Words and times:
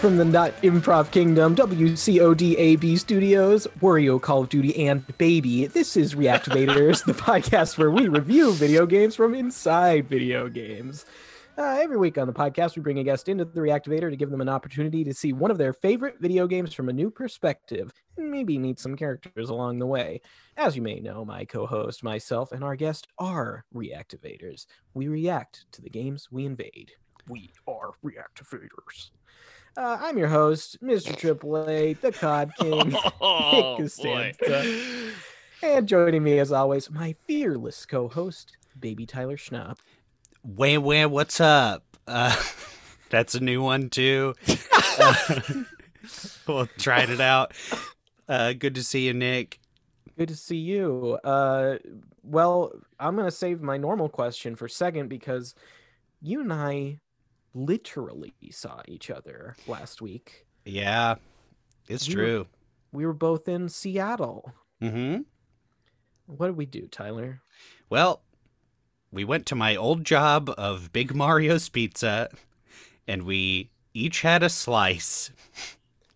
From 0.00 0.16
the 0.16 0.24
Not 0.24 0.52
Improv 0.62 1.10
Kingdom, 1.10 1.56
WCODAB 1.56 2.96
Studios, 3.00 3.66
Wario 3.80 4.22
Call 4.22 4.42
of 4.42 4.48
Duty, 4.48 4.86
and 4.86 5.04
Baby. 5.18 5.66
This 5.66 5.96
is 5.96 6.14
Reactivaders, 6.14 7.04
the 7.06 7.14
podcast 7.14 7.76
where 7.76 7.90
we 7.90 8.06
review 8.06 8.52
video 8.52 8.86
games 8.86 9.16
from 9.16 9.34
inside 9.34 10.08
video 10.08 10.48
games. 10.48 11.04
Uh, 11.56 11.80
every 11.82 11.96
week 11.96 12.16
on 12.16 12.28
the 12.28 12.32
podcast, 12.32 12.76
we 12.76 12.82
bring 12.82 13.00
a 13.00 13.02
guest 13.02 13.28
into 13.28 13.44
the 13.44 13.60
Reactivader 13.60 14.08
to 14.08 14.14
give 14.14 14.30
them 14.30 14.40
an 14.40 14.48
opportunity 14.48 15.02
to 15.02 15.12
see 15.12 15.32
one 15.32 15.50
of 15.50 15.58
their 15.58 15.72
favorite 15.72 16.20
video 16.20 16.46
games 16.46 16.72
from 16.72 16.88
a 16.88 16.92
new 16.92 17.10
perspective, 17.10 17.92
and 18.16 18.30
maybe 18.30 18.56
meet 18.56 18.78
some 18.78 18.94
characters 18.94 19.50
along 19.50 19.80
the 19.80 19.86
way. 19.86 20.20
As 20.56 20.76
you 20.76 20.82
may 20.82 21.00
know, 21.00 21.24
my 21.24 21.44
co 21.44 21.66
host, 21.66 22.04
myself, 22.04 22.52
and 22.52 22.62
our 22.62 22.76
guest 22.76 23.08
are 23.18 23.64
Reactivaders. 23.74 24.66
We 24.94 25.08
react 25.08 25.66
to 25.72 25.82
the 25.82 25.90
games 25.90 26.28
we 26.30 26.46
invade. 26.46 26.92
We 27.28 27.50
are 27.66 27.90
Reactivaders. 28.04 29.10
Uh, 29.78 29.96
I'm 30.00 30.18
your 30.18 30.26
host, 30.26 30.82
Mr. 30.82 31.16
Triple 31.16 31.68
A, 31.70 31.92
the 31.92 32.10
COD 32.10 32.50
King, 32.58 32.96
Oh, 33.20 33.76
Nick 33.78 33.96
boy. 33.96 34.32
Costanza. 34.36 35.12
And 35.62 35.86
joining 35.86 36.24
me, 36.24 36.40
as 36.40 36.50
always, 36.50 36.90
my 36.90 37.14
fearless 37.28 37.86
co 37.86 38.08
host, 38.08 38.56
Baby 38.80 39.06
Tyler 39.06 39.36
Schnapp. 39.36 39.78
Wham 40.42 40.82
wham, 40.82 41.12
what's 41.12 41.40
up? 41.40 41.84
Uh, 42.08 42.34
that's 43.10 43.36
a 43.36 43.40
new 43.40 43.62
one 43.62 43.88
too. 43.88 44.34
Uh, 44.98 45.14
well, 46.48 46.68
tried 46.76 47.10
it 47.10 47.20
out. 47.20 47.52
Uh, 48.28 48.54
good 48.54 48.74
to 48.74 48.82
see 48.82 49.06
you, 49.06 49.14
Nick. 49.14 49.60
Good 50.18 50.28
to 50.30 50.36
see 50.36 50.56
you. 50.56 51.20
Uh, 51.22 51.78
well, 52.24 52.72
I'm 52.98 53.14
going 53.14 53.28
to 53.28 53.36
save 53.36 53.60
my 53.62 53.76
normal 53.76 54.08
question 54.08 54.56
for 54.56 54.66
second 54.66 55.06
because 55.06 55.54
you 56.20 56.40
and 56.40 56.52
I 56.52 56.98
literally 57.54 58.34
saw 58.50 58.82
each 58.86 59.10
other 59.10 59.56
last 59.66 60.00
week. 60.02 60.46
Yeah, 60.64 61.16
it's 61.88 62.08
We 62.08 62.14
were- 62.16 62.20
true. 62.22 62.46
We 62.92 63.04
were 63.06 63.12
both 63.12 63.48
in 63.48 63.68
Seattle. 63.68 64.52
Mm-hmm. 64.82 65.22
What 66.26 66.46
did 66.46 66.56
we 66.56 66.64
do, 66.66 66.86
Tyler? 66.88 67.40
Well, 67.90 68.22
we 69.12 69.24
went 69.24 69.44
to 69.46 69.54
my 69.54 69.76
old 69.76 70.04
job 70.04 70.50
of 70.56 70.92
Big 70.92 71.14
Mario's 71.14 71.68
Pizza, 71.68 72.30
and 73.06 73.24
we 73.24 73.70
each 73.92 74.22
had 74.22 74.42
a 74.42 74.48
slice. 74.48 75.30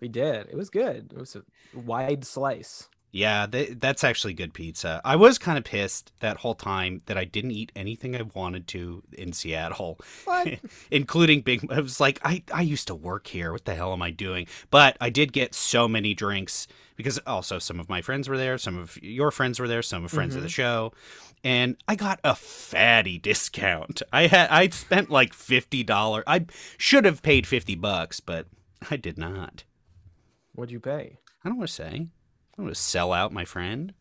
We 0.00 0.08
did. 0.08 0.48
It 0.48 0.56
was 0.56 0.70
good. 0.70 1.12
It 1.12 1.19
was 1.19 1.36
a 1.36 1.42
wide 1.78 2.24
slice. 2.24 2.89
Yeah, 3.14 3.46
th- 3.46 3.77
that's 3.78 4.05
actually 4.05 4.32
good 4.32 4.55
pizza. 4.55 5.02
I 5.05 5.16
was 5.16 5.36
kind 5.36 5.58
of 5.58 5.64
pissed 5.64 6.12
that 6.20 6.38
whole 6.38 6.55
time 6.55 7.02
that 7.05 7.18
I 7.18 7.27
didn't 7.27 7.50
eat 7.50 7.70
anything 7.77 8.16
I 8.16 8.22
wanted 8.22 8.66
to 8.68 9.02
in 9.12 9.34
Seattle. 9.34 10.00
Including 10.91 11.42
big 11.42 11.70
I 11.70 11.80
was 11.80 12.00
like 12.00 12.20
I 12.24 12.42
I 12.52 12.62
used 12.62 12.86
to 12.86 12.94
work 12.94 13.27
here. 13.27 13.52
What 13.52 13.66
the 13.66 13.74
hell 13.74 13.92
am 13.92 14.00
I 14.00 14.10
doing? 14.10 14.46
But 14.70 14.96
I 14.98 15.10
did 15.10 15.34
get 15.34 15.55
so 15.55 15.86
many 15.86 16.14
drinks 16.14 16.66
because 16.96 17.18
also 17.27 17.58
some 17.58 17.78
of 17.78 17.90
my 17.90 18.00
friends 18.00 18.30
were 18.30 18.38
there 18.38 18.56
some 18.56 18.78
of 18.78 18.96
your 19.02 19.30
friends 19.30 19.60
were 19.60 19.68
there 19.68 19.83
some 19.83 20.06
of 20.06 20.10
friends 20.10 20.34
of 20.34 20.40
the 20.40 20.48
mm-hmm. 20.48 20.52
show 20.52 20.92
and 21.44 21.77
I 21.86 21.96
got 21.96 22.18
a 22.24 22.34
fatty 22.34 23.18
discount. 23.18 24.00
I 24.12 24.27
had 24.27 24.48
I 24.48 24.70
spent 24.70 25.10
like 25.10 25.34
$50 25.34 26.22
I 26.27 26.46
should 26.78 27.05
have 27.05 27.22
paid 27.22 27.46
50 27.46 27.74
bucks 27.74 28.20
but 28.20 28.46
I 28.90 28.96
did 28.96 29.18
not. 29.18 29.64
What'd 30.55 30.72
you 30.72 30.80
pay? 30.80 31.18
I 31.44 31.50
don't 31.50 31.58
want 31.58 31.68
to 31.68 31.74
say 31.74 32.08
I 32.53 32.56
don't 32.58 32.67
want 32.67 32.77
to 32.77 32.81
sell 32.83 33.12
out 33.12 33.33
my 33.33 33.45
friend 33.45 33.95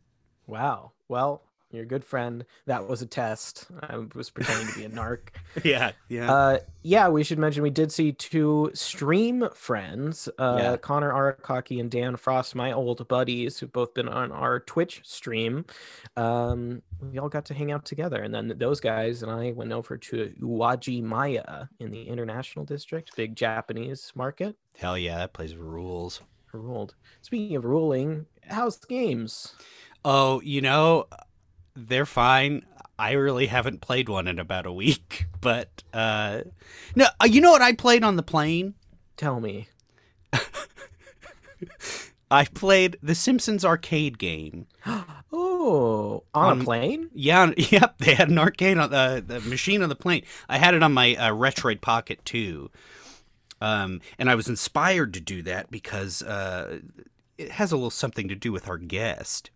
Wow. 0.48 0.92
Well, 1.08 1.44
you're 1.72 1.84
a 1.84 1.88
good 1.88 2.04
friend. 2.04 2.44
That 2.66 2.86
was 2.90 3.02
a 3.02 3.06
test. 3.06 3.68
I 3.82 3.96
was 4.14 4.30
pretending 4.30 4.68
to 4.68 4.76
be 4.80 4.84
a 4.84 4.90
narc. 5.00 5.30
yeah 5.64 5.92
yeah 6.10 6.30
Uh, 6.34 6.60
yeah, 6.84 7.08
we 7.08 7.24
should 7.24 7.40
mention 7.40 7.64
we 7.64 7.70
did 7.70 7.94
see 7.94 8.12
two 8.12 8.70
stream 8.74 9.48
friends, 9.56 10.28
uh, 10.38 10.58
Yeah. 10.60 10.78
Connor 10.78 11.14
Arakaki 11.14 11.80
and 11.80 11.90
Dan 11.90 12.18
Frost, 12.18 12.56
my 12.56 12.74
old 12.74 13.08
buddies 13.08 13.60
who've 13.60 13.72
both 13.72 13.94
been 13.94 14.10
on 14.10 14.34
our 14.34 14.60
Twitch 14.60 15.00
stream. 15.06 15.64
Um, 16.18 16.82
we 17.02 17.18
all 17.20 17.30
got 17.30 17.46
to 17.46 17.54
hang 17.54 17.72
out 17.72 17.86
together, 17.86 18.22
and 18.22 18.34
then 18.36 18.54
those 18.58 18.82
guys 18.82 19.24
and 19.24 19.32
I 19.32 19.52
went 19.52 19.72
over 19.72 19.96
to 19.96 20.34
Uwajimaya 20.42 21.70
in 21.80 21.92
the 21.92 22.04
International 22.04 22.66
District, 22.66 23.16
big 23.16 23.36
Japanese 23.38 24.12
market. 24.16 24.58
hell 24.78 24.98
yeah 24.98 25.18
that 25.20 25.32
place 25.34 25.54
rules 25.54 26.20
Ruled. 26.54 26.96
Speaking 27.22 27.56
of 27.56 27.64
ruling, 27.64 28.26
how's 28.52 28.78
the 28.78 28.88
games? 28.88 29.54
Oh, 30.06 30.42
you 30.42 30.62
know, 30.62 31.08
they're 31.76 32.06
fine. 32.06 32.66
I 33.00 33.14
really 33.14 33.48
haven't 33.48 33.82
played 33.82 34.10
one 34.10 34.28
in 34.28 34.38
about 34.40 34.66
a 34.66 34.72
week, 34.72 35.26
but 35.42 35.84
uh 35.94 36.42
no, 36.96 37.06
uh, 37.22 37.26
you 37.26 37.42
know 37.42 37.52
what 37.52 37.62
I 37.62 37.74
played 37.74 38.04
on 38.04 38.16
the 38.16 38.24
plane? 38.24 38.76
Tell 39.18 39.40
me. 39.40 39.68
I 42.32 42.46
played 42.46 42.98
the 43.04 43.16
Simpsons 43.16 43.66
arcade 43.66 44.18
game. 44.18 44.68
Oh, 45.34 46.24
on 46.34 46.52
On- 46.54 46.62
a 46.62 46.64
plane? 46.66 47.10
Yeah, 47.14 47.52
yep, 47.58 48.00
they 48.00 48.16
had 48.16 48.30
an 48.30 48.40
arcade 48.40 48.78
on 48.80 48.90
the 48.90 49.24
the 49.26 49.40
machine 49.42 49.82
on 49.84 49.90
the 49.90 49.96
plane. 49.96 50.24
I 50.50 50.58
had 50.58 50.74
it 50.74 50.82
on 50.84 50.92
my 50.92 51.16
uh, 51.16 51.30
Retroid 51.30 51.80
Pocket 51.82 52.26
too. 52.26 52.70
Um, 53.62 54.02
and 54.18 54.28
I 54.30 54.34
was 54.36 54.50
inspired 54.50 55.14
to 55.14 55.22
do 55.22 55.44
that 55.44 55.70
because 55.70 56.22
uh, 56.24 56.80
it 57.42 57.52
has 57.54 57.72
a 57.72 57.76
little 57.76 57.90
something 57.90 58.28
to 58.28 58.36
do 58.36 58.52
with 58.52 58.68
our 58.68 58.78
guest. 58.78 59.50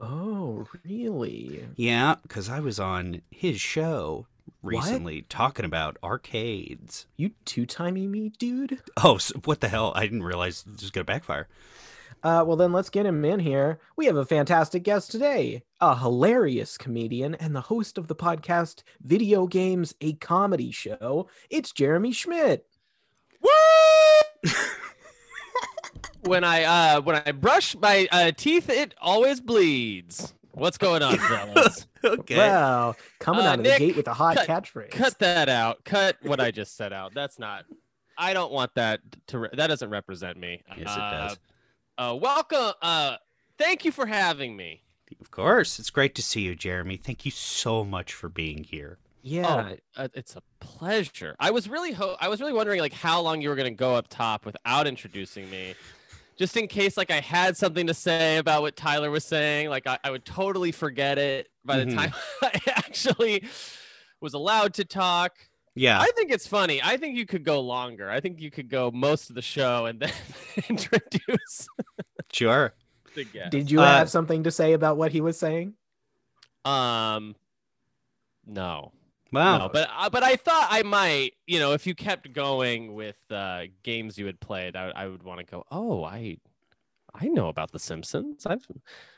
Oh, 0.00 0.66
really? 0.84 1.66
Yeah, 1.76 2.16
because 2.22 2.48
I 2.48 2.60
was 2.60 2.80
on 2.80 3.22
his 3.30 3.60
show 3.60 4.26
What? 4.60 4.70
recently 4.74 5.22
talking 5.22 5.64
about 5.64 5.96
arcades. 6.02 7.06
You 7.16 7.32
two 7.44 7.66
timey 7.66 8.06
me, 8.06 8.30
dude? 8.30 8.80
Oh, 9.02 9.18
so 9.18 9.38
what 9.44 9.60
the 9.60 9.68
hell? 9.68 9.92
I 9.94 10.02
didn't 10.02 10.22
realize 10.22 10.62
this 10.62 10.82
was 10.82 10.90
going 10.90 11.04
to 11.06 11.12
backfire. 11.12 11.48
Uh, 12.22 12.44
well, 12.46 12.56
then 12.56 12.72
let's 12.72 12.90
get 12.90 13.06
him 13.06 13.24
in 13.24 13.40
here. 13.40 13.78
We 13.96 14.06
have 14.06 14.16
a 14.16 14.26
fantastic 14.26 14.82
guest 14.82 15.10
today, 15.10 15.62
a 15.80 15.96
hilarious 15.96 16.76
comedian 16.76 17.34
and 17.34 17.54
the 17.56 17.62
host 17.62 17.96
of 17.96 18.08
the 18.08 18.16
podcast 18.16 18.82
Video 19.00 19.46
Games, 19.46 19.94
a 20.00 20.14
Comedy 20.14 20.70
Show. 20.70 21.28
It's 21.48 21.72
Jeremy 21.72 22.12
Schmidt. 22.12 22.66
when 26.22 26.44
I 26.44 26.64
uh 26.64 27.00
when 27.00 27.16
I 27.24 27.32
brush 27.32 27.76
my 27.76 28.08
uh, 28.10 28.32
teeth, 28.36 28.68
it 28.68 28.94
always 29.00 29.40
bleeds. 29.40 30.34
What's 30.52 30.78
going 30.78 31.02
on, 31.02 31.16
fellas? 31.18 31.86
Okay. 32.02 32.38
Wow, 32.38 32.94
coming 33.18 33.44
Uh, 33.44 33.48
out 33.50 33.58
of 33.58 33.64
Nick, 33.66 33.78
the 33.78 33.86
gate 33.88 33.96
with 33.96 34.08
a 34.08 34.14
hot 34.14 34.34
cut- 34.34 34.48
catchphrase. 34.48 34.90
Cut 34.90 35.18
that 35.18 35.50
out. 35.50 35.84
Cut 35.84 36.16
what 36.22 36.40
I 36.40 36.50
just 36.50 36.74
said 36.74 36.94
out. 36.94 37.12
That's 37.14 37.38
not. 37.38 37.66
I 38.16 38.32
don't 38.32 38.50
want 38.50 38.74
that 38.76 39.00
to. 39.26 39.38
Re- 39.40 39.48
that 39.52 39.66
doesn't 39.66 39.90
represent 39.90 40.38
me. 40.38 40.62
yes, 40.78 40.80
it 40.96 40.98
Uh, 40.98 41.10
does. 41.10 41.38
Uh, 41.98 42.16
welcome. 42.16 42.72
Uh, 42.80 43.16
thank 43.58 43.84
you 43.84 43.92
for 43.92 44.06
having 44.06 44.56
me. 44.56 44.82
Of 45.20 45.30
course. 45.30 45.78
It's 45.78 45.90
great 45.90 46.14
to 46.14 46.22
see 46.22 46.40
you, 46.40 46.54
Jeremy. 46.54 46.96
Thank 46.96 47.26
you 47.26 47.30
so 47.30 47.84
much 47.84 48.14
for 48.14 48.30
being 48.30 48.64
here. 48.64 48.96
Yeah, 49.22 49.72
Oh, 49.98 50.02
uh, 50.04 50.08
it's 50.14 50.34
a 50.36 50.42
pleasure. 50.60 51.36
I 51.38 51.50
was 51.50 51.68
really 51.68 51.92
ho- 51.92 52.16
I 52.18 52.28
was 52.28 52.40
really 52.40 52.54
wondering 52.54 52.80
like 52.80 52.94
how 52.94 53.20
long 53.20 53.42
you 53.42 53.50
were 53.50 53.56
gonna 53.56 53.70
go 53.72 53.94
up 53.94 54.08
top 54.08 54.46
without 54.46 54.86
introducing 54.86 55.50
me, 55.50 55.74
just 56.40 56.56
in 56.56 56.66
case 56.68 56.96
like 56.96 57.10
I 57.10 57.20
had 57.20 57.54
something 57.54 57.86
to 57.88 57.92
say 57.92 58.38
about 58.38 58.62
what 58.62 58.74
Tyler 58.74 59.10
was 59.10 59.26
saying. 59.26 59.68
Like 59.68 59.86
I, 59.86 59.98
I 60.02 60.10
would 60.10 60.24
totally 60.24 60.72
forget 60.72 61.18
it 61.18 61.50
by 61.66 61.76
the 61.76 61.84
Mhm. 61.84 61.94
time 61.96 62.14
I 62.42 62.58
actually 62.68 63.44
was 64.22 64.32
allowed 64.32 64.72
to 64.74 64.86
talk. 64.86 65.36
Yeah. 65.74 66.00
I 66.00 66.10
think 66.16 66.30
it's 66.32 66.46
funny. 66.46 66.80
I 66.82 66.96
think 66.96 67.14
you 67.18 67.26
could 67.26 67.44
go 67.44 67.60
longer. 67.60 68.10
I 68.10 68.20
think 68.20 68.40
you 68.40 68.50
could 68.50 68.70
go 68.70 68.90
most 68.90 69.28
of 69.28 69.36
the 69.36 69.42
show 69.42 69.84
and 69.84 70.00
then 70.00 70.12
introduce 70.70 71.68
Sure. 72.32 72.72
the 73.14 73.24
guest. 73.24 73.50
did 73.50 73.70
you 73.70 73.82
Uh, 73.82 73.98
have 73.98 74.08
something 74.08 74.42
to 74.44 74.50
say 74.50 74.72
about 74.72 74.96
what 74.96 75.12
he 75.12 75.20
was 75.20 75.38
saying? 75.38 75.74
Um, 76.64 77.36
no. 78.46 78.92
Wow. 79.32 79.58
No, 79.58 79.68
but 79.72 79.88
uh, 79.96 80.10
but 80.10 80.22
I 80.22 80.36
thought 80.36 80.68
I 80.70 80.82
might, 80.82 81.32
you 81.46 81.58
know, 81.58 81.72
if 81.72 81.86
you 81.86 81.94
kept 81.94 82.32
going 82.32 82.94
with 82.94 83.18
uh, 83.30 83.64
games 83.82 84.18
you 84.18 84.26
had 84.26 84.40
played, 84.40 84.76
I, 84.76 84.90
I 84.94 85.06
would 85.06 85.22
want 85.22 85.38
to 85.40 85.46
go. 85.46 85.64
Oh, 85.70 86.04
I 86.04 86.38
I 87.14 87.26
know 87.26 87.48
about 87.48 87.70
The 87.72 87.78
Simpsons. 87.78 88.46
I've 88.46 88.66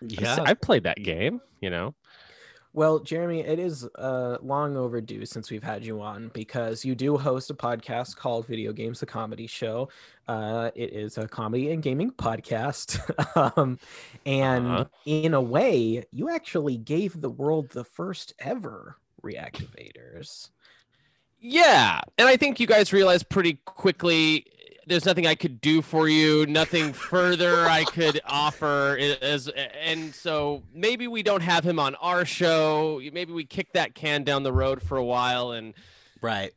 yeah. 0.00 0.38
I've 0.44 0.60
played 0.60 0.82
that 0.84 1.02
game. 1.02 1.40
You 1.60 1.70
know. 1.70 1.94
Well, 2.74 3.00
Jeremy, 3.00 3.40
it 3.40 3.58
is 3.58 3.86
uh, 3.96 4.38
long 4.40 4.78
overdue 4.78 5.26
since 5.26 5.50
we've 5.50 5.62
had 5.62 5.84
you 5.84 6.00
on 6.00 6.30
because 6.32 6.86
you 6.86 6.94
do 6.94 7.18
host 7.18 7.50
a 7.50 7.54
podcast 7.54 8.16
called 8.16 8.46
Video 8.46 8.72
Games, 8.72 9.00
the 9.00 9.04
Comedy 9.04 9.46
Show. 9.46 9.90
Uh, 10.26 10.70
it 10.74 10.90
is 10.94 11.18
a 11.18 11.28
comedy 11.28 11.70
and 11.72 11.82
gaming 11.82 12.10
podcast. 12.12 12.98
um, 13.58 13.78
and 14.24 14.66
Uh-huh. 14.66 14.84
in 15.04 15.34
a 15.34 15.40
way, 15.40 16.02
you 16.12 16.30
actually 16.30 16.78
gave 16.78 17.20
the 17.20 17.28
world 17.28 17.68
the 17.72 17.84
first 17.84 18.32
ever 18.38 18.96
reactivaders. 19.22 20.50
Yeah, 21.40 22.00
and 22.18 22.28
I 22.28 22.36
think 22.36 22.60
you 22.60 22.66
guys 22.66 22.92
realized 22.92 23.28
pretty 23.28 23.54
quickly 23.64 24.46
there's 24.86 25.04
nothing 25.04 25.26
I 25.26 25.34
could 25.34 25.60
do 25.60 25.82
for 25.82 26.08
you, 26.08 26.46
nothing 26.46 26.92
further 27.10 27.66
I 27.66 27.84
could 27.84 28.20
offer 28.24 28.98
as 29.20 29.48
and 29.48 30.14
so 30.14 30.62
maybe 30.74 31.08
we 31.08 31.22
don't 31.22 31.42
have 31.42 31.64
him 31.64 31.78
on 31.78 31.94
our 31.96 32.24
show. 32.24 33.00
Maybe 33.12 33.32
we 33.32 33.44
kick 33.44 33.72
that 33.72 33.94
can 33.94 34.24
down 34.24 34.42
the 34.42 34.52
road 34.52 34.82
for 34.82 34.96
a 34.96 35.04
while 35.04 35.52
and 35.52 35.74
right. 36.20 36.52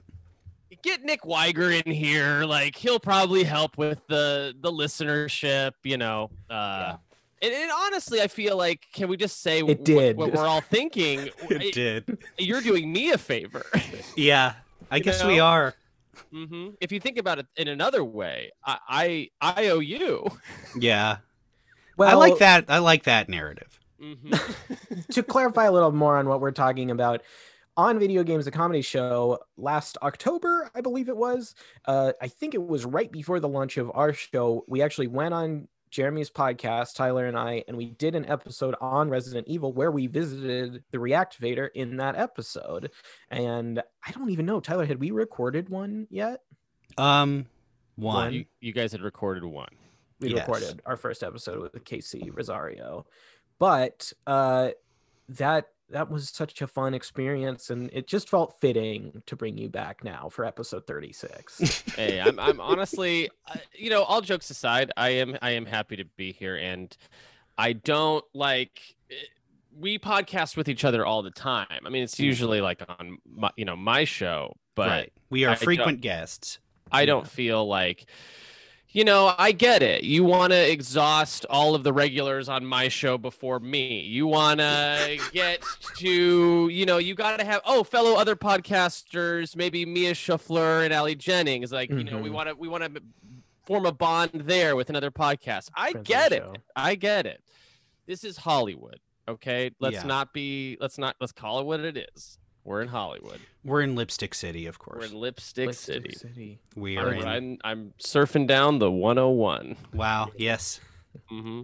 get 0.81 1.03
Nick 1.03 1.25
Wiger 1.25 1.71
in 1.71 1.91
here. 1.91 2.45
Like 2.45 2.75
he'll 2.75 2.99
probably 2.99 3.43
help 3.43 3.77
with 3.77 4.05
the 4.07 4.55
the 4.59 4.71
listenership. 4.71 5.73
You 5.83 5.97
know. 5.97 6.29
Uh, 6.49 6.97
and, 7.45 7.53
and 7.53 7.71
honestly, 7.71 8.21
I 8.21 8.27
feel 8.27 8.57
like 8.57 8.85
can 8.93 9.07
we 9.07 9.17
just 9.17 9.41
say 9.41 9.59
It 9.61 9.83
did. 9.85 10.17
what 10.17 10.33
we're 10.33 10.47
all 10.47 10.61
thinking? 10.61 11.29
It 11.49 11.73
did. 11.73 12.17
You're 12.37 12.61
doing 12.61 12.91
me 12.91 13.11
a 13.11 13.17
favor. 13.17 13.63
Yeah, 14.17 14.53
I 14.91 14.97
You 14.97 15.03
guess 15.03 15.23
we 15.23 15.37
know? 15.37 15.45
are. 15.45 15.75
hmm 16.31 16.69
If 16.81 16.91
you 16.91 16.99
think 16.99 17.17
about 17.17 17.39
it 17.39 17.47
in 17.57 17.67
another 17.67 18.03
way, 18.03 18.51
I 18.65 19.29
I, 19.41 19.55
I 19.57 19.67
owe 19.67 19.79
you. 19.79 20.25
Yeah, 20.79 21.17
Well, 21.97 22.09
I 22.09 22.13
like 22.13 22.39
that. 22.39 22.65
I 22.67 22.79
like 22.79 23.03
that 23.03 23.29
narrative. 23.29 23.79
hmm 23.99 24.31
to 25.11 25.23
clarify 25.23 25.65
a 25.65 25.71
little 25.71 25.91
more 25.91 26.17
on 26.17 26.27
what 26.27 26.41
we're 26.41 26.51
talking 26.51 26.91
about 26.91 27.21
on 27.77 27.99
video 27.99 28.23
games 28.23 28.47
a 28.47 28.51
comedy 28.51 28.81
show 28.81 29.37
last 29.57 29.97
october 30.01 30.69
i 30.75 30.79
believe 30.81 31.09
it 31.09 31.17
was 31.17 31.53
uh, 31.85 32.11
i 32.21 32.27
think 32.27 32.53
it 32.53 32.61
was 32.65 32.85
right 32.85 33.11
before 33.11 33.39
the 33.41 33.47
launch 33.47 33.77
of 33.77 33.91
our 33.93 34.13
show 34.13 34.63
we 34.67 34.81
actually 34.81 35.07
went 35.07 35.33
on 35.33 35.67
jeremy's 35.95 36.29
podcast 36.29 36.93
tyler 36.93 37.25
and 37.25 37.37
i 37.39 37.63
and 37.69 37.77
we 37.77 37.85
did 37.91 38.15
an 38.15 38.25
episode 38.29 38.75
on 38.81 39.09
resident 39.09 39.47
evil 39.47 39.71
where 39.71 39.91
we 39.91 40.07
visited 40.07 40.83
the 40.91 40.97
reactivader 40.97 41.69
in 41.73 41.95
that 41.95 42.17
episode 42.17 42.91
and 43.31 43.81
i 44.05 44.11
don't 44.11 44.29
even 44.29 44.45
know 44.45 44.59
tyler 44.59 44.85
had 44.85 44.99
we 44.99 45.11
recorded 45.11 45.69
one 45.69 46.05
yet 46.09 46.41
Um, 46.97 47.45
one. 47.95 48.33
you, 48.33 48.45
you 48.59 48.73
guys 48.73 48.91
had 48.91 49.01
recorded 49.01 49.45
one. 49.45 49.69
we 50.19 50.31
Yes. 50.33 50.39
recorded 50.45 50.81
our 50.85 50.97
first 50.97 51.23
episode 51.23 51.71
with 51.73 51.85
Casey 51.85 52.29
Rosario. 52.29 53.05
But 53.57 54.11
uh 54.27 54.71
that 55.29 55.69
that 55.89 56.09
was 56.09 56.29
such 56.29 56.61
a 56.61 56.67
fun 56.67 56.93
experience 56.93 57.69
and 57.69 57.89
it 57.93 58.07
just 58.07 58.29
felt 58.29 58.59
fitting 58.59 59.21
to 59.27 59.35
bring 59.35 59.57
you 59.57 59.69
back 59.69 60.03
now 60.03 60.29
for 60.29 60.43
episode 60.45 60.87
36. 60.87 61.83
hey, 61.95 62.19
I'm, 62.19 62.39
I'm 62.39 62.59
honestly, 62.59 63.29
uh, 63.47 63.57
you 63.73 63.89
know, 63.89 64.03
all 64.03 64.21
jokes 64.21 64.49
aside, 64.49 64.91
I 64.97 65.09
am, 65.09 65.37
I 65.41 65.51
am 65.51 65.65
happy 65.65 65.95
to 65.97 66.05
be 66.05 66.31
here, 66.33 66.55
and 66.55 66.95
I 67.57 67.73
don't 67.73 68.25
like. 68.33 68.81
eh, 69.11 69.15
We 69.77 69.99
podcast 69.99 70.57
with 70.57 70.69
each 70.69 70.83
other 70.85 71.05
all 71.05 71.21
the 71.21 71.31
time. 71.31 71.83
I 71.85 71.89
mean, 71.89 72.03
it's 72.03 72.19
usually 72.19 72.61
like 72.61 72.81
on 72.99 73.17
my, 73.29 73.51
you 73.55 73.65
know, 73.65 73.75
my 73.75 74.05
show, 74.05 74.55
but 74.73 74.87
right. 74.89 75.13
We 75.29 75.45
are 75.45 75.51
I 75.51 75.55
frequent 75.55 76.01
guests. 76.01 76.59
I 76.91 77.05
don't 77.05 77.27
feel 77.27 77.67
like. 77.67 78.05
You 78.95 79.03
know, 79.03 79.35
I 79.37 79.51
get 79.51 79.83
it. 79.83 80.05
You 80.05 80.23
want 80.23 80.53
to 80.53 80.71
exhaust 80.71 81.45
all 81.49 81.75
of 81.75 81.83
the 81.83 81.91
regulars 81.91 82.47
on 82.47 82.65
my 82.65 82.87
show 82.87 83.17
before 83.17 83.59
me. 83.59 83.99
You 83.99 84.25
want 84.25 84.61
to 84.61 85.19
get 85.33 85.61
to, 85.97 86.69
you 86.69 86.85
know, 86.85 86.97
you 86.97 87.13
got 87.13 87.37
to 87.39 87.45
have, 87.45 87.59
oh, 87.65 87.83
fellow 87.83 88.15
other 88.15 88.37
podcasters, 88.37 89.53
maybe 89.53 89.85
Mia 89.85 90.13
Shuffler 90.13 90.81
and 90.81 90.93
Ali 90.93 91.13
Jennings. 91.13 91.73
Like, 91.73 91.89
you 91.89 92.05
know, 92.05 92.19
we 92.19 92.29
Mhm. 92.29 92.33
want 92.33 92.47
to, 92.49 92.55
we 92.55 92.69
want 92.69 92.95
to 92.95 93.01
form 93.65 93.85
a 93.85 93.91
bond 93.91 94.31
there 94.33 94.77
with 94.77 94.89
another 94.89 95.11
podcast. 95.11 95.71
I 95.75 95.91
Friends 95.91 96.07
get 96.07 96.31
it. 96.31 96.37
show. 96.43 96.53
I 96.73 96.95
get 96.95 97.25
it. 97.25 97.43
This 98.07 98.23
is 98.23 98.37
Hollywood. 98.37 99.01
Okay. 99.27 99.71
Let's 99.81 99.95
Yeah. 99.95 100.03
not 100.03 100.31
be, 100.31 100.77
let's 100.79 100.97
not, 100.97 101.17
let's 101.19 101.33
call 101.33 101.59
it 101.59 101.65
what 101.65 101.81
it 101.81 101.97
is. 102.15 102.37
We're 102.65 102.81
in 102.81 102.87
Hollywood. 102.87 103.39
We're 103.63 103.81
in 103.81 103.95
Lipstick 103.95 104.33
City, 104.33 104.65
of 104.65 104.79
course. 104.79 104.97
We're 104.99 105.05
in 105.05 105.13
Lipstick, 105.21 105.67
Lipstick 105.67 106.17
City. 106.17 106.59
We 106.75 106.97
I'm, 106.97 107.05
are 107.05 107.13
in. 107.13 107.27
I'm, 107.27 107.57
I'm 107.63 107.93
surfing 108.03 108.47
down 108.47 108.79
the 108.79 108.89
101. 108.91 109.77
Wow. 109.93 110.31
Yes. 110.35 110.79
hmm 111.29 111.61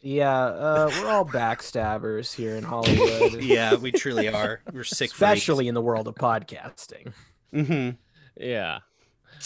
Yeah, 0.00 0.32
uh 0.32 0.90
we're 1.02 1.10
all 1.10 1.26
backstabbers 1.26 2.32
here 2.32 2.54
in 2.54 2.62
Hollywood. 2.62 3.34
Yeah, 3.42 3.74
we 3.74 3.90
truly 3.90 4.28
are. 4.28 4.60
We're 4.72 4.84
sick. 4.84 5.10
Especially 5.10 5.66
in 5.66 5.74
the 5.74 5.82
world 5.82 6.06
of 6.06 6.14
podcasting. 6.14 7.12
Mm-hmm. 7.52 7.96
Yeah. 8.40 8.78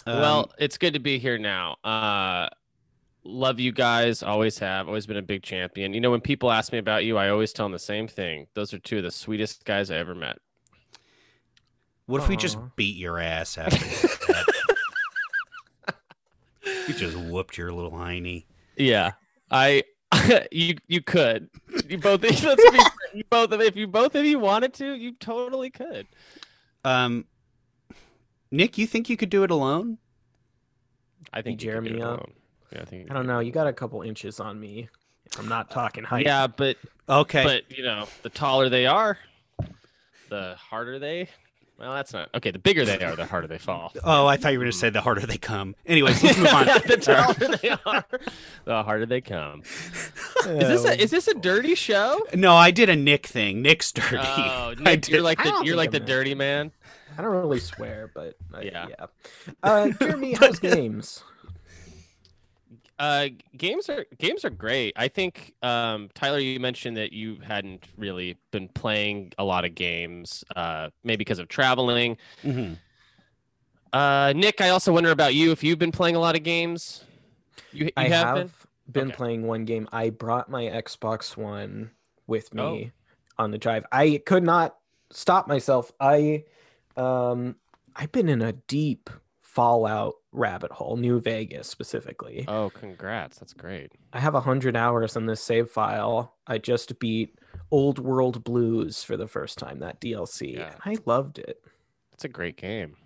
well, 0.06 0.52
it's 0.58 0.76
good 0.76 0.93
to 0.93 1.00
be 1.00 1.19
here 1.19 1.38
now. 1.38 1.76
Uh, 1.82 2.50
love 3.25 3.59
you 3.59 3.73
guys. 3.73 4.23
Always 4.23 4.59
have. 4.59 4.87
Always 4.87 5.06
been 5.06 5.17
a 5.17 5.23
big 5.23 5.43
champion. 5.43 5.94
You 5.94 6.00
know, 6.00 6.11
when 6.11 6.21
people 6.21 6.50
ask 6.50 6.73
me 6.73 6.79
about 6.79 7.05
you, 7.05 7.17
I 7.17 7.29
always 7.31 7.53
tell 7.53 7.65
them 7.67 7.73
the 7.73 7.79
same 7.79 8.06
thing. 8.06 8.47
Those 8.55 8.73
are 8.75 8.79
two 8.79 8.99
of 8.99 9.03
the 9.03 9.11
sweetest 9.11 9.65
guys 9.65 9.91
I 9.91 9.97
ever 9.97 10.15
met. 10.15 10.38
what 12.06 12.23
if 12.23 12.29
we 12.29 12.37
just 12.37 12.59
beat 12.76 12.97
your 12.97 13.19
ass 13.19 13.59
after 13.59 13.79
that? 13.79 14.55
we 16.88 16.94
just 16.94 17.17
whooped 17.17 17.56
your 17.56 17.73
little 17.73 17.93
hiney. 17.93 18.44
Yeah. 18.76 19.12
I. 19.50 19.85
you 20.53 20.77
you 20.87 21.00
could. 21.00 21.49
You 21.88 21.99
both. 21.99 22.23
Let's 22.44 22.70
be. 22.70 22.79
You 23.15 23.25
both. 23.29 23.53
If 23.53 23.77
you 23.77 23.87
both 23.87 24.15
of 24.15 24.25
you 24.25 24.38
wanted 24.38 24.75
to, 24.75 24.94
you 24.94 25.12
totally 25.12 25.70
could. 25.70 26.06
Um, 26.85 27.25
Nick, 28.50 28.79
you 28.79 28.87
think 28.87 29.09
you 29.09 29.17
could 29.17 29.31
do 29.31 29.43
it 29.43 29.50
alone? 29.50 29.99
I 31.32 31.43
think 31.43 31.61
you 31.61 31.69
could 31.69 31.73
Jeremy 31.73 31.88
do 31.91 31.97
it 31.97 32.03
up? 32.03 32.09
alone. 32.09 32.32
Yeah, 32.73 32.83
I 32.83 32.85
think. 32.85 33.11
I 33.11 33.15
don't 33.15 33.27
know, 33.27 33.41
you 33.41 33.53
got 33.53 33.67
a 33.67 33.73
couple 33.73 34.03
inches 34.03 34.41
on 34.41 34.59
me. 34.59 34.89
I'm 35.39 35.49
not 35.49 35.71
talking 35.71 36.05
height. 36.05 36.27
Yeah, 36.27 36.47
but 36.47 36.77
Okay. 37.09 37.43
But 37.45 37.77
you 37.77 37.85
know, 37.85 38.07
the 38.23 38.31
taller 38.31 38.69
they 38.69 38.87
are, 38.87 39.19
the 40.31 40.57
harder 40.57 40.99
they. 40.99 41.29
Well, 41.79 41.93
that's 41.93 42.13
not 42.13 42.29
okay. 42.35 42.53
The 42.53 42.59
bigger 42.61 42.85
they 42.85 43.03
are, 43.03 43.17
the 43.17 43.27
harder 43.27 43.49
they 43.49 43.59
fall. 43.59 43.93
oh, 44.05 44.27
I 44.27 44.37
thought 44.37 44.53
you 44.53 44.59
were 44.59 44.65
going 44.65 44.73
to 44.73 44.79
say 44.79 44.91
the 44.91 45.01
harder 45.01 45.27
they 45.27 45.39
come. 45.39 45.75
Anyways, 45.87 46.23
let's 46.23 46.39
move 46.39 46.47
on. 46.47 46.67
the 46.87 46.97
taller 46.97 47.57
they 47.57 47.71
are, 47.85 48.05
the 48.65 48.83
harder 48.85 49.07
they 49.07 49.21
come. 49.21 49.63
Is 49.63 50.45
this 50.45 50.85
a 50.85 51.03
is 51.03 51.11
this 51.11 51.27
a 51.29 51.35
dirty 51.35 51.75
show? 51.75 52.25
No, 52.33 52.55
I 52.55 52.71
did 52.71 52.89
a 52.89 52.97
Nick 52.97 53.27
thing. 53.27 53.61
Nick's 53.61 53.91
dirty. 53.93 54.19
Oh, 54.19 54.75
I 54.79 54.83
Nick, 54.83 55.03
did- 55.03 55.09
you're 55.09 55.23
like 55.23 55.39
the 55.39 55.45
don't 55.51 55.67
you're 55.67 55.77
like 55.77 55.91
the 55.91 56.01
I'm 56.01 56.07
dirty 56.07 56.35
man. 56.35 56.71
I 57.19 57.23
don't 57.23 57.33
really 57.33 57.61
swear, 57.61 58.11
but 58.15 58.37
uh, 58.55 58.61
Yeah. 58.61 58.87
yeah. 58.89 59.07
Uh, 59.63 59.89
Jeremy, 59.91 60.35
how's 60.35 60.59
games? 60.59 61.23
Uh, 62.99 63.29
games 63.56 63.88
are 63.88 64.06
games 64.19 64.44
are 64.44 64.50
great. 64.50 64.93
I 64.96 65.08
think 65.08 65.55
um, 65.62 66.08
Tyler, 66.14 66.38
you 66.38 66.61
mentioned 66.61 66.96
that 66.96 67.12
you 67.12 67.38
hadn't 67.43 67.85
really 67.96 68.38
been 68.52 68.69
playing 68.69 69.32
a 69.37 69.44
lot 69.44 69.64
of 69.64 69.75
games, 69.75 70.44
uh, 70.55 70.91
maybe 71.02 71.19
because 71.19 71.41
of 71.41 71.49
traveling. 71.49 72.17
Mhm. 72.44 72.79
Uh, 73.93 74.32
Nick, 74.37 74.61
I 74.61 74.70
also 74.70 74.93
wonder 74.93 75.11
about 75.11 75.35
you 75.35 75.52
if 75.52 75.62
you've 75.62 75.79
been 75.79 75.93
playing 75.93 76.17
a 76.17 76.20
lot 76.20 76.35
of 76.37 76.43
games. 76.43 77.05
You, 77.73 77.87
you 77.87 77.91
I 77.96 78.08
have, 78.08 78.26
have 78.26 78.37
been. 78.37 78.93
been, 78.93 79.08
Okay. 79.08 79.17
playing 79.17 79.46
one 79.46 79.64
game. 79.64 79.88
I 79.93 80.11
brought 80.11 80.49
my 80.50 80.64
Xbox 80.64 81.36
One 81.36 81.91
with 82.27 82.48
Oh. 82.56 82.72
me 82.74 82.93
on 83.39 83.51
the 83.51 83.58
drive. 83.58 83.84
I 83.93 84.20
could 84.24 84.43
not 84.44 84.77
stop 85.10 85.46
myself. 85.48 85.93
I 86.01 86.44
um 86.96 87.56
I've 87.96 88.13
been 88.13 88.29
in 88.29 88.43
a 88.43 88.53
deep 88.53 89.10
Fallout 89.43 90.15
rabbit 90.34 90.72
hole, 90.72 90.96
New 90.96 91.20
Vegas 91.20 91.69
specifically. 91.69 92.44
Oh, 92.48 92.70
congrats! 92.70 93.38
That's 93.38 93.55
great. 93.55 93.93
I 94.12 94.20
have 94.20 94.34
a 94.34 94.41
hundred 94.41 94.76
hours 94.76 95.17
in 95.17 95.26
this 95.26 95.41
save 95.43 95.70
file. 95.70 96.34
I 96.46 96.58
just 96.58 96.98
beat 96.98 97.38
Old 97.70 97.98
World 97.98 98.44
Blues 98.44 99.03
for 99.03 99.17
the 99.17 99.26
first 99.29 99.56
time, 99.58 99.79
that 99.79 100.00
DLC. 100.00 100.56
Yeah. 100.56 100.72
and 100.84 100.98
I 100.98 101.00
loved 101.06 101.38
it. 101.38 101.62
It's 102.12 102.24
a 102.24 102.29
great 102.29 102.56
game. 102.56 102.96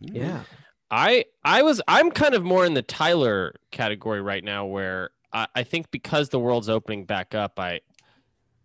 Yeah. 0.00 0.42
I 0.90 1.26
I 1.44 1.62
was 1.62 1.80
I'm 1.86 2.10
kind 2.10 2.34
of 2.34 2.42
more 2.42 2.66
in 2.66 2.74
the 2.74 2.82
Tyler 2.82 3.54
category 3.70 4.20
right 4.20 4.42
now, 4.42 4.66
where 4.66 5.10
I, 5.32 5.46
I 5.54 5.62
think 5.62 5.90
because 5.92 6.30
the 6.30 6.40
world's 6.40 6.68
opening 6.68 7.04
back 7.04 7.34
up, 7.34 7.60
I 7.60 7.80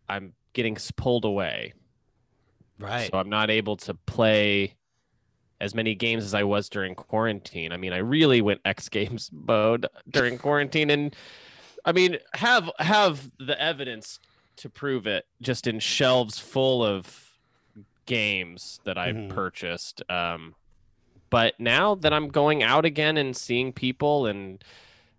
I'm 0.10 0.34
getting 0.54 0.78
pulled 0.96 1.26
away, 1.26 1.74
Right. 2.80 3.10
so 3.12 3.18
I'm 3.20 3.30
not 3.30 3.50
able 3.52 3.78
to 3.78 3.94
play 3.94 4.76
as 5.62 5.74
many 5.74 5.96
games 5.96 6.24
as 6.24 6.34
I 6.34 6.44
was 6.44 6.70
during 6.70 6.96
quarantine. 6.96 7.72
I 7.72 7.78
mean, 7.78 7.94
I 7.94 7.98
really 7.98 8.42
went 8.42 8.62
X 8.66 8.90
Games 8.98 9.30
mode 9.32 9.88
during 10.10 10.38
quarantine, 10.38 10.90
and 10.90 11.16
I 11.86 11.92
mean 11.92 12.18
have 12.34 12.70
have 12.80 13.32
the 13.40 13.60
evidence 13.62 14.20
to 14.58 14.70
prove 14.70 15.06
it, 15.08 15.26
just 15.42 15.68
in 15.68 15.80
shelves 15.80 16.40
full 16.40 16.84
of 16.84 17.32
games 18.06 18.80
that 18.86 18.98
I 18.98 19.12
Mhm. 19.12 19.30
purchased. 19.30 20.02
Um, 20.10 20.56
but 21.30 21.60
now 21.60 21.96
that 21.96 22.14
I'm 22.14 22.30
going 22.30 22.64
out 22.64 22.86
again 22.86 23.18
and 23.18 23.36
seeing 23.36 23.74
people 23.74 24.26
and 24.28 24.64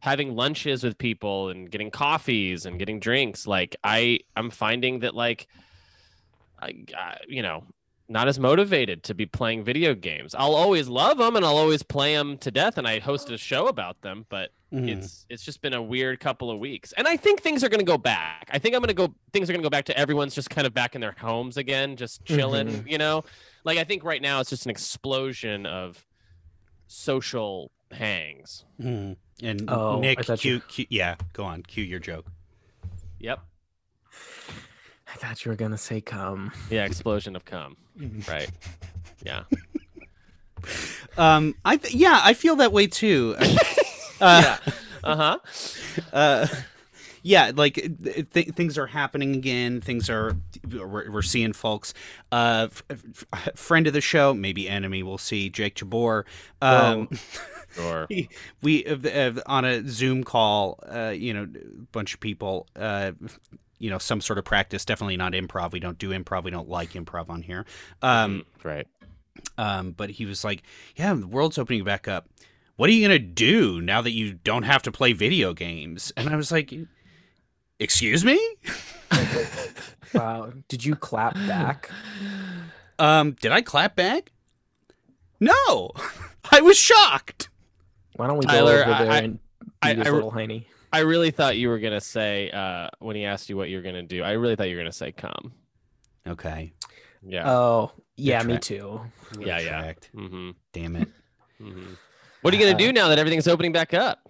having 0.01 0.37
lunches 0.37 0.85
with 0.85 0.97
people 0.99 1.49
and 1.49 1.71
getting 1.71 1.91
coffees 1.91 2.65
and 2.65 2.79
getting 2.79 3.01
drinks, 3.01 3.47
like 3.47 3.77
I 3.83 4.21
I'm 4.37 4.51
finding 4.51 5.01
that 5.01 5.15
like 5.15 5.49
I, 6.61 6.85
I 6.97 7.19
you 7.29 7.43
know 7.43 7.65
not 8.09 8.29
as 8.29 8.39
motivated 8.39 9.03
to 9.05 9.15
be 9.15 9.27
playing 9.27 9.65
video 9.65 9.95
games. 9.95 10.35
I'll 10.35 10.55
always 10.55 10.89
love 10.89 11.19
them 11.19 11.35
and 11.37 11.45
I'll 11.45 11.57
always 11.57 11.83
play 11.83 12.15
them 12.15 12.39
to 12.39 12.51
death 12.51 12.79
and 12.79 12.87
I 12.87 13.01
host 13.01 13.31
a 13.31 13.37
show 13.39 13.67
about 13.67 14.01
them, 14.03 14.27
but 14.29 14.53
Mhm. 14.73 14.89
it's 14.99 15.27
it's 15.29 15.45
just 15.45 15.61
been 15.61 15.73
a 15.75 15.83
weird 15.83 16.21
couple 16.21 16.51
of 16.51 16.59
weeks. 16.59 16.93
And 16.93 17.09
I 17.09 17.17
think 17.17 17.41
things 17.41 17.65
are 17.65 17.69
going 17.69 17.81
to 17.81 17.85
go 17.85 17.99
back. 17.99 18.49
I 18.53 18.59
think 18.59 18.75
I'm 18.75 18.81
going 18.81 18.89
to 18.89 18.95
go 18.95 19.15
things 19.33 19.49
are 19.51 19.53
going 19.53 19.63
to 19.63 19.67
go 19.67 19.71
back 19.71 19.87
to 19.87 19.97
everyone's 19.99 20.35
just 20.35 20.51
kind 20.51 20.67
of 20.67 20.73
back 20.75 20.95
in 20.95 21.01
their 21.01 21.15
homes 21.19 21.57
again, 21.57 21.97
just 21.97 22.25
chilling, 22.25 22.85
you 22.89 22.99
know? 22.99 23.25
Like 23.65 23.79
I 23.79 23.85
think 23.85 24.05
right 24.05 24.23
now 24.23 24.41
it's 24.41 24.51
just 24.51 24.67
an 24.67 24.71
explosion 24.71 25.67
of 25.67 26.07
social 26.87 27.71
hangs. 27.91 28.65
Mhm. 28.81 29.17
And 29.43 29.69
Oh, 29.71 29.99
Nick, 30.01 30.25
thought 30.25 30.39
cue, 30.41 30.55
you- 30.55 30.61
cue, 30.61 30.87
yeah, 30.91 31.17
go 31.33 31.45
on, 31.45 31.63
cue 31.63 31.85
your 31.85 31.99
joke. 32.01 32.27
Yep. 33.19 33.41
I 35.17 35.29
thought 35.29 35.45
you 35.45 35.51
were 35.51 35.57
gonna 35.57 35.79
say 35.79 36.01
come. 36.03 36.53
Yeah, 36.71 36.85
explosion 36.85 37.37
of 37.37 37.45
cum. 37.47 37.77
Right. 38.29 38.51
Yeah. 39.25 39.45
Um, 41.17 41.55
I 41.65 41.77
th- 41.77 41.95
yeah, 41.95 42.21
I 42.25 42.35
feel 42.35 42.57
that 42.57 42.73
way 42.73 42.87
too. 42.89 43.37
uh, 44.21 44.57
Uh 45.05 45.17
huh. 45.17 45.39
uh, 46.13 46.47
yeah, 47.23 47.53
like 47.55 47.75
th- 47.75 48.31
th- 48.33 48.49
things 48.51 48.77
are 48.77 48.87
happening 48.89 49.35
again. 49.37 49.81
Things 49.81 50.11
are 50.11 50.37
we're, 50.69 51.11
we're 51.11 51.23
seeing 51.23 51.53
folks. 51.53 51.95
Uh, 52.33 52.69
f- 52.71 52.83
f- 53.33 53.49
friend 53.55 53.87
of 53.87 53.93
the 53.93 54.01
show, 54.01 54.35
maybe 54.35 54.69
enemy. 54.69 55.03
We'll 55.05 55.19
see. 55.19 55.49
Jake 55.51 55.77
Jabor. 55.77 56.25
Um, 56.61 57.09
Sure. 57.75 58.07
we, 58.11 58.29
we 58.63 58.87
uh, 58.87 58.97
uh, 59.09 59.33
on 59.47 59.65
a 59.65 59.87
Zoom 59.89 60.25
call. 60.25 60.81
Uh, 60.87 61.11
you 61.17 61.33
know, 61.33 61.43
a 61.45 61.83
bunch 61.93 62.13
of 62.15 62.21
people. 62.21 62.67
Uh, 62.75 63.13
you 63.79 63.91
know, 63.91 63.99
some 63.99 64.21
sort 64.21 64.39
of 64.39 64.45
practice. 64.45 64.85
Definitely 64.85 65.17
not 65.17 65.33
improv. 65.33 65.73
We 65.73 65.81
don't 65.81 65.99
do 65.99 66.11
improv. 66.11 66.45
We 66.45 66.51
don't 66.51 66.69
like 66.69 66.91
improv 66.93 67.29
on 67.31 67.43
here. 67.43 67.65
Um, 68.03 68.45
right. 68.63 68.87
um, 69.59 69.93
but 69.93 70.11
he 70.11 70.25
was 70.27 70.45
like, 70.45 70.63
"Yeah, 70.97 71.15
the 71.15 71.27
world's 71.27 71.59
opening 71.59 71.85
back 71.85 72.09
up. 72.09 72.29
What 72.77 72.91
are 72.91 72.93
you 72.93 73.07
gonna 73.07 73.19
do 73.19 73.81
now 73.81 74.03
that 74.03 74.13
you 74.13 74.35
don't 74.35 74.65
have 74.65 74.83
to 74.83 74.93
play 74.93 75.13
video 75.13 75.53
games?" 75.55 76.13
And 76.17 76.29
I 76.29 76.37
was 76.37 76.51
like, 76.53 76.73
"Excuse 77.79 78.25
me." 78.25 78.39
Wow. 80.15 80.53
Did 80.69 80.85
you 80.85 80.95
clap 80.97 81.35
back? 81.35 81.91
Um, 82.99 83.33
did 83.33 83.53
I 83.53 83.61
clap 83.61 83.97
back? 83.97 84.33
No, 85.41 85.91
I 86.51 86.63
was 86.63 86.79
shocked. 86.79 87.51
Why 88.15 88.27
don't 88.27 88.39
we 88.39 88.47
Tyler, 88.47 88.85
go 88.85 88.93
over 88.93 89.05
there 89.05 89.13
I- 89.13 89.19
and 89.19 89.39
I- 89.83 89.89
beat 89.95 89.99
his 89.99 90.07
I- 90.07 90.11
little 90.13 90.33
hiney? 90.33 90.65
I 90.97 91.01
really 91.01 91.31
thought 91.31 91.59
you 91.59 91.69
were 91.69 91.79
gonna 91.79 92.01
say 92.01 92.51
uh, 92.51 92.89
when 93.01 93.17
he 93.17 93.27
asked 93.27 93.51
you 93.51 93.57
what 93.59 93.69
you're 93.69 93.83
gonna 93.83 94.03
do. 94.03 94.23
I 94.23 94.33
really 94.33 94.57
thought 94.57 94.71
you 94.71 94.77
were 94.77 94.81
gonna 94.81 94.93
say 94.93 95.13
come. 95.13 95.53
Okay. 96.27 96.73
Yeah. 97.23 97.51
Oh, 97.51 97.93
yeah, 98.17 98.43
me 98.43 98.57
too. 98.59 99.03
yeah. 99.39 99.59
Yeah. 99.59 99.69
Tracked. 99.69 100.11
Mm-hmm. 100.17 100.51
Damn 100.73 100.97
it. 100.97 101.09
Mm-hmm. 101.61 101.93
What 102.41 102.55
are 102.55 102.57
you 102.57 102.65
gonna 102.65 102.79
do 102.79 102.95
now 102.95 103.09
that 103.09 103.19
everything's 103.19 103.47
opening 103.47 103.73
back 103.73 103.93
up? 103.93 104.27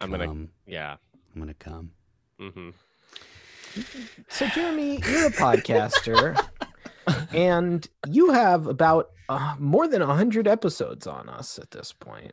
I'm 0.00 0.10
gonna. 0.10 0.28
Um, 0.28 0.48
Yeah. 0.66 0.96
I'm 1.34 1.40
gonna 1.40 1.54
come. 1.54 1.92
Mm-hmm. 2.40 2.70
So, 4.28 4.46
Jeremy, 4.48 5.00
you're 5.08 5.26
a 5.28 5.30
podcaster, 5.30 6.36
and 7.32 7.86
you 8.08 8.32
have 8.32 8.66
about 8.66 9.10
uh, 9.28 9.54
more 9.60 9.86
than 9.86 10.00
100 10.04 10.48
episodes 10.48 11.06
on 11.06 11.28
us 11.28 11.60
at 11.60 11.70
this 11.70 11.92
point. 11.92 12.32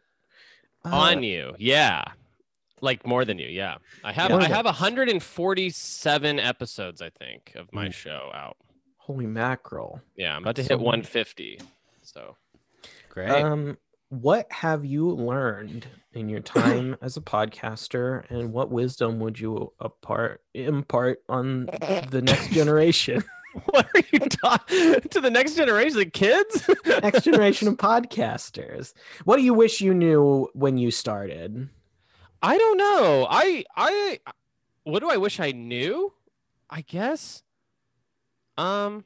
Uh, 0.84 0.96
On 0.96 1.22
you. 1.22 1.54
Yeah. 1.60 2.04
Like 2.86 3.06
more 3.06 3.26
than 3.26 3.40
you. 3.40 3.48
Yeah. 3.48 3.78
I 4.04 4.12
have. 4.14 4.30
More 4.32 4.42
I 4.42 4.46
have 4.46 4.66
147 4.66 6.40
episodes. 6.40 7.02
I 7.02 7.10
think 7.10 7.52
of 7.56 7.72
my 7.74 7.88
Mm. 7.88 7.94
show 7.94 8.32
out. 8.34 8.58
Holy 8.98 9.26
mackerel. 9.26 10.02
Yeah. 10.16 10.36
I'm 10.36 10.44
about 10.44 10.56
to 10.58 10.62
hit 10.64 10.72
many. 10.72 10.84
150. 10.84 11.60
So. 12.02 12.38
Great. 13.10 13.30
Um, 13.32 13.78
what 14.10 14.46
have 14.52 14.86
you 14.86 15.10
learned 15.10 15.88
in 16.14 16.30
your 16.30 16.40
time 16.42 16.96
as 17.02 17.18
a 17.18 17.22
podcaster, 17.22 18.30
and 18.30 18.54
what 18.54 18.70
wisdom 18.72 19.20
would 19.20 19.40
you 19.40 19.74
impart 19.84 20.42
impart 20.54 21.20
on 21.28 21.66
the 22.12 22.22
next 22.24 22.52
generation, 22.52 23.24
What 23.70 23.88
are 23.96 24.02
you 24.12 24.20
talking 24.20 25.00
to 25.10 25.22
the 25.22 25.30
next 25.32 25.56
generation? 25.56 26.02
of 26.02 26.12
kids? 26.12 26.70
next 27.02 27.24
generation 27.24 27.68
of 27.70 27.76
podcasters? 27.78 28.94
What 29.24 29.38
do 29.38 29.44
you 29.44 29.54
wish 29.54 29.80
you 29.82 29.94
knew 29.94 30.50
when 30.54 30.78
you 30.78 30.92
started? 30.92 31.70
I 32.46 32.58
don't 32.58 32.78
know. 32.78 33.28
I 33.30 33.66
I 33.76 34.20
what 34.84 35.00
do 35.00 35.10
I 35.10 35.18
wish 35.18 35.40
I 35.40 35.52
knew? 35.52 36.14
I 36.70 36.82
guess. 36.82 37.44
Um 38.58 39.06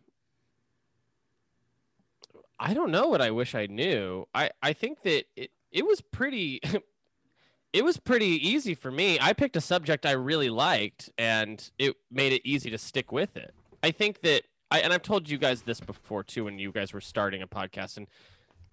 I 2.60 2.74
don't 2.74 2.92
know 2.92 3.08
what 3.08 3.22
I 3.22 3.32
wish 3.32 3.56
I 3.56 3.66
knew. 3.68 4.28
I 4.34 4.52
I 4.62 4.74
think 4.74 5.02
that 5.04 5.26
it 5.36 5.52
it 5.72 5.86
was 5.86 6.02
pretty 6.02 6.60
it 7.74 7.84
was 7.84 7.98
pretty 7.98 8.26
easy 8.48 8.76
for 8.76 8.92
me. 8.92 9.18
I 9.22 9.34
picked 9.34 9.56
a 9.56 9.62
subject 9.62 10.06
I 10.06 10.12
really 10.12 10.50
liked 10.50 11.10
and 11.18 11.70
it 11.78 11.96
made 12.12 12.34
it 12.34 12.42
easy 12.44 12.70
to 12.70 12.78
stick 12.78 13.12
with 13.12 13.38
it. 13.38 13.54
I 13.82 13.92
think 13.92 14.22
that 14.22 14.44
I 14.70 14.80
and 14.82 14.92
I've 14.92 15.02
told 15.04 15.30
you 15.30 15.38
guys 15.38 15.62
this 15.64 15.80
before 15.80 16.24
too 16.24 16.44
when 16.46 16.60
you 16.60 16.72
guys 16.72 16.94
were 16.94 17.02
starting 17.02 17.42
a 17.42 17.48
podcast 17.48 17.96
and 17.98 18.08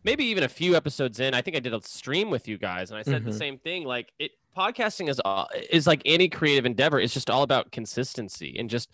maybe 0.03 0.25
even 0.25 0.43
a 0.45 0.49
few 0.49 0.75
episodes 0.77 1.19
in, 1.21 1.35
I 1.35 1.43
think 1.43 1.57
I 1.57 1.61
did 1.61 1.75
a 1.75 1.83
stream 1.83 2.31
with 2.31 2.47
you 2.47 2.59
guys, 2.59 2.91
and 2.91 2.99
I 2.99 3.03
said 3.03 3.23
Mhm. 3.23 3.27
the 3.27 3.33
same 3.33 3.59
thing. 3.59 3.85
Like 3.85 4.13
it, 4.21 4.33
podcasting 4.57 5.09
is 5.09 5.21
all, 5.25 5.49
is 5.71 5.87
like 5.87 6.03
any 6.05 6.29
creative 6.29 6.65
endeavor. 6.65 6.99
It's 6.99 7.15
just 7.15 7.31
all 7.31 7.43
about 7.43 7.73
consistency 7.73 8.57
and 8.59 8.71
just 8.71 8.91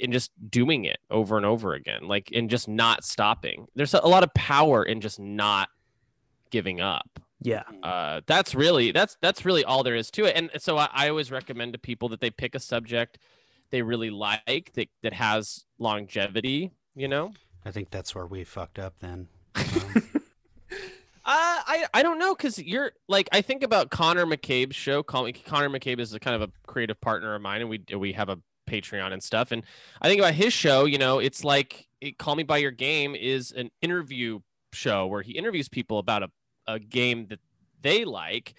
and 0.00 0.12
just 0.12 0.30
doing 0.48 0.84
it 0.84 0.98
over 1.10 1.36
and 1.36 1.44
over 1.44 1.74
again, 1.74 2.06
like 2.06 2.30
and 2.32 2.48
just 2.48 2.68
not 2.68 3.04
stopping. 3.04 3.66
There's 3.74 3.94
a, 3.94 4.00
a 4.02 4.08
lot 4.08 4.22
of 4.22 4.32
power 4.34 4.82
in 4.82 5.00
just 5.00 5.18
not 5.18 5.68
giving 6.50 6.80
up. 6.80 7.20
Yeah. 7.42 7.64
Uh, 7.82 8.22
that's 8.26 8.54
really 8.54 8.92
that's 8.92 9.16
that's 9.20 9.44
really 9.44 9.64
all 9.64 9.82
there 9.82 9.96
is 9.96 10.10
to 10.12 10.24
it. 10.24 10.36
And 10.36 10.50
so 10.58 10.78
I, 10.78 10.88
I 10.92 11.08
always 11.08 11.30
recommend 11.30 11.74
to 11.74 11.78
people 11.78 12.08
that 12.10 12.20
they 12.20 12.30
pick 12.30 12.54
a 12.54 12.60
subject 12.60 13.18
they 13.70 13.82
really 13.82 14.10
like 14.10 14.72
that 14.74 14.88
that 15.02 15.12
has 15.12 15.64
longevity. 15.78 16.72
You 16.94 17.08
know. 17.08 17.32
I 17.64 17.72
think 17.72 17.90
that's 17.90 18.14
where 18.14 18.26
we 18.26 18.44
fucked 18.44 18.78
up 18.78 18.94
then. 19.00 19.28
Um, 19.56 20.15
Uh, 21.28 21.58
I 21.66 21.86
I 21.92 22.02
don't 22.04 22.20
know 22.20 22.36
because 22.36 22.56
you're 22.56 22.92
like 23.08 23.28
I 23.32 23.40
think 23.40 23.64
about 23.64 23.90
Connor 23.90 24.26
McCabe's 24.26 24.76
show. 24.76 25.02
Connor 25.02 25.32
McCabe 25.32 25.98
is 25.98 26.14
a 26.14 26.20
kind 26.20 26.40
of 26.40 26.48
a 26.48 26.52
creative 26.68 27.00
partner 27.00 27.34
of 27.34 27.42
mine, 27.42 27.62
and 27.62 27.68
we 27.68 27.82
we 27.96 28.12
have 28.12 28.28
a 28.28 28.38
Patreon 28.68 29.12
and 29.12 29.20
stuff. 29.20 29.50
And 29.50 29.64
I 30.00 30.08
think 30.08 30.20
about 30.20 30.34
his 30.34 30.52
show. 30.52 30.84
You 30.84 30.98
know, 30.98 31.18
it's 31.18 31.42
like 31.42 31.88
it, 32.00 32.16
Call 32.16 32.36
Me 32.36 32.44
by 32.44 32.58
Your 32.58 32.70
Game 32.70 33.16
is 33.16 33.50
an 33.50 33.70
interview 33.82 34.38
show 34.72 35.06
where 35.08 35.22
he 35.22 35.32
interviews 35.32 35.68
people 35.68 35.98
about 35.98 36.22
a 36.22 36.30
a 36.68 36.78
game 36.78 37.26
that 37.26 37.40
they 37.82 38.04
like, 38.04 38.54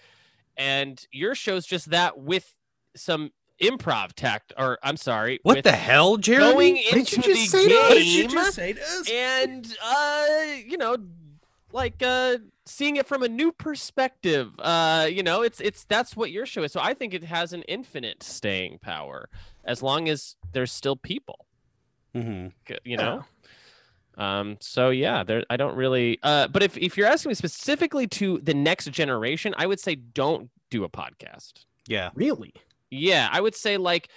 and 0.56 1.02
your 1.10 1.34
show's 1.34 1.64
just 1.64 1.88
that 1.90 2.18
with 2.18 2.54
some 2.94 3.30
improv 3.62 4.12
tact. 4.12 4.52
Or 4.58 4.78
I'm 4.82 4.98
sorry, 4.98 5.40
what 5.42 5.64
the 5.64 5.72
hell, 5.72 6.18
Jeremy? 6.18 6.52
going 6.52 6.76
into 6.76 7.16
you 7.16 7.22
just 7.22 7.26
the 7.26 7.46
say 7.46 7.68
to 7.68 7.74
us? 7.74 7.88
What 7.88 7.94
did 7.94 8.06
you 8.06 8.22
game 8.24 8.30
just 8.30 8.54
say 8.54 8.72
to 8.74 8.80
us? 8.82 9.10
and 9.10 9.76
uh 9.82 10.36
you 10.66 10.76
know 10.76 10.98
like 11.72 12.02
uh 12.02 12.38
seeing 12.66 12.96
it 12.96 13.06
from 13.06 13.22
a 13.22 13.28
new 13.28 13.52
perspective 13.52 14.52
uh 14.60 15.06
you 15.10 15.22
know 15.22 15.42
it's 15.42 15.60
it's 15.60 15.84
that's 15.84 16.16
what 16.16 16.30
your 16.30 16.46
show 16.46 16.62
is 16.62 16.72
so 16.72 16.80
i 16.80 16.94
think 16.94 17.12
it 17.14 17.24
has 17.24 17.52
an 17.52 17.62
infinite 17.62 18.22
staying 18.22 18.78
power 18.78 19.28
as 19.64 19.82
long 19.82 20.08
as 20.08 20.36
there's 20.52 20.72
still 20.72 20.96
people 20.96 21.46
Mhm. 22.14 22.52
you 22.84 22.96
know 22.96 23.24
um 24.16 24.56
so 24.60 24.88
yeah 24.90 25.22
there 25.22 25.44
i 25.50 25.56
don't 25.56 25.76
really 25.76 26.18
uh 26.22 26.48
but 26.48 26.62
if 26.62 26.76
if 26.78 26.96
you're 26.96 27.06
asking 27.06 27.30
me 27.30 27.34
specifically 27.34 28.06
to 28.06 28.38
the 28.38 28.54
next 28.54 28.90
generation 28.90 29.54
i 29.58 29.66
would 29.66 29.78
say 29.78 29.94
don't 29.94 30.50
do 30.70 30.84
a 30.84 30.88
podcast 30.88 31.64
Yeah. 31.86 32.10
Really? 32.14 32.52
yeah, 32.90 33.28
I 33.30 33.40
would 33.42 33.54
say 33.54 33.76
like 33.76 34.08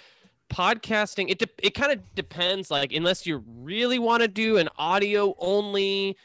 podcasting. 0.50 1.30
It 1.30 1.38
de- 1.38 1.66
it 1.66 1.70
kind 1.74 1.92
of 1.92 2.14
depends. 2.14 2.70
Like 2.70 2.92
unless 2.92 3.26
you 3.26 3.42
really 3.46 3.98
want 3.98 4.22
to 4.22 4.28
do 4.28 4.56
an 4.58 4.68
audio 4.78 5.34
only 5.38 6.16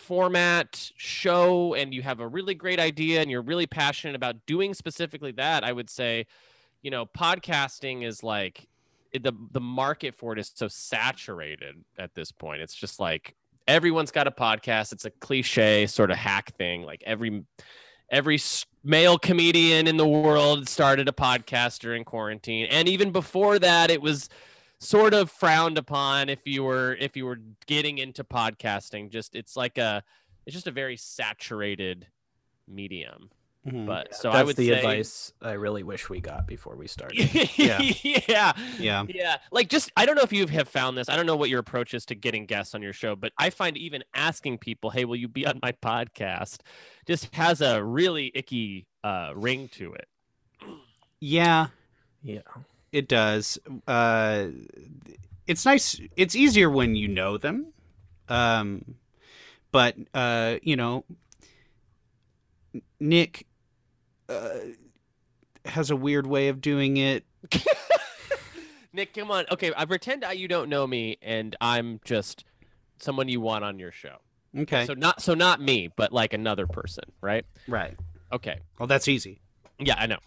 format 0.00 0.90
show 0.96 1.74
and 1.74 1.92
you 1.94 2.02
have 2.02 2.20
a 2.20 2.26
really 2.26 2.54
great 2.54 2.80
idea 2.80 3.20
and 3.20 3.30
you're 3.30 3.42
really 3.42 3.66
passionate 3.66 4.16
about 4.16 4.46
doing 4.46 4.74
specifically 4.74 5.32
that, 5.32 5.62
I 5.62 5.72
would 5.72 5.90
say, 5.90 6.26
you 6.82 6.90
know, 6.90 7.06
podcasting 7.06 8.04
is 8.04 8.22
like 8.22 8.68
the 9.12 9.32
the 9.50 9.60
market 9.60 10.14
for 10.14 10.32
it 10.32 10.38
is 10.38 10.50
so 10.54 10.68
saturated 10.68 11.84
at 11.98 12.14
this 12.14 12.32
point. 12.32 12.62
It's 12.62 12.74
just 12.74 12.98
like 12.98 13.34
everyone's 13.68 14.10
got 14.10 14.26
a 14.26 14.30
podcast. 14.30 14.92
It's 14.92 15.04
a 15.04 15.10
cliche 15.10 15.86
sort 15.86 16.10
of 16.10 16.16
hack 16.16 16.54
thing. 16.56 16.82
Like 16.82 17.02
every 17.06 17.44
every 18.10 18.40
male 18.82 19.18
comedian 19.18 19.86
in 19.86 19.96
the 19.96 20.08
world 20.08 20.68
started 20.68 21.08
a 21.08 21.12
podcast 21.12 21.78
during 21.78 22.02
quarantine 22.02 22.66
and 22.66 22.88
even 22.88 23.12
before 23.12 23.58
that 23.58 23.88
it 23.88 24.02
was 24.02 24.28
sort 24.80 25.12
of 25.14 25.30
frowned 25.30 25.76
upon 25.78 26.28
if 26.28 26.40
you 26.46 26.64
were 26.64 26.94
if 26.98 27.16
you 27.16 27.26
were 27.26 27.38
getting 27.66 27.98
into 27.98 28.24
podcasting 28.24 29.10
just 29.10 29.34
it's 29.36 29.54
like 29.56 29.76
a 29.78 30.02
it's 30.46 30.54
just 30.54 30.66
a 30.66 30.70
very 30.72 30.96
saturated 30.96 32.06
medium 32.66 33.30
Mhm. 33.68 33.84
but 33.84 34.14
so 34.14 34.30
That's 34.30 34.40
i 34.40 34.42
would 34.42 34.56
the 34.56 34.68
say 34.68 34.72
advice 34.78 35.34
I 35.42 35.52
really 35.52 35.82
wish 35.82 36.08
we 36.08 36.18
got 36.22 36.46
before 36.46 36.76
we 36.76 36.86
started. 36.86 37.18
yeah 37.58 37.78
yeah 37.78 38.52
yeah. 38.78 39.04
yeah 39.06 39.36
like 39.52 39.68
just 39.68 39.92
i 39.98 40.06
don't 40.06 40.14
know 40.16 40.22
if 40.22 40.32
you 40.32 40.46
have 40.46 40.66
found 40.66 40.96
this 40.96 41.10
i 41.10 41.14
don't 41.16 41.26
know 41.26 41.36
what 41.36 41.50
your 41.50 41.58
approach 41.60 41.92
is 41.92 42.06
to 42.06 42.14
getting 42.14 42.46
guests 42.46 42.74
on 42.74 42.80
your 42.80 42.94
show 42.94 43.14
but 43.14 43.32
i 43.36 43.50
find 43.50 43.76
even 43.76 44.02
asking 44.14 44.56
people 44.56 44.88
hey 44.88 45.04
will 45.04 45.14
you 45.16 45.28
be 45.28 45.46
on 45.46 45.58
my 45.62 45.72
podcast 45.72 46.60
just 47.06 47.34
has 47.34 47.60
a 47.60 47.84
really 47.84 48.32
icky 48.34 48.86
uh 49.04 49.32
ring 49.36 49.68
to 49.68 49.92
it 49.92 50.08
Yeah. 51.20 51.66
Yeah. 52.22 52.40
It 52.92 53.08
does. 53.08 53.58
Uh, 53.86 54.48
it's 55.46 55.64
nice. 55.64 56.00
It's 56.16 56.34
easier 56.34 56.70
when 56.70 56.96
you 56.96 57.08
know 57.08 57.38
them. 57.38 57.72
Um, 58.28 58.96
but 59.72 59.96
uh, 60.14 60.56
you 60.62 60.76
know, 60.76 61.04
Nick 62.98 63.46
uh, 64.28 64.50
has 65.64 65.90
a 65.90 65.96
weird 65.96 66.26
way 66.26 66.48
of 66.48 66.60
doing 66.60 66.96
it. 66.96 67.24
nick 68.92 69.14
come 69.14 69.30
on 69.30 69.44
okay 69.52 69.72
i 69.76 69.84
pretend 69.84 70.24
I- 70.24 70.32
you 70.32 70.48
don't 70.48 70.68
know 70.68 70.84
me 70.84 71.16
and 71.22 71.54
i'm 71.60 72.00
just 72.04 72.44
someone 72.98 73.28
you 73.28 73.40
want 73.40 73.62
on 73.64 73.78
your 73.78 73.92
show 73.92 74.16
Okay. 74.58 74.84
So 74.84 74.94
not 74.94 75.22
so 75.22 75.34
not 75.34 75.60
me, 75.60 75.90
but 75.94 76.12
like 76.12 76.32
another 76.32 76.66
person, 76.66 77.04
right? 77.20 77.44
right. 77.68 77.96
Okay. 78.32 78.58
Well, 78.78 78.86
that's 78.88 79.06
easy. 79.06 79.40
Yeah, 79.78 79.94
I 79.96 80.06
know. 80.06 80.18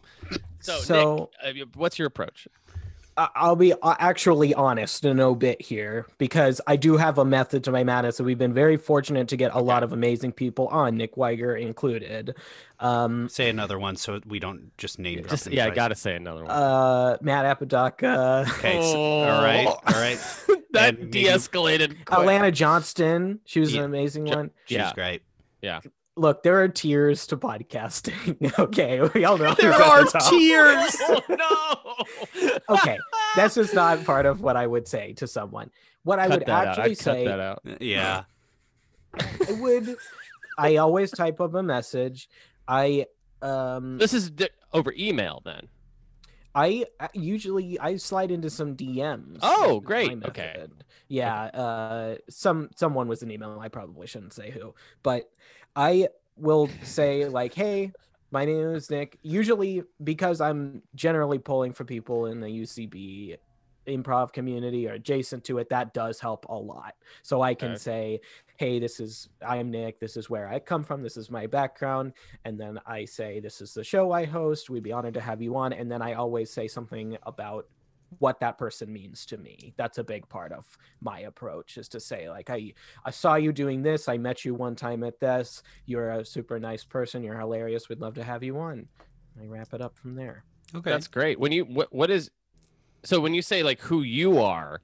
So, 0.63 0.79
So- 0.79 1.29
Nick, 1.43 1.62
uh, 1.62 1.65
what's 1.75 2.00
your 2.00 2.08
approach? 2.08 2.48
I- 3.15 3.29
I'll 3.36 3.55
be 3.55 3.74
uh, 3.74 3.96
actually 4.00 4.55
honest 4.55 5.05
in 5.05 5.17
no 5.17 5.36
bit 5.36 5.62
here 5.62 6.08
because 6.17 6.60
I 6.65 6.77
do 6.77 6.98
have 6.98 7.20
a 7.20 7.25
method 7.25 7.63
to 7.65 7.72
my 7.72 7.84
madness. 7.84 8.17
And 8.20 8.25
we've 8.25 8.39
been 8.39 8.55
very 8.55 8.75
fortunate 8.75 9.27
to 9.27 9.38
get 9.38 9.53
a 9.53 9.60
lot 9.62 9.84
of 9.84 9.93
amazing 9.93 10.32
people 10.32 10.67
on, 10.70 10.98
Nick 10.98 11.15
Wiger 11.15 11.55
included. 11.55 12.36
Um, 12.79 13.29
Say 13.29 13.50
another 13.50 13.77
one 13.77 13.98
so 13.98 14.20
we 14.25 14.39
don't 14.39 14.75
just 14.79 14.98
name 14.98 15.20
drop 15.20 15.29
Just 15.29 15.46
yeah, 15.51 15.67
I 15.67 15.70
gotta 15.70 15.93
say 15.93 16.15
another 16.15 16.41
one. 16.43 16.50
uh, 16.50 17.17
Matt 17.22 17.46
Apodaca, 17.46 18.46
Okay. 18.58 18.82
so- 18.82 18.98
all 19.00 19.43
right. 19.43 19.67
All 19.67 19.77
right. 19.93 20.17
that 20.72 20.89
and 20.96 20.98
maybe- 20.98 21.12
de-escalated. 21.25 21.89
quick. 22.05 22.08
Alana 22.20 22.51
Johnston. 22.51 23.41
She 23.46 23.60
was 23.60 23.74
Yeah. 23.75 23.82
an 23.82 23.86
amazing 23.86 24.25
Jo- 24.25 24.36
one. 24.38 24.51
She's 24.65 24.77
great. 24.96 25.22
Yeah. 25.62 25.82
great. 25.82 25.93
Look, 26.15 26.43
there 26.43 26.62
are 26.62 26.67
tiers 26.67 27.25
to 27.27 27.38
podcasting. 27.38 28.58
okay, 28.60 29.01
we 29.15 29.25
all 29.25 29.38
know 29.38 29.53
There 29.60 29.74
are 29.74 30.03
the 30.03 30.12
top. 30.12 30.29
tears. 30.29 30.96
Oh 31.08 31.22
no. 31.29 32.60
Okay, 32.70 32.98
That's 33.36 33.55
just 33.55 33.74
not 33.74 34.03
part 34.05 34.25
of 34.25 34.41
what 34.41 34.55
I 34.55 34.67
would 34.67 34.88
say 34.88 35.13
to 35.13 35.27
someone. 35.27 35.72
What 36.03 36.20
I 36.20 36.27
cut 36.27 36.39
would 36.39 36.48
that 36.48 36.67
out. 36.67 36.79
actually 36.79 36.84
I'd 36.91 36.98
cut 36.98 37.03
say 37.03 37.25
that 37.25 37.39
out. 37.39 37.62
Yeah. 37.82 38.24
I 39.20 39.51
would 39.60 39.96
I 40.58 40.75
always 40.77 41.12
type 41.12 41.41
up 41.41 41.53
a 41.55 41.63
message. 41.63 42.29
I 42.67 43.08
um 43.41 43.98
This 43.98 44.13
is 44.13 44.29
di- 44.29 44.50
over 44.72 44.93
email 44.98 45.41
then. 45.43 45.67
I 46.55 46.86
uh, 47.00 47.08
usually 47.13 47.79
I 47.79 47.96
slide 47.98 48.29
into 48.32 48.50
some 48.51 48.75
DMs. 48.75 49.39
Oh, 49.41 49.79
great. 49.79 50.12
Okay. 50.25 50.53
method. 50.55 50.72
Yeah, 51.08 51.43
uh 51.46 52.15
some 52.29 52.70
someone 52.75 53.08
was 53.08 53.24
an 53.24 53.32
email. 53.32 53.60
I 53.60 53.67
probably 53.70 54.05
shouldn't 54.08 54.34
say 54.34 54.51
who, 54.51 54.74
but 55.01 55.29
I 55.75 56.10
will 56.36 56.77
say 56.84 57.27
like, 57.27 57.53
"Hey, 57.53 57.94
my 58.32 58.46
name 58.46 58.70
is 58.75 58.89
Nick." 58.89 59.20
Usually 59.24 59.84
because 60.03 60.42
I'm 60.42 60.84
generally 60.96 61.39
pulling 61.39 61.74
for 61.74 61.86
people 61.86 62.25
in 62.27 62.39
the 62.42 62.50
UCB 62.50 63.38
improv 63.88 64.32
community 64.32 64.88
or 64.88 64.94
adjacent 64.94 65.44
to 65.44 65.58
it, 65.58 65.68
that 65.70 65.94
does 65.94 66.20
help 66.22 66.46
a 66.48 66.56
lot. 66.56 66.96
So 67.22 67.42
I 67.42 67.53
can 67.53 67.75
Okay. 67.75 67.77
say, 67.77 68.22
"Hey, 68.58 68.80
this 68.80 69.00
is 69.00 69.27
I'm 69.42 69.72
Nick. 69.72 70.00
This 70.00 70.15
is 70.18 70.30
where 70.30 70.48
I 70.48 70.60
come 70.60 70.84
from. 70.84 71.01
This 71.01 71.18
is 71.18 71.30
my 71.30 71.48
background." 71.48 72.13
and 72.46 72.60
then 72.60 72.80
I 72.86 73.06
say, 73.06 73.39
"This 73.39 73.62
is 73.62 73.74
the 73.74 73.84
show 73.84 74.12
I 74.12 74.25
host. 74.25 74.70
We'd 74.70 74.84
be 74.84 74.92
honored 74.94 75.15
to 75.15 75.22
have 75.22 75.42
you 75.42 75.56
on." 75.58 75.74
And 75.74 75.92
then 75.92 76.01
I 76.01 76.13
always 76.13 76.51
say 76.53 76.68
something 76.68 77.18
about 77.24 77.65
what 78.20 78.39
that 78.39 78.58
person 78.58 78.91
means 78.91 79.25
to 79.27 79.38
me. 79.38 79.74
That's 79.77 79.98
a 79.98 80.03
big 80.03 80.27
part 80.29 80.51
of 80.51 80.65
my 81.01 81.22
approach 81.22 81.77
is 81.77 81.88
to 81.89 82.00
say 82.00 82.29
like 82.29 82.50
I 82.50 82.74
I 83.05 83.12
saw 83.12 83.36
you 83.36 83.51
doing 83.51 83.82
this. 83.82 84.08
I 84.08 84.17
met 84.17 84.46
you 84.46 84.53
one 84.53 84.75
time 84.75 85.03
at 85.03 85.20
this. 85.20 85.63
You're 85.86 86.12
a 86.12 86.25
super 86.25 86.60
nice 86.60 86.84
person. 86.84 87.24
You're 87.24 87.38
hilarious. 87.39 87.89
We'd 87.89 88.01
love 88.01 88.15
to 88.15 88.24
have 88.24 88.43
you 88.43 88.58
on. 88.60 88.88
I 89.41 89.46
wrap 89.46 89.74
it 89.74 89.82
up 89.82 89.98
from 89.98 90.15
there. 90.15 90.43
Okay. 90.75 90.89
That's 90.89 91.08
great. 91.08 91.39
When 91.39 91.51
you 91.51 91.65
what 91.65 91.93
what 91.93 92.10
is 92.10 92.32
so 93.03 93.20
when 93.20 93.34
you 93.34 93.41
say 93.41 93.63
like 93.63 93.82
who 93.82 94.01
you 94.01 94.39
are 94.39 94.82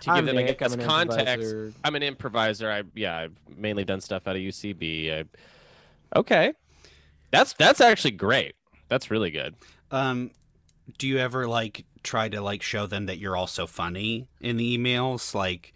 to 0.00 0.06
give 0.06 0.14
I'm 0.14 0.26
them 0.26 0.36
Nick, 0.36 0.50
I 0.50 0.52
guess 0.52 0.72
I'm 0.72 0.80
context. 0.80 1.26
improviser. 1.26 1.72
I'm 1.84 1.94
an 1.94 2.02
improviser. 2.02 2.70
I 2.70 2.82
yeah, 2.94 3.18
I've 3.18 3.36
mainly 3.56 3.84
done 3.84 4.00
stuff 4.00 4.26
out 4.26 4.36
of 4.36 4.42
UCB. 4.42 5.12
I, 5.12 6.18
okay. 6.18 6.52
That's 7.30 7.52
that's 7.54 7.80
actually 7.80 8.12
great. 8.12 8.54
That's 8.88 9.10
really 9.10 9.30
good. 9.30 9.54
Um, 9.90 10.30
do 10.96 11.06
you 11.06 11.18
ever 11.18 11.46
like 11.46 11.84
try 12.02 12.28
to 12.28 12.40
like 12.40 12.62
show 12.62 12.86
them 12.86 13.06
that 13.06 13.18
you're 13.18 13.36
also 13.36 13.66
funny 13.66 14.28
in 14.40 14.56
the 14.56 14.76
emails? 14.78 15.34
Like, 15.34 15.74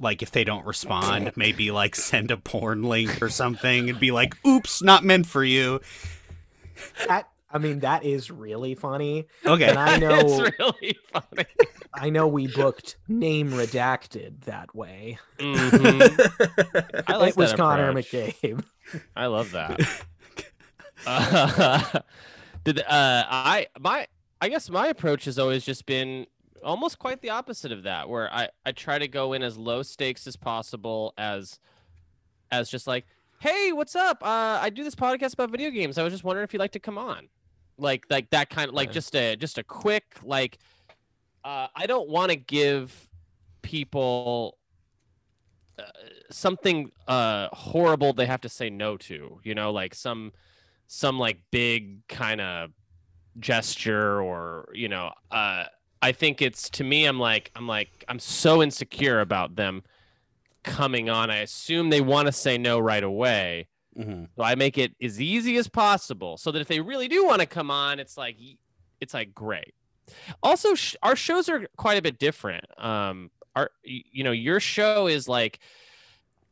like 0.00 0.22
if 0.22 0.30
they 0.30 0.44
don't 0.44 0.66
respond, 0.66 1.32
maybe 1.36 1.70
like 1.70 1.94
send 1.96 2.30
a 2.30 2.36
porn 2.36 2.82
link 2.82 3.20
or 3.22 3.28
something 3.28 3.90
and 3.90 3.98
be 4.00 4.10
like, 4.10 4.34
"Oops, 4.46 4.82
not 4.82 5.04
meant 5.04 5.26
for 5.26 5.44
you." 5.44 5.80
That 7.06 7.28
I 7.50 7.58
mean 7.58 7.80
that 7.80 8.04
is 8.04 8.30
really 8.30 8.74
funny. 8.74 9.26
Okay. 9.44 9.68
And 9.68 9.78
I 9.78 9.98
know 9.98 10.18
it's 10.18 10.58
really 10.58 10.96
funny. 11.12 11.46
I 11.94 12.08
know 12.10 12.26
we 12.26 12.46
booked 12.46 12.96
name 13.08 13.50
redacted 13.50 14.44
that 14.44 14.74
way. 14.74 15.18
Mhm. 15.38 17.04
I 17.06 17.16
like 17.16 17.30
it 17.30 17.36
was 17.36 17.50
that 17.50 17.58
Connor 17.58 17.90
approach. 17.90 18.10
McCabe. 18.10 18.64
I 19.14 19.26
love 19.26 19.52
that. 19.52 19.80
Uh, 21.04 21.82
did 22.62 22.78
uh, 22.78 22.84
I 22.88 23.66
my 23.80 24.06
I 24.42 24.48
guess 24.48 24.68
my 24.68 24.88
approach 24.88 25.26
has 25.26 25.38
always 25.38 25.64
just 25.64 25.86
been 25.86 26.26
almost 26.64 26.98
quite 26.98 27.22
the 27.22 27.30
opposite 27.30 27.70
of 27.70 27.84
that, 27.84 28.08
where 28.08 28.28
I 28.34 28.48
I 28.66 28.72
try 28.72 28.98
to 28.98 29.06
go 29.06 29.32
in 29.34 29.42
as 29.44 29.56
low 29.56 29.82
stakes 29.84 30.26
as 30.26 30.34
possible, 30.34 31.14
as 31.16 31.60
as 32.50 32.68
just 32.68 32.88
like, 32.88 33.06
hey, 33.38 33.70
what's 33.70 33.94
up? 33.94 34.20
Uh, 34.20 34.58
I 34.60 34.68
do 34.70 34.82
this 34.82 34.96
podcast 34.96 35.34
about 35.34 35.50
video 35.50 35.70
games. 35.70 35.96
I 35.96 36.02
was 36.02 36.12
just 36.12 36.24
wondering 36.24 36.42
if 36.42 36.52
you'd 36.52 36.58
like 36.58 36.72
to 36.72 36.80
come 36.80 36.98
on, 36.98 37.28
like 37.78 38.04
like 38.10 38.30
that 38.30 38.50
kind 38.50 38.68
of 38.68 38.74
like 38.74 38.88
Okay. 38.88 38.94
just 38.94 39.14
a 39.14 39.36
just 39.36 39.58
a 39.58 39.62
quick 39.62 40.16
like. 40.24 40.58
Uh, 41.44 41.68
I 41.76 41.86
don't 41.86 42.08
want 42.08 42.30
to 42.30 42.36
give 42.36 43.08
people 43.62 44.58
uh, 45.78 45.82
something 46.30 46.90
uh 47.06 47.48
horrible 47.52 48.12
they 48.12 48.26
have 48.26 48.40
to 48.40 48.48
say 48.48 48.68
no 48.70 48.96
to 48.96 49.40
you 49.44 49.54
know 49.54 49.70
like 49.72 49.94
some 49.94 50.32
some 50.88 51.18
like 51.18 51.38
big 51.52 52.06
kind 52.08 52.40
of 52.40 52.70
gesture 53.38 54.20
or 54.20 54.68
you 54.74 54.88
know 54.88 55.10
uh 55.30 55.64
i 56.02 56.12
think 56.12 56.42
it's 56.42 56.68
to 56.68 56.84
me 56.84 57.04
i'm 57.06 57.18
like 57.18 57.50
i'm 57.56 57.66
like 57.66 58.04
i'm 58.08 58.18
so 58.18 58.62
insecure 58.62 59.20
about 59.20 59.56
them 59.56 59.82
coming 60.64 61.10
on. 61.10 61.28
I 61.28 61.38
assume 61.38 61.90
they 61.90 62.00
want 62.00 62.26
to 62.26 62.32
say 62.32 62.56
no 62.56 62.78
right 62.78 63.02
away. 63.02 63.66
Mhm. 63.98 64.28
so 64.36 64.42
i 64.42 64.54
make 64.54 64.78
it 64.78 64.94
as 65.02 65.20
easy 65.20 65.56
as 65.56 65.68
possible 65.68 66.36
so 66.36 66.50
that 66.52 66.60
if 66.60 66.68
they 66.68 66.80
really 66.80 67.08
do 67.08 67.24
want 67.26 67.40
to 67.40 67.46
come 67.46 67.70
on 67.70 67.98
it's 68.00 68.16
like 68.16 68.36
it's 69.00 69.12
like 69.14 69.34
great. 69.34 69.74
Also 70.42 70.74
sh- 70.74 70.94
our 71.02 71.16
shows 71.16 71.48
are 71.48 71.66
quite 71.76 71.98
a 71.98 72.02
bit 72.02 72.18
different. 72.18 72.64
Um 72.78 73.30
our 73.56 73.70
you 73.82 74.24
know 74.24 74.30
your 74.32 74.60
show 74.60 75.08
is 75.08 75.28
like 75.28 75.58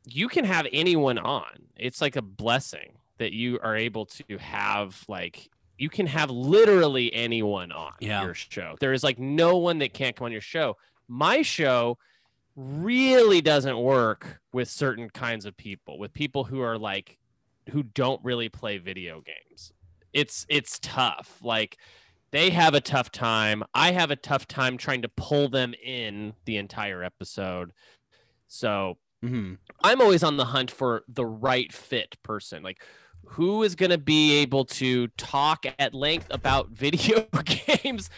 you 0.07 0.29
can 0.29 0.45
have 0.45 0.67
anyone 0.73 1.19
on. 1.19 1.69
It's 1.77 2.01
like 2.01 2.17
a 2.17 2.23
blessing 2.23 2.99
that 3.19 3.33
you 3.33 3.59
are 3.63 3.77
able 3.77 4.07
to 4.07 4.39
have 4.39 5.05
like 5.09 5.49
you 5.81 5.89
can 5.89 6.07
have 6.07 6.31
literally 6.31 7.13
anyone 7.15 7.73
on 7.73 7.95
Yeah. 8.01 8.23
your 8.23 8.35
show. 8.35 8.77
There 8.81 8.93
is 8.93 9.03
like 9.03 9.19
no 9.19 9.57
one 9.57 9.79
that 9.79 9.95
can't 9.95 10.15
come 10.15 10.27
on 10.27 10.33
your 10.33 10.41
show. 10.43 10.77
My 11.09 11.41
show 11.43 11.99
really 12.55 13.41
doesn't 13.41 13.79
work 13.79 14.41
with 14.53 14.69
certain 14.69 15.09
kinds 15.09 15.47
of 15.47 15.57
people 15.57 15.99
with 15.99 16.13
people 16.13 16.45
who 16.45 16.61
are 16.61 16.77
like 16.79 17.17
who 17.71 17.83
don't 17.83 18.23
really 18.25 18.49
play 18.49 18.77
video 18.79 19.23
games. 19.23 19.73
It's 20.13 20.45
it's 20.49 20.79
tough. 20.81 21.39
Like 21.43 21.79
they 22.33 22.51
have 22.51 22.75
a 22.75 22.81
tough 22.81 23.11
time. 23.11 23.63
I 23.75 23.93
have 23.93 24.11
a 24.11 24.17
tough 24.17 24.47
time 24.47 24.77
trying 24.77 25.03
to 25.03 25.09
pull 25.09 25.49
them 25.49 25.75
in 25.83 26.35
the 26.45 26.57
entire 26.59 27.03
episode. 27.03 27.73
So 28.49 28.99
Mhm. 29.25 29.59
i'm 29.83 30.01
always 30.01 30.23
on 30.23 30.37
the 30.39 30.47
hunt 30.47 30.71
for 30.71 31.05
the 31.09 31.27
right 31.27 31.73
fit 31.73 32.17
person. 32.23 32.63
Like 32.63 32.83
who 33.27 33.63
is 33.63 33.75
going 33.75 33.91
to 33.91 33.99
be 33.99 34.37
able 34.39 34.65
to 34.65 35.09
talk 35.09 35.65
at 35.79 35.95
length 35.95 36.27
about 36.31 36.69
video 36.71 37.27
games 37.45 38.11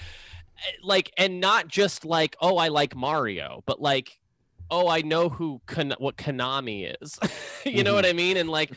eh, 0.59 0.73
like 0.83 1.13
and 1.17 1.41
not 1.41 1.69
just 1.69 2.05
like 2.05 2.37
oh 2.41 2.57
i 2.57 2.69
like 2.69 2.97
mario 2.97 3.63
but 3.67 3.81
like 3.81 4.19
oh 4.71 4.89
i 4.89 5.03
know 5.03 5.29
who 5.29 5.61
Kon- 5.67 5.95
what 5.99 6.17
konami 6.17 6.95
is. 7.01 7.19
You 7.65 7.85
know 7.85 7.95
what 7.95 8.05
i 8.05 8.13
mean? 8.13 8.37
And 8.37 8.49
like 8.49 8.73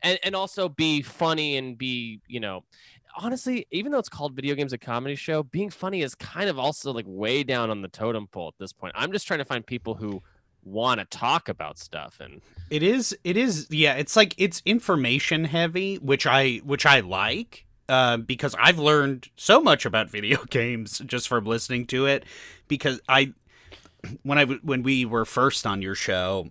and, 0.00 0.18
and 0.22 0.36
also 0.36 0.68
be 0.68 1.02
funny 1.02 1.56
and 1.56 1.76
be 1.76 2.20
you 2.28 2.38
know 2.38 2.64
honestly 3.16 3.66
even 3.72 3.90
though 3.90 3.98
it's 3.98 4.08
called 4.08 4.34
video 4.34 4.54
games 4.54 4.72
a 4.72 4.78
comedy 4.78 5.16
show 5.16 5.42
being 5.42 5.70
funny 5.70 6.02
is 6.02 6.14
kind 6.14 6.48
of 6.48 6.56
also 6.56 6.92
like 6.92 7.04
way 7.08 7.42
down 7.42 7.68
on 7.68 7.82
the 7.82 7.88
totem 7.88 8.28
pole 8.28 8.48
at 8.48 8.54
this 8.58 8.72
point. 8.72 8.94
I'm 8.96 9.10
just 9.10 9.26
trying 9.26 9.40
to 9.40 9.44
find 9.44 9.66
people 9.66 9.94
who 9.96 10.22
want 10.64 11.00
to 11.00 11.06
talk 11.06 11.48
about 11.48 11.78
stuff 11.78 12.20
and 12.20 12.40
It 12.70 12.82
is. 12.82 13.16
It 13.24 13.36
is. 13.36 13.66
Yeah. 13.70 13.94
It's 13.94 14.16
like 14.16 14.34
it's 14.38 14.62
information 14.64 15.44
heavy, 15.44 15.96
which 15.96 16.26
I 16.26 16.56
which 16.64 16.86
I 16.86 17.00
like. 17.00 17.64
Uh, 17.88 18.18
because 18.18 18.54
I've 18.58 18.78
learned 18.78 19.28
so 19.36 19.62
much 19.62 19.86
about 19.86 20.10
video 20.10 20.44
games 20.44 21.00
just 21.06 21.28
from 21.28 21.46
listening 21.46 21.86
to 21.86 22.06
it. 22.06 22.24
Because 22.68 23.00
I, 23.08 23.32
when 24.22 24.36
i 24.38 24.44
when 24.44 24.82
we 24.82 25.06
were 25.06 25.24
first 25.24 25.66
on 25.66 25.80
your 25.80 25.94
show, 25.94 26.48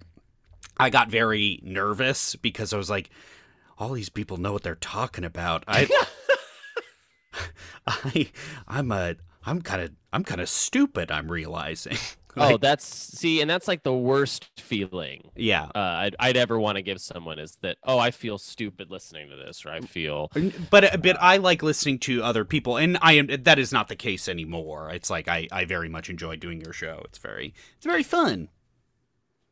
I 0.77 0.89
got 0.89 1.09
very 1.09 1.59
nervous 1.63 2.35
because 2.35 2.73
I 2.73 2.77
was 2.77 2.89
like, 2.89 3.11
all 3.77 3.93
these 3.93 4.09
people 4.09 4.37
know 4.37 4.51
what 4.51 4.63
they're 4.63 4.75
talking 4.75 5.23
about. 5.23 5.63
I, 5.67 5.87
I, 7.87 8.31
I'm 8.67 8.91
a, 8.91 9.15
I'm 9.45 9.61
kind 9.61 9.81
of, 9.81 9.91
I'm 10.11 10.23
kind 10.23 10.41
of 10.41 10.49
stupid. 10.49 11.11
I'm 11.11 11.31
realizing. 11.31 11.97
oh 12.41 12.51
Like, 12.51 12.61
that's 12.61 12.85
see 12.85 13.41
and 13.41 13.49
that's 13.49 13.67
like 13.67 13.83
the 13.83 13.93
worst 13.93 14.45
feeling 14.57 15.29
yeah. 15.35 15.65
uh, 15.75 15.79
I'd, 15.79 16.15
I'd 16.19 16.37
ever 16.37 16.59
want 16.59 16.77
to 16.77 16.81
give 16.81 16.99
someone 17.01 17.39
is 17.39 17.57
that 17.61 17.77
oh 17.83 17.97
i 17.99 18.11
feel 18.11 18.37
stupid 18.37 18.89
listening 18.91 19.29
to 19.29 19.35
this 19.35 19.65
or 19.65 19.71
i 19.71 19.79
feel 19.81 20.31
but 20.71 21.01
but 21.01 21.17
I 21.21 21.37
like 21.37 21.63
listening 21.63 21.99
to 21.99 22.23
other 22.23 22.45
people, 22.45 22.77
and 22.77 22.97
I 23.01 23.13
am 23.13 23.27
that 23.27 23.59
is 23.59 23.71
not 23.71 23.87
the 23.87 23.95
case 23.95 24.27
anymore. 24.29 24.89
It's 24.91 25.09
like 25.09 25.27
I 25.27 25.47
I 25.51 25.65
very 25.65 25.89
much 25.89 26.09
enjoy 26.09 26.35
doing 26.35 26.61
your 26.61 26.73
show. 26.73 27.01
It's 27.05 27.17
very 27.17 27.53
it's 27.75 27.85
very 27.85 28.03
fun. 28.03 28.49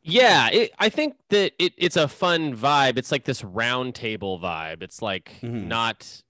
Yeah, 0.02 0.48
it, 0.50 0.72
I 0.78 0.88
think 0.88 1.16
that 1.30 1.52
it, 1.58 1.72
it's 1.76 1.96
a 1.96 2.06
fun 2.06 2.54
vibe. 2.56 2.96
It's 2.96 3.10
like 3.10 3.24
this 3.24 3.42
round 3.42 3.94
table 3.94 4.38
vibe. 4.38 4.82
It's 4.82 5.02
like 5.02 5.32
Mhm. 5.42 5.66
not 5.66 6.22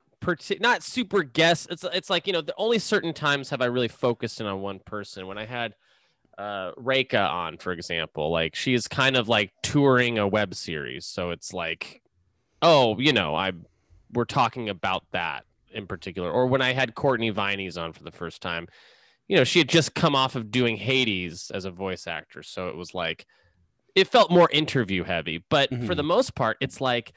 not 0.61 0.83
super 0.83 1.23
guess. 1.23 1.67
It's 1.71 1.85
it's 1.93 2.11
like 2.11 2.27
you 2.27 2.33
know 2.33 2.41
the 2.41 2.55
only 2.57 2.79
certain 2.79 3.13
times 3.13 3.51
have 3.51 3.61
I 3.61 3.67
really 3.67 3.89
focused 3.89 4.41
in 4.41 4.47
on 4.47 4.61
one 4.61 4.79
person. 4.81 5.27
When 5.27 5.39
I 5.39 5.45
had 5.47 5.75
uh 6.39 6.73
Reika 6.75 7.31
on, 7.31 7.59
for 7.59 7.73
example, 7.73 8.31
like 8.31 8.55
she's 8.55 8.89
kind 8.89 9.17
of 9.17 9.29
like 9.29 9.53
touring 9.63 10.19
a 10.19 10.29
web 10.29 10.55
series, 10.55 11.07
so 11.07 11.31
it's 11.31 11.53
like, 11.53 12.03
oh, 12.63 12.99
you 12.99 13.13
know, 13.13 13.35
I 13.35 13.53
we're 14.13 14.25
talking 14.25 14.69
about 14.69 15.05
that 15.13 15.45
in 15.73 15.87
particular. 15.87 16.31
Or 16.31 16.47
when 16.47 16.63
I 16.63 16.73
had 16.73 16.95
Courtney 16.95 17.31
Viney's 17.31 17.77
on 17.77 17.93
for 17.93 18.03
the 18.05 18.11
first 18.13 18.41
time, 18.41 18.69
you 19.29 19.37
know, 19.37 19.45
she 19.45 19.59
had 19.61 19.69
just 19.69 19.95
come 19.95 20.15
off 20.15 20.37
of 20.37 20.51
doing 20.51 20.77
Hades 20.77 21.51
as 21.53 21.65
a 21.65 21.71
voice 21.71 22.07
actor, 22.07 22.43
so 22.43 22.69
it 22.69 22.77
was 22.77 22.95
like 22.95 23.27
it 23.95 24.07
felt 24.07 24.31
more 24.31 24.51
interview 24.53 25.05
heavy. 25.05 25.43
But 25.49 25.71
for 25.71 25.95
Mhm. 25.95 25.97
the 25.97 26.03
most 26.03 26.35
part, 26.35 26.59
it's 26.61 26.81
like 26.81 27.13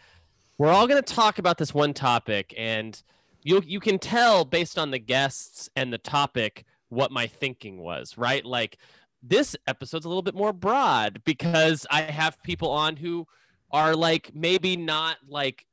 we're 0.58 0.72
all 0.72 0.88
going 0.88 1.02
to 1.02 1.14
talk 1.14 1.40
about 1.40 1.58
this 1.58 1.74
one 1.74 1.94
topic, 1.94 2.54
and 2.58 3.02
you 3.44 3.62
you 3.66 3.80
can 3.80 4.00
tell 4.00 4.46
based 4.46 4.78
on 4.78 4.92
the 4.92 5.00
guests 5.00 5.70
and 5.76 5.92
the 5.94 5.98
topic 5.98 6.66
what 6.90 7.12
my 7.12 7.28
thinking 7.28 7.80
was, 7.80 8.18
right? 8.18 8.44
Like 8.46 8.78
this 9.22 9.56
episode's 9.68 10.06
a 10.06 10.08
little 10.08 10.22
bit 10.22 10.36
more 10.36 10.54
broad 10.54 11.22
because 11.26 11.86
I 11.90 12.02
have 12.04 12.42
people 12.44 12.72
on 12.72 12.96
who 12.98 13.28
are 13.72 13.96
like 13.96 14.32
maybe 14.34 14.76
not 14.78 15.18
like 15.28 15.66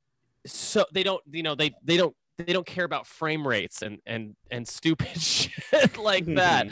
so 0.46 0.85
they 0.92 1.02
don't 1.02 1.22
you 1.30 1.42
know 1.42 1.54
they 1.54 1.74
they 1.82 1.96
don't 1.96 2.14
they 2.38 2.52
don't 2.52 2.66
care 2.66 2.85
about 2.85 3.06
frame 3.06 3.46
rates 3.46 3.82
and 3.82 3.98
and 4.06 4.37
and 4.50 4.66
stupid 4.68 5.16
shit 5.20 5.96
like 5.96 6.26
that. 6.26 6.66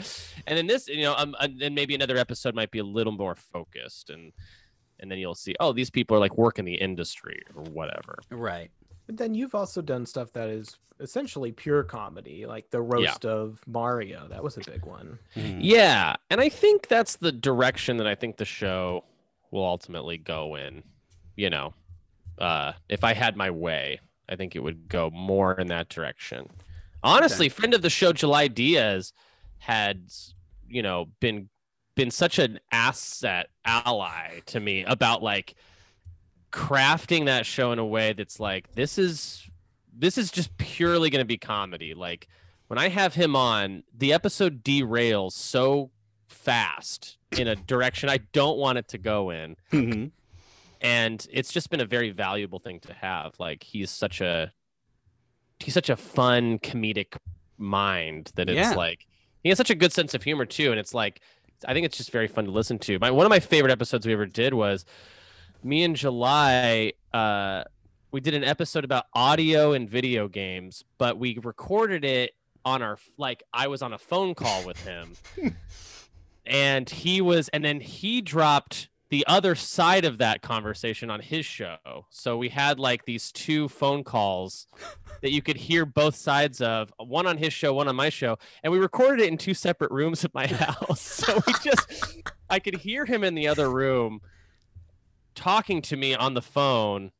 And 0.45 0.57
then 0.57 0.67
this 0.67 0.87
you 0.87 1.03
know 1.03 1.15
um, 1.15 1.35
and 1.39 1.59
then 1.59 1.73
maybe 1.73 1.95
another 1.95 2.17
episode 2.17 2.55
might 2.55 2.71
be 2.71 2.79
a 2.79 2.83
little 2.83 3.13
more 3.13 3.35
focused 3.35 4.09
and 4.09 4.31
and 4.99 5.11
then 5.11 5.17
you'll 5.17 5.35
see 5.35 5.55
oh 5.59 5.73
these 5.73 5.89
people 5.89 6.15
are 6.15 6.19
like 6.19 6.37
work 6.37 6.59
in 6.59 6.65
the 6.65 6.75
industry 6.75 7.41
or 7.55 7.63
whatever. 7.63 8.19
Right. 8.29 8.69
But 9.07 9.17
then 9.17 9.33
you've 9.35 9.55
also 9.55 9.81
done 9.81 10.05
stuff 10.05 10.33
that 10.33 10.49
is 10.49 10.77
essentially 10.99 11.51
pure 11.51 11.83
comedy, 11.83 12.45
like 12.45 12.69
the 12.71 12.81
roast 12.81 13.25
of 13.25 13.61
Mario. 13.67 14.27
That 14.29 14.43
was 14.43 14.57
a 14.57 14.61
big 14.61 14.85
one. 14.85 15.19
Mhm. 15.35 15.59
yeah 15.61 16.15
and 16.29 16.39
i 16.39 16.47
think 16.49 16.87
that's 16.87 17.17
the 17.17 17.31
direction 17.31 17.97
that 17.97 18.07
i 18.07 18.15
think 18.15 18.37
the 18.37 18.45
show 18.45 19.03
will 19.51 19.65
ultimately 19.65 20.17
go 20.17 20.55
in 20.55 20.83
you 21.35 21.49
know 21.49 21.73
uh 22.39 22.71
if 22.89 23.03
i 23.03 23.13
had 23.13 23.35
my 23.35 23.49
way 23.49 23.99
i 24.29 24.35
think 24.35 24.55
it 24.55 24.59
would 24.59 24.87
go 24.87 25.09
more 25.11 25.53
in 25.59 25.67
that 25.67 25.89
direction 25.89 26.49
honestly 27.03 27.49
friend 27.49 27.73
of 27.73 27.81
the 27.81 27.89
show 27.89 28.13
july 28.13 28.47
diaz 28.47 29.11
had 29.59 30.09
you 30.67 30.81
know 30.81 31.07
been 31.19 31.49
been 31.95 32.11
such 32.11 32.39
an 32.39 32.59
asset 32.71 33.49
ally 33.65 34.39
to 34.45 34.59
me 34.59 34.83
about 34.85 35.21
like 35.21 35.55
crafting 36.55 37.25
that 37.25 37.45
show 37.45 37.73
in 37.73 37.79
a 37.79 37.85
way 37.85 38.13
that's 38.13 38.39
like 38.39 38.71
this 38.75 38.97
is 38.97 39.43
this 39.93 40.17
is 40.17 40.31
just 40.31 40.57
purely 40.57 41.09
going 41.09 41.21
to 41.21 41.25
be 41.27 41.37
comedy. 41.37 41.93
Like 41.93 42.27
when 42.67 42.79
i 42.79 42.87
have 42.87 43.13
him 43.13 43.35
on 43.35 43.83
the 43.95 44.13
episode 44.13 44.63
derails 44.63 45.33
so 45.33 45.91
fast 46.27 47.17
in 47.37 47.47
a 47.47 47.55
direction 47.55 48.09
i 48.09 48.17
don't 48.31 48.57
want 48.57 48.77
it 48.77 48.87
to 48.89 48.97
go 48.97 49.29
in. 49.31 49.55
Mhm. 49.71 50.11
and 50.81 51.27
it's 51.31 51.51
just 51.51 51.69
been 51.69 51.81
a 51.81 51.85
very 51.85 52.11
valuable 52.11 52.59
thing 52.59 52.79
to 52.81 52.93
have. 52.93 53.33
Like 53.39 53.63
he's 53.63 53.91
such 53.91 54.21
a 54.21 54.51
he's 55.59 55.73
such 55.73 55.89
a 55.89 55.95
fun 55.97 56.59
comedic 56.59 57.17
mind 57.57 58.31
that 58.35 58.49
it's 58.49 58.55
Yeah. 58.57 58.71
like 58.75 59.05
he 59.43 59.49
has 59.49 59.57
such 59.57 59.69
a 59.69 59.75
good 59.75 59.91
sense 59.93 60.13
of 60.13 60.23
humor 60.23 60.45
too. 60.45 60.71
And 60.71 60.79
it's 60.79 60.93
like 60.93 61.21
i 61.67 61.73
think 61.73 61.85
it's 61.85 61.97
just 61.97 62.11
very 62.11 62.27
fun 62.27 62.45
to 62.45 62.51
listen 62.51 62.79
to. 62.79 62.97
My 62.99 63.11
one 63.11 63.25
of 63.25 63.29
my 63.29 63.39
favorite 63.41 63.71
episodes 63.71 64.05
we 64.07 64.13
ever 64.13 64.25
did 64.25 64.53
was 64.53 64.85
me 65.65 65.83
and 65.83 65.95
july 65.95 66.93
uh 67.13 67.63
we 68.11 68.21
did 68.21 68.33
an 68.33 68.43
episode 68.43 68.85
about 68.85 69.05
audio 69.13 69.73
and 69.73 69.89
video 69.89 70.27
games 70.27 70.85
but 70.97 71.17
we 71.17 71.37
recorded 71.43 72.05
it 72.05 72.31
on 72.63 72.81
our 72.81 72.97
like 73.17 73.43
i 73.53 73.67
was 73.67 73.81
on 73.81 73.91
a 73.91 73.97
phone 73.97 74.33
call 74.33 74.65
with 74.65 74.81
him. 74.85 75.13
And 76.45 76.89
he 76.89 77.21
was 77.21 77.49
and 77.49 77.63
then 77.63 77.79
he 77.79 78.21
dropped 78.21 78.89
the 79.09 79.25
other 79.27 79.55
side 79.55 80.03
of 80.03 80.17
that 80.17 80.41
conversation 80.41 81.09
on 81.09 81.21
his 81.21 81.45
show. 81.45 82.05
So 82.09 82.37
we 82.37 82.49
had 82.49 82.79
like 82.79 83.05
these 83.05 83.31
two 83.31 83.67
phone 83.69 84.03
calls 84.03 84.67
that 85.21 85.31
you 85.31 85.41
could 85.41 85.57
hear 85.57 85.85
both 85.85 86.15
sides 86.15 86.61
of 86.61 86.93
one 86.97 87.25
on 87.25 87.37
his 87.37 87.53
show 87.53 87.73
one 87.73 87.87
on 87.87 87.95
my 87.95 88.09
show. 88.09 88.37
And 88.63 88.71
we 88.71 88.79
recorded 88.79 89.23
it 89.23 89.29
in 89.29 89.37
two 89.37 89.53
separate 89.53 89.91
rooms 89.91 90.23
at 90.25 90.33
my 90.33 90.47
house. 90.47 91.01
So 91.01 91.41
we 91.47 91.53
just 91.63 92.21
i 92.49 92.59
could 92.59 92.75
hear 92.75 93.05
him 93.05 93.23
in 93.23 93.33
the 93.33 93.47
other 93.47 93.69
room 93.69 94.21
talking 95.35 95.81
to 95.83 95.95
me 95.97 96.15
on 96.15 96.33
the 96.33 96.41
phone 96.41 97.11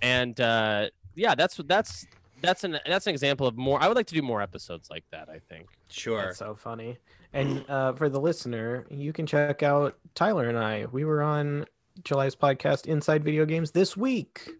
and 0.00 0.40
uh 0.40 0.88
yeah 1.14 1.34
that's 1.34 1.56
that's 1.66 2.06
that's 2.42 2.64
an 2.64 2.78
that's 2.86 3.06
an 3.06 3.12
example 3.12 3.46
of 3.46 3.56
more 3.56 3.82
i 3.82 3.88
would 3.88 3.96
like 3.96 4.06
to 4.06 4.14
do 4.14 4.22
more 4.22 4.40
episodes 4.40 4.88
like 4.90 5.04
that 5.10 5.28
i 5.28 5.38
think 5.38 5.68
Sure. 5.88 6.20
That's 6.26 6.38
so 6.38 6.56
funny. 6.56 6.98
And 7.32 7.64
uh, 7.68 7.92
for 7.92 8.08
the 8.08 8.20
listener, 8.20 8.86
you 8.90 9.12
can 9.12 9.24
check 9.24 9.62
out 9.62 9.96
Tyler 10.16 10.48
and 10.48 10.58
I. 10.58 10.86
We 10.90 11.04
were 11.04 11.22
on 11.22 11.64
July's 12.02 12.34
podcast, 12.34 12.86
Inside 12.86 13.22
Video 13.22 13.44
Games, 13.46 13.70
this 13.70 13.96
week. 13.96 14.50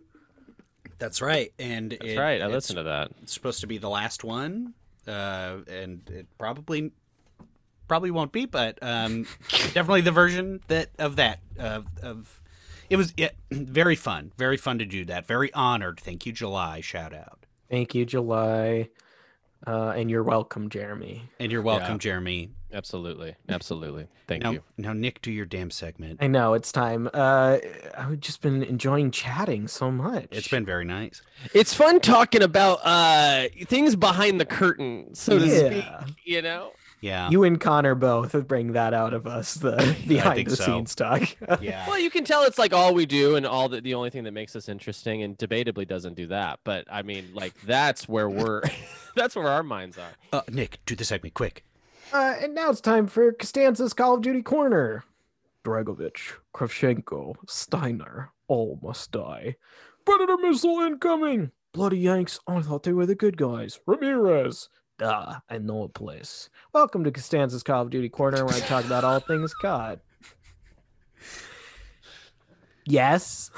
That's 0.99 1.21
right. 1.21 1.53
And 1.59 1.91
that's 1.91 2.05
it- 2.05 2.17
right 2.19 2.41
i 2.41 2.47
listened 2.47 2.77
to 2.77 2.85
that 2.85 3.11
It's 3.23 3.33
supposed 3.33 3.61
to 3.63 3.67
be 3.67 3.79
the 3.79 3.89
last 3.91 4.23
one, 4.23 4.75
uh, 5.09 5.57
and 5.69 6.09
it 6.11 6.27
probably 6.39 6.93
probably 7.89 8.13
won't 8.13 8.31
be, 8.31 8.47
but 8.47 8.79
um, 8.83 9.27
definitely 9.51 10.03
the 10.03 10.13
version 10.13 10.61
that 10.69 10.91
of 10.99 11.17
that 11.17 11.41
of 11.59 11.87
of 12.03 12.41
it 12.91 12.97
was 12.97 13.13
yeah, 13.17 13.31
very 13.51 13.97
fun, 13.97 14.33
very 14.37 14.57
fun 14.57 14.79
to 14.79 14.85
do 14.85 15.05
that. 15.07 15.27
Very 15.27 15.53
honored. 15.55 16.01
Thank 16.01 16.27
you, 16.27 16.33
July. 16.33 16.81
Shout 16.81 17.15
out, 17.15 17.47
Thank 17.71 17.95
you, 17.95 18.05
July. 18.07 18.89
Uh, 19.67 19.95
and 19.97 20.11
you're 20.11 20.23
welcome, 20.23 20.69
Jeremy. 20.69 21.31
and 21.41 21.51
you're 21.51 21.63
welcome, 21.63 21.93
Yeah. 21.93 21.99
Jeremy. 21.99 22.51
absolutely 22.73 23.35
absolutely 23.49 24.07
thank 24.29 24.43
now, 24.43 24.51
you 24.51 24.63
now, 24.77 24.93
Nick, 24.93 25.23
do 25.23 25.33
your 25.33 25.47
damn 25.47 25.71
segment. 25.71 26.19
I 26.23 26.27
know 26.27 26.53
it's 26.55 26.71
time. 26.71 27.09
Uh, 27.15 27.59
I've 27.97 28.21
just 28.21 28.43
been 28.43 28.63
enjoying 28.63 29.11
chatting 29.11 29.67
so 29.67 29.91
much. 29.91 30.27
It's 30.31 30.49
been 30.49 30.67
very 30.67 30.85
nice. 30.85 31.23
It's 31.55 31.73
fun 31.75 32.01
talking 32.01 32.43
about 32.43 32.81
uh 32.85 33.49
things 33.67 33.97
behind 33.97 34.39
the 34.41 34.45
curtain, 34.45 35.15
so 35.15 35.39
to 35.39 35.49
speak. 35.49 35.85
You 36.25 36.43
know. 36.43 36.73
Yeah, 37.01 37.29
You 37.31 37.45
and 37.45 37.61
Connor 37.61 37.95
both 37.95 38.33
bring 38.49 38.73
that 38.73 38.95
out 38.95 39.13
of 39.13 39.27
us, 39.27 39.55
the 39.55 39.97
behind 40.09 40.47
the 40.47 40.57
so. 40.57 40.65
scenes 40.65 40.95
talk. 40.95 41.23
yeah. 41.61 41.87
Well, 41.87 41.99
you 41.99 42.11
can 42.11 42.25
tell 42.25 42.43
it's 42.45 42.59
like 42.59 42.73
all 42.73 42.95
we 42.95 43.07
do, 43.07 43.37
and 43.37 43.47
all 43.47 43.69
the 43.69 43.81
the 43.81 43.95
only 43.95 44.11
thing 44.11 44.25
that 44.25 44.33
makes 44.33 44.57
us 44.57 44.69
interesting, 44.69 45.23
and 45.23 45.37
debatably 45.37 45.87
doesn't 45.87 46.15
do 46.15 46.27
that. 46.29 46.61
But 46.65 46.87
I 46.91 47.03
mean, 47.03 47.31
like 47.35 47.61
that's 47.63 48.09
where 48.09 48.29
we're, 48.29 48.63
that's 49.17 49.37
where 49.37 49.49
our 49.49 49.63
minds 49.63 49.99
are. 49.99 50.13
Uh, 50.33 50.43
Nick, 50.51 50.79
do 50.87 50.97
the 50.97 51.05
segment 51.05 51.35
quick. 51.35 51.65
Uh, 52.13 52.37
and 52.41 52.55
now 52.55 52.71
it's 52.71 52.81
time 52.81 53.07
for 53.07 53.33
Costanza's 53.33 53.93
Call 53.93 54.15
of 54.15 54.23
Duty 54.23 54.43
Corner. 54.43 55.05
Dragovich, 55.65 56.35
Kravchenko, 56.55 57.35
Steiner, 57.49 58.31
all 58.47 58.79
must 58.83 59.11
die. 59.11 59.57
Predator 60.05 60.37
missile 60.37 60.81
incoming! 60.81 61.51
Bloody 61.73 61.99
Yanks, 61.99 62.39
I 62.47 62.63
thought 62.63 62.85
they 62.85 62.93
were 62.93 63.05
the 63.07 63.17
good 63.17 63.37
guys. 63.37 63.81
Ramirez! 63.87 64.69
Duh, 64.99 65.41
I 65.51 65.59
know 65.59 65.83
a 65.83 65.89
place. 65.89 66.49
Welcome 66.73 67.05
to 67.05 67.11
Costanza's 67.11 67.63
Call 67.63 67.83
of 67.83 67.91
Duty 67.91 68.09
Corner 68.09 68.47
where 68.47 68.55
I 68.55 68.61
talk 68.61 68.85
about 68.87 69.05
all 69.05 69.21
things 69.21 69.53
COD. 69.53 70.01
Yes. 72.87 73.51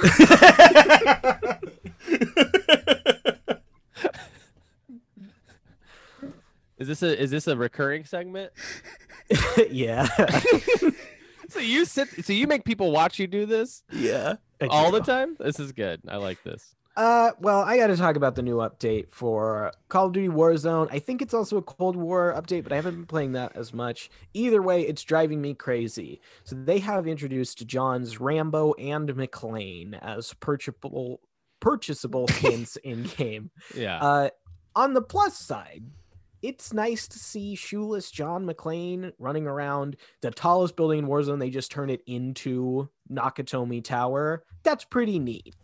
Is 6.79 6.89
this 6.89 7.03
a 7.03 7.21
is 7.21 7.31
this 7.31 7.47
a 7.47 7.57
recurring 7.57 8.05
segment? 8.05 8.53
yeah. 9.71 10.09
So 11.51 11.61
you 11.61 11.87
sit, 11.87 12.27
so 12.27 12.35
you 12.35 12.47
make 12.47 12.67
people 12.67 12.93
watch 12.93 13.19
you 13.19 13.27
do 13.27 13.47
this 13.47 13.83
yeah. 13.91 14.35
All 14.69 14.91
the 14.91 15.01
time. 15.01 15.35
This 15.41 15.59
is 15.59 15.73
good. 15.73 16.03
I 16.07 16.19
like 16.19 16.43
this. 16.43 16.75
Uh, 16.99 17.31
well, 17.39 17.61
I 17.61 17.77
got 17.77 17.87
to 17.87 17.97
talk 17.97 18.17
about 18.17 18.35
the 18.35 18.43
new 18.43 18.57
update 18.57 19.07
for 19.13 19.71
Call 19.89 20.07
of 20.07 20.13
Duty 20.13 20.27
Warzone. 20.27 20.89
I 20.91 20.99
think 20.99 21.23
it's 21.23 21.33
also 21.33 21.57
a 21.57 21.63
Cold 21.63 21.95
War 21.95 22.35
update, 22.37 22.65
but 22.65 22.73
I 22.73 22.75
haven't 22.75 22.97
been 22.97 23.07
playing 23.07 23.33
that 23.33 23.55
as 23.55 23.73
much. 23.73 24.11
Either 24.35 24.61
way, 24.61 24.83
it's 24.83 25.05
driving 25.05 25.41
me 25.41 25.55
crazy. 25.55 26.21
So 26.43 26.57
they 26.57 26.81
have 26.81 27.07
introduced 27.07 27.65
John's 27.69 28.19
Rambo 28.19 28.73
and 28.75 29.09
McClane 29.11 29.97
as 30.03 30.35
purchasable 30.41 31.21
purchasable 31.61 32.27
skins 32.33 32.77
in 32.79 33.05
game. 33.05 33.53
Yeah. 33.77 33.99
Uh, 34.03 34.31
on 34.75 34.93
the 34.93 35.03
plus 35.03 35.39
side, 35.39 35.85
it's 36.43 36.73
nice 36.73 37.07
to 37.07 37.19
see 37.21 37.55
shoeless 37.55 38.11
John 38.11 38.45
McClane 38.45 39.13
running 39.21 39.47
around 39.47 39.97
the 40.21 40.33
tallest 40.33 40.75
building 40.75 40.99
in 40.99 41.07
Warzone. 41.07 41.39
They 41.39 41.51
just 41.51 41.71
turn 41.71 41.91
it 41.91 42.03
into 42.09 42.89
Nakatomi 43.09 43.85
Tower. 43.85 44.43
That's 44.65 44.85
pretty 44.85 45.21
neat. 45.21 45.55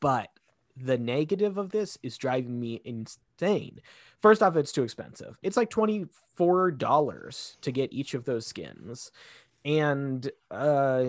But 0.00 0.28
the 0.76 0.98
negative 0.98 1.56
of 1.56 1.70
this 1.70 1.98
is 2.02 2.18
driving 2.18 2.60
me 2.60 2.80
insane. 2.84 3.80
First 4.20 4.42
off, 4.42 4.56
it's 4.56 4.72
too 4.72 4.82
expensive. 4.82 5.38
It's 5.42 5.56
like 5.56 5.70
$24 5.70 7.60
to 7.60 7.72
get 7.72 7.92
each 7.92 8.14
of 8.14 8.24
those 8.24 8.46
skins. 8.46 9.10
And 9.64 10.30
uh 10.50 11.04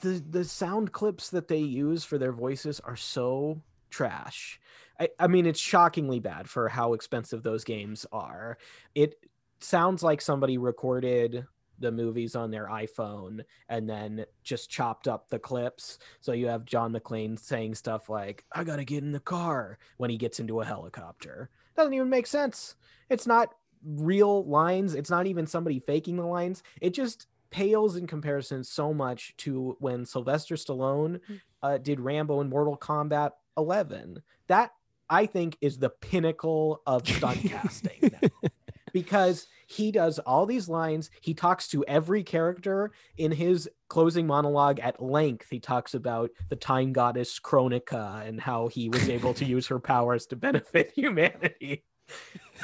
the 0.00 0.22
the 0.30 0.44
sound 0.44 0.92
clips 0.92 1.30
that 1.30 1.48
they 1.48 1.58
use 1.58 2.04
for 2.04 2.18
their 2.18 2.32
voices 2.32 2.80
are 2.80 2.96
so 2.96 3.60
trash. 3.90 4.60
I, 5.00 5.08
I 5.18 5.26
mean, 5.26 5.46
it's 5.46 5.60
shockingly 5.60 6.20
bad 6.20 6.48
for 6.48 6.68
how 6.68 6.92
expensive 6.92 7.42
those 7.42 7.64
games 7.64 8.06
are. 8.12 8.58
It 8.94 9.16
sounds 9.60 10.02
like 10.02 10.20
somebody 10.20 10.58
recorded 10.58 11.46
the 11.78 11.92
movies 11.92 12.34
on 12.34 12.50
their 12.50 12.66
iPhone 12.66 13.44
and 13.68 13.88
then 13.88 14.24
just 14.42 14.70
chopped 14.70 15.08
up 15.08 15.28
the 15.28 15.38
clips. 15.38 15.98
So 16.20 16.32
you 16.32 16.48
have 16.48 16.64
John 16.64 16.92
McClane 16.92 17.38
saying 17.38 17.74
stuff 17.74 18.08
like, 18.08 18.44
I 18.52 18.64
gotta 18.64 18.84
get 18.84 19.02
in 19.02 19.12
the 19.12 19.20
car 19.20 19.78
when 19.96 20.10
he 20.10 20.16
gets 20.16 20.40
into 20.40 20.60
a 20.60 20.64
helicopter. 20.64 21.50
Doesn't 21.76 21.94
even 21.94 22.10
make 22.10 22.26
sense. 22.26 22.76
It's 23.10 23.26
not 23.26 23.54
real 23.84 24.44
lines. 24.44 24.94
It's 24.94 25.10
not 25.10 25.26
even 25.26 25.46
somebody 25.46 25.78
faking 25.80 26.16
the 26.16 26.26
lines. 26.26 26.62
It 26.80 26.94
just 26.94 27.26
pales 27.50 27.96
in 27.96 28.06
comparison 28.06 28.64
so 28.64 28.92
much 28.92 29.34
to 29.38 29.76
when 29.78 30.04
Sylvester 30.04 30.56
Stallone 30.56 31.20
uh, 31.62 31.78
did 31.78 32.00
Rambo 32.00 32.40
in 32.40 32.48
Mortal 32.48 32.76
Kombat 32.76 33.32
11. 33.56 34.22
That 34.48 34.72
I 35.08 35.26
think 35.26 35.56
is 35.60 35.78
the 35.78 35.90
pinnacle 35.90 36.82
of 36.86 37.06
stunt 37.16 37.42
casting 37.44 38.10
now. 38.22 38.48
because 38.92 39.46
he 39.66 39.92
does 39.92 40.18
all 40.20 40.46
these 40.46 40.68
lines. 40.68 41.10
He 41.20 41.34
talks 41.34 41.68
to 41.68 41.84
every 41.86 42.22
character 42.22 42.92
in 43.16 43.32
his 43.32 43.68
closing 43.88 44.26
monologue 44.26 44.80
at 44.80 45.02
length. 45.02 45.48
He 45.50 45.60
talks 45.60 45.94
about 45.94 46.30
the 46.48 46.56
time 46.56 46.92
goddess 46.92 47.38
Kronika 47.40 48.26
and 48.26 48.40
how 48.40 48.68
he 48.68 48.88
was 48.88 49.08
able 49.08 49.34
to 49.34 49.44
use 49.44 49.66
her 49.66 49.78
powers 49.78 50.26
to 50.26 50.36
benefit 50.36 50.92
humanity. 50.96 51.84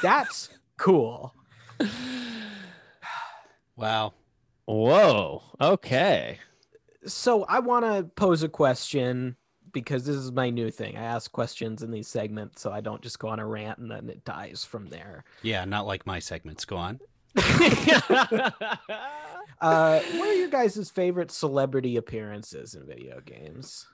That's 0.01 0.49
cool. 0.77 1.33
Wow. 3.75 4.13
Whoa. 4.65 5.43
Okay. 5.59 6.39
So 7.05 7.43
I 7.43 7.59
want 7.59 7.85
to 7.85 8.03
pose 8.15 8.43
a 8.43 8.49
question 8.49 9.35
because 9.73 10.05
this 10.05 10.15
is 10.15 10.31
my 10.31 10.49
new 10.49 10.71
thing. 10.71 10.95
I 10.97 11.03
ask 11.03 11.31
questions 11.31 11.81
in 11.83 11.91
these 11.91 12.07
segments 12.07 12.61
so 12.61 12.71
I 12.71 12.79
don't 12.81 13.01
just 13.01 13.19
go 13.19 13.27
on 13.27 13.39
a 13.39 13.45
rant 13.45 13.79
and 13.79 13.91
then 13.91 14.09
it 14.09 14.23
dies 14.23 14.63
from 14.63 14.87
there. 14.87 15.23
Yeah, 15.41 15.65
not 15.65 15.85
like 15.85 16.05
my 16.05 16.19
segments. 16.19 16.63
Go 16.65 16.77
on. 16.77 16.99
Uh, 19.61 19.99
what 20.17 20.27
are 20.27 20.33
your 20.33 20.49
guys' 20.49 20.89
favorite 20.89 21.31
celebrity 21.31 21.95
appearances 21.95 22.75
in 22.75 22.85
video 22.85 23.21
games? 23.21 23.85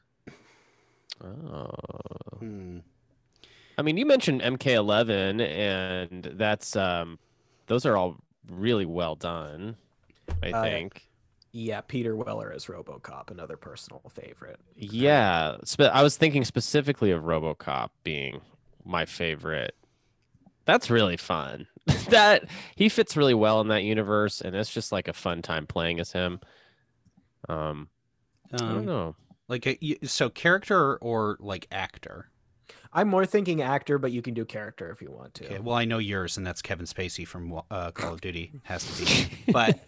oh. 1.24 1.68
Hmm. 2.40 2.80
I 3.78 3.82
mean, 3.84 3.96
you 3.98 4.06
mentioned 4.06 4.42
MK11, 4.42 5.42
and 5.42 6.24
that's 6.36 6.76
um, 6.76 7.20
those 7.68 7.86
are 7.86 7.96
all 7.96 8.18
really 8.50 8.86
well 8.86 9.16
done. 9.16 9.76
I 10.42 10.52
Uh, 10.52 10.64
think. 10.64 11.09
Yeah, 11.52 11.82
Peter 11.82 12.16
Weller 12.16 12.52
as 12.56 12.66
RoboCop, 12.66 13.32
another 13.32 13.58
personal 13.58 14.02
favorite. 14.14 14.60
Yeah, 14.76 15.58
I 15.80 16.04
was 16.04 16.16
thinking 16.16 16.46
specifically 16.46 17.10
of 17.12 17.24
RoboCop 17.24 17.90
being 18.04 18.42
my 18.86 19.06
favorite. 19.06 19.76
That's 20.66 20.90
really 20.92 21.18
fun. 21.18 21.66
that 22.10 22.46
he 22.76 22.88
fits 22.90 23.18
really 23.18 23.34
well 23.34 23.62
in 23.62 23.70
that 23.70 23.84
universe, 23.84 24.42
and 24.42 24.56
it's 24.56 24.72
just 24.72 24.92
like 24.92 25.08
a 25.08 25.14
fun 25.14 25.42
time 25.42 25.66
playing 25.66 26.00
as 26.00 26.12
him. 26.12 26.40
Um, 27.48 27.90
I 28.54 28.58
don't 28.58 28.78
Um, 28.80 28.86
know. 28.86 29.16
like 29.48 29.66
a, 29.66 29.78
y- 29.82 29.98
so 30.04 30.30
character 30.30 30.98
or 30.98 31.38
like 31.40 31.68
actor. 31.72 32.30
I'm 32.94 33.08
more 33.08 33.26
thinking 33.26 33.62
actor, 33.62 33.98
but 33.98 34.12
you 34.12 34.22
can 34.22 34.34
do 34.36 34.46
character 34.46 34.92
if 34.92 35.02
you 35.02 35.12
want 35.12 35.34
to. 35.36 35.46
Okay, 35.46 35.60
well 35.60 35.76
I 35.76 35.86
know 35.86 35.98
yours, 36.00 36.38
and 36.38 36.46
that's 36.46 36.62
Kevin 36.62 36.86
Spacey 36.86 37.26
from 37.26 37.62
uh, 37.72 37.92
Call 37.92 38.14
of 38.14 38.22
Duty. 38.22 38.52
Has 38.64 38.84
to 38.98 39.06
be, 39.06 39.30
but 39.52 39.80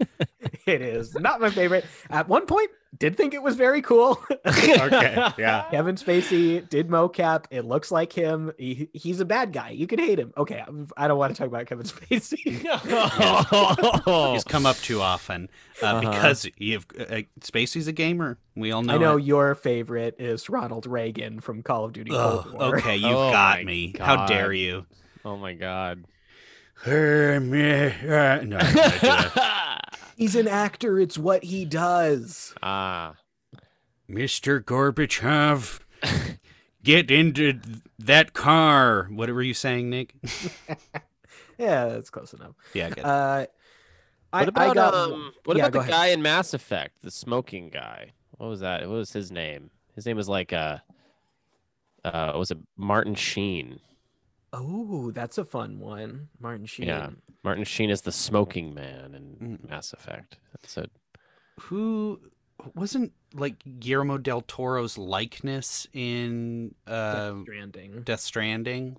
it 0.66 0.82
is 0.82 1.14
not 1.16 1.40
my 1.42 1.50
favorite. 1.50 1.86
At 2.10 2.28
one 2.28 2.46
point, 2.46 2.70
did 3.00 3.16
think 3.16 3.34
it 3.34 3.42
was 3.42 3.56
very 3.56 3.82
cool. 3.82 4.22
okay, 4.46 5.16
yeah. 5.38 5.66
Kevin 5.72 5.96
Spacey 5.96 6.68
did 6.68 6.90
mocap. 6.90 7.46
It 7.50 7.64
looks 7.64 7.90
like 7.92 8.12
him. 8.12 8.52
He, 8.58 8.90
he's 8.94 9.22
a 9.22 9.26
bad 9.26 9.54
guy. 9.54 9.70
You 9.70 9.88
can 9.88 9.98
hate 10.00 10.20
him. 10.20 10.34
Okay, 10.38 10.60
I'm- 10.60 10.88
I 10.98 11.08
don't 11.08 11.18
want 11.18 11.34
to 11.34 11.40
talk 11.40 11.48
about 11.48 11.68
Kevin 11.68 11.86
Spacey. 11.86 12.62
He's 14.34 14.44
come 14.44 14.66
up 14.66 14.76
too 14.78 15.00
often 15.02 15.50
uh, 15.82 15.86
Uh-huh. 15.86 16.12
because 16.12 16.48
you 16.58 16.74
have 16.74 16.86
uh, 17.00 17.22
Spacey's 17.40 17.88
a 17.88 17.94
gamer. 17.94 18.38
We 18.56 18.72
all 18.72 18.82
know. 18.84 18.94
I 18.96 18.98
know 18.98 19.18
it. 19.18 19.24
your 19.24 19.56
favorite 19.56 20.16
is 20.20 20.50
Ronald 20.50 20.86
Reagan 20.86 21.40
from 21.40 21.64
Call 21.64 21.86
of 21.86 21.94
Duty. 21.94 22.12
Cold 22.12 22.46
Ugh, 22.48 22.54
War. 22.54 22.78
okay, 22.78 22.98
you've 22.98 23.12
Oh 23.12 23.32
got 23.32 23.60
my 23.60 23.64
me. 23.64 23.96
How 23.98 24.26
dare 24.26 24.52
you? 24.54 24.86
oh 25.24 25.38
my 25.38 25.54
god. 25.54 26.04
no, 26.86 28.60
He's 30.22 30.36
an 30.36 30.48
actor. 30.48 31.00
It's 31.00 31.18
what 31.18 31.44
he 31.46 31.66
does. 31.66 32.54
ah. 32.62 33.16
Mr. 34.08 34.62
Gorbachev, 34.64 35.80
get 36.84 37.10
into 37.10 37.60
that 37.98 38.34
car. 38.34 39.08
What 39.12 39.30
were 39.32 39.42
you 39.42 39.56
saying, 39.56 39.90
Nick? 39.90 40.14
Yeah, 41.58 41.90
that's 41.90 42.10
close 42.10 42.34
enough. 42.34 42.56
yeah, 42.74 42.90
good. 42.90 43.04
Uh, 43.04 43.46
I, 44.34 44.40
What 44.40 44.50
about 44.50 44.70
I 44.70 44.74
got, 44.74 44.94
um? 44.96 45.32
What 45.46 45.58
yeah, 45.58 45.66
about 45.68 45.74
the 45.74 45.80
ahead. 45.82 45.92
guy 45.92 46.08
in 46.08 46.22
Mass 46.24 46.56
Effect, 46.56 47.02
the 47.04 47.12
smoking 47.12 47.70
guy? 47.70 48.14
What 48.38 48.48
was 48.48 48.62
that? 48.62 48.82
What 48.82 48.96
was 48.96 49.14
his 49.14 49.32
name? 49.32 49.70
His 49.96 50.08
name 50.08 50.18
was 50.18 50.28
like 50.28 50.54
uh, 50.54 50.78
uh, 52.04 52.34
was 52.36 52.50
it 52.50 52.58
Martin 52.78 53.14
Sheen? 53.14 53.80
Oh, 54.54 55.12
that's 55.12 55.38
a 55.38 55.46
fun 55.46 55.80
one. 55.80 56.28
Martin 56.40 56.66
Sheen. 56.66 56.88
Yeah. 56.88 57.10
Martin 57.44 57.64
Sheen 57.64 57.90
is 57.90 58.02
the 58.02 58.12
smoking 58.12 58.74
man 58.74 59.16
in 59.16 59.58
Mm. 59.60 59.70
Mass 59.70 59.94
Effect. 59.94 60.38
That's 60.54 60.78
it. 60.78 60.92
Who 61.62 62.20
wasn't 62.76 63.14
like 63.34 63.56
Guillermo 63.80 64.18
del 64.18 64.42
Toro's 64.42 64.98
likeness 64.98 65.88
in 65.94 66.76
Death 66.86 66.94
uh, 66.96 67.42
Stranding. 67.44 68.02
Death 68.04 68.20
Stranding? 68.20 68.98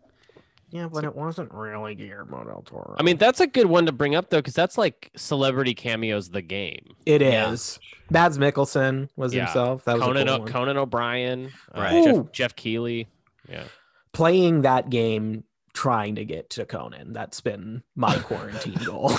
Yeah, 0.71 0.89
but 0.91 1.05
it 1.05 1.15
wasn't 1.15 1.53
really 1.53 1.95
Guillermo 1.95 2.45
del 2.45 2.63
Toro. 2.63 2.97
I 2.99 3.03
mean, 3.03 3.19
that's 3.19 3.41
a 3.41 3.47
good 3.47 3.67
one 3.67 3.85
to 3.87 3.93
bring 3.93 4.15
up 4.15 4.31
though, 4.31 4.39
because 4.39 4.55
that's 4.55 4.79
like 4.79 5.11
celebrity 5.17 5.75
cameos. 5.75 6.31
The 6.31 6.41
game. 6.43 6.95
it 7.05 7.21
Yeah. 7.21 7.51
is. 7.53 7.79
Mads 8.11 8.39
Mikkelsen 8.39 9.11
was 9.17 9.35
Yeah. 9.35 9.45
himself. 9.45 9.85
That 9.85 9.97
was 9.97 10.03
Conan, 10.05 10.29
a 10.29 10.31
cool 10.31 10.35
o- 10.35 10.39
one. 10.45 10.49
Conan 10.49 10.77
O'Brien. 10.79 11.53
uh, 11.75 11.81
Right. 11.81 11.93
Ooh. 11.95 12.23
Jeff, 12.25 12.33
Jeff 12.33 12.57
Keighley. 12.57 13.07
Yeah. 13.51 13.65
Playing 14.13 14.63
that 14.63 14.91
game, 14.91 15.45
trying 15.73 16.17
to 16.17 16.25
get 16.25 16.51
to 16.51 16.65
Conan. 16.67 17.13
That's 17.13 17.41
been 17.41 17.83
my 17.97 18.19
quarantine 18.21 18.79
goal. 18.85 19.13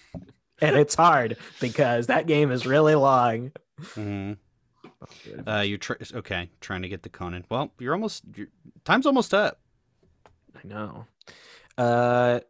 and 0.60 0.76
it's 0.76 0.94
hard 0.94 1.36
because 1.60 2.06
that 2.06 2.26
game 2.26 2.50
is 2.50 2.66
really 2.66 2.94
long. 2.94 3.52
hmm 3.94 4.32
Uh, 5.46 5.60
you're 5.60 5.78
tr- 5.78 5.94
okay. 6.14 6.50
Trying 6.60 6.82
to 6.82 6.88
get 6.88 7.02
the 7.02 7.08
Conan. 7.08 7.44
Well, 7.50 7.72
you're 7.78 7.92
almost. 7.94 8.24
Your 8.34 8.48
time's 8.84 9.06
almost 9.06 9.32
up. 9.34 9.60
I 10.54 10.66
know. 10.66 11.06
Uh, 11.78 12.40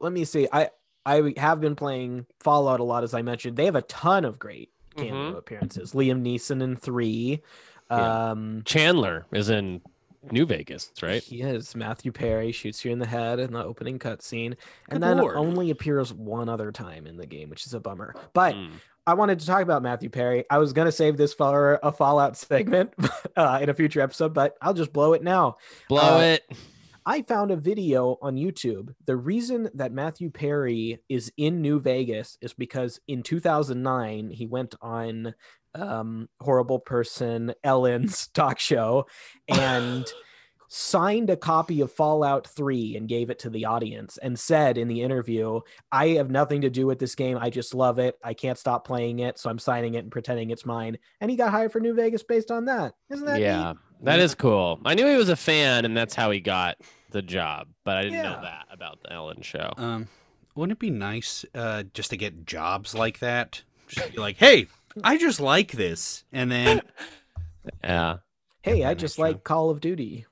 let 0.00 0.12
me 0.12 0.24
see. 0.24 0.48
I 0.52 0.70
I 1.04 1.32
have 1.36 1.60
been 1.60 1.76
playing 1.76 2.26
Fallout 2.40 2.80
a 2.80 2.84
lot, 2.84 3.04
as 3.04 3.12
I 3.14 3.22
mentioned. 3.22 3.56
They 3.56 3.64
have 3.66 3.76
a 3.76 3.82
ton 3.82 4.24
of 4.24 4.38
great 4.38 4.70
cameo 4.96 5.32
Mhm. 5.32 5.38
appearances. 5.38 5.92
Liam 5.92 6.22
Neeson 6.22 6.62
in 6.62 6.76
three. 6.76 7.42
Yeah. 7.90 8.30
Um, 8.30 8.62
Chandler 8.64 9.26
is 9.32 9.50
in 9.50 9.82
New 10.30 10.46
Vegas, 10.46 10.90
right? 11.02 11.22
He 11.22 11.42
is. 11.42 11.74
Matthew 11.74 12.12
Perry 12.12 12.52
shoots 12.52 12.84
you 12.84 12.92
in 12.92 12.98
the 12.98 13.06
head 13.06 13.40
in 13.40 13.52
the 13.52 13.64
opening 13.64 13.98
cutscene, 13.98 14.56
and 14.88 15.02
then 15.02 15.18
lord. 15.18 15.36
only 15.36 15.70
appears 15.70 16.12
one 16.12 16.48
other 16.48 16.70
time 16.70 17.06
in 17.06 17.16
the 17.16 17.26
game, 17.26 17.50
which 17.50 17.66
is 17.66 17.74
a 17.74 17.80
bummer. 17.80 18.14
But 18.32 18.54
Mm. 18.54 18.72
I 19.04 19.14
wanted 19.14 19.40
to 19.40 19.46
talk 19.46 19.62
about 19.62 19.82
Matthew 19.82 20.10
Perry. 20.10 20.44
I 20.48 20.58
was 20.58 20.72
gonna 20.72 20.92
save 20.92 21.16
this 21.16 21.34
for 21.34 21.80
a 21.82 21.90
Fallout 21.90 22.36
segment 22.36 22.94
uh, 23.36 23.58
in 23.60 23.68
a 23.68 23.74
future 23.74 24.00
episode, 24.00 24.32
but 24.32 24.56
I'll 24.62 24.74
just 24.74 24.92
blow 24.92 25.12
it 25.14 25.24
now. 25.24 25.56
Blow 25.88 26.18
Uh, 26.18 26.20
it. 26.20 26.42
I 27.04 27.22
found 27.22 27.50
a 27.50 27.56
video 27.56 28.16
on 28.22 28.36
YouTube. 28.36 28.94
The 29.06 29.16
reason 29.16 29.68
that 29.74 29.90
Matthew 29.90 30.30
Perry 30.30 31.02
is 31.08 31.32
in 31.36 31.60
New 31.60 31.80
Vegas 31.80 32.38
is 32.40 32.52
because 32.52 33.00
in 33.08 33.24
2009 33.24 34.30
he 34.30 34.46
went 34.46 34.76
on 34.80 35.34
um, 35.74 36.28
horrible 36.40 36.78
person 36.78 37.54
Ellen's 37.64 38.28
talk 38.34 38.58
show 38.58 39.06
and 39.48 40.12
signed 40.68 41.28
a 41.28 41.36
copy 41.36 41.82
of 41.82 41.92
Fallout 41.92 42.46
3 42.46 42.96
and 42.96 43.06
gave 43.06 43.28
it 43.28 43.38
to 43.40 43.50
the 43.50 43.66
audience 43.66 44.16
and 44.16 44.38
said 44.38 44.78
in 44.78 44.88
the 44.88 45.02
interview, 45.02 45.60
"I 45.90 46.08
have 46.10 46.30
nothing 46.30 46.62
to 46.62 46.70
do 46.70 46.86
with 46.86 46.98
this 46.98 47.14
game. 47.14 47.36
I 47.38 47.50
just 47.50 47.74
love 47.74 47.98
it. 47.98 48.16
I 48.24 48.32
can't 48.32 48.56
stop 48.58 48.86
playing 48.86 49.18
it, 49.18 49.38
so 49.38 49.50
I'm 49.50 49.58
signing 49.58 49.94
it 49.94 49.98
and 49.98 50.10
pretending 50.10 50.48
it's 50.50 50.64
mine." 50.64 50.96
And 51.20 51.30
he 51.30 51.36
got 51.36 51.50
hired 51.50 51.72
for 51.72 51.80
New 51.80 51.94
Vegas 51.94 52.22
based 52.22 52.50
on 52.50 52.64
that. 52.66 52.94
Isn't 53.10 53.26
that 53.26 53.38
Yeah, 53.38 53.72
neat? 53.72 53.76
that 54.04 54.18
is 54.18 54.34
cool. 54.34 54.80
I 54.84 54.94
knew 54.94 55.06
he 55.06 55.16
was 55.16 55.28
a 55.28 55.36
fan, 55.36 55.84
and 55.84 55.94
that's 55.96 56.14
how 56.14 56.30
he 56.30 56.40
got 56.40 56.78
the 57.10 57.22
job, 57.22 57.68
but 57.84 57.98
I 57.98 58.02
didn't 58.02 58.22
Yeah. 58.22 58.36
know 58.36 58.40
that 58.42 58.66
about 58.70 59.02
the 59.02 59.12
Ellen 59.12 59.42
show. 59.42 59.74
Um, 59.76 60.08
wouldn't 60.54 60.76
it 60.76 60.80
be 60.80 60.90
nice 60.90 61.44
uh, 61.54 61.82
just 61.92 62.08
to 62.10 62.16
get 62.16 62.46
jobs 62.46 62.94
like 62.94 63.18
that? 63.18 63.62
Just 63.88 64.10
be 64.14 64.18
like, 64.20 64.38
hey, 64.38 64.68
I 65.04 65.16
just 65.18 65.40
like 65.40 65.72
this, 65.72 66.24
and 66.32 66.50
then 66.50 66.80
Yeah. 67.84 68.16
Hey, 68.62 68.84
I 68.84 68.90
Yeah, 68.90 68.94
just 68.94 69.16
true. 69.16 69.24
like 69.24 69.44
Call 69.44 69.70
of 69.70 69.80
Duty. 69.80 70.26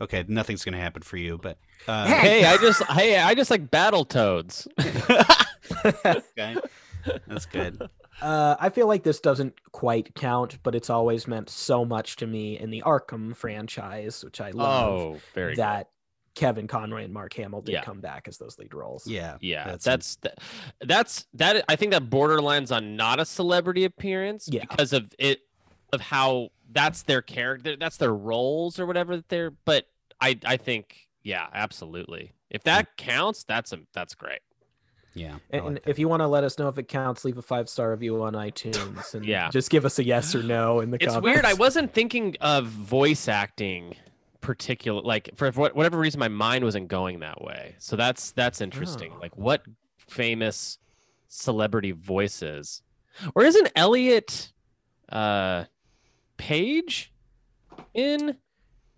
okay, 0.00 0.24
nothing's 0.28 0.64
gonna 0.64 0.76
happen 0.78 1.02
for 1.02 1.16
you, 1.16 1.38
but 1.38 1.58
uh, 1.88 2.06
Hey, 2.06 2.44
I 2.44 2.56
just 2.58 2.82
hey, 2.84 3.18
I 3.18 3.34
just 3.34 3.50
like 3.50 3.70
battle 3.70 4.04
toads. 4.04 4.68
okay, 6.04 6.56
that's 7.26 7.46
good. 7.46 7.80
Uh, 8.20 8.56
I 8.58 8.70
feel 8.70 8.86
like 8.86 9.02
this 9.02 9.20
doesn't 9.20 9.54
quite 9.72 10.14
count, 10.14 10.58
but 10.62 10.74
it's 10.74 10.88
always 10.88 11.26
meant 11.26 11.50
so 11.50 11.84
much 11.84 12.16
to 12.16 12.26
me 12.26 12.58
in 12.58 12.70
the 12.70 12.82
Arkham 12.86 13.36
franchise, 13.36 14.24
which 14.24 14.40
I 14.40 14.50
love. 14.52 15.00
Oh, 15.00 15.20
very 15.34 15.54
that 15.56 15.90
Kevin 16.36 16.68
Conroy 16.68 17.02
and 17.02 17.12
Mark 17.12 17.32
Hamill 17.34 17.62
did 17.62 17.72
Yeah. 17.72 17.82
come 17.82 18.00
back 18.00 18.28
as 18.28 18.38
those 18.38 18.56
lead 18.58 18.72
roles. 18.74 19.06
Yeah. 19.08 19.38
Yeah, 19.40 19.64
That's 19.64 19.84
that's 19.84 20.16
that's 20.16 20.44
that's 20.80 21.26
that. 21.34 21.64
I 21.68 21.74
think 21.74 21.90
that 21.92 22.08
borderlines 22.08 22.70
on 22.74 22.94
not 22.94 23.18
a 23.18 23.24
celebrity 23.24 23.84
appearance 23.84 24.48
Yeah. 24.48 24.60
because 24.60 24.92
of 24.92 25.12
it 25.18 25.40
of 25.92 26.00
how 26.02 26.50
that's 26.70 27.02
their 27.02 27.22
character, 27.22 27.76
that's 27.76 27.96
their 27.96 28.14
roles 28.14 28.78
or 28.78 28.86
whatever 28.86 29.16
that 29.16 29.28
they're. 29.28 29.50
But 29.50 29.88
I 30.20 30.38
I 30.44 30.56
think 30.58 31.08
yeah, 31.24 31.46
absolutely. 31.52 32.32
If 32.50 32.62
that 32.64 32.92
mm. 32.92 32.96
counts, 32.98 33.42
that's 33.42 33.72
a 33.72 33.80
that's 33.92 34.14
great. 34.14 34.40
Yeah. 35.14 35.36
I 35.50 35.56
And, 35.56 35.66
like 35.76 35.82
if 35.86 35.98
you 35.98 36.06
want 36.08 36.20
to 36.20 36.26
let 36.28 36.44
us 36.44 36.58
know 36.58 36.68
if 36.68 36.76
it 36.76 36.88
counts, 36.88 37.24
leave 37.24 37.38
a 37.38 37.42
five 37.42 37.70
star 37.70 37.90
review 37.92 38.22
on 38.22 38.34
iTunes 38.34 39.14
and 39.14 39.24
Yeah. 39.26 39.48
just 39.50 39.70
give 39.70 39.86
us 39.86 39.98
a 39.98 40.04
yes 40.04 40.34
or 40.34 40.42
no 40.42 40.80
in 40.80 40.90
the 40.90 40.96
It's 40.96 41.06
comments. 41.06 41.24
weird. 41.24 41.44
I 41.46 41.54
wasn't 41.64 41.94
thinking 41.94 42.36
of 42.42 42.66
voice 42.66 43.26
acting 43.26 43.96
particular 44.46 45.02
like 45.02 45.28
for 45.34 45.50
whatever 45.50 45.98
reason 45.98 46.20
my 46.20 46.28
mind 46.28 46.62
wasn't 46.62 46.86
going 46.86 47.18
that 47.18 47.42
way. 47.42 47.74
So 47.78 47.96
that's 47.96 48.30
that's 48.30 48.60
interesting. 48.60 49.12
Oh. 49.16 49.18
Like 49.20 49.36
what 49.36 49.62
famous 49.98 50.78
celebrity 51.26 51.90
voices? 51.90 52.80
Or 53.34 53.42
isn't 53.42 53.72
Elliot 53.74 54.52
uh 55.10 55.64
Page 56.36 57.12
in 57.92 58.36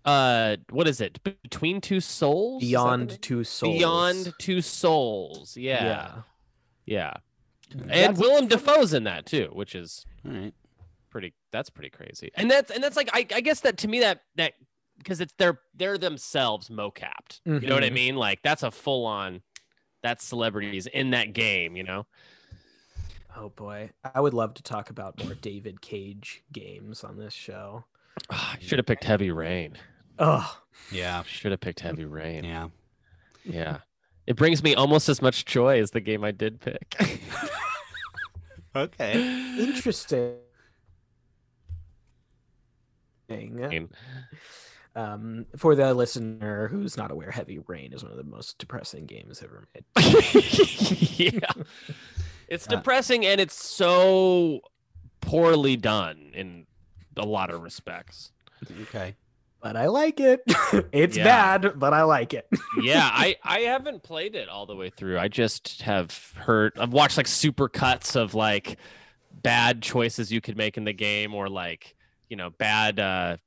uh 0.05 0.57
what 0.69 0.87
is 0.87 1.01
it? 1.01 1.19
Between 1.23 1.81
Two 1.81 1.99
Souls? 1.99 2.61
Is 2.61 2.71
that 2.71 2.77
the 2.77 2.97
name? 2.97 3.07
Beyond 3.07 3.21
Two 3.23 3.43
Souls. 3.43 3.77
Beyond 3.77 4.33
Two 4.37 4.61
Souls. 4.61 5.57
Yeah. 5.57 5.83
Yeah. 5.83 6.21
Yeah. 6.85 7.13
And 7.89 8.17
Willem 8.19 8.47
Dafoe's 8.47 8.93
in 8.93 9.03
that 9.05 9.25
too, 9.25 9.49
which 9.53 9.73
is 9.73 10.05
All 10.23 10.31
right. 10.31 10.53
pretty 11.09 11.33
that's 11.51 11.71
pretty 11.71 11.89
crazy 11.89 12.31
and 12.35 12.51
that's 12.51 12.69
and 12.69 12.83
that's 12.83 12.95
like 12.95 13.09
i, 13.13 13.25
I 13.33 13.41
guess 13.41 13.61
that 13.61 13.77
to 13.77 13.87
me 13.87 14.01
that 14.01 14.21
that 14.35 14.53
because 14.99 15.19
it's 15.19 15.33
they're 15.39 15.59
they're 15.73 15.97
themselves 15.97 16.69
mocapped 16.69 17.39
you 17.45 17.61
know 17.61 17.73
what 17.73 17.83
i 17.83 17.89
Mhm. 17.89 17.93
mean 17.93 18.15
like 18.15 18.41
that's 18.43 18.61
a 18.63 18.69
full 18.71 19.05
on 19.05 19.41
that's 20.03 20.23
celebrities 20.23 20.85
in 20.87 21.09
that 21.11 21.33
game 21.33 21.75
you 21.75 21.83
know 21.83 22.05
Oh 23.37 23.49
boy. 23.49 23.91
I 24.03 24.19
would 24.19 24.33
love 24.33 24.55
to 24.55 24.63
talk 24.63 24.89
about 24.89 25.23
more 25.23 25.35
David 25.35 25.81
Cage 25.81 26.43
games 26.51 27.03
on 27.03 27.17
this 27.17 27.33
show. 27.33 27.85
Ah, 28.31 28.57
should 28.59 28.79
have 28.79 28.85
picked 28.87 29.03
heavy 29.05 29.31
rain 29.31 29.77
Oh, 30.17 30.59
Yeah. 30.91 31.23
should 31.23 31.51
have 31.51 31.61
picked 31.61 31.79
heavy 31.79 32.05
rain 32.05 32.43
Yeah. 32.43 32.69
yeah 33.45 33.77
it 34.27 34.35
brings 34.35 34.61
me 34.61 34.75
almost 34.75 35.07
as 35.09 35.21
much 35.21 35.45
joy 35.45 35.79
as 35.79 35.91
the 35.91 36.01
game 36.01 36.23
i 36.23 36.31
did 36.31 36.59
pick 36.59 36.95
Okay. 38.75 39.13
interesting. 39.57 40.35
Mean, 44.95 45.03
Um, 45.03 45.45
for 45.57 45.75
the 45.75 45.93
listener 45.93 46.67
who's 46.67 46.97
not 46.97 47.11
aware, 47.11 47.31
Heavy 47.31 47.59
Rain 47.59 47.93
is 47.93 48.03
one 48.03 48.11
of 48.11 48.17
the 48.17 48.23
most 48.23 48.57
depressing 48.57 49.05
games 49.05 49.41
ever 49.43 49.67
made. 49.73 49.85
yeah 51.19 51.51
it's 52.47 52.67
Uh, 52.67 52.75
depressing 52.75 53.25
and 53.25 53.39
it's 53.39 53.53
so 53.55 54.61
poorly 55.21 55.75
done 55.77 56.31
in 56.33 56.65
a 57.17 57.25
lot 57.25 57.49
of 57.51 57.61
respects 57.61 58.31
Okay. 58.81 59.15
But 59.61 59.75
I 59.75 59.87
like 59.87 60.19
it. 60.21 60.41
it's 60.93 61.17
Yeah. 61.17 61.23
bad, 61.59 61.73
but 61.79 61.93
I 61.93 62.03
like 62.03 62.33
it. 62.33 62.47
yeah, 62.81 63.09
I 63.11 63.35
I 63.43 63.59
haven't 63.61 64.03
played 64.03 64.35
it 64.35 64.47
all 64.49 64.65
the 64.65 64.75
way 64.75 64.89
through. 64.89 65.19
I 65.19 65.27
just 65.27 65.81
have 65.81 66.33
heard 66.37 66.73
I've 66.79 66.93
watched 66.93 67.17
like 67.17 67.27
super 67.27 67.67
cuts 67.67 68.15
of 68.15 68.33
like 68.33 68.77
bad 69.31 69.81
choices 69.81 70.31
you 70.31 70.39
could 70.41 70.55
make 70.57 70.77
in 70.77 70.85
the 70.85 70.93
game 70.93 71.33
or 71.35 71.49
like, 71.49 71.95
you 72.29 72.37
know, 72.37 72.49
bad 72.51 72.99
uh 73.01 73.37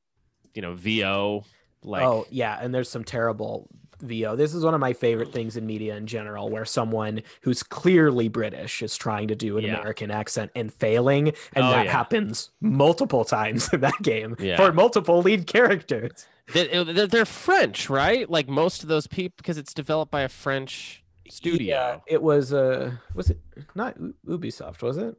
you 0.55 0.62
know, 0.62 0.75
VO 0.75 1.45
like 1.83 2.03
oh 2.05 2.27
yeah, 2.31 2.59
and 2.61 2.75
there's 2.75 2.88
some 2.88 3.05
terrible 3.05 3.69
VO. 4.01 4.35
This 4.37 4.53
is 4.55 4.65
one 4.65 4.75
of 4.75 4.81
my 4.81 4.93
favorite 4.93 5.33
things 5.33 5.57
in 5.57 5.67
media 5.67 5.97
in 5.97 6.07
general, 6.07 6.49
where 6.49 6.65
someone 6.65 7.23
who's 7.43 7.62
clearly 7.62 8.29
British 8.29 8.83
is 8.83 8.97
trying 8.97 9.29
to 9.29 9.35
do 9.37 9.59
an 9.59 9.65
Yeah. 9.65 9.79
American 9.79 10.11
accent 10.11 10.51
and 10.57 10.73
failing, 10.73 11.29
and 11.55 11.65
Oh, 11.65 11.71
that 11.71 11.87
yeah. 11.87 11.93
happens 11.93 12.51
multiple 12.61 13.25
times 13.25 13.73
in 13.73 13.81
that 13.81 14.01
game 14.03 14.37
Yeah. 14.41 14.57
for 14.57 14.73
multiple 14.73 15.23
lead 15.23 15.47
characters. 15.47 16.27
they, 16.53 16.67
they're, 16.85 17.07
they're 17.07 17.25
French, 17.25 17.88
right? 17.88 18.29
Like 18.29 18.49
most 18.49 18.83
of 18.83 18.88
those 18.88 19.07
people 19.07 19.35
because 19.37 19.57
it's 19.59 19.73
developed 19.73 20.11
by 20.11 20.23
a 20.23 20.29
French 20.29 21.05
studio. 21.29 21.67
Yeah, 21.77 21.99
it 22.07 22.23
was 22.23 22.53
uh 22.53 22.93
was 23.15 23.31
it 23.31 23.38
not 23.77 23.97
Ubisoft, 24.27 24.83
was 24.83 24.99
it? 24.99 25.17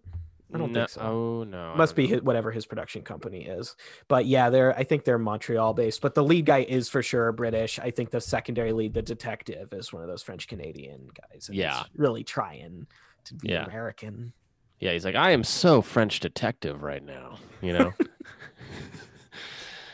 I 0.53 0.57
don't 0.57 0.71
no, 0.71 0.81
think 0.81 0.89
so. 0.89 1.01
Oh 1.01 1.43
no. 1.43 1.73
Must 1.75 1.95
be 1.95 2.07
his, 2.07 2.21
whatever 2.21 2.51
his 2.51 2.65
production 2.65 3.01
company 3.01 3.45
is. 3.45 3.75
But 4.07 4.25
yeah, 4.25 4.49
they're 4.49 4.77
I 4.77 4.83
think 4.83 5.03
they're 5.03 5.17
Montreal 5.17 5.73
based, 5.73 6.01
but 6.01 6.13
the 6.15 6.23
lead 6.23 6.45
guy 6.45 6.59
is 6.59 6.89
for 6.89 7.01
sure 7.01 7.31
British. 7.31 7.79
I 7.79 7.91
think 7.91 8.11
the 8.11 8.21
secondary 8.21 8.71
lead, 8.73 8.93
the 8.93 9.01
detective, 9.01 9.73
is 9.73 9.91
one 9.91 10.01
of 10.03 10.07
those 10.09 10.21
French 10.23 10.47
Canadian 10.47 11.09
guys. 11.13 11.47
and 11.47 11.55
he's 11.55 11.63
Yeah. 11.63 11.83
really 11.95 12.23
trying 12.23 12.87
to 13.25 13.33
be 13.35 13.49
Yeah. 13.49 13.65
American. 13.65 14.33
Yeah, 14.79 14.91
he's 14.91 15.05
like, 15.05 15.15
I 15.15 15.31
am 15.31 15.43
so 15.43 15.81
French 15.81 16.19
detective 16.19 16.83
right 16.83 17.03
now. 17.03 17.37
You 17.61 17.73
know? 17.73 17.93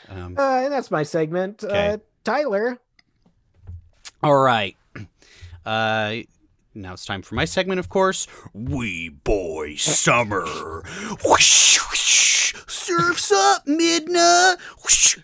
Um, 0.10 0.36
Uh, 0.38 0.62
and 0.64 0.74
that's 0.74 0.90
my 0.90 1.04
segment. 1.04 1.64
Okay. 1.64 1.90
Uh, 1.94 1.98
Tyler, 2.24 2.80
all 4.24 4.36
right. 4.38 4.76
Uh, 5.66 6.16
now 6.82 6.94
it's 6.94 7.06
time 7.06 7.22
for 7.22 7.36
my 7.36 7.46
segment, 7.46 7.80
of 7.80 7.90
course. 7.90 8.28
Wee 8.54 9.10
boy 9.10 9.76
summer. 9.76 10.46
Whoosh, 11.26 11.80
whoosh. 11.80 12.54
Surfs 12.68 13.32
up, 13.32 13.66
Midna. 13.66 14.58
Whoosh, 14.84 15.18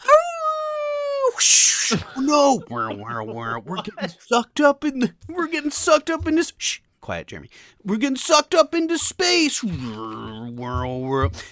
no, 2.18 2.64
we're, 2.70 2.94
we're, 2.96 3.24
we're, 3.24 3.60
we're 3.60 3.82
getting 3.82 4.10
sucked 4.20 4.60
up 4.60 4.84
in 4.84 5.00
the. 5.00 5.14
We're 5.28 5.48
getting 5.48 5.72
sucked 5.72 6.10
up 6.10 6.28
in 6.28 6.36
this. 6.36 6.54
Shh. 6.58 6.80
Quiet, 7.02 7.28
Jeremy. 7.28 7.50
We're 7.84 7.98
getting 7.98 8.16
sucked 8.16 8.56
up 8.56 8.74
into 8.74 8.98
space. 8.98 9.62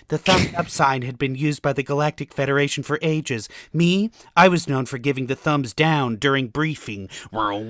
The 0.08 0.18
thumbs 0.18 0.54
up 0.56 0.68
sign 0.68 1.04
had 1.04 1.20
been 1.20 1.36
used 1.36 1.62
by 1.62 1.74
the 1.74 1.84
Galactic 1.84 2.34
Federation 2.34 2.82
for 2.82 2.98
ages. 3.04 3.48
Me, 3.72 4.10
I 4.36 4.48
was 4.48 4.68
known 4.68 4.88
for 4.88 4.98
giving 4.98 5.28
the 5.28 5.36
thumbs 5.36 5.72
down 5.76 6.16
during 6.16 6.48
briefing. 6.48 7.08
Whirl, 7.32 7.64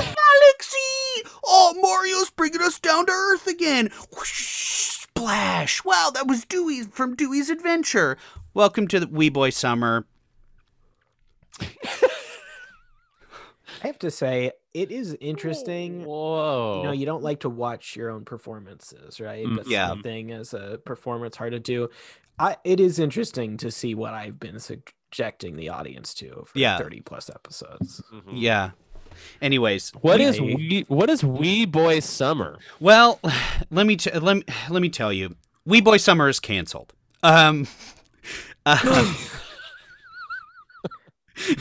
whirl, 0.00 0.06
whirl. 0.06 0.14
Super 0.14 0.14
Mario 0.14 0.14
Galaxy! 0.14 1.30
Oh, 1.44 1.74
Mario's 1.80 2.30
bringing 2.30 2.62
us 2.62 2.78
down 2.78 3.06
to 3.06 3.12
Earth 3.12 3.46
again. 3.46 3.90
Whoosh, 4.16 4.98
splash! 5.02 5.84
Wow, 5.84 6.10
that 6.14 6.26
was 6.26 6.44
Dewy 6.44 6.82
from 6.82 7.14
Dewy's 7.16 7.50
Adventure. 7.50 8.16
Welcome 8.54 8.88
to 8.88 9.00
the 9.00 9.06
Wee 9.06 9.28
Boy 9.28 9.50
Summer. 9.50 10.06
I 13.82 13.86
have 13.86 13.98
to 14.00 14.10
say 14.10 14.52
it 14.74 14.90
is 14.90 15.16
interesting. 15.20 16.04
Whoa. 16.04 16.78
You 16.78 16.82
know, 16.84 16.92
you 16.92 17.06
don't 17.06 17.22
like 17.22 17.40
to 17.40 17.48
watch 17.48 17.96
your 17.96 18.10
own 18.10 18.24
performances, 18.24 19.20
right? 19.20 19.46
Mm, 19.46 19.56
That's 19.56 19.70
yeah. 19.70 19.88
something 19.88 20.30
as 20.32 20.52
a 20.52 20.78
performer 20.84 21.26
it's 21.26 21.36
hard 21.38 21.52
to 21.52 21.60
do. 21.60 21.88
I 22.38 22.56
it 22.64 22.78
is 22.80 22.98
interesting 22.98 23.56
to 23.58 23.70
see 23.70 23.94
what 23.94 24.12
I've 24.12 24.38
been 24.38 24.58
subjecting 24.58 25.56
the 25.56 25.70
audience 25.70 26.12
to 26.14 26.44
for 26.46 26.58
Yeah. 26.58 26.76
30 26.78 27.00
plus 27.00 27.30
episodes. 27.30 28.02
Mhm. 28.12 28.22
Yeah. 28.34 28.70
Anyways, 29.42 29.90
What 30.00 30.20
is 30.20 30.40
Wee- 30.40 30.54
wee 30.54 30.84
what 30.88 31.08
is 31.10 31.24
wee 31.24 31.64
boy 31.64 32.00
summer? 32.00 32.58
Well, 32.78 33.20
let 33.70 33.86
me 33.86 33.96
t- 33.96 34.10
let 34.18 34.36
me 34.36 34.44
let 34.68 34.82
me 34.82 34.88
tell 34.88 35.12
you, 35.12 35.36
Wee 35.64 35.80
Boy 35.80 35.96
Summer 35.98 36.28
is 36.28 36.40
canceled. 36.40 36.92
Um, 37.22 37.66
uh, 38.66 39.14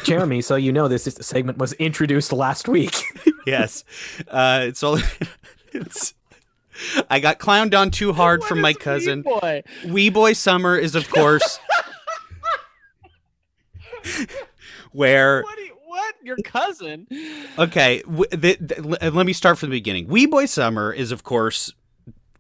Jeremy, 0.04 0.42
so 0.42 0.56
you 0.56 0.72
know 0.74 0.88
this 0.88 1.08
is, 1.08 1.18
segment 1.26 1.58
was 1.58 1.74
introduced 1.74 2.34
last 2.34 2.68
week. 2.68 3.02
yes, 3.48 3.84
uh, 4.28 4.62
it's 4.64 4.84
all. 4.84 5.00
It's. 5.72 6.14
I 7.10 7.20
got 7.20 7.40
clowned 7.40 7.78
on 7.78 7.92
too 7.92 8.14
hard 8.14 8.42
from 8.44 8.62
my 8.62 8.74
cousin. 8.74 9.22
boy. 9.22 9.64
Wee 9.88 10.10
Boy 10.10 10.32
Summer 10.34 10.78
is, 10.78 10.96
of 10.96 11.10
course, 11.10 11.60
where 14.92 15.44
What? 15.44 15.56
do 15.58 15.62
you- 15.64 15.76
what? 15.86 16.16
Your 16.30 16.38
cousin? 16.44 17.08
Okay, 17.58 18.02
w- 18.04 18.30
the, 18.30 18.56
the, 18.60 18.78
l- 19.02 19.12
let 19.12 19.26
me 19.26 19.34
start 19.34 19.58
from 19.58 19.70
the 19.70 19.76
beginning. 19.78 20.08
Wee 20.08 20.28
Boy 20.28 20.46
Summer 20.46 20.94
is, 20.94 21.12
of 21.12 21.24
course, 21.24 21.74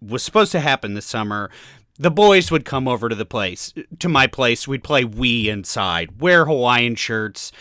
was 0.01 0.21
supposed 0.21 0.51
to 0.51 0.59
happen 0.59 0.93
this 0.93 1.05
summer. 1.07 1.49
The 1.97 2.11
boys 2.11 2.51
would 2.51 2.65
come 2.65 2.87
over 2.87 3.09
to 3.09 3.15
the 3.15 3.25
place, 3.25 3.73
to 3.97 4.07
my 4.07 4.27
place. 4.27 4.67
We'd 4.67 4.83
play 4.83 5.03
Wii 5.03 5.45
inside, 5.47 6.21
wear 6.21 6.45
Hawaiian 6.45 6.95
shirts, 6.95 7.51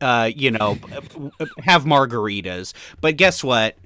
uh, 0.00 0.30
you 0.34 0.52
know, 0.52 0.78
have 1.64 1.84
margaritas. 1.84 2.72
But 3.00 3.16
guess 3.16 3.42
what? 3.42 3.76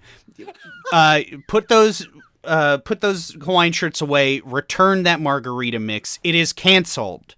Uh, 0.92 1.22
put 1.48 1.68
those. 1.68 2.06
Uh, 2.44 2.78
put 2.78 3.00
those 3.00 3.30
Hawaiian 3.42 3.72
shirts 3.72 4.00
away. 4.00 4.40
Return 4.44 5.02
that 5.02 5.20
margarita 5.20 5.80
mix. 5.80 6.20
It 6.22 6.36
is 6.36 6.52
canceled. 6.52 7.34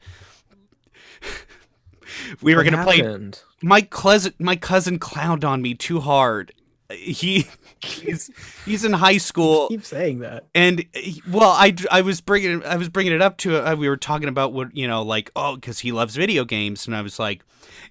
we 2.43 2.55
were 2.55 2.63
gonna 2.63 2.85
play 2.85 2.99
happened? 2.99 3.41
My 3.63 3.81
cousin 3.83 4.35
my 4.39 4.57
cousin 4.57 4.99
clowned 4.99 5.45
on 5.45 5.63
me 5.63 5.75
too 5.75 6.01
hard. 6.01 6.53
He 6.91 7.47
he's 7.85 8.31
he's 8.65 8.85
in 8.85 8.95
high 8.95 9.19
school. 9.19 9.69
Keep 9.69 9.85
saying 9.85 10.21
that. 10.21 10.47
and 10.55 10.85
he- 10.95 11.23
well 11.29 11.51
I, 11.51 11.75
I 11.91 12.01
was 12.01 12.21
bringing 12.23 12.61
it- 12.61 12.65
I 12.67 12.77
was 12.77 12.89
bringing 12.89 13.13
it 13.13 13.21
up 13.21 13.37
to 13.39 13.59
uh, 13.59 13.75
we 13.75 13.89
were 13.89 13.97
talking 13.99 14.29
about 14.29 14.53
what 14.55 14.75
you 14.75 14.89
know 14.89 15.03
like 15.03 15.31
oh 15.37 15.57
because 15.57 15.81
he 15.81 15.93
loves 15.93 16.17
video 16.17 16.45
games. 16.45 16.87
And 16.87 16.97
I 16.97 17.03
was 17.03 17.19
like 17.19 17.45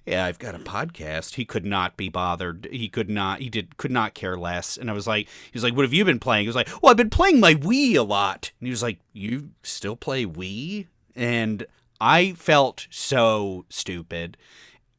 yeah 0.04 0.24
I've 0.24 0.38
got 0.40 0.54
a 0.56 0.58
podcast. 0.58 1.34
He 1.34 1.44
could 1.44 1.64
not 1.64 1.96
be 1.96 2.08
bothered. 2.08 2.66
He 2.72 2.88
could 2.88 3.08
not 3.08 3.40
he 3.40 3.48
did 3.48 3.76
could 3.76 3.92
not 3.92 4.14
care 4.14 4.36
less. 4.36 4.76
And 4.76 4.90
I 4.90 4.94
was 4.94 5.06
like 5.06 5.28
he 5.28 5.50
was 5.54 5.62
like 5.62 5.76
what 5.76 5.84
have 5.84 5.94
you 5.94 6.04
been 6.04 6.18
playing? 6.18 6.42
He 6.42 6.48
was 6.48 6.56
like 6.56 6.68
well 6.82 6.90
I've 6.90 6.96
been 6.96 7.08
playing 7.10 7.38
my 7.38 7.54
Wii 7.54 7.94
a 7.94 8.02
lot. 8.02 8.50
And 8.58 8.66
he 8.66 8.70
was 8.70 8.82
like 8.82 8.98
you 9.12 9.50
still 9.62 9.94
play 9.94 10.26
Wii? 10.26 10.86
And 11.14 11.66
I 12.00 12.32
felt 12.32 12.88
so 12.90 13.64
stupid 13.68 14.36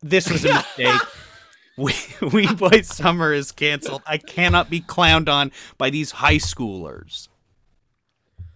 this 0.02 0.30
was 0.30 0.46
a 0.46 0.54
mistake 0.54 1.02
we 1.80 1.94
we 2.34 2.54
boy 2.54 2.82
summer 2.82 3.34
is 3.34 3.52
canceled. 3.52 4.04
I 4.06 4.18
cannot 4.18 4.70
be 4.70 4.82
clowned 4.82 5.30
on 5.30 5.52
by 5.78 5.90
these 5.90 6.12
high 6.12 6.36
schoolers. 6.36 7.30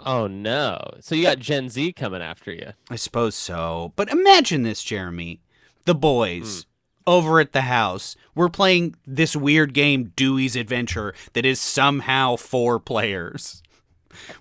Oh 0.01 0.27
no! 0.27 0.95
So 0.99 1.15
you 1.15 1.23
got 1.23 1.39
Gen 1.39 1.69
Z 1.69 1.93
coming 1.93 2.21
after 2.21 2.51
you. 2.51 2.73
I 2.89 2.97
suppose 2.97 3.35
so. 3.35 3.93
But 3.95 4.09
imagine 4.09 4.63
this, 4.63 4.83
Jeremy. 4.83 5.39
The 5.85 5.95
boys 5.95 6.63
hmm. 6.63 7.09
over 7.09 7.39
at 7.39 7.53
the 7.53 7.61
house. 7.61 8.17
We're 8.35 8.49
playing 8.49 8.95
this 9.07 9.35
weird 9.35 9.73
game, 9.73 10.11
Dewy's 10.15 10.57
Adventure, 10.57 11.13
that 11.33 11.45
is 11.45 11.61
somehow 11.61 12.35
four 12.35 12.79
players. 12.79 13.62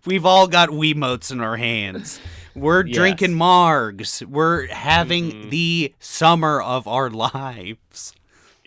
We've 0.04 0.24
all 0.26 0.46
got 0.48 0.70
Wiimotes 0.70 1.30
in 1.30 1.40
our 1.40 1.56
hands. 1.56 2.20
We're 2.54 2.84
Yes. 2.86 2.94
drinking 2.96 3.32
margs. 3.32 4.22
We're 4.26 4.66
having 4.68 5.30
Mhm. 5.32 5.50
the 5.50 5.94
summer 5.98 6.60
of 6.60 6.86
our 6.86 7.08
lives. 7.10 8.14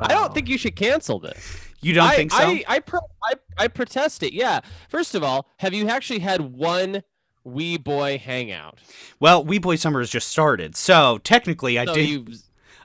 I 0.00 0.08
don't 0.08 0.32
think 0.32 0.48
you 0.48 0.58
should 0.58 0.76
cancel 0.76 1.18
this. 1.18 1.58
You 1.80 1.94
don't 1.94 2.08
I, 2.08 2.16
think 2.16 2.32
so? 2.32 2.38
I 2.38 2.64
I, 2.68 2.78
pro- 2.80 3.00
I 3.22 3.34
I 3.56 3.68
protest 3.68 4.22
it. 4.22 4.32
Yeah. 4.32 4.60
First 4.88 5.14
of 5.14 5.22
all, 5.22 5.48
have 5.58 5.74
you 5.74 5.88
actually 5.88 6.20
had 6.20 6.40
one 6.40 7.02
wee 7.44 7.76
boy 7.78 8.18
hangout? 8.18 8.78
well, 9.20 9.44
Wee 9.44 9.58
Boy 9.58 9.76
Summer 9.76 10.00
has 10.00 10.10
just 10.10 10.28
started. 10.28 10.76
So 10.76 11.18
technically 11.18 11.78
I 11.78 11.84
So 11.84 11.94
did 11.94 12.08
you 12.08 12.26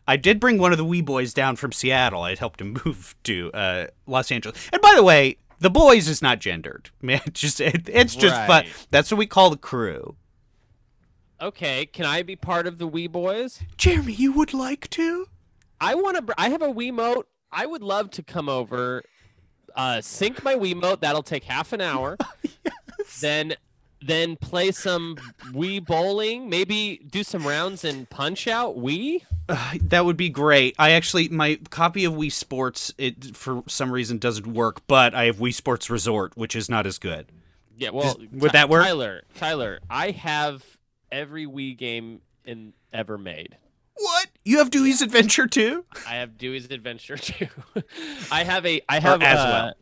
I 0.08 0.18
did 0.18 0.40
bring 0.40 0.58
one 0.58 0.72
of 0.72 0.78
the 0.78 0.86
wee 0.86 1.02
boys 1.02 1.34
down 1.34 1.56
from 1.56 1.72
Seattle. 1.72 2.22
I 2.24 2.36
helped 2.36 2.60
him 2.62 2.78
move 2.86 3.16
to 3.24 3.52
uh, 3.54 3.88
Los 4.06 4.32
Angeles. 4.32 4.58
And 4.72 4.82
by 4.82 4.94
the 4.96 5.04
way, 5.04 5.38
the 5.64 5.70
boys 5.70 6.08
is 6.10 6.22
not 6.22 6.40
gendered. 6.40 6.92
Man, 7.02 7.22
it's 7.26 7.40
just 7.40 7.60
it, 7.62 7.90
it's 7.90 8.16
just 8.16 8.36
fun. 8.46 8.66
That's 8.92 9.10
what 9.10 9.18
we 9.18 9.26
call 9.26 9.50
the 9.50 9.58
crew. 9.58 10.16
okay? 11.42 11.86
Can 11.86 12.06
I 12.06 12.22
be 12.22 12.36
part 12.36 12.68
of 12.68 12.78
the 12.78 12.88
wee 12.88 13.08
boys? 13.08 13.62
Jeremy, 13.78 14.14
you 14.14 14.32
would 14.34 14.54
like 14.54 14.90
to? 14.92 15.28
I 15.82 15.96
want 15.96 16.18
to. 16.18 16.22
Br- 16.22 16.34
I 16.38 16.50
have 16.50 16.62
a 16.62 16.68
Wiimote. 16.68 17.24
I 17.52 17.66
would 17.66 17.82
love 17.82 18.10
to 18.12 18.24
come 18.24 18.50
over, 18.50 19.04
uh, 19.76 20.02
sync 20.02 20.44
my 20.44 20.56
Wiimote. 20.56 21.00
That'll 21.02 21.24
take 21.24 21.46
half 21.46 21.72
an 21.74 21.82
hour. 21.82 22.18
Then, 23.22 23.56
then 24.06 24.36
play 24.36 24.72
some 24.72 25.16
Wii 25.52 25.86
bowling. 25.86 26.50
Maybe 26.50 27.02
do 27.10 27.24
some 27.24 27.46
rounds 27.48 27.84
in 27.84 28.06
Punch 28.08 28.48
Out 28.48 28.78
Wii. 28.78 29.24
Uh, 29.50 29.74
that 29.82 30.06
would 30.06 30.16
be 30.16 30.30
great. 30.30 30.74
I 30.80 30.92
actually 30.92 31.28
my 31.28 31.60
copy 31.70 32.06
of 32.06 32.14
Wii 32.14 32.32
Sports 32.32 32.94
it 32.98 33.36
for 33.36 33.62
some 33.68 33.92
reason 33.92 34.18
doesn't 34.18 34.48
work, 34.48 34.82
but 34.88 35.14
I 35.14 35.26
have 35.26 35.36
Wii 35.36 35.54
Sports 35.54 35.90
Resort, 35.90 36.38
which 36.38 36.56
is 36.56 36.70
not 36.70 36.88
as 36.88 36.98
good. 36.98 37.30
Yeah. 37.78 37.90
Well, 37.90 38.14
Does- 38.14 38.28
would 38.32 38.52
Ty- 38.54 38.60
that 38.60 38.70
work? 38.70 38.86
Tyler, 38.86 39.24
Tyler, 39.36 39.80
I 39.90 40.12
have 40.12 40.64
every 41.12 41.46
Wii 41.46 41.78
game 41.78 42.22
in 42.46 42.72
ever 42.94 43.18
made. 43.18 43.58
What? 43.98 44.28
You 44.46 44.60
have 44.60 44.70
Dewy's 44.70 45.02
Adventure 45.02 45.46
too? 45.48 45.84
I 46.08 46.16
have 46.16 46.38
Dewy's 46.38 46.72
Adventure 46.72 47.18
too. 47.18 47.48
I 48.32 48.46
have 48.46 48.66
a. 48.66 48.82
I 48.88 49.02
have 49.02 49.22
as 49.22 49.40
uh, 49.40 49.44
well. 49.46 49.74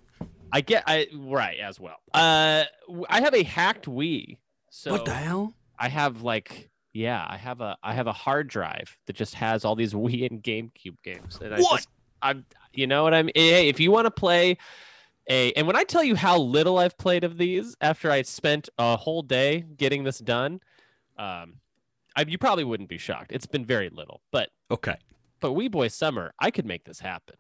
I 0.51 0.61
get. 0.61 0.83
I 0.87 1.07
right 1.15 1.59
as 1.59 1.79
well. 1.79 1.97
Uh, 2.13 2.65
I 3.09 3.21
have 3.21 3.33
a 3.33 3.43
hacked 3.43 3.85
Wii. 3.85 4.37
So 4.69 4.91
what 4.91 5.05
the 5.05 5.13
hell? 5.13 5.55
I 5.79 5.89
have 5.89 6.21
like 6.21 6.69
yeah, 6.93 7.25
I 7.27 7.37
have 7.37 7.61
a 7.61 7.77
I 7.83 7.93
have 7.93 8.07
a 8.07 8.13
hard 8.13 8.47
drive 8.47 8.97
that 9.07 9.15
just 9.15 9.35
has 9.35 9.63
all 9.65 9.75
these 9.75 9.93
Wii 9.95 10.29
and 10.29 10.43
GameCube 10.43 11.01
games. 11.03 11.39
And 11.41 11.53
I 11.53 11.59
What? 11.59 11.77
just 11.77 11.89
I'm 12.21 12.45
you 12.73 12.87
know 12.87 13.03
what 13.03 13.13
I'm. 13.13 13.29
Hey, 13.35 13.67
if 13.69 13.79
you 13.79 13.91
want 13.91 14.05
to 14.05 14.11
play 14.11 14.57
a 15.29 15.51
and 15.53 15.67
when 15.67 15.75
I 15.75 15.83
tell 15.83 16.03
you 16.03 16.15
how 16.15 16.37
little 16.37 16.77
I've 16.77 16.97
played 16.97 17.23
of 17.23 17.37
these 17.37 17.75
after 17.81 18.11
I 18.11 18.21
spent 18.23 18.69
a 18.77 18.97
whole 18.97 19.21
day 19.21 19.65
getting 19.77 20.03
this 20.03 20.19
done, 20.19 20.59
um 21.17 21.55
I, 22.15 22.23
you 22.27 22.37
probably 22.37 22.65
wouldn't 22.65 22.89
be 22.89 22.97
shocked. 22.97 23.31
It's 23.31 23.45
been 23.45 23.63
very 23.65 23.89
little. 23.89 24.21
But 24.31 24.49
Okay. 24.69 24.95
but 25.39 25.51
Wii 25.51 25.71
Boy 25.71 25.87
Summer, 25.87 26.33
I 26.39 26.51
could 26.51 26.65
make 26.65 26.83
this 26.83 26.99
happen. 26.99 27.35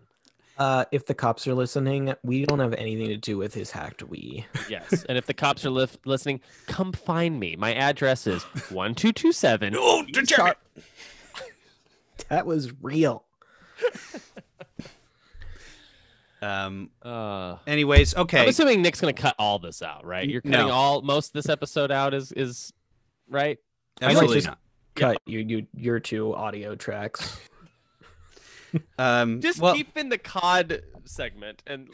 Uh, 0.57 0.85
if 0.91 1.05
the 1.05 1.13
cops 1.15 1.47
are 1.47 1.55
listening, 1.55 2.13
we 2.23 2.45
don't 2.45 2.59
have 2.59 2.73
anything 2.75 3.07
to 3.07 3.17
do 3.17 3.37
with 3.37 3.53
his 3.53 3.71
hacked 3.71 4.05
Wii. 4.07 4.45
Yes. 4.69 5.03
and 5.09 5.17
if 5.17 5.25
the 5.25 5.33
cops 5.33 5.65
are 5.65 5.69
lif- 5.71 5.97
listening, 6.05 6.39
come 6.67 6.93
find 6.93 7.39
me. 7.39 7.55
My 7.55 7.73
address 7.73 8.27
is 8.27 8.43
1227 8.43 9.73
Oh, 9.77 10.03
Jeremy. 10.11 10.53
That 12.29 12.45
was 12.45 12.71
real. 12.81 13.25
Um. 16.43 16.89
Uh 17.03 17.57
Anyways, 17.67 18.15
okay. 18.15 18.41
I'm 18.41 18.49
assuming 18.49 18.81
Nick's 18.81 18.99
gonna 18.99 19.13
cut 19.13 19.35
all 19.37 19.59
this 19.59 19.83
out, 19.83 20.05
right? 20.05 20.27
You're 20.27 20.41
cutting 20.41 20.67
No. 20.67 20.71
all 20.71 21.03
most 21.03 21.27
of 21.27 21.33
this 21.33 21.47
episode 21.49 21.91
out 21.91 22.15
is 22.15 22.31
is 22.31 22.73
right? 23.29 23.59
might 24.01 24.07
Absolutely 24.09 24.37
just- 24.37 24.47
not. 24.47 24.57
Cut 24.95 25.21
you, 25.27 25.39
you 25.39 25.67
your 25.75 25.99
two 25.99 26.33
audio 26.33 26.73
tracks. 26.75 27.39
Um. 28.97 29.41
Just 29.41 29.59
well, 29.59 29.75
keep 29.75 29.97
in 29.97 30.09
the 30.09 30.17
COD 30.17 30.81
segment 31.05 31.63
and 31.67 31.89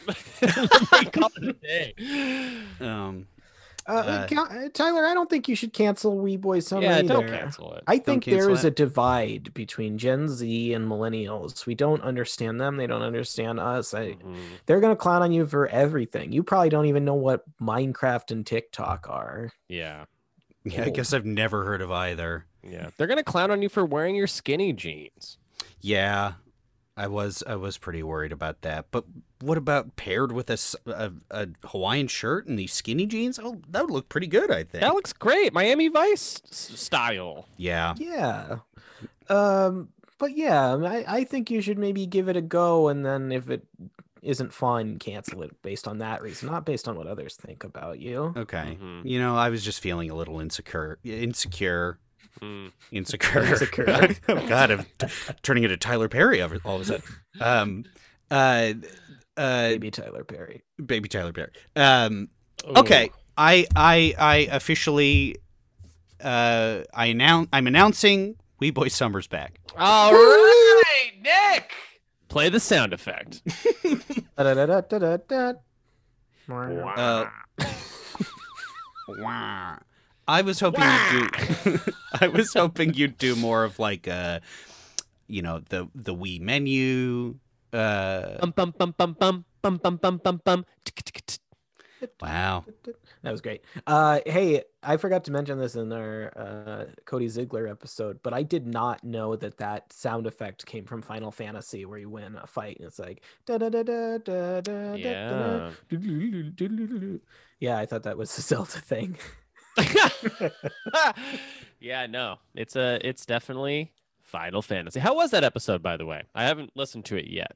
call 1.12 1.30
it 1.38 1.44
a 1.44 1.54
day. 1.54 1.94
um. 2.80 3.28
Uh, 3.90 3.94
Uh, 3.94 4.28
ca- 4.28 4.50
uh, 4.52 4.68
Tyler, 4.74 5.06
I 5.06 5.14
don't 5.14 5.30
think 5.30 5.48
you 5.48 5.56
should 5.56 5.72
cancel 5.72 6.18
Wee 6.18 6.36
Boy 6.36 6.60
Summer 6.60 6.84
yeah, 6.84 6.98
either. 6.98 7.08
don't 7.08 7.28
cancel 7.30 7.74
it. 7.76 7.86
I 7.88 8.00
think 8.00 8.26
there 8.26 8.40
cancel 8.40 8.54
is 8.54 8.66
it. 8.66 8.68
a 8.68 8.72
divide 8.72 9.54
between 9.54 9.98
Gen 9.98 10.28
Z 10.28 10.74
and 10.74 10.86
millennials. 10.86 11.66
We 11.66 11.74
don't 11.74 12.02
understand 12.02 12.60
them. 12.60 12.76
They 12.76 12.86
don't 12.86 13.02
understand 13.02 13.62
us. 13.62 13.94
I, 13.94 14.16
Mhm. 14.16 14.36
they're 14.66 14.82
gonna 14.82 14.98
clown 14.98 15.22
on 15.22 15.32
you 15.32 15.46
for 15.48 15.68
everything. 15.70 16.34
You 16.34 16.44
probably 16.44 16.68
don't 16.68 16.88
even 16.88 17.06
know 17.06 17.14
what 17.16 17.46
Minecraft 17.62 18.32
and 18.32 18.46
TikTok 18.46 19.08
are. 19.10 19.54
Yeah. 19.70 20.04
Yeah, 20.66 20.84
I 20.84 20.90
guess 20.90 21.14
I've 21.14 21.24
never 21.26 21.64
heard 21.64 21.80
of 21.82 21.90
either. 21.90 22.46
Yeah. 22.62 22.90
They're 22.98 23.08
gonna 23.08 23.24
clown 23.24 23.52
on 23.52 23.62
you 23.62 23.70
for 23.70 23.86
wearing 23.86 24.16
your 24.18 24.28
skinny 24.28 24.74
jeans. 24.74 25.38
Yeah, 25.80 26.34
I 26.98 27.08
was 27.08 27.43
I 27.48 27.56
was 27.56 27.78
pretty 27.78 28.02
worried 28.04 28.32
about 28.32 28.62
that. 28.64 28.88
But 28.91 29.06
what 29.39 29.58
about 29.58 29.95
paired 29.95 30.32
with 30.32 30.50
a 30.50 31.14
a 31.32 31.48
Hawaiian 31.68 32.08
shirt 32.08 32.48
and 32.48 32.58
these 32.58 32.74
skinny 32.74 33.06
jeans? 33.06 33.39
Oh, 33.41 33.62
that 33.70 33.84
would 33.84 33.91
look 33.93 34.10
pretty 34.10 34.28
good, 34.28 34.50
I 34.52 34.64
think. 34.64 34.82
That 34.82 34.93
looks 34.95 35.14
great. 35.14 35.54
Miami 35.54 35.88
Vice 35.89 36.41
style. 36.50 37.48
yeah. 37.58 37.93
Yeah. 37.98 38.58
Um, 39.30 39.89
but 40.18 40.36
yeah, 40.36 40.76
I, 40.76 41.06
I 41.20 41.24
think 41.24 41.52
you 41.52 41.62
should 41.62 41.78
maybe 41.78 42.06
give 42.06 42.28
it 42.30 42.36
a 42.38 42.41
go, 42.41 42.88
and 42.88 43.06
then 43.06 43.32
if 43.32 43.50
it 43.50 43.64
isn't 44.24 44.52
fun, 44.52 44.98
cancel 44.98 45.43
it 45.43 45.62
based 45.62 45.88
on 45.88 46.00
that 46.00 46.22
reason, 46.22 46.50
not 46.50 46.66
based 46.66 46.88
on 46.88 46.98
what 46.98 47.06
others 47.08 47.36
think 47.36 47.64
about 47.64 48.00
you. 48.00 48.34
Okay. 48.36 48.78
Mhm. 48.82 49.02
You 49.06 49.20
know, 49.20 49.36
I 49.36 49.50
was 49.50 49.64
just 49.64 49.80
feeling 49.82 50.10
a 50.10 50.16
little 50.16 50.39
insecure. 50.39 50.98
Insecure. 51.04 52.00
Mm. 52.42 52.72
Insecure. 52.92 53.44
Insecure. 53.46 53.86
oh 54.30 54.48
God, 54.48 54.72
I'm 54.72 54.86
t- 54.98 55.08
turning 55.44 55.64
into 55.64 55.78
Tyler 55.78 56.08
Perry 56.10 56.42
all 56.42 56.50
of 56.50 56.82
a 56.82 56.86
sudden. 56.86 57.04
Um, 57.40 57.84
uh, 58.32 58.74
uh, 59.36 59.68
Maybe 59.70 59.92
Tyler 59.92 60.24
Perry. 60.24 60.64
baby 60.84 61.10
Tyler 61.10 61.34
Perry. 61.34 61.52
Um, 61.76 62.30
okay. 62.66 63.12
I 63.38 63.68
I 63.76 64.16
I 64.18 64.36
officially 64.52 65.38
uh 66.24 66.82
I 66.94 67.06
announce 67.08 67.48
I'm 67.54 67.68
announcing 67.68 68.36
Wee 68.60 68.72
Boy 68.72 68.88
Summer's 68.88 69.28
back. 69.28 69.60
All 69.78 70.12
right, 70.12 71.12
Nick. 71.22 71.72
Play 72.30 72.50
the 72.50 72.60
sound 72.60 72.94
effect. 72.94 73.42
Uh, 76.98 77.26
Wah. 79.08 79.78
I 80.28 80.42
was 80.42 80.60
hoping 80.60 80.84
you'd 80.84 81.32
do 81.64 81.80
I 82.22 82.28
was 82.28 82.54
hoping 82.54 82.94
you'd 82.94 83.18
do 83.18 83.36
more 83.36 83.64
of 83.64 83.80
like 83.80 84.08
uh 84.08 84.40
you 85.28 85.42
know 85.42 85.62
the 85.70 85.88
the 85.96 86.14
Wii 86.16 86.40
menu 86.42 87.36
uh 87.74 88.38
Bum 88.40 88.52
bum 88.52 88.74
bum 88.78 88.96
bum 88.98 89.16
bum 89.20 89.46
bum 89.62 89.78
bum 89.78 89.98
bum 89.98 90.18
bum 90.24 90.42
bum. 90.44 90.66
Tick, 90.86 90.96
tick, 91.04 91.26
tick. 91.26 91.40
wow. 92.22 92.64
That 93.24 93.32
was 93.32 93.42
great. 93.42 93.64
Uh, 93.88 94.20
hey, 94.26 94.62
I 94.84 94.98
forgot 94.98 95.24
to 95.26 95.32
mention 95.32 95.58
this 95.58 95.76
in 95.76 95.92
our 95.92 96.32
uh, 96.38 96.86
Cody 97.06 97.28
Ziegler 97.28 97.68
episode, 97.68 98.20
but 98.22 98.34
I 98.36 98.44
did 98.44 98.68
not 98.68 99.04
know 99.04 99.36
that 99.36 99.58
that 99.58 99.92
sound 99.92 100.28
effect 100.28 100.66
came 100.68 100.86
from 100.86 101.02
Final 101.02 101.32
Fantasy, 101.32 101.86
where 101.86 101.98
you 101.98 102.08
win 102.10 102.36
a 102.36 102.46
fight 102.46 102.78
and 102.78 102.86
it's 102.88 103.00
like 103.00 103.24
da 103.48 103.58
da 103.58 103.70
da 103.70 103.82
da 103.84 104.18
da 104.20 104.62
da 104.62 104.94
Yeah. 104.94 105.72
da. 105.90 105.98
Yeah, 107.60 107.80
I 107.80 107.88
thought 107.88 108.04
that 108.04 108.18
was 108.18 108.34
the 108.36 108.42
Zelda 108.50 108.80
thing. 108.80 109.18
yeah, 111.80 112.06
no, 112.08 112.38
it's 112.56 112.76
a, 112.76 113.00
it's 113.08 113.26
definitely 113.26 113.92
Final 114.24 114.62
Fantasy. 114.62 115.00
How 115.00 115.16
was 115.16 115.32
that 115.32 115.44
episode, 115.44 115.82
by 115.82 115.98
the 115.98 116.06
way? 116.06 116.24
I 116.36 116.44
haven't 116.44 116.72
listened 116.76 117.06
to 117.06 117.18
it 117.18 117.28
yet. 117.28 117.54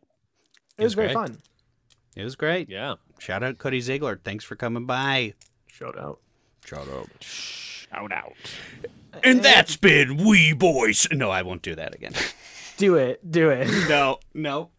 It 0.77 0.83
was 0.83 0.85
was 0.85 0.93
very 0.95 1.07
great. 1.13 1.27
fun. 1.27 1.37
It 2.15 2.23
was 2.23 2.35
great. 2.35 2.69
Yeah. 2.69 2.95
Shout 3.19 3.43
out 3.43 3.57
Cody 3.57 3.79
Ziegler. 3.79 4.19
Thanks 4.23 4.43
for 4.43 4.55
coming 4.55 4.85
by. 4.85 5.33
Shout 5.67 5.97
out. 5.97 6.19
Shout 6.65 6.87
out. 6.89 7.09
Shout 7.21 8.11
out. 8.11 8.33
And 9.23 9.41
that's 9.41 9.77
been 9.77 10.17
We 10.17 10.53
Boys. 10.53 11.07
No, 11.11 11.29
I 11.29 11.41
won't 11.41 11.61
do 11.61 11.75
that 11.75 11.95
again. 11.95 12.13
Do 12.77 12.95
it. 12.95 13.29
Do 13.29 13.49
it. 13.49 13.67
no, 13.89 14.19
no. 14.33 14.69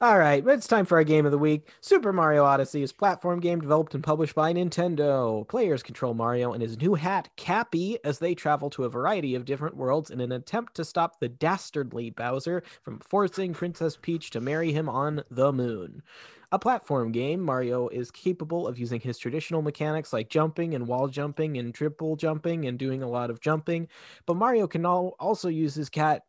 All 0.00 0.16
right, 0.16 0.46
it's 0.46 0.68
time 0.68 0.84
for 0.84 0.98
our 0.98 1.02
game 1.02 1.26
of 1.26 1.32
the 1.32 1.38
week. 1.38 1.68
Super 1.80 2.12
Mario 2.12 2.44
Odyssey 2.44 2.84
is 2.84 2.92
a 2.92 2.94
platform 2.94 3.40
game 3.40 3.60
developed 3.60 3.96
and 3.96 4.04
published 4.04 4.36
by 4.36 4.52
Nintendo. 4.52 5.46
Players 5.48 5.82
control 5.82 6.14
Mario 6.14 6.52
and 6.52 6.62
his 6.62 6.80
new 6.80 6.94
hat, 6.94 7.30
Cappy, 7.34 7.98
as 8.04 8.20
they 8.20 8.36
travel 8.36 8.70
to 8.70 8.84
a 8.84 8.88
variety 8.88 9.34
of 9.34 9.44
different 9.44 9.76
worlds 9.76 10.08
in 10.08 10.20
an 10.20 10.30
attempt 10.30 10.76
to 10.76 10.84
stop 10.84 11.18
the 11.18 11.28
dastardly 11.28 12.10
Bowser 12.10 12.62
from 12.80 13.00
forcing 13.00 13.52
Princess 13.52 13.98
Peach 14.00 14.30
to 14.30 14.40
marry 14.40 14.70
him 14.70 14.88
on 14.88 15.24
the 15.32 15.52
moon. 15.52 16.04
A 16.52 16.60
platform 16.60 17.10
game, 17.10 17.42
Mario 17.42 17.88
is 17.88 18.12
capable 18.12 18.68
of 18.68 18.78
using 18.78 19.00
his 19.00 19.18
traditional 19.18 19.62
mechanics 19.62 20.12
like 20.12 20.30
jumping 20.30 20.74
and 20.74 20.86
wall 20.86 21.08
jumping 21.08 21.58
and 21.58 21.74
triple 21.74 22.14
jumping 22.14 22.66
and 22.66 22.78
doing 22.78 23.02
a 23.02 23.08
lot 23.08 23.30
of 23.30 23.40
jumping, 23.40 23.88
but 24.26 24.36
Mario 24.36 24.68
can 24.68 24.86
also 24.86 25.48
use 25.48 25.74
his 25.74 25.90
cat 25.90 26.22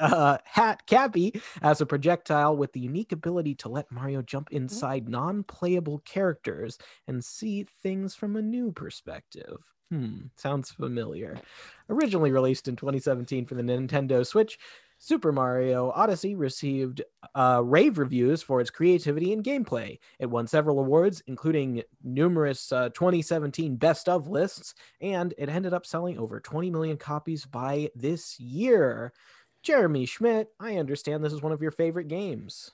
uh, 0.00 0.38
hat 0.44 0.86
Cappy 0.86 1.40
as 1.62 1.80
a 1.80 1.86
projectile 1.86 2.56
with 2.56 2.72
the 2.72 2.80
unique 2.80 3.12
ability 3.12 3.54
to 3.56 3.68
let 3.68 3.90
Mario 3.90 4.22
jump 4.22 4.48
inside 4.50 5.08
non 5.08 5.42
playable 5.44 6.00
characters 6.00 6.78
and 7.06 7.24
see 7.24 7.66
things 7.82 8.14
from 8.14 8.36
a 8.36 8.42
new 8.42 8.72
perspective. 8.72 9.58
Hmm, 9.90 10.26
sounds 10.36 10.70
familiar. 10.70 11.40
Originally 11.88 12.30
released 12.30 12.68
in 12.68 12.76
2017 12.76 13.46
for 13.46 13.56
the 13.56 13.62
Nintendo 13.62 14.24
Switch, 14.24 14.58
Super 15.02 15.32
Mario 15.32 15.90
Odyssey 15.92 16.34
received 16.34 17.00
uh, 17.34 17.62
rave 17.64 17.96
reviews 17.96 18.42
for 18.42 18.60
its 18.60 18.68
creativity 18.68 19.32
and 19.32 19.42
gameplay. 19.42 19.98
It 20.18 20.26
won 20.26 20.46
several 20.46 20.78
awards, 20.78 21.22
including 21.26 21.82
numerous 22.04 22.70
uh, 22.70 22.90
2017 22.90 23.76
best 23.76 24.10
of 24.10 24.28
lists, 24.28 24.74
and 25.00 25.32
it 25.38 25.48
ended 25.48 25.72
up 25.72 25.86
selling 25.86 26.18
over 26.18 26.38
20 26.38 26.70
million 26.70 26.98
copies 26.98 27.46
by 27.46 27.88
this 27.96 28.38
year. 28.38 29.14
Jeremy 29.62 30.06
Schmidt, 30.06 30.50
I 30.58 30.76
understand 30.76 31.22
this 31.22 31.32
is 31.32 31.42
one 31.42 31.52
of 31.52 31.62
your 31.62 31.70
favorite 31.70 32.08
games. 32.08 32.72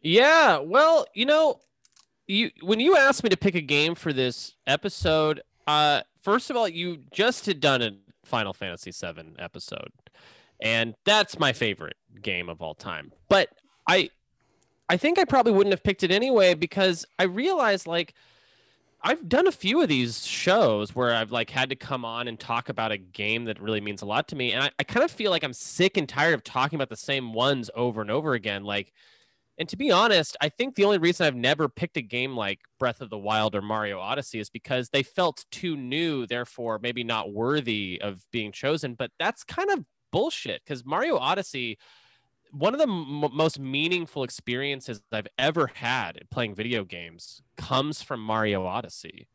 Yeah, 0.00 0.58
well, 0.58 1.06
you 1.14 1.26
know, 1.26 1.60
you 2.26 2.50
when 2.62 2.80
you 2.80 2.96
asked 2.96 3.24
me 3.24 3.30
to 3.30 3.36
pick 3.36 3.54
a 3.54 3.60
game 3.60 3.94
for 3.94 4.12
this 4.12 4.54
episode, 4.66 5.42
uh 5.66 6.02
first 6.22 6.50
of 6.50 6.56
all, 6.56 6.68
you 6.68 6.98
just 7.10 7.46
had 7.46 7.60
done 7.60 7.82
a 7.82 7.92
Final 8.24 8.52
Fantasy 8.52 8.92
VII 8.92 9.34
episode. 9.38 9.90
And 10.60 10.94
that's 11.04 11.38
my 11.38 11.52
favorite 11.52 11.96
game 12.20 12.48
of 12.48 12.60
all 12.60 12.74
time. 12.74 13.12
But 13.28 13.48
I 13.88 14.10
I 14.88 14.96
think 14.96 15.18
I 15.18 15.24
probably 15.24 15.52
wouldn't 15.52 15.72
have 15.72 15.82
picked 15.82 16.02
it 16.02 16.10
anyway 16.10 16.54
because 16.54 17.04
I 17.18 17.24
realized 17.24 17.86
like 17.86 18.14
I've 19.00 19.28
done 19.28 19.46
a 19.46 19.52
few 19.52 19.80
of 19.80 19.88
these 19.88 20.26
shows 20.26 20.94
where 20.94 21.14
I've 21.14 21.30
like 21.30 21.50
had 21.50 21.70
to 21.70 21.76
come 21.76 22.04
on 22.04 22.26
and 22.26 22.38
talk 22.38 22.68
about 22.68 22.90
a 22.90 22.98
game 22.98 23.44
that 23.44 23.60
really 23.60 23.80
means 23.80 24.02
a 24.02 24.06
lot 24.06 24.28
to 24.28 24.36
me. 24.36 24.52
And 24.52 24.64
I, 24.64 24.70
I 24.78 24.82
kind 24.82 25.04
of 25.04 25.10
feel 25.10 25.30
like 25.30 25.44
I'm 25.44 25.52
sick 25.52 25.96
and 25.96 26.08
tired 26.08 26.34
of 26.34 26.42
talking 26.42 26.76
about 26.76 26.88
the 26.88 26.96
same 26.96 27.32
ones 27.32 27.70
over 27.74 28.00
and 28.00 28.10
over 28.10 28.34
again. 28.34 28.64
Like, 28.64 28.92
and 29.56 29.68
to 29.68 29.76
be 29.76 29.90
honest, 29.90 30.36
I 30.40 30.48
think 30.48 30.74
the 30.74 30.84
only 30.84 30.98
reason 30.98 31.26
I've 31.26 31.36
never 31.36 31.68
picked 31.68 31.96
a 31.96 32.02
game 32.02 32.36
like 32.36 32.60
Breath 32.78 33.00
of 33.00 33.10
the 33.10 33.18
Wild 33.18 33.54
or 33.54 33.62
Mario 33.62 34.00
Odyssey 34.00 34.40
is 34.40 34.50
because 34.50 34.88
they 34.88 35.02
felt 35.02 35.44
too 35.50 35.76
new, 35.76 36.26
therefore 36.26 36.78
maybe 36.80 37.04
not 37.04 37.32
worthy 37.32 38.00
of 38.02 38.24
being 38.32 38.52
chosen. 38.52 38.94
But 38.94 39.10
that's 39.18 39.44
kind 39.44 39.70
of 39.70 39.84
bullshit 40.10 40.62
because 40.64 40.84
Mario 40.84 41.18
Odyssey 41.18 41.78
one 42.52 42.74
of 42.74 42.78
the 42.80 42.88
m- 42.88 43.34
most 43.34 43.58
meaningful 43.58 44.22
experiences 44.24 45.00
I've 45.12 45.28
ever 45.38 45.70
had 45.74 46.20
playing 46.30 46.54
video 46.54 46.84
games 46.84 47.42
comes 47.56 48.02
from 48.02 48.20
Mario 48.20 48.64
Odyssey. 48.64 49.28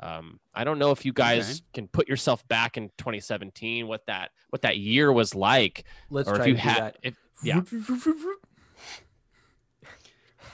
Um, 0.00 0.40
I 0.52 0.64
don't 0.64 0.78
know 0.80 0.90
if 0.90 1.04
you 1.04 1.12
guys 1.12 1.50
Okay. 1.50 1.60
can 1.74 1.88
put 1.88 2.08
yourself 2.08 2.46
back 2.48 2.76
in 2.76 2.88
2017, 2.98 3.86
what 3.86 4.06
that 4.06 4.30
what 4.50 4.62
that 4.62 4.76
year 4.78 5.12
was 5.12 5.34
like, 5.34 5.84
Let's 6.10 6.28
or 6.28 6.34
try 6.36 6.44
if 6.46 6.48
you 6.48 6.56
had, 6.56 6.82
that. 6.82 6.96
if, 7.02 7.14
yeah, 7.44 7.60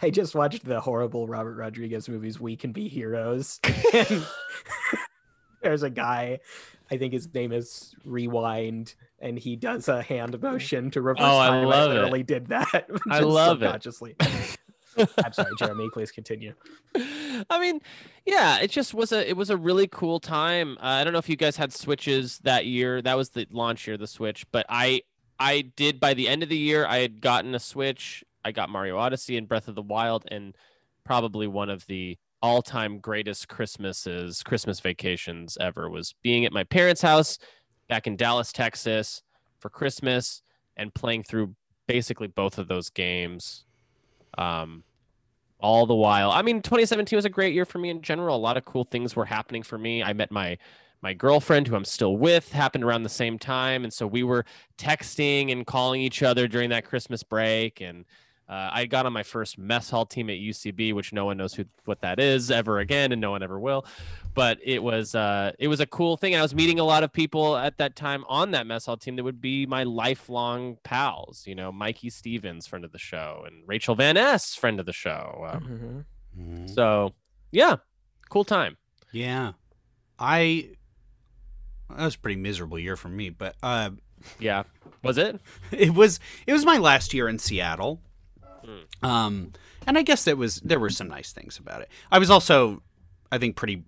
I 0.03 0.11
just 0.11 0.34
watched 0.34 0.64
the 0.64 0.80
horrible 0.80 1.26
Robert 1.26 1.57
Rodriguez 1.57 2.09
movies 2.09 2.41
We 2.41 2.57
Can 2.57 2.72
Be 2.72 2.88
Heroes. 2.88 3.61
There's 5.62 5.82
a 5.82 5.91
guy, 5.91 6.41
I 6.91 6.97
think 6.97 7.12
his 7.12 7.32
name 7.34 7.53
is 7.53 7.95
Rewind, 8.05 8.95
and 9.21 9.39
he 9.39 9.57
does 9.57 9.89
a 9.89 10.03
hand 10.03 10.41
motion 10.41 10.91
to 10.93 11.03
reverse 11.03 11.21
Oh, 11.23 11.39
I 11.39 11.49
time. 11.49 11.64
love 11.66 11.91
it. 11.91 11.95
literally 11.95 12.23
did 12.23 12.47
that. 12.49 12.66
I 13.11 13.18
just 13.21 13.23
love 13.29 13.62
it. 13.62 13.66
subconsciously. 13.66 14.16
I'm 15.25 15.33
sorry, 15.33 15.53
Jeremy. 15.59 15.89
Please 15.93 16.11
continue. 16.11 16.55
I 17.51 17.61
mean, 17.61 17.81
yeah, 18.27 18.59
it 18.61 18.71
just 18.71 18.93
was 18.93 19.12
a 19.12 19.29
it 19.29 19.37
was 19.37 19.49
a 19.51 19.57
really 19.57 19.87
cool 19.87 20.18
time. 20.21 20.77
Uh, 20.79 20.87
I 20.87 21.05
don't 21.05 21.12
know 21.12 21.18
if 21.21 21.29
you 21.29 21.37
guys 21.37 21.57
had 21.57 21.73
switches 21.73 22.39
that 22.45 22.66
year. 22.66 23.01
That 23.01 23.16
was 23.16 23.31
the 23.31 23.47
launch 23.53 23.87
year, 23.87 23.95
of 23.95 24.01
the 24.01 24.07
Switch. 24.07 24.45
But 24.51 24.66
I 24.68 25.03
I 25.39 25.62
did 25.77 26.01
by 26.01 26.14
the 26.14 26.29
end 26.29 26.43
of 26.43 26.49
the 26.49 26.57
year. 26.59 26.87
I 26.87 26.99
had 26.99 27.21
gotten 27.21 27.55
a 27.55 27.61
Switch. 27.61 28.25
I 28.45 28.53
got 28.53 28.68
Mario 28.68 28.97
Odyssey 28.99 29.37
and 29.37 29.49
Breath 29.49 29.68
of 29.68 29.75
the 29.75 29.83
Wild, 29.83 30.27
and 30.31 30.57
probably 31.05 31.47
one 31.47 31.71
of 31.71 31.87
the 31.87 32.18
all 32.43 32.61
time 32.62 32.99
greatest 32.99 33.49
Christmases, 33.49 34.43
Christmas 34.43 34.81
vacations 34.81 35.57
ever 35.61 35.89
was 35.89 36.14
being 36.23 36.45
at 36.45 36.53
my 36.53 36.64
parents' 36.64 37.03
house 37.03 37.39
back 37.91 38.07
in 38.07 38.16
Dallas, 38.16 38.53
Texas 38.53 39.22
for 39.59 39.68
Christmas 39.68 40.41
and 40.76 40.95
playing 40.95 41.24
through 41.24 41.55
basically 41.86 42.28
both 42.28 42.57
of 42.57 42.68
those 42.68 42.88
games. 42.88 43.66
Um, 44.38 44.84
all 45.59 45.84
the 45.84 45.95
while. 45.95 46.30
I 46.30 46.41
mean, 46.41 46.62
2017 46.62 47.16
was 47.16 47.26
a 47.26 47.28
great 47.28 47.53
year 47.53 47.66
for 47.66 47.78
me 47.78 47.91
in 47.91 48.01
general. 48.01 48.34
A 48.34 48.38
lot 48.38 48.57
of 48.57 48.64
cool 48.64 48.84
things 48.84 49.14
were 49.14 49.26
happening 49.26 49.62
for 49.62 49.76
me. 49.76 50.03
I 50.03 50.14
met 50.14 50.30
my 50.30 50.57
my 51.03 51.14
girlfriend, 51.14 51.66
who 51.66 51.76
I'm 51.76 51.84
still 51.86 52.16
with, 52.18 52.53
happened 52.53 52.84
around 52.84 53.05
the 53.05 53.09
same 53.09 53.38
time, 53.38 53.84
and 53.84 53.93
so 53.93 54.07
we 54.07 54.22
were 54.22 54.45
texting 54.76 55.51
and 55.51 55.66
calling 55.66 56.03
each 56.03 56.22
other 56.22 56.47
during 56.47 56.68
that 56.70 56.84
Christmas 56.84 57.22
break. 57.22 57.80
And 57.80 58.05
uh, 58.51 58.68
I 58.72 58.86
got 58.86 59.07
on 59.07 59.12
my 59.12 59.22
first 59.22 59.59
mess 59.59 59.88
hall 59.90 60.05
team 60.05 60.28
at 60.28 60.34
UCB, 60.38 60.92
which 60.92 61.12
no 61.12 61.24
one 61.24 61.36
knows 61.36 61.55
who 61.55 61.64
what 61.84 62.01
that 62.01 62.18
is 62.18 62.51
ever 62.51 62.80
again, 62.80 63.12
and 63.12 63.20
no 63.20 63.30
one 63.30 63.42
ever 63.44 63.61
will. 63.61 63.86
But 64.34 64.59
it 64.62 64.82
was 64.82 65.14
uh, 65.14 65.53
it 65.59 65.68
was 65.68 65.78
a 65.78 65.86
cool 65.86 66.16
thing. 66.16 66.34
And 66.34 66.40
I 66.40 66.42
was 66.42 66.55
meeting 66.55 66.80
a 66.80 66.84
lot 66.84 67.05
of 67.05 67.12
people 67.12 67.57
at 67.57 67.78
that 67.78 67.94
time 67.94 68.24
on 68.28 68.51
that 68.51 68.66
mess 68.66 68.86
hall 68.86 68.96
team 68.96 69.14
that 69.16 69.22
would 69.24 69.40
be 69.40 69.66
my 69.66 69.84
lifelong 69.84 70.78
pals. 70.82 71.44
You 71.46 71.55
know, 71.55 71.70
Mikey 71.70 72.11
Stevens, 72.11 72.66
friend 72.66 72.84
of 72.84 72.90
the 72.92 72.98
show, 72.98 73.44
and 73.46 73.62
Rachel 73.66 73.94
Van 73.94 74.16
Ness, 74.16 74.55
friend 74.57 74.80
of 74.80 74.86
the 74.86 74.92
show. 74.92 75.46
Um, 75.48 76.05
Mhm. 76.38 76.74
so 76.74 77.12
yeah, 77.53 77.76
cool 78.30 78.44
time. 78.44 78.76
Yeah. 79.12 79.53
I 80.18 80.70
that 81.88 82.05
was 82.05 82.14
a 82.14 82.18
pretty 82.18 82.40
miserable 82.40 82.78
year 82.78 82.96
for 82.96 83.09
me, 83.09 83.30
but 83.30 83.55
uh 83.62 83.90
Yeah, 84.38 84.62
was 85.03 85.18
it? 85.18 85.40
it 85.72 85.94
was 85.94 86.20
it 86.46 86.53
was 86.53 86.64
my 86.64 86.78
last 86.78 87.14
year 87.14 87.28
in 87.28 87.38
Seattle. 87.38 88.01
Hmm. 89.01 89.07
Um 89.07 89.53
and 89.87 89.97
I 89.99 90.03
guess 90.03 90.25
that 90.25 90.37
was 90.37 90.57
there 90.61 90.79
were 90.81 90.91
some 90.91 91.09
nice 91.09 91.33
things 91.33 91.59
about 91.59 91.83
it. 91.83 91.89
I 92.12 92.18
was 92.18 92.31
also 92.31 92.83
I 93.33 93.39
think 93.39 93.57
pretty 93.57 93.85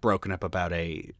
broken 0.00 0.32
up 0.32 0.44
about 0.44 0.72
a 0.72 1.10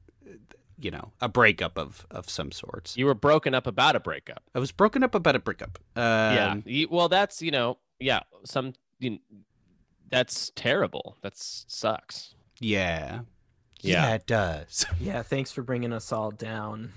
you 0.80 0.92
know, 0.92 1.10
a 1.20 1.28
breakup 1.28 1.76
of 1.76 2.06
of 2.10 2.30
some 2.30 2.52
sorts. 2.52 2.96
You 2.96 3.06
were 3.06 3.14
broken 3.14 3.52
up 3.54 3.66
about 3.66 3.96
a 3.96 4.00
breakup. 4.00 4.44
I 4.54 4.60
was 4.60 4.70
broken 4.70 5.02
up 5.02 5.14
about 5.14 5.34
a 5.34 5.40
breakup. 5.40 5.78
Um, 5.96 6.02
yeah. 6.04 6.56
You- 6.64 6.88
well, 6.88 7.08
that's 7.08 7.42
you 7.42 7.50
know, 7.50 7.78
yeah, 7.98 8.20
some. 8.44 8.74
You, 9.00 9.18
that's 10.08 10.50
terrible. 10.54 11.16
That 11.22 11.36
sucks. 11.36 12.34
Yeah. 12.60 13.20
Yeah. 13.80 14.08
Yeah, 14.08 14.14
it 14.14 14.26
does. 14.26 14.86
Yeah, 15.00 15.22
thanks 15.22 15.52
for 15.52 15.62
bringing 15.62 15.92
us 15.92 16.12
all 16.12 16.30
down. 16.30 16.92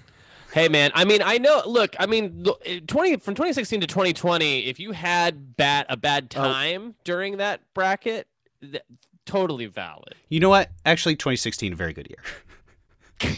Hey 0.53 0.67
man, 0.67 0.91
I 0.93 1.05
mean, 1.05 1.21
I 1.23 1.37
know. 1.37 1.61
Look, 1.65 1.95
I 1.99 2.05
mean, 2.05 2.45
eh, 2.65 2.79
twenty 2.87 3.15
from 3.17 3.35
2016 3.35 3.81
to 3.81 3.87
2020. 3.87 4.65
If 4.67 4.79
you 4.79 4.91
had 4.91 5.55
bad 5.55 5.85
a 5.89 5.95
bad 5.97 6.25
Oh. 6.35 6.41
time 6.43 6.95
during 7.03 7.37
that 7.37 7.61
bracket, 7.73 8.27
th- 8.61 8.83
totally 9.25 9.67
valid. 9.67 10.15
You 10.29 10.39
know 10.41 10.49
what? 10.49 10.69
Actually 10.85 11.15
2016 11.15 11.73
a 11.73 11.75
very 11.75 11.93
good 11.93 12.09
year. 12.09 13.37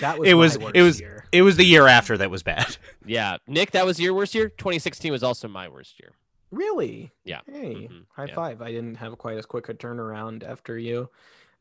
That 0.00 0.18
was 0.18 0.26
It 0.28 0.32
my 0.34 0.38
was 0.40 0.58
worst 0.58 0.76
it 0.76 0.82
was 0.82 1.00
year. 1.00 1.24
it 1.32 1.42
was 1.42 1.56
the 1.56 1.64
year 1.66 1.86
after 1.86 2.16
that 2.16 2.30
was 2.30 2.42
bad. 2.42 2.76
Yeah, 3.04 3.38
Nick, 3.46 3.72
that 3.72 3.84
was 3.84 4.00
your 4.00 4.14
worst 4.14 4.34
year. 4.34 4.48
2016 4.48 5.12
was 5.12 5.22
also 5.22 5.48
my 5.48 5.68
worst 5.68 5.98
year. 6.00 6.12
Really? 6.50 7.10
Yeah. 7.24 7.40
Hey, 7.50 7.88
Mhm. 7.90 8.04
high 8.14 8.26
Yeah. 8.26 8.34
five. 8.34 8.62
I 8.62 8.70
didn't 8.70 8.94
have 8.96 9.18
quite 9.18 9.36
as 9.36 9.44
quick 9.44 9.68
a 9.68 9.74
turnaround 9.74 10.44
after 10.48 10.78
you. 10.78 11.10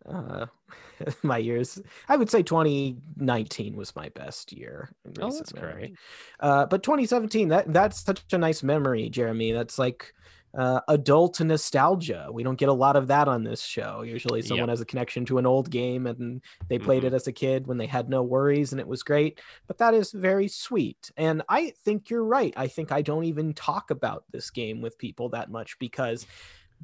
Uh, 0.06 0.46
my 1.24 1.38
years, 1.38 1.80
I 2.08 2.18
would 2.18 2.30
say 2.30 2.44
2019 2.44 3.76
was 3.76 3.96
my 3.96 4.10
best 4.10 4.52
year. 4.54 4.90
Oh, 5.20 5.32
that's 5.32 5.54
memory. 5.54 5.74
great. 5.74 5.96
Uh, 6.40 6.66
but 6.66 6.84
2017, 6.84 7.50
that 7.50 7.72
that's 7.74 8.02
such 8.04 8.22
a 8.34 8.38
nice 8.38 8.64
memory, 8.64 9.10
Jeremy. 9.10 9.52
That's 9.52 9.78
like 9.80 10.14
uh, 10.58 10.82
adult 10.90 11.40
nostalgia. 11.40 12.28
We 12.32 12.44
don't 12.44 12.58
get 12.60 12.68
a 12.70 12.74
lot 12.74 12.96
of 12.98 13.08
that 13.08 13.28
on 13.30 13.44
this 13.44 13.62
show. 13.62 14.02
Usually, 14.02 14.42
someone 14.42 14.68
Yep. 14.68 14.74
has 14.74 14.82
a 14.82 14.86
connection 14.86 15.24
to 15.26 15.38
an 15.38 15.46
old 15.46 15.70
game 15.70 16.08
and 16.08 16.42
they 16.68 16.78
played 16.78 17.04
Mhm. 17.04 17.08
it 17.08 17.14
as 17.14 17.28
a 17.28 17.32
kid 17.32 17.68
when 17.68 17.78
they 17.78 17.86
had 17.88 18.10
no 18.10 18.22
worries 18.22 18.72
and 18.74 18.82
it 18.82 18.88
was 18.88 19.02
great. 19.02 19.40
But 19.68 19.78
that 19.78 19.94
is 19.94 20.12
very 20.12 20.50
sweet. 20.50 21.10
And 21.16 21.42
I 21.48 21.70
think 21.86 22.10
you're 22.10 22.26
right. 22.26 22.54
I 22.58 22.68
think 22.68 22.92
I 22.92 23.02
don't 23.02 23.24
even 23.26 23.54
talk 23.54 23.92
about 23.92 24.26
this 24.32 24.50
game 24.52 24.82
with 24.82 24.98
people 24.98 25.30
that 25.30 25.50
much 25.50 25.80
because 25.80 26.28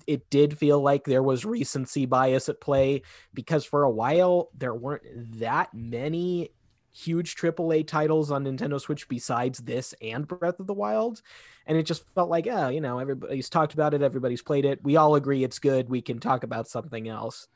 it 0.06 0.30
did 0.30 0.58
feel 0.58 0.82
like 0.82 1.06
there 1.06 1.24
was 1.24 1.46
recency 1.46 2.06
bias 2.06 2.50
at 2.50 2.62
play 2.62 3.02
because 3.34 3.66
for 3.66 3.84
a 3.84 3.90
while 3.90 4.50
there 4.56 4.74
weren't 4.74 5.04
that 5.40 5.74
many 5.74 6.52
huge 6.92 7.36
AAA 7.36 7.88
titles 7.88 8.32
on 8.32 8.44
Nintendo 8.44 8.80
Switch 8.80 9.08
besides 9.08 9.60
this 9.60 9.94
and 10.02 10.28
Breath 10.28 10.60
of 10.60 10.68
the 10.68 10.74
Wild. 10.74 11.22
And 11.66 11.78
it 11.78 11.84
just 11.84 12.04
felt 12.16 12.30
like, 12.30 12.48
oh, 12.48 12.70
you 12.70 12.82
know, 12.82 13.00
everybody's 13.00 13.50
talked 13.50 13.74
about 13.74 13.94
it, 13.94 14.02
everybody's 14.02 14.42
played 14.42 14.66
it. 14.66 14.80
We 14.84 14.96
all 14.96 15.16
agree 15.16 15.44
it's 15.44 15.60
good. 15.60 15.90
We 15.90 16.02
can 16.02 16.20
talk 16.20 16.44
about 16.44 16.68
something 16.68 17.08
else. 17.08 17.48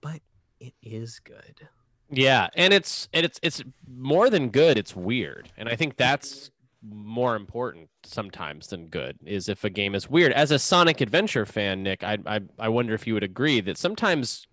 But 0.00 0.20
it 0.60 0.74
is 0.82 1.20
good. 1.20 1.68
Yeah, 2.10 2.48
and 2.54 2.74
it's 2.74 3.08
and 3.14 3.24
it's 3.24 3.40
it's 3.42 3.62
more 3.88 4.28
than 4.28 4.50
good. 4.50 4.76
It's 4.76 4.94
weird, 4.94 5.50
and 5.56 5.66
I 5.66 5.76
think 5.76 5.96
that's 5.96 6.50
more 6.82 7.36
important 7.36 7.88
sometimes 8.04 8.68
than 8.68 8.88
good. 8.88 9.16
Is 9.24 9.48
if 9.48 9.64
a 9.64 9.70
game 9.70 9.94
is 9.94 10.08
weird. 10.10 10.32
As 10.32 10.50
a 10.50 10.58
Sonic 10.58 11.00
Adventure 11.00 11.46
fan, 11.46 11.82
Nick, 11.82 12.02
I 12.02 12.18
I, 12.26 12.40
I 12.58 12.68
wonder 12.68 12.94
if 12.94 13.06
you 13.06 13.14
would 13.14 13.22
agree 13.22 13.60
that 13.60 13.78
sometimes 13.78 14.46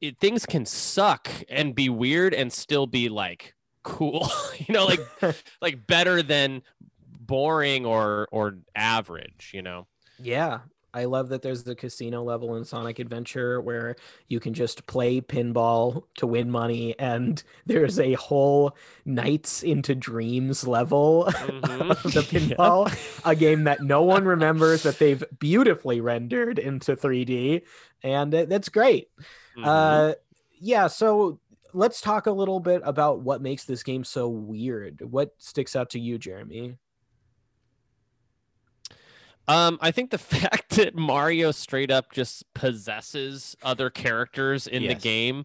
it, 0.00 0.18
things 0.18 0.46
can 0.46 0.66
suck 0.66 1.30
and 1.48 1.74
be 1.74 1.88
weird 1.88 2.34
and 2.34 2.52
still 2.52 2.86
be 2.86 3.08
like 3.08 3.54
cool. 3.82 4.28
you 4.58 4.74
know, 4.74 4.86
like 4.86 5.00
like 5.62 5.86
better 5.86 6.22
than 6.22 6.62
boring 7.20 7.86
or 7.86 8.28
or 8.32 8.58
average. 8.74 9.52
You 9.54 9.62
know. 9.62 9.86
Yeah. 10.20 10.60
I 10.94 11.04
love 11.04 11.28
that 11.28 11.42
there's 11.42 11.64
the 11.64 11.74
casino 11.74 12.22
level 12.22 12.56
in 12.56 12.64
Sonic 12.64 12.98
Adventure 12.98 13.60
where 13.60 13.96
you 14.28 14.40
can 14.40 14.54
just 14.54 14.86
play 14.86 15.20
pinball 15.20 16.04
to 16.16 16.26
win 16.26 16.50
money, 16.50 16.98
and 16.98 17.42
there's 17.66 18.00
a 18.00 18.14
whole 18.14 18.74
Nights 19.04 19.62
into 19.62 19.94
Dreams 19.94 20.66
level 20.66 21.26
Mhm. 21.28 21.90
of 21.90 22.02
the 22.04 22.20
pinball, 22.56 22.90
a 23.24 23.34
game 23.36 23.64
that 23.64 23.82
no 23.82 24.02
one 24.02 24.24
remembers 24.24 24.82
that 24.84 24.98
they've 24.98 25.22
beautifully 25.38 26.00
rendered 26.00 26.58
into 26.58 26.96
3D, 26.96 27.62
and 28.02 28.32
that's 28.32 28.68
great. 28.68 29.08
Mhm. 29.56 29.64
Uh, 29.66 30.14
yeah, 30.58 30.86
so 30.86 31.38
let's 31.74 32.00
talk 32.00 32.26
a 32.26 32.32
little 32.32 32.60
bit 32.60 32.80
about 32.84 33.20
what 33.20 33.42
makes 33.42 33.64
this 33.64 33.82
game 33.82 34.04
so 34.04 34.28
weird. 34.28 35.02
What 35.02 35.34
sticks 35.38 35.76
out 35.76 35.90
to 35.90 36.00
you, 36.00 36.16
Jeremy? 36.18 36.78
Um, 39.48 39.78
I 39.80 39.90
think 39.90 40.10
the 40.10 40.18
fact 40.18 40.70
that 40.76 40.94
Mario 40.94 41.50
straight 41.50 41.90
up 41.90 42.12
just 42.12 42.52
possesses 42.54 43.56
other 43.62 43.90
characters 43.90 44.66
in 44.66 44.82
the 44.86 44.94
game, 44.94 45.44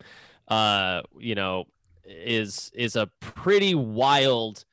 uh, 0.50 1.02
you 1.18 1.36
know, 1.36 1.66
is 2.06 2.70
is 2.76 2.96
a 2.98 3.08
pretty 3.22 3.74
wild, 3.74 4.66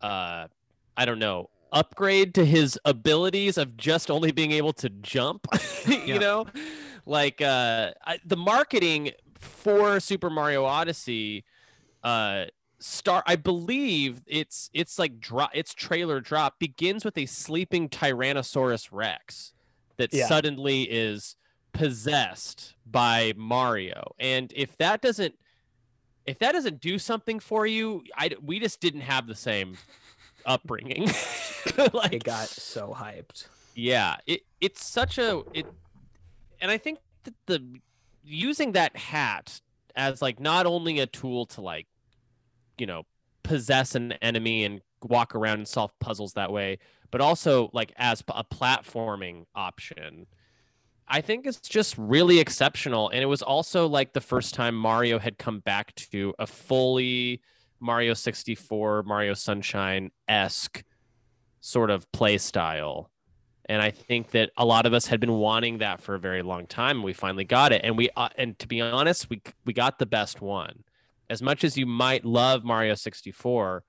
uh, 0.00 0.48
I 0.96 1.04
don't 1.04 1.20
know, 1.20 1.50
upgrade 1.70 2.34
to 2.34 2.44
his 2.44 2.78
abilities 2.84 3.56
of 3.56 3.76
just 3.76 4.10
only 4.10 4.32
being 4.32 4.50
able 4.52 4.72
to 4.74 4.88
jump. 4.88 5.46
you 5.86 6.14
Yeah. 6.14 6.18
know, 6.18 6.46
like 7.06 7.40
uh, 7.40 7.92
I, 8.04 8.18
the 8.24 8.36
marketing 8.36 9.12
for 9.38 10.00
Super 10.00 10.30
Mario 10.30 10.64
Odyssey, 10.64 11.44
uh, 12.02 12.46
start 12.82 13.22
i 13.26 13.36
believe 13.36 14.22
it's 14.26 14.68
it's 14.74 14.98
like 14.98 15.20
drop 15.20 15.50
its 15.54 15.72
trailer 15.72 16.20
drop 16.20 16.58
begins 16.58 17.04
with 17.04 17.16
a 17.16 17.26
sleeping 17.26 17.88
tyrannosaurus 17.88 18.88
rex 18.90 19.52
that 19.96 20.12
Yeah. 20.12 20.26
suddenly 20.26 20.82
is 20.82 21.36
possessed 21.72 22.74
by 22.86 23.32
mario 23.36 24.14
and 24.18 24.52
if 24.56 24.76
that 24.78 25.00
doesn't 25.00 25.34
if 26.26 26.38
that 26.38 26.52
doesn't 26.52 26.80
do 26.80 26.98
something 26.98 27.40
for 27.40 27.66
you 27.66 28.02
i 28.16 28.30
we 28.42 28.58
just 28.58 28.80
didn't 28.80 29.00
have 29.02 29.26
the 29.26 29.34
same 29.34 29.78
upbringing 30.44 31.06
like 31.92 32.12
It 32.12 32.24
got 32.24 32.48
so 32.48 32.94
hyped. 32.98 33.46
yeah 33.74 34.16
it 34.26 34.42
it's 34.60 34.84
such 34.84 35.18
a 35.18 35.42
it 35.54 35.66
and 36.60 36.70
i 36.70 36.78
think 36.78 36.98
that 37.24 37.34
the 37.46 37.62
using 38.24 38.72
that 38.72 38.96
hat 38.96 39.60
as 39.96 40.20
like 40.22 40.40
not 40.40 40.66
only 40.66 40.98
a 40.98 41.06
tool 41.06 41.46
to 41.46 41.60
like 41.60 41.86
you 42.82 42.86
know 42.86 43.04
possess 43.44 43.94
an 43.94 44.10
enemy 44.14 44.64
and 44.64 44.80
walk 45.04 45.36
around 45.36 45.58
and 45.58 45.68
solve 45.68 45.96
puzzles 46.00 46.32
that 46.32 46.52
way 46.52 46.78
but 47.12 47.20
also 47.20 47.70
like 47.72 47.92
as 47.96 48.24
a 48.34 48.42
platforming 48.42 49.44
option 49.54 50.26
i 51.06 51.20
think 51.20 51.46
it's 51.46 51.60
just 51.60 51.96
really 51.96 52.40
exceptional. 52.40 53.08
And 53.10 53.22
it 53.22 53.26
was 53.26 53.42
also 53.42 53.86
like 53.86 54.14
the 54.14 54.20
first 54.20 54.52
time 54.54 54.74
mario 54.74 55.20
had 55.20 55.38
come 55.38 55.60
back 55.60 55.94
to 56.10 56.34
a 56.40 56.46
fully 56.46 57.40
mario 57.78 58.14
64 58.14 59.04
mario 59.04 59.34
sunshine 59.34 60.10
esque 60.26 60.82
sort 61.60 61.90
of 61.90 62.10
play 62.10 62.36
style. 62.36 63.10
And 63.66 63.80
i 63.80 63.92
think 63.92 64.32
that 64.32 64.50
a 64.56 64.64
lot 64.64 64.86
of 64.86 64.92
us 64.92 65.06
had 65.06 65.20
been 65.20 65.34
wanting 65.34 65.78
that 65.78 66.00
for 66.00 66.16
a 66.16 66.18
very 66.18 66.42
long 66.42 66.66
time 66.66 66.96
and 66.96 67.04
we 67.04 67.12
finally 67.12 67.44
got 67.44 67.72
it. 67.72 67.82
And 67.84 67.96
we 67.96 68.10
uh, 68.16 68.30
and 68.36 68.58
to 68.58 68.66
be 68.66 68.80
honest 68.80 69.30
we 69.30 69.40
we 69.64 69.72
got 69.72 70.00
the 70.00 70.06
best 70.06 70.40
one 70.40 70.82
as 71.32 71.40
much 71.40 71.64
as 71.64 71.78
you 71.78 71.86
might 71.86 72.24
love 72.24 72.62
mario 72.62 72.94
64 72.94 73.82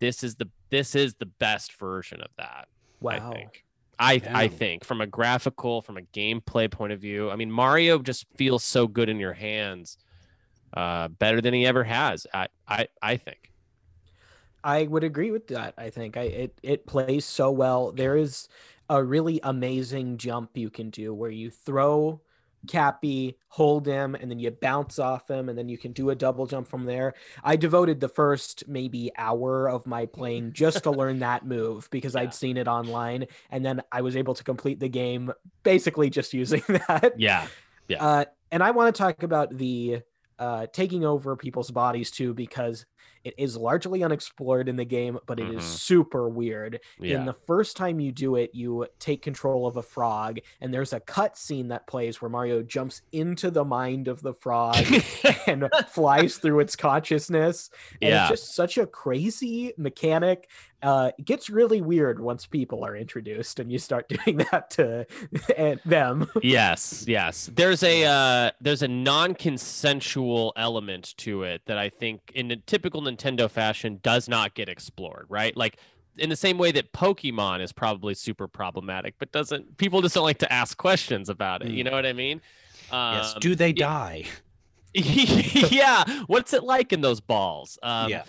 this 0.00 0.22
is 0.22 0.36
the 0.36 0.48
this 0.70 0.94
is 0.94 1.14
the 1.14 1.26
best 1.26 1.74
version 1.74 2.20
of 2.22 2.28
that 2.38 2.68
Wow. 3.00 3.12
i 3.12 3.34
think 3.34 3.64
I, 3.96 4.22
I 4.26 4.48
think 4.48 4.82
from 4.82 5.00
a 5.00 5.06
graphical 5.06 5.82
from 5.82 5.98
a 5.98 6.02
gameplay 6.02 6.70
point 6.70 6.92
of 6.92 7.00
view 7.00 7.30
i 7.30 7.36
mean 7.36 7.50
mario 7.50 7.98
just 7.98 8.24
feels 8.36 8.64
so 8.64 8.88
good 8.88 9.10
in 9.10 9.20
your 9.20 9.34
hands 9.34 9.98
uh 10.74 11.08
better 11.08 11.42
than 11.42 11.52
he 11.52 11.66
ever 11.66 11.84
has 11.84 12.26
i 12.32 12.48
i, 12.66 12.88
I 13.02 13.16
think 13.18 13.50
I 14.66 14.84
would 14.84 15.04
agree 15.04 15.30
with 15.30 15.48
that. 15.48 15.74
I 15.76 15.90
think 15.90 16.16
I 16.16 16.22
it 16.22 16.58
it 16.62 16.86
plays 16.86 17.26
so 17.26 17.50
well. 17.50 17.92
There 17.92 18.16
is 18.16 18.48
a 18.88 19.04
really 19.04 19.38
amazing 19.42 20.16
jump 20.16 20.56
you 20.56 20.70
can 20.70 20.88
do 20.88 21.12
where 21.12 21.30
you 21.30 21.50
throw 21.50 22.22
Cappy, 22.66 23.36
hold 23.48 23.86
him, 23.86 24.14
and 24.14 24.30
then 24.30 24.38
you 24.38 24.50
bounce 24.50 24.98
off 24.98 25.28
him, 25.30 25.48
and 25.48 25.56
then 25.58 25.68
you 25.68 25.78
can 25.78 25.92
do 25.92 26.10
a 26.10 26.14
double 26.14 26.46
jump 26.46 26.68
from 26.68 26.84
there. 26.84 27.14
I 27.42 27.56
devoted 27.56 28.00
the 28.00 28.08
first 28.08 28.64
maybe 28.68 29.10
hour 29.16 29.68
of 29.68 29.86
my 29.86 30.06
playing 30.06 30.52
just 30.52 30.82
to 30.84 30.90
learn 30.90 31.20
that 31.20 31.46
move 31.46 31.88
because 31.90 32.14
Yeah. 32.14 32.22
I'd 32.22 32.34
seen 32.34 32.56
it 32.56 32.68
online, 32.68 33.26
and 33.50 33.64
then 33.64 33.82
I 33.92 34.02
was 34.02 34.16
able 34.16 34.34
to 34.34 34.44
complete 34.44 34.80
the 34.80 34.88
game 34.88 35.32
basically 35.62 36.10
just 36.10 36.34
using 36.34 36.62
that. 36.68 37.14
yeah 37.18 37.46
Yeah. 37.88 38.04
Uh, 38.04 38.24
and 38.50 38.62
I 38.62 38.70
want 38.70 38.94
to 38.94 38.98
talk 38.98 39.22
about 39.22 39.56
the 39.56 40.00
uh, 40.38 40.66
taking 40.72 41.04
over 41.04 41.36
people's 41.36 41.70
bodies 41.70 42.10
too 42.10 42.34
because 42.34 42.86
it 43.24 43.34
is 43.38 43.56
largely 43.56 44.02
unexplored 44.04 44.68
in 44.68 44.76
the 44.76 44.84
game, 44.84 45.18
but 45.26 45.40
it 45.40 45.48
is 45.48 45.62
Mhm. 45.64 45.78
super 45.78 46.28
weird. 46.28 46.80
yeah 46.98 47.18
In 47.18 47.24
the 47.24 47.32
first 47.46 47.76
time 47.76 47.98
you 47.98 48.12
do 48.12 48.36
it, 48.36 48.50
you 48.54 48.86
take 48.98 49.22
control 49.22 49.66
of 49.66 49.76
a 49.76 49.82
frog, 49.82 50.38
and 50.60 50.72
there's 50.72 50.92
a 50.92 51.00
cut 51.00 51.36
scene 51.38 51.68
that 51.68 51.86
plays 51.86 52.20
where 52.20 52.28
Mario 52.28 52.62
jumps 52.62 53.02
into 53.12 53.50
the 53.50 53.64
mind 53.64 54.08
of 54.08 54.20
the 54.22 54.34
frog 54.34 54.76
and 55.46 55.68
flies 55.88 56.36
through 56.36 56.60
its 56.60 56.76
consciousness. 56.76 57.70
And 58.02 58.10
yeah 58.10 58.22
it's 58.30 58.40
just 58.42 58.54
such 58.54 58.78
a 58.78 58.86
crazy 58.86 59.72
mechanic. 59.78 60.48
Uh, 60.84 61.10
it 61.18 61.24
gets 61.24 61.48
really 61.48 61.80
weird 61.80 62.20
once 62.20 62.44
people 62.44 62.84
are 62.84 62.94
introduced 62.94 63.58
and 63.58 63.72
you 63.72 63.78
start 63.78 64.06
doing 64.24 64.36
that 64.50 64.68
to 64.68 65.06
them. 65.86 66.28
yes 66.42 67.04
yes 67.08 67.48
there's 67.54 67.82
a 67.82 68.04
uh 68.04 68.50
there's 68.60 68.82
a 68.82 68.88
non-consensual 68.88 70.52
element 70.56 71.14
to 71.16 71.42
it 71.42 71.62
that 71.64 71.78
i 71.78 71.88
think 71.88 72.30
in 72.34 72.50
a 72.50 72.56
typical 72.56 73.00
nintendo 73.00 73.50
fashion 73.50 73.98
does 74.02 74.28
not 74.28 74.54
get 74.54 74.68
explored 74.68 75.24
right 75.30 75.56
like 75.56 75.78
in 76.18 76.28
the 76.28 76.36
same 76.36 76.58
way 76.58 76.70
that 76.70 76.92
pokemon 76.92 77.62
is 77.62 77.72
probably 77.72 78.12
super 78.12 78.46
problematic 78.46 79.14
but 79.18 79.32
doesn't 79.32 79.78
people 79.78 80.02
just 80.02 80.14
don't 80.14 80.24
like 80.24 80.38
to 80.38 80.52
ask 80.52 80.76
questions 80.76 81.30
about 81.30 81.62
it 81.62 81.70
you 81.70 81.82
know 81.82 81.92
what 81.92 82.04
i 82.04 82.12
mean 82.12 82.42
yes. 82.92 83.32
Um, 83.34 83.40
Do 83.40 83.54
they 83.54 83.70
yeah. 83.70 83.72
die? 83.72 84.24
yeah 84.94 86.04
what's 86.26 86.52
it 86.52 86.62
like 86.62 86.92
in 86.92 87.00
those 87.00 87.20
balls 87.20 87.78
um 87.82 88.10
yeah. 88.10 88.24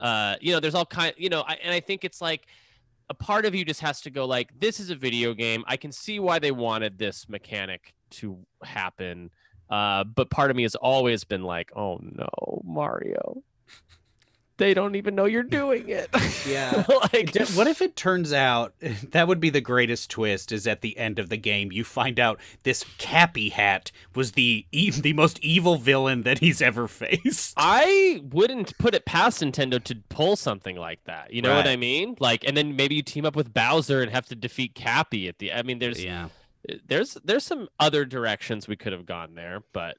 Uh 0.00 0.36
you 0.40 0.52
know 0.52 0.60
there's 0.60 0.74
all 0.74 0.86
kind 0.86 1.14
you 1.16 1.28
know 1.28 1.42
I, 1.46 1.54
and 1.62 1.72
i 1.72 1.80
think 1.80 2.04
it's 2.04 2.20
like 2.20 2.46
a 3.10 3.14
part 3.14 3.46
of 3.46 3.54
you 3.54 3.64
just 3.64 3.80
has 3.80 4.00
to 4.02 4.10
go 4.10 4.26
like 4.26 4.58
this 4.60 4.80
is 4.80 4.90
a 4.90 4.94
video 4.94 5.32
game. 5.34 5.64
I 5.66 5.76
can 5.76 5.92
see 5.92 6.20
why 6.20 6.38
they 6.38 6.50
wanted 6.50 6.98
this 6.98 7.28
mechanic 7.28 7.94
to 8.10 8.38
happen. 8.62 9.30
Uh 9.70 10.04
but 10.04 10.30
part 10.30 10.50
of 10.50 10.56
me 10.56 10.62
has 10.62 10.74
always 10.74 11.24
been 11.24 11.42
like 11.42 11.70
oh 11.76 11.98
no 12.02 12.62
mario 12.64 13.42
they 14.58 14.74
don't 14.74 14.94
even 14.96 15.14
know 15.14 15.24
you're 15.24 15.42
doing 15.42 15.88
it. 15.88 16.08
Yeah. 16.46 16.84
like 17.12 17.32
D- 17.32 17.44
What 17.54 17.66
if 17.66 17.82
it 17.82 17.94
turns 17.96 18.32
out 18.32 18.72
that 19.10 19.28
would 19.28 19.40
be 19.40 19.50
the 19.50 19.60
greatest 19.60 20.08
twist? 20.10 20.50
Is 20.52 20.66
at 20.66 20.80
the 20.80 20.96
end 20.96 21.18
of 21.18 21.28
the 21.28 21.36
game 21.36 21.72
you 21.72 21.84
find 21.84 22.18
out 22.18 22.38
this 22.62 22.84
Cappy 22.96 23.50
Hat 23.50 23.90
was 24.14 24.32
the 24.32 24.64
e- 24.72 24.90
the 24.90 25.12
most 25.12 25.38
evil 25.40 25.76
villain 25.76 26.22
that 26.22 26.38
he's 26.38 26.62
ever 26.62 26.86
faced. 26.88 27.54
I 27.56 28.22
wouldn't 28.30 28.78
put 28.78 28.94
it 28.94 29.04
past 29.04 29.42
Nintendo 29.42 29.82
to 29.84 29.96
pull 30.08 30.36
something 30.36 30.76
like 30.76 31.04
that. 31.04 31.32
You 31.34 31.42
know 31.42 31.54
what 31.54 31.66
I 31.66 31.76
mean? 31.76 32.16
Like, 32.18 32.44
and 32.46 32.56
then 32.56 32.76
maybe 32.76 32.94
you 32.94 33.02
team 33.02 33.26
up 33.26 33.36
with 33.36 33.52
Bowser 33.52 34.00
and 34.00 34.10
have 34.10 34.26
to 34.26 34.34
defeat 34.34 34.74
Cappy 34.74 35.28
at 35.28 35.38
the. 35.38 35.52
I 35.52 35.62
mean, 35.62 35.80
there's 35.80 36.02
Yeah, 36.02 36.28
there's 36.86 37.18
there's 37.24 37.44
some 37.44 37.68
other 37.78 38.04
directions 38.06 38.68
we 38.68 38.76
could 38.76 38.92
have 38.92 39.04
gone 39.06 39.34
there, 39.34 39.62
but 39.72 39.98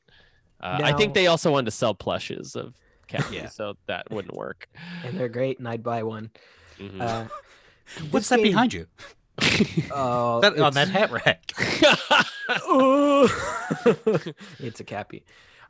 uh, 0.61 0.79
I 0.83 0.93
think 0.93 1.13
they 1.13 1.27
also 1.27 1.51
wanted 1.51 1.65
to 1.65 1.71
sell 1.71 1.93
plushes 1.93 2.55
of 2.55 2.73
Cappy, 3.09 3.35
Yeah. 3.35 3.49
so 3.49 3.75
that 3.87 4.09
wouldn't 4.11 4.35
work. 4.35 4.69
and 5.03 5.19
they're 5.19 5.27
great, 5.29 5.59
and 5.59 5.67
I'd 5.67 5.83
buy 5.83 6.03
one. 6.03 6.29
Mhm. 6.77 7.01
Uh, 7.01 7.25
what's 8.11 8.13
this 8.27 8.29
that 8.29 8.35
game- 8.37 8.43
behind 8.45 8.73
you? 8.73 8.87
Oh, 9.91 10.41
That, 10.41 10.59
on 10.59 10.73
that 10.73 10.89
hat 10.89 11.11
rack. 11.11 11.51
it's 14.59 14.79
a 14.79 14.83
cappy. 14.83 15.23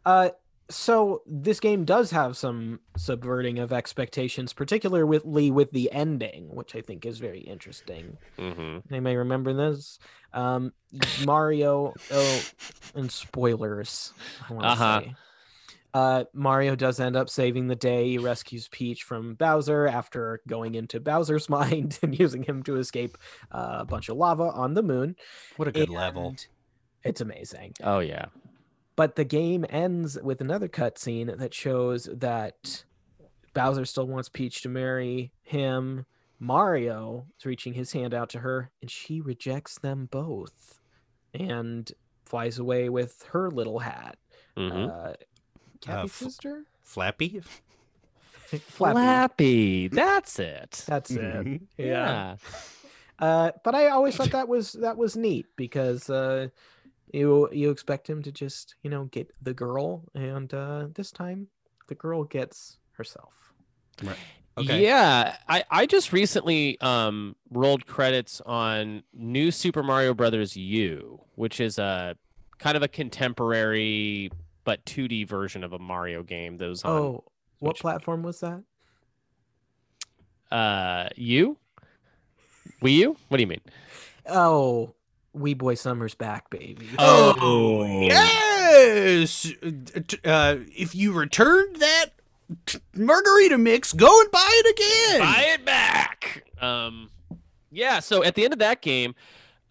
Uh, 0.06 0.30
so 0.70 1.22
this 1.26 1.60
game 1.60 1.84
does 1.86 2.12
have 2.12 2.38
some 2.38 2.80
subverting 2.96 3.58
of 3.60 3.74
expectations, 3.74 4.54
particularly 4.54 5.50
with 5.50 5.72
the 5.72 5.92
ending, 5.92 6.54
which 6.54 6.76
I 6.76 6.82
think 6.82 7.06
is 7.06 7.18
very 7.20 7.40
interesting. 7.40 8.18
Mhm. 8.38 8.84
They 8.90 9.00
may 9.00 9.16
remember 9.16 9.54
this. 9.54 9.98
Um, 10.34 10.74
Mario. 11.26 11.94
Oh, 12.12 12.42
and 12.96 13.12
spoilers. 13.12 14.14
I 14.50 14.54
want 14.54 14.64
to 14.66 14.70
Uh-huh. 14.70 15.00
say. 15.02 15.16
Uh, 15.94 16.26
Mario 16.34 16.76
does 16.76 17.00
end 17.00 17.16
up 17.16 17.30
saving 17.30 17.68
the 17.68 17.76
day. 17.76 18.10
He 18.10 18.18
rescues 18.18 18.68
Peach 18.68 19.04
from 19.04 19.34
Bowser 19.36 19.88
after 19.88 20.42
going 20.48 20.76
into 20.76 21.00
Bowser's 21.00 21.50
mind 21.60 22.00
and 22.02 22.18
using 22.18 22.44
him 22.44 22.64
to 22.64 22.76
escape 22.78 23.18
uh, 23.52 23.78
a 23.80 23.86
bunch 23.86 24.10
of 24.10 24.18
lava 24.18 24.44
on 24.44 24.74
the 24.74 24.84
moon. 24.84 25.16
What 25.58 25.68
a 25.68 25.72
good 25.72 25.90
level. 25.90 26.36
It's 27.04 27.22
amazing. 27.22 27.74
Oh 27.84 28.00
yeah. 28.00 28.26
But 28.96 29.16
the 29.16 29.24
game 29.24 29.66
ends 29.70 30.18
with 30.22 30.42
another 30.42 30.68
cutscene 30.68 31.38
that 31.38 31.54
shows 31.54 32.10
that 32.14 32.84
Bowser 33.54 33.86
still 33.86 34.08
wants 34.08 34.30
Peach 34.30 34.62
to 34.64 34.70
marry 34.70 35.32
him. 35.42 36.06
Mario 36.40 37.26
is 37.38 37.46
reaching 37.46 37.74
his 37.74 37.92
hand 37.94 38.14
out 38.14 38.30
to 38.30 38.40
her, 38.40 38.72
and 38.82 38.92
she 38.92 39.22
rejects 39.22 39.80
them 39.80 40.08
both 40.12 40.80
and 41.34 41.92
flies 42.26 42.60
away 42.60 42.90
with 42.90 43.26
her 43.32 43.50
little 43.50 43.80
hat. 43.80 44.18
Mhm. 44.58 44.90
Uh, 44.90 45.14
Cappy 45.82 46.08
f- 46.08 46.12
sister? 46.14 46.64
Flappy. 46.82 47.42
Flappy. 48.32 48.60
Flappy. 48.98 49.88
That's 49.92 50.40
it. 50.40 50.84
That's 50.88 51.12
it. 51.12 51.20
Mhm. 51.46 51.62
Yeah. 51.78 52.36
Uh, 53.20 53.52
but 53.64 53.76
I 53.76 53.90
always 53.90 54.16
thought 54.16 54.32
that 54.32 54.48
was 54.48 54.74
that 54.74 54.98
was 54.98 55.16
neat 55.18 55.46
because 55.56 56.10
uh, 56.10 56.48
you 57.14 57.50
you 57.52 57.70
expect 57.70 58.10
him 58.10 58.22
to 58.24 58.32
just 58.32 58.76
you 58.82 58.90
know 58.90 59.06
get 59.06 59.30
the 59.42 59.54
girl, 59.54 60.04
and 60.16 60.54
uh, 60.54 60.88
this 60.96 61.12
time 61.12 61.48
the 61.88 61.96
girl 61.96 62.24
gets 62.24 62.78
herself. 62.94 63.34
Right. 64.02 64.18
Okay. 64.58 64.84
Yeah, 64.84 65.38
I, 65.48 65.64
I 65.72 65.86
just 65.86 66.12
recently 66.12 66.80
um 66.82 67.36
rolled 67.50 67.86
credits 67.86 68.42
on 68.46 69.04
New 69.14 69.52
Super 69.52 69.84
Mario 69.84 70.14
Brothers 70.14 70.56
U, 70.58 71.22
which 71.36 71.60
is 71.60 71.78
a 71.78 72.16
kind 72.58 72.76
of 72.78 72.84
a 72.84 72.88
contemporary 72.88 74.32
but 74.70 74.86
2D 74.86 75.28
version 75.28 75.64
of 75.64 75.74
a 75.74 75.80
Mario 75.80 76.22
game 76.22 76.58
that 76.58 76.68
was 76.68 76.84
on 76.84 76.92
Oh, 76.92 77.24
what 77.58 77.78
Switch. 77.78 77.82
platform 77.82 78.22
was 78.22 78.40
that? 78.42 78.62
uh 80.52 81.10
you? 81.16 81.58
Wii 82.84 82.94
U? 82.98 83.18
What 83.30 83.38
do 83.38 83.42
you 83.42 83.48
mean? 83.48 83.62
Oh, 84.28 84.94
Wee 85.34 85.56
Boy 85.56 85.74
Summer's 85.74 86.14
back, 86.14 86.50
baby. 86.52 86.88
Oh, 87.00 87.84
yes. 88.02 89.52
Uh, 90.24 90.58
if 90.78 90.94
you 90.94 91.12
returned 91.14 91.78
that 91.78 92.06
margarita 92.94 93.58
mix, 93.58 93.92
go 93.94 94.22
and 94.22 94.30
buy 94.32 94.48
it 94.52 94.76
again. 94.76 95.20
Buy 95.22 95.46
it 95.56 95.66
back. 95.66 96.46
Um, 96.62 97.10
yeah. 97.72 98.00
So 98.02 98.24
at 98.24 98.36
the 98.36 98.44
end 98.44 98.54
of 98.54 98.60
that 98.60 98.82
game, 98.84 99.16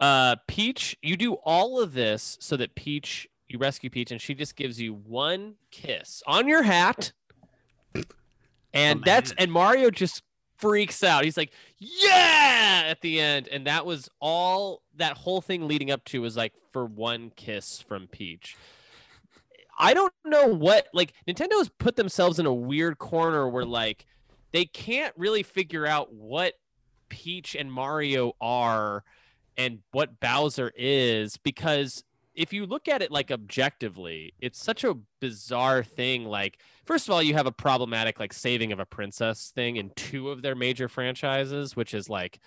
uh, 0.00 0.36
Peach, 0.48 0.96
you 1.02 1.16
do 1.16 1.34
all 1.44 1.80
of 1.80 1.92
this 1.92 2.36
so 2.40 2.56
that 2.56 2.74
Peach, 2.74 3.28
you 3.48 3.58
rescue 3.58 3.90
Peach, 3.90 4.10
and 4.10 4.20
she 4.20 4.34
just 4.34 4.56
gives 4.56 4.80
you 4.80 4.94
one 4.94 5.54
kiss 5.70 6.22
on 6.26 6.48
your 6.48 6.62
hat, 6.62 7.12
and 8.74 9.00
Oh, 9.00 9.02
that's 9.04 9.32
and 9.38 9.50
Mario 9.50 9.90
just 9.90 10.22
freaks 10.58 11.02
out. 11.02 11.24
He's 11.24 11.36
like, 11.36 11.52
"Yeah!" 11.78 12.84
at 12.86 13.00
the 13.00 13.20
end, 13.20 13.48
and 13.48 13.66
that 13.66 13.86
was 13.86 14.08
all. 14.20 14.82
That 14.96 15.16
whole 15.16 15.40
thing 15.40 15.66
leading 15.66 15.90
up 15.90 16.04
to 16.06 16.20
was 16.20 16.36
like 16.36 16.54
for 16.72 16.84
one 16.84 17.30
kiss 17.34 17.80
from 17.80 18.06
Peach. 18.08 18.56
I 19.78 19.94
don't 19.94 20.12
know 20.24 20.46
what 20.46 20.88
like 20.92 21.12
Nintendo's 21.26 21.68
put 21.68 21.96
themselves 21.96 22.38
in 22.38 22.46
a 22.46 22.52
weird 22.52 22.98
corner 22.98 23.48
where 23.48 23.64
like 23.64 24.06
they 24.52 24.64
can't 24.64 25.14
really 25.16 25.42
figure 25.42 25.86
out 25.86 26.12
what 26.12 26.54
Peach 27.08 27.54
and 27.54 27.72
Mario 27.72 28.32
are 28.40 29.04
and 29.56 29.80
what 29.92 30.20
Bowser 30.20 30.72
is 30.76 31.36
because 31.36 32.02
if 32.38 32.52
you 32.52 32.64
look 32.64 32.86
at 32.88 33.02
it 33.02 33.10
like 33.10 33.30
objectively, 33.30 34.32
it's 34.40 34.62
such 34.62 34.84
a 34.84 34.96
bizarre 35.20 35.82
thing. 35.82 36.24
Like, 36.24 36.60
first 36.84 37.08
of 37.08 37.12
all, 37.12 37.22
you 37.22 37.34
have 37.34 37.46
a 37.46 37.52
problematic 37.52 38.20
like 38.20 38.32
saving 38.32 38.70
of 38.72 38.78
a 38.78 38.86
princess 38.86 39.50
thing 39.54 39.76
in 39.76 39.90
two 39.96 40.30
of 40.30 40.42
their 40.42 40.54
major 40.54 40.88
franchises, 40.88 41.74
which 41.74 41.92
is 41.92 42.08
like 42.08 42.38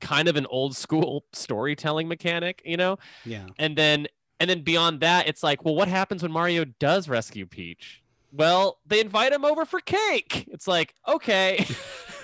kind 0.00 0.26
of 0.26 0.36
an 0.36 0.46
old 0.46 0.74
school 0.74 1.24
storytelling 1.32 2.08
mechanic, 2.08 2.62
you 2.64 2.76
know? 2.76 2.98
Yeah. 3.24 3.46
and 3.58 3.76
then 3.76 4.08
and 4.40 4.50
then 4.50 4.62
beyond 4.62 5.00
that 5.00 5.28
it's 5.28 5.42
like 5.44 5.64
well 5.64 5.76
what 5.76 5.86
happens 5.86 6.20
when 6.22 6.32
mario 6.32 6.64
does 6.64 7.08
rescue 7.08 7.46
peach 7.46 8.02
well 8.32 8.78
they 8.84 9.00
invite 9.00 9.32
him 9.32 9.44
over 9.44 9.64
for 9.64 9.78
cake 9.80 10.48
it's 10.50 10.66
like 10.66 10.92
okay 11.06 11.64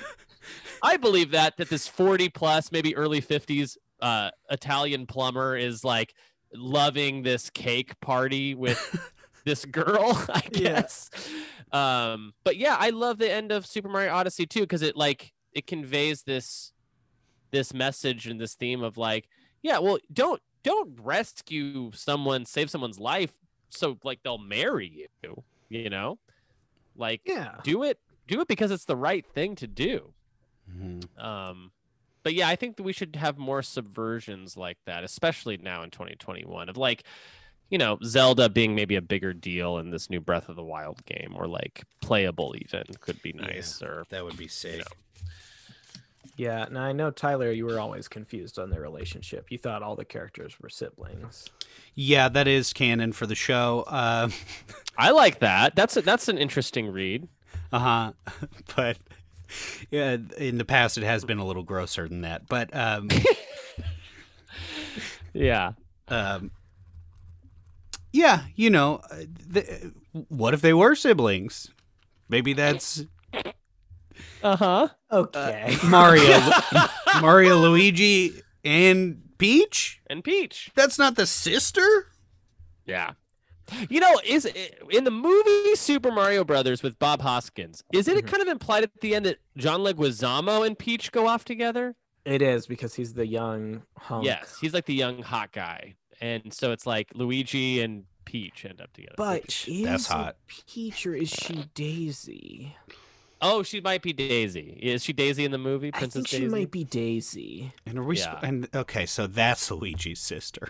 i 0.83 0.97
believe 0.97 1.31
that 1.31 1.57
that 1.57 1.71
this 1.71 1.87
40 1.87 2.29
plus 2.31 2.73
maybe 2.73 2.97
early 2.97 3.23
50s 3.23 3.77
uh 4.03 4.31
italian 4.51 5.07
plumber 5.07 5.57
is 5.57 5.85
like 5.85 6.15
loving 6.55 7.23
this 7.23 7.51
cake 7.51 7.99
party 8.01 8.55
with 8.55 8.79
this 9.45 9.65
girl 9.65 10.13
i 10.29 10.43
Yeah. 10.53 10.59
guess 10.59 11.11
um 11.73 12.35
but 12.45 12.57
yeah 12.57 12.77
i 12.79 12.91
love 12.91 13.19
the 13.19 13.31
end 13.31 13.53
of 13.53 13.65
super 13.67 13.89
mario 13.89 14.13
odyssey 14.13 14.47
too 14.47 14.61
because 14.63 14.83
it 14.83 14.97
like 14.97 15.33
it 15.53 15.67
conveys 15.67 16.23
this 16.25 16.73
this 17.51 17.73
message 17.75 18.27
and 18.27 18.41
this 18.41 18.55
theme 18.55 18.83
of 18.83 18.97
like 18.97 19.29
yeah 19.63 19.79
well 19.79 19.99
don't 20.13 20.43
don't 20.63 20.99
rescue 21.01 21.91
someone 21.95 22.45
save 22.45 22.71
someone's 22.71 22.99
life 23.01 23.33
so 23.71 23.97
like 24.05 24.21
they'll 24.23 24.39
marry 24.39 25.09
you 25.23 25.43
you 25.69 25.89
know 25.89 26.19
like 26.97 27.21
Yeah. 27.25 27.57
do 27.63 27.83
it 27.85 27.99
do 28.27 28.41
it 28.41 28.49
because 28.49 28.71
it's 28.71 28.85
the 28.85 28.97
right 28.97 29.25
thing 29.27 29.55
to 29.57 29.67
do 29.67 30.13
Mhm. 30.71 31.19
um 31.23 31.73
but 32.23 32.35
yeah 32.35 32.49
i 32.49 32.57
think 32.57 32.77
that 32.77 32.83
we 32.83 32.93
should 32.93 33.17
have 33.17 33.39
more 33.39 33.61
subversions 33.63 34.57
like 34.57 34.79
that 34.87 35.05
especially 35.05 35.57
now 35.57 35.83
in 35.83 35.91
2021 35.91 36.69
of 36.69 36.77
like 36.77 37.05
you 37.71 37.79
know 37.79 37.99
zelda 38.05 38.49
being 38.49 38.75
maybe 38.75 38.97
a 38.97 39.03
bigger 39.03 39.33
deal 39.33 39.79
in 39.79 39.91
this 39.91 40.11
new 40.11 40.21
breath 40.21 40.49
of 40.49 40.57
the 40.57 40.63
wild 40.63 41.05
game 41.07 41.33
or 41.37 41.47
like 41.47 41.85
playable 42.01 42.55
even 42.59 42.85
could 43.01 43.21
be 43.23 43.33
Yeah. 43.37 43.47
nice 43.47 43.81
or 43.83 44.05
That 44.11 44.25
would 44.25 44.37
be 44.37 44.49
sick. 44.49 44.83
Yeah. 46.37 46.67
Now 46.71 46.83
I 46.85 46.93
know 46.93 47.11
Tyler, 47.11 47.51
you 47.53 47.67
were 47.67 47.79
always 47.79 48.09
confused 48.09 48.59
on 48.59 48.71
their 48.71 48.81
relationship. 48.81 49.51
You 49.51 49.59
thought 49.59 49.83
all 49.83 49.95
the 49.97 50.05
characters 50.07 50.59
were 50.61 50.71
siblings. 50.71 51.47
Yeah, 51.95 52.29
that 52.31 52.49
is 52.49 52.73
canon 52.73 53.13
for 53.13 53.27
the 53.27 53.35
show. 53.35 53.85
Uh 53.87 54.31
i 54.99 55.11
like 55.11 55.39
that 55.41 55.75
that's 55.77 55.97
a, 55.97 56.03
that's 56.03 56.29
an 56.29 56.39
interesting 56.39 56.89
read 56.89 57.29
Uh 57.73 57.79
huh. 57.79 58.13
but 58.77 58.97
yeah, 59.91 60.17
in 60.37 60.59
the 60.59 60.65
past 60.65 60.99
it 60.99 61.05
has 61.05 61.25
been 61.25 61.39
a 61.39 61.45
little 61.45 61.63
grosser 61.63 62.09
than 62.09 62.23
that. 62.23 62.49
But 62.49 62.75
um, 62.75 63.09
yeah 65.33 65.73
um, 66.11 66.51
yeah, 68.13 68.43
you 68.57 68.71
know, 68.71 69.01
uh, 69.11 69.23
the, 69.49 69.93
what 70.13 70.55
if 70.55 70.61
they 70.61 70.73
were 70.73 70.95
siblings? 70.95 71.71
Maybe 72.29 72.53
that's 72.53 73.05
uh-huh 74.43 74.89
Okay. 75.13 75.77
Mario, 75.85 76.39
Mario, 77.21 77.57
Luigi, 77.59 78.43
and 78.65 79.23
Peach. 79.39 80.01
and 80.09 80.23
peach 80.23 80.71
That's 80.75 80.99
not 80.99 81.17
the 81.17 81.27
sister. 81.27 82.07
Yeah. 82.85 83.13
You 83.89 84.01
know, 84.01 84.21
is 84.25 84.47
in 84.91 85.05
the 85.05 85.11
movie 85.11 85.75
Super 85.77 86.11
Mario 86.11 86.45
Brothers 86.45 86.83
with 86.83 86.99
Bob 86.99 87.23
Hoskins, 87.23 87.83
is 87.93 88.09
it 88.09 88.25
Mhm. 88.25 88.29
kind 88.29 88.43
of 88.43 88.49
implied 88.49 88.83
at 88.85 89.01
the 89.01 89.15
end 89.15 89.27
that 89.27 89.39
John 89.57 89.81
Leguizamo 89.81 90.67
and 90.67 90.79
Peach 90.79 91.13
go 91.13 91.27
off 91.27 91.45
together? 91.45 91.97
it 92.27 92.43
is 92.43 92.67
because 92.67 92.95
he's 92.97 93.15
the 93.15 93.27
young 93.27 93.83
hunk. 93.97 94.25
Yes, 94.27 94.59
he's 94.61 94.75
like 94.75 94.85
the 94.87 94.95
young 94.95 95.23
hot 95.23 95.53
guy, 95.53 95.95
and 96.21 96.53
so 96.53 96.71
it's 96.73 96.87
like 96.87 97.09
Luigi 97.15 97.81
and 97.81 98.05
Peach 98.27 98.65
end 98.67 98.81
up 98.81 98.93
together. 98.93 99.15
But 99.17 99.43
Peach, 99.45 99.69
is 99.69 99.85
that's 99.85 100.07
hot. 100.07 100.37
Peach 100.47 101.07
or 101.07 101.15
is 101.15 101.31
she 101.31 101.65
Daisy? 101.75 102.77
Oh, 103.43 103.63
she 103.63 103.81
might 103.81 104.03
be 104.03 104.13
Daisy. 104.13 104.79
Is 104.83 105.03
she 105.03 105.15
Daisy 105.15 105.47
in 105.47 105.51
the 105.51 105.57
movie? 105.59 105.91
Princess 105.91 105.95
I 105.95 106.01
Princess 106.01 106.13
think 106.15 106.29
she 106.29 106.39
Daisy. 106.47 106.51
might 106.51 106.71
be 106.71 106.85
Daisy. 106.85 107.73
And 107.87 107.99
are 107.99 108.05
we? 108.05 108.17
sp- 108.21 108.43
and 108.43 108.69
okay, 108.75 109.07
so 109.07 109.27
that's 109.27 109.71
Luigi's 109.71 110.21
sister. 110.21 110.69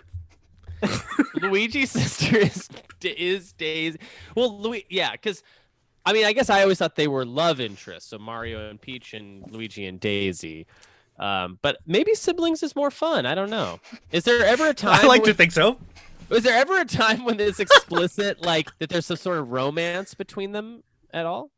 Luigi's 1.41 1.91
sister 1.91 2.37
is 2.37 2.69
is 3.03 3.53
Daisy. 3.53 3.99
Well, 4.35 4.59
Louis, 4.59 4.85
yeah, 4.89 5.11
because 5.11 5.43
I 6.05 6.13
mean, 6.13 6.25
I 6.25 6.33
guess 6.33 6.49
I 6.49 6.61
always 6.61 6.79
thought 6.79 6.95
they 6.95 7.07
were 7.07 7.25
love 7.25 7.59
interests, 7.59 8.09
so 8.09 8.17
Mario 8.17 8.69
and 8.69 8.81
Peach 8.81 9.13
and 9.13 9.49
Luigi 9.51 9.85
and 9.85 9.99
Daisy. 9.99 10.65
Um, 11.19 11.59
but 11.61 11.77
maybe 11.85 12.15
siblings 12.15 12.63
is 12.63 12.75
more 12.75 12.89
fun. 12.89 13.25
I 13.25 13.35
don't 13.35 13.49
know. 13.51 13.79
Is 14.11 14.23
there 14.23 14.43
ever 14.43 14.67
a 14.67 14.73
time? 14.73 14.99
I 15.03 15.07
like 15.07 15.21
when, 15.21 15.31
to 15.31 15.33
think 15.35 15.51
so. 15.51 15.77
Was 16.29 16.43
there 16.43 16.57
ever 16.57 16.79
a 16.79 16.85
time 16.85 17.23
when 17.23 17.39
it's 17.39 17.59
explicit, 17.59 18.41
like 18.45 18.69
that? 18.79 18.89
There's 18.89 19.05
some 19.05 19.17
sort 19.17 19.37
of 19.37 19.51
romance 19.51 20.13
between 20.13 20.51
them 20.51 20.83
at 21.13 21.25
all? 21.25 21.51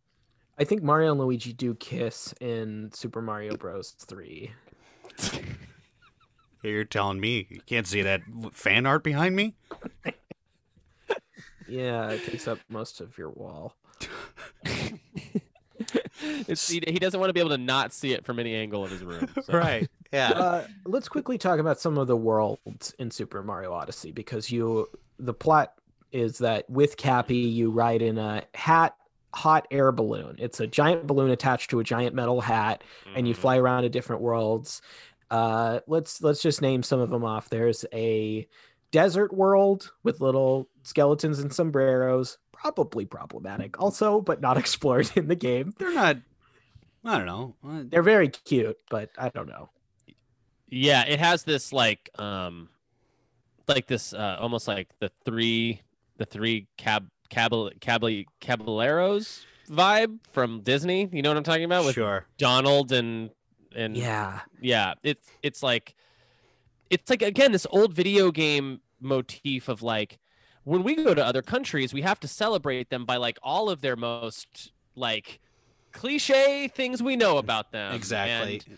I 0.58 0.66
think 0.66 0.84
Mario 0.84 1.12
and 1.12 1.20
Luigi 1.20 1.54
do 1.54 1.74
kiss 1.76 2.34
in 2.42 2.92
Super 2.94 3.22
Mario 3.22 3.56
Bros. 3.56 3.92
3. 3.92 4.52
You're 6.64 6.86
telling 6.86 7.20
me 7.20 7.46
you 7.50 7.60
can't 7.66 7.86
see 7.86 8.02
that 8.02 8.22
fan 8.54 8.86
art 8.86 9.04
behind 9.04 9.36
me? 9.36 9.56
Yeah, 11.66 12.10
it 12.12 12.26
takes 12.26 12.46
up 12.48 12.60
most 12.70 13.00
of 13.02 13.18
your 13.18 13.30
wall. 13.30 13.76
It's, 16.48 16.70
he, 16.70 16.82
he 16.88 17.00
doesn't 17.00 17.20
want 17.20 17.30
to 17.30 17.34
be 17.34 17.40
able 17.40 17.50
to 17.50 17.58
not 17.58 17.92
see 17.94 18.14
it 18.14 18.26
from 18.26 18.40
any 18.40 18.54
angle 18.56 18.84
of 18.86 18.92
his 18.92 19.04
room. 19.04 19.28
so- 19.44 19.52
Yeah. 20.14 20.30
Uh, 20.30 20.68
let's 20.86 21.10
quickly 21.10 21.38
talk 21.40 21.60
about 21.60 21.80
some 21.80 21.98
of 21.98 22.08
the 22.08 22.16
worlds 22.16 22.94
in 23.00 23.10
Super 23.12 23.42
Mario 23.42 23.74
Odyssey 23.74 24.12
because 24.12 24.52
you 24.52 24.88
the 25.18 25.34
plot 25.34 25.74
is 26.12 26.38
that 26.38 26.70
with 26.70 26.96
Cappy 26.98 27.36
you 27.38 27.72
ride 27.72 28.02
in 28.04 28.18
a 28.20 28.44
hat 28.54 28.96
hot 29.34 29.68
air 29.72 29.92
balloon. 29.92 30.36
It's 30.38 30.60
a 30.60 30.68
giant 30.68 31.08
balloon 31.08 31.32
attached 31.32 31.72
to 31.72 31.80
a 31.80 31.84
giant 31.84 32.14
metal 32.14 32.42
hat 32.42 32.84
and 33.16 33.28
you 33.28 33.34
Mhm. 33.34 33.38
fly 33.38 33.58
around 33.58 33.82
to 33.84 33.90
different 33.90 34.22
worlds. 34.22 34.82
Uh, 35.34 35.80
let's 35.88 36.22
let's 36.22 36.44
just 36.44 36.62
name 36.62 36.84
some 36.84 37.00
of 37.00 37.10
them 37.10 37.24
off. 37.24 37.50
There's 37.50 37.86
a 37.92 38.48
desert 38.92 39.34
world 39.34 39.92
with 40.04 40.22
little 40.22 40.70
skeletons 40.84 41.40
and 41.40 41.52
sombreros, 41.52 42.38
probably 42.52 43.06
problematic 43.06 43.82
also, 43.82 44.22
but 44.22 44.42
not 44.42 44.58
explored 44.64 45.10
in 45.16 45.28
the 45.28 45.36
game. 45.36 45.74
They're 45.80 45.94
not. 45.94 46.18
I 47.04 47.18
don't 47.18 47.26
know. 47.26 47.56
Uh, 47.68 47.84
They're 47.90 48.04
very 48.04 48.30
cute, 48.30 48.78
but 48.92 49.10
I 49.18 49.30
don't 49.30 49.48
know. 49.50 49.72
Yeah, 50.70 51.04
it 51.06 51.20
has 51.20 51.44
this 51.44 51.74
like 51.74 52.10
um 52.20 52.70
like 53.68 53.88
this 53.88 54.14
uh 54.14 54.38
almost 54.40 54.68
like 54.68 54.90
the 55.00 55.12
three 55.26 55.82
the 56.18 56.26
three 56.26 56.68
cab 56.78 57.10
cabal 57.30 57.72
cabal 57.82 58.24
caballeros 58.40 59.46
vibe 59.70 60.20
from 60.32 60.62
Disney. 60.62 61.10
You 61.12 61.24
know 61.24 61.30
what 61.32 61.38
I'm 61.38 61.44
talking 61.44 61.64
about 61.64 61.86
with 61.86 61.96
Sure. 61.96 62.28
Donald 62.38 62.92
and 62.92 63.32
and 63.76 63.96
Yeah. 63.98 64.42
yeah, 64.62 64.94
it's 65.04 65.28
it's 65.42 65.64
like 65.64 65.96
it's 66.90 67.10
like 67.10 67.22
again 67.22 67.52
this 67.52 67.68
old 67.72 67.94
video 67.94 68.32
game 68.32 68.82
motif 69.00 69.68
of 69.68 69.82
like 69.82 70.20
when 70.64 70.84
we 70.84 70.96
go 70.96 71.14
to 71.14 71.26
other 71.26 71.42
countries, 71.42 71.94
we 71.94 72.02
have 72.02 72.20
to 72.22 72.28
celebrate 72.28 72.90
them 72.90 73.06
by 73.06 73.18
like 73.18 73.38
all 73.44 73.70
of 73.70 73.82
their 73.82 73.96
most 73.96 74.72
like 74.96 75.40
cliche 75.92 76.68
things 76.68 77.04
we 77.04 77.16
know 77.16 77.38
about 77.38 77.72
them. 77.72 77.94
Exactly. 77.94 78.62
And, 78.66 78.78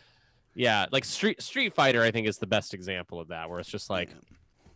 yeah, 0.55 0.85
like 0.91 1.05
Street 1.05 1.41
Street 1.41 1.73
Fighter, 1.73 2.01
I 2.01 2.11
think 2.11 2.27
is 2.27 2.37
the 2.37 2.47
best 2.47 2.73
example 2.73 3.19
of 3.19 3.27
that, 3.27 3.49
where 3.49 3.59
it's 3.59 3.69
just 3.69 3.89
like 3.89 4.09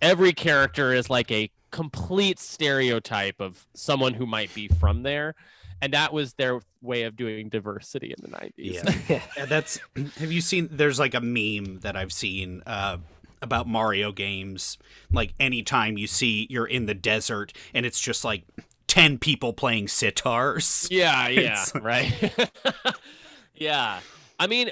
every 0.01 0.33
character 0.33 0.93
is 0.93 1.09
like 1.09 1.31
a 1.31 1.49
complete 1.71 2.39
stereotype 2.39 3.39
of 3.39 3.65
someone 3.73 4.13
who 4.13 4.25
might 4.25 4.53
be 4.53 4.67
from 4.67 5.03
there, 5.03 5.35
and 5.81 5.93
that 5.93 6.13
was 6.13 6.33
their 6.33 6.59
way 6.81 7.03
of 7.03 7.15
doing 7.15 7.49
diversity 7.49 8.13
in 8.17 8.23
the 8.23 8.29
nineties. 8.29 8.81
Yeah. 9.07 9.21
Yeah, 9.37 9.45
that's 9.45 9.79
have 10.17 10.31
you 10.31 10.41
seen 10.41 10.69
there's 10.71 10.99
like 10.99 11.13
a 11.13 11.21
meme 11.21 11.79
that 11.81 11.95
I've 11.95 12.11
seen 12.13 12.61
uh 12.65 12.97
about 13.41 13.67
Mario 13.67 14.11
games 14.11 14.77
like 15.11 15.33
anytime 15.39 15.97
you 15.97 16.07
see 16.07 16.45
you're 16.49 16.65
in 16.67 16.85
the 16.87 16.93
desert 16.93 17.53
and 17.73 17.85
it's 17.85 17.99
just 18.01 18.25
like 18.25 18.43
10 18.87 19.17
people 19.19 19.53
playing 19.53 19.85
sitars. 19.85 20.87
Yeah, 20.91 21.27
yeah, 21.29 21.39
It's- 21.39 21.73
right. 21.75 22.49
yeah. 23.55 23.99
I 24.39 24.47
mean, 24.47 24.69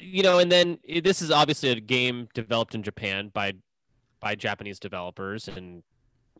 you 0.00 0.22
know, 0.22 0.38
and 0.38 0.50
then 0.50 0.78
this 1.02 1.20
is 1.22 1.30
obviously 1.30 1.68
a 1.70 1.80
game 1.80 2.28
developed 2.34 2.74
in 2.74 2.82
Japan 2.82 3.28
by 3.32 3.54
by 4.20 4.34
Japanese 4.34 4.78
developers 4.78 5.48
and 5.48 5.82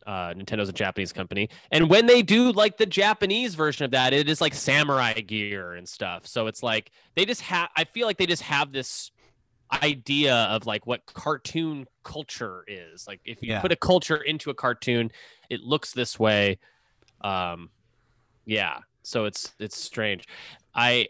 uh, 0.07 0.35
Nintendo's 0.35 0.69
a 0.69 0.73
Japanese 0.73 1.13
company. 1.13 1.49
And 1.71 1.89
when 1.89 2.07
they 2.07 2.23
do 2.23 2.53
like 2.53 2.77
the 2.77 2.87
Japanese 2.87 3.55
version 3.55 3.85
of 3.85 3.91
that, 3.93 4.13
it 4.13 4.29
is 4.29 4.41
like 4.41 4.55
samurai 4.55 5.15
gear 5.15 5.75
and 5.75 5.89
stuff. 5.89 6.27
So 6.27 6.47
it's 6.47 6.63
like 6.63 6.91
they 7.15 7.25
just 7.25 7.43
have 7.43 7.69
I 7.77 7.85
feel 7.85 8.07
like 8.07 8.19
they 8.19 8.27
just 8.27 8.43
have 8.43 8.73
this 8.73 9.11
idea 9.83 10.35
of 10.35 10.67
like 10.67 10.87
what 10.87 11.07
cartoon 11.07 11.87
culture 12.05 12.65
is. 12.67 13.07
Like 13.07 13.21
if 13.25 13.43
you 13.43 13.51
Yeah. 13.53 13.61
put 13.61 13.73
a 13.73 13.77
culture 13.77 14.17
into 14.17 14.51
a 14.51 14.55
cartoon, 14.55 15.11
it 15.49 15.61
looks 15.61 15.93
this 15.93 16.19
way. 16.19 16.59
Um 17.23 17.71
yeah. 18.45 18.81
So 19.03 19.25
it's 19.25 19.55
it's 19.59 19.77
strange. 19.77 20.27
I 20.75 21.09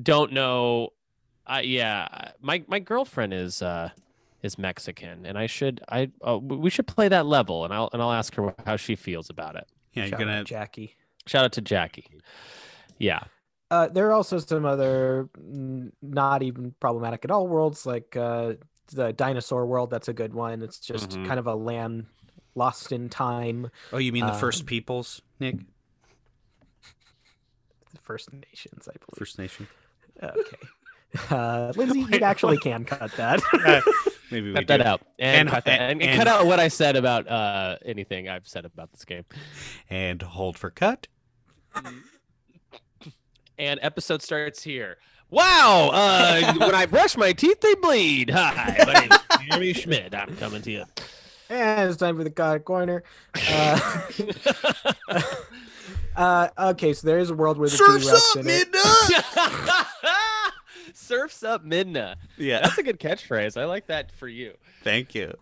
don't 0.00 0.32
know 0.32 0.90
I 1.46 1.62
yeah, 1.62 2.32
my 2.40 2.64
my 2.66 2.78
girlfriend 2.80 3.32
is 3.32 3.62
uh 3.62 3.90
is 4.42 4.58
Mexican 4.58 5.24
and 5.26 5.36
I 5.38 5.46
should 5.46 5.80
I 5.88 6.10
uh, 6.26 6.38
we 6.38 6.70
should 6.70 6.86
play 6.86 7.08
that 7.08 7.26
level 7.26 7.64
and 7.64 7.72
I'll 7.74 7.88
and 7.92 8.00
I'll 8.02 8.12
ask 8.12 8.34
her 8.36 8.54
how 8.66 8.76
she 8.76 8.94
feels 8.96 9.30
about 9.30 9.56
it. 9.56 9.66
Yeah, 9.92 10.02
you're 10.04 10.10
Shout 10.10 10.18
gonna 10.20 10.44
Jackie. 10.44 10.94
Shout 11.26 11.44
out 11.44 11.52
to 11.52 11.60
Jackie. 11.60 12.06
Yeah. 12.98 13.20
Uh, 13.70 13.88
there 13.88 14.06
are 14.08 14.12
also 14.12 14.38
some 14.38 14.64
other 14.64 15.28
not 16.02 16.42
even 16.42 16.72
problematic 16.78 17.24
at 17.24 17.30
all 17.32 17.48
worlds, 17.48 17.84
like 17.84 18.14
uh, 18.16 18.52
the 18.92 19.12
dinosaur 19.12 19.66
world. 19.66 19.90
That's 19.90 20.06
a 20.08 20.12
good 20.12 20.32
one. 20.34 20.62
It's 20.62 20.78
just 20.78 21.10
Mhm. 21.10 21.26
kind 21.26 21.40
of 21.40 21.48
a 21.48 21.54
land 21.56 22.06
lost 22.54 22.92
in 22.92 23.08
time. 23.08 23.68
Oh, 23.92 23.98
you 23.98 24.12
mean 24.12 24.24
the 24.26 24.32
Um, 24.34 24.38
First 24.38 24.66
Peoples, 24.66 25.20
Nick? 25.40 25.56
The 27.92 28.00
First 28.02 28.32
Nations, 28.32 28.86
I 28.88 28.92
believe. 28.92 29.18
First 29.18 29.38
Nation. 29.38 29.66
Okay. 30.22 30.56
Uh, 31.30 31.72
Lindsay, 31.76 32.00
you 32.00 32.06
actually 32.22 32.58
can 32.58 32.84
cut 32.84 33.10
that. 33.16 33.40
Maybe 34.30 34.48
we 34.48 34.54
Cut 34.54 34.66
that 34.68 34.76
do. 34.78 34.82
out. 34.84 35.02
And, 35.18 35.40
And- 35.42 35.48
cut, 35.50 35.64
that, 35.66 35.80
and, 35.80 36.00
and 36.02 36.10
and- 36.10 36.18
cut 36.18 36.26
out 36.28 36.46
what 36.46 36.58
I 36.60 36.68
said 36.68 36.96
about 36.96 37.28
uh 37.28 37.76
anything 37.84 38.28
I've 38.28 38.46
said 38.48 38.64
about 38.64 38.92
this 38.92 39.04
game. 39.04 39.24
And 39.90 40.20
hold 40.22 40.58
for 40.58 40.70
cut. 40.70 41.06
And 43.58 43.78
episode 43.82 44.22
starts 44.22 44.62
here. 44.62 44.98
Wow! 45.30 45.90
Uh, 45.92 46.54
when 46.58 46.74
I 46.74 46.86
brush 46.86 47.16
my 47.16 47.32
teeth, 47.32 47.60
they 47.60 47.74
bleed. 47.74 48.30
Hi, 48.30 48.76
my 48.86 48.92
name's 49.00 49.16
Jeremy 49.50 49.72
Schmidt. 49.72 50.14
I'm 50.14 50.36
coming 50.36 50.62
to 50.62 50.70
you. 50.70 50.84
and 51.50 51.88
it's 51.88 51.98
time 51.98 52.16
for 52.16 52.22
the 52.24 52.30
God 52.30 52.64
Corner. 52.64 53.02
Uh, 55.08 55.22
uh, 56.16 56.48
okay, 56.70 56.92
so 56.92 57.06
there 57.06 57.18
is 57.18 57.30
a 57.30 57.34
world 57.34 57.58
where 57.58 57.68
the 57.68 57.76
Surfs 57.76 58.04
T-Rex 58.06 58.36
up, 58.36 58.44
in 58.44 58.48
it. 58.48 60.16
Midna! 61.06 61.08
Surfs 61.08 61.42
up 61.42 61.64
Midna. 61.64 62.16
yeah. 62.36 62.60
That's 62.60 62.78
a 62.78 62.82
good 62.82 62.98
catchphrase. 63.00 63.60
I 63.60 63.64
like 63.64 63.86
that 63.86 64.12
for 64.12 64.28
you. 64.28 64.54
Thank 64.82 65.14
you. 65.14 65.32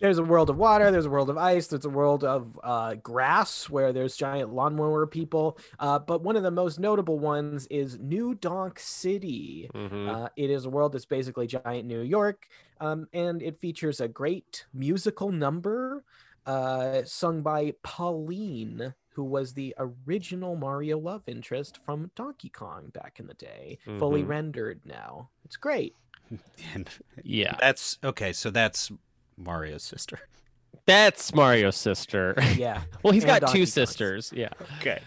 There's 0.00 0.18
a 0.18 0.22
world 0.24 0.50
of 0.50 0.56
water. 0.56 0.90
There's 0.90 1.06
a 1.06 1.10
world 1.10 1.30
of 1.30 1.38
ice. 1.38 1.68
There's 1.68 1.84
a 1.84 1.88
world 1.90 2.24
of 2.24 2.58
uh, 2.62 2.94
grass 2.94 3.68
where 3.70 3.92
there's 3.92 4.16
giant 4.16 4.52
lawnmower 4.52 5.06
people. 5.06 5.58
Uh, 5.78 5.98
but 5.98 6.22
one 6.22 6.36
of 6.36 6.42
the 6.42 6.50
most 6.50 6.78
notable 6.80 7.18
ones 7.18 7.66
is 7.68 7.98
New 7.98 8.34
Donk 8.34 8.78
City. 8.78 9.70
Mhm. 9.74 10.08
Uh, 10.08 10.28
it 10.36 10.50
is 10.50 10.64
a 10.64 10.70
world 10.70 10.92
that's 10.92 11.04
basically 11.06 11.46
giant 11.46 11.86
New 11.86 12.00
York, 12.02 12.46
um, 12.80 13.06
and 13.12 13.42
it 13.42 13.60
features 13.60 14.00
a 14.00 14.08
great 14.08 14.64
musical 14.74 15.30
number 15.30 16.04
uh, 16.46 17.02
sung 17.04 17.40
by 17.42 17.72
Pauline, 17.84 18.92
who 19.14 19.24
was 19.24 19.54
the 19.54 19.74
original 19.78 20.56
Mario 20.56 20.98
love 20.98 21.22
interest 21.26 21.78
from 21.84 22.10
Donkey 22.16 22.48
Kong 22.48 22.90
back 22.94 23.18
in 23.20 23.26
the 23.26 23.34
day, 23.34 23.78
fully 23.98 24.22
Mhm. 24.22 24.28
rendered 24.28 24.80
now. 24.84 25.30
It's 25.44 25.56
great. 25.56 25.94
And 26.74 26.88
yeah, 27.22 27.56
that's 27.60 27.98
okay, 28.02 28.32
so 28.32 28.50
that's 28.50 28.90
Mario's 29.36 29.82
sister. 29.82 30.18
that's 30.86 31.34
Mario's 31.34 31.76
sister. 31.76 32.34
Yeah. 32.56 32.82
well, 33.02 33.12
he's 33.12 33.24
And 33.24 33.32
got 33.32 33.40
Donkey 33.42 33.52
two 33.58 33.62
Kong's. 33.64 33.72
sisters. 33.74 34.32
Yeah. 34.34 34.48
Okay. 34.80 35.00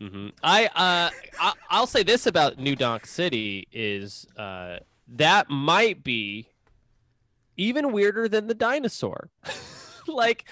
hmm 0.00 0.28
I 0.42 0.66
uh 0.66 1.10
I, 1.40 1.52
I'll 1.70 1.86
say 1.86 2.02
this 2.02 2.26
about 2.26 2.58
New 2.58 2.74
Donk 2.74 3.06
City 3.06 3.68
is 3.70 4.26
uh 4.36 4.78
that 5.06 5.48
might 5.50 6.02
be 6.02 6.48
even 7.56 7.92
weirder 7.92 8.28
than 8.28 8.48
the 8.48 8.54
dinosaur. 8.54 9.30
like 10.08 10.44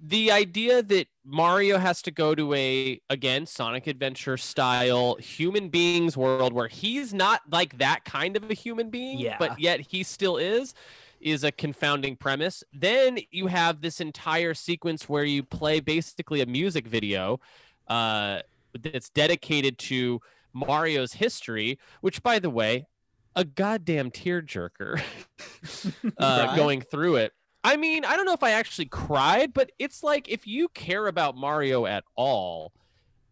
the 0.00 0.30
idea 0.30 0.82
that 0.82 1.08
Mario 1.24 1.78
has 1.78 2.00
to 2.02 2.10
go 2.10 2.34
to 2.34 2.54
a 2.54 3.00
again 3.10 3.46
Sonic 3.46 3.86
Adventure 3.86 4.36
style 4.36 5.16
human 5.16 5.68
beings 5.68 6.16
world 6.16 6.52
where 6.52 6.68
he's 6.68 7.12
not 7.12 7.42
like 7.50 7.78
that 7.78 8.04
kind 8.04 8.36
of 8.36 8.48
a 8.50 8.54
human 8.54 8.90
being, 8.90 9.18
Yeah. 9.18 9.36
but 9.38 9.58
yet 9.60 9.80
he 9.80 10.02
still 10.02 10.36
is 10.36 10.74
is 11.20 11.42
a 11.42 11.50
confounding 11.50 12.14
premise. 12.16 12.62
Then 12.72 13.18
you 13.32 13.48
have 13.48 13.80
this 13.80 14.00
entire 14.00 14.54
sequence 14.54 15.08
where 15.08 15.24
you 15.24 15.42
play 15.42 15.80
basically 15.80 16.40
a 16.40 16.46
music 16.46 16.86
video 16.86 17.40
uh, 17.88 18.42
that's 18.80 19.10
dedicated 19.10 19.78
to 19.78 20.20
Mario's 20.52 21.14
history, 21.14 21.78
which 22.02 22.22
by 22.22 22.38
the 22.38 22.50
way, 22.50 22.86
a 23.34 23.44
goddamn 23.44 24.10
tearjerker 24.12 25.00
uh, 26.18 26.46
Right. 26.48 26.56
going 26.56 26.80
through 26.82 27.16
it. 27.16 27.32
I 27.64 27.76
mean, 27.76 28.04
I 28.04 28.16
don't 28.16 28.24
know 28.24 28.32
if 28.32 28.42
I 28.42 28.52
actually 28.52 28.86
cried, 28.86 29.52
but 29.52 29.72
it's 29.78 30.02
like 30.02 30.28
if 30.28 30.46
you 30.46 30.68
care 30.68 31.06
about 31.06 31.36
Mario 31.36 31.86
at 31.86 32.04
all, 32.16 32.72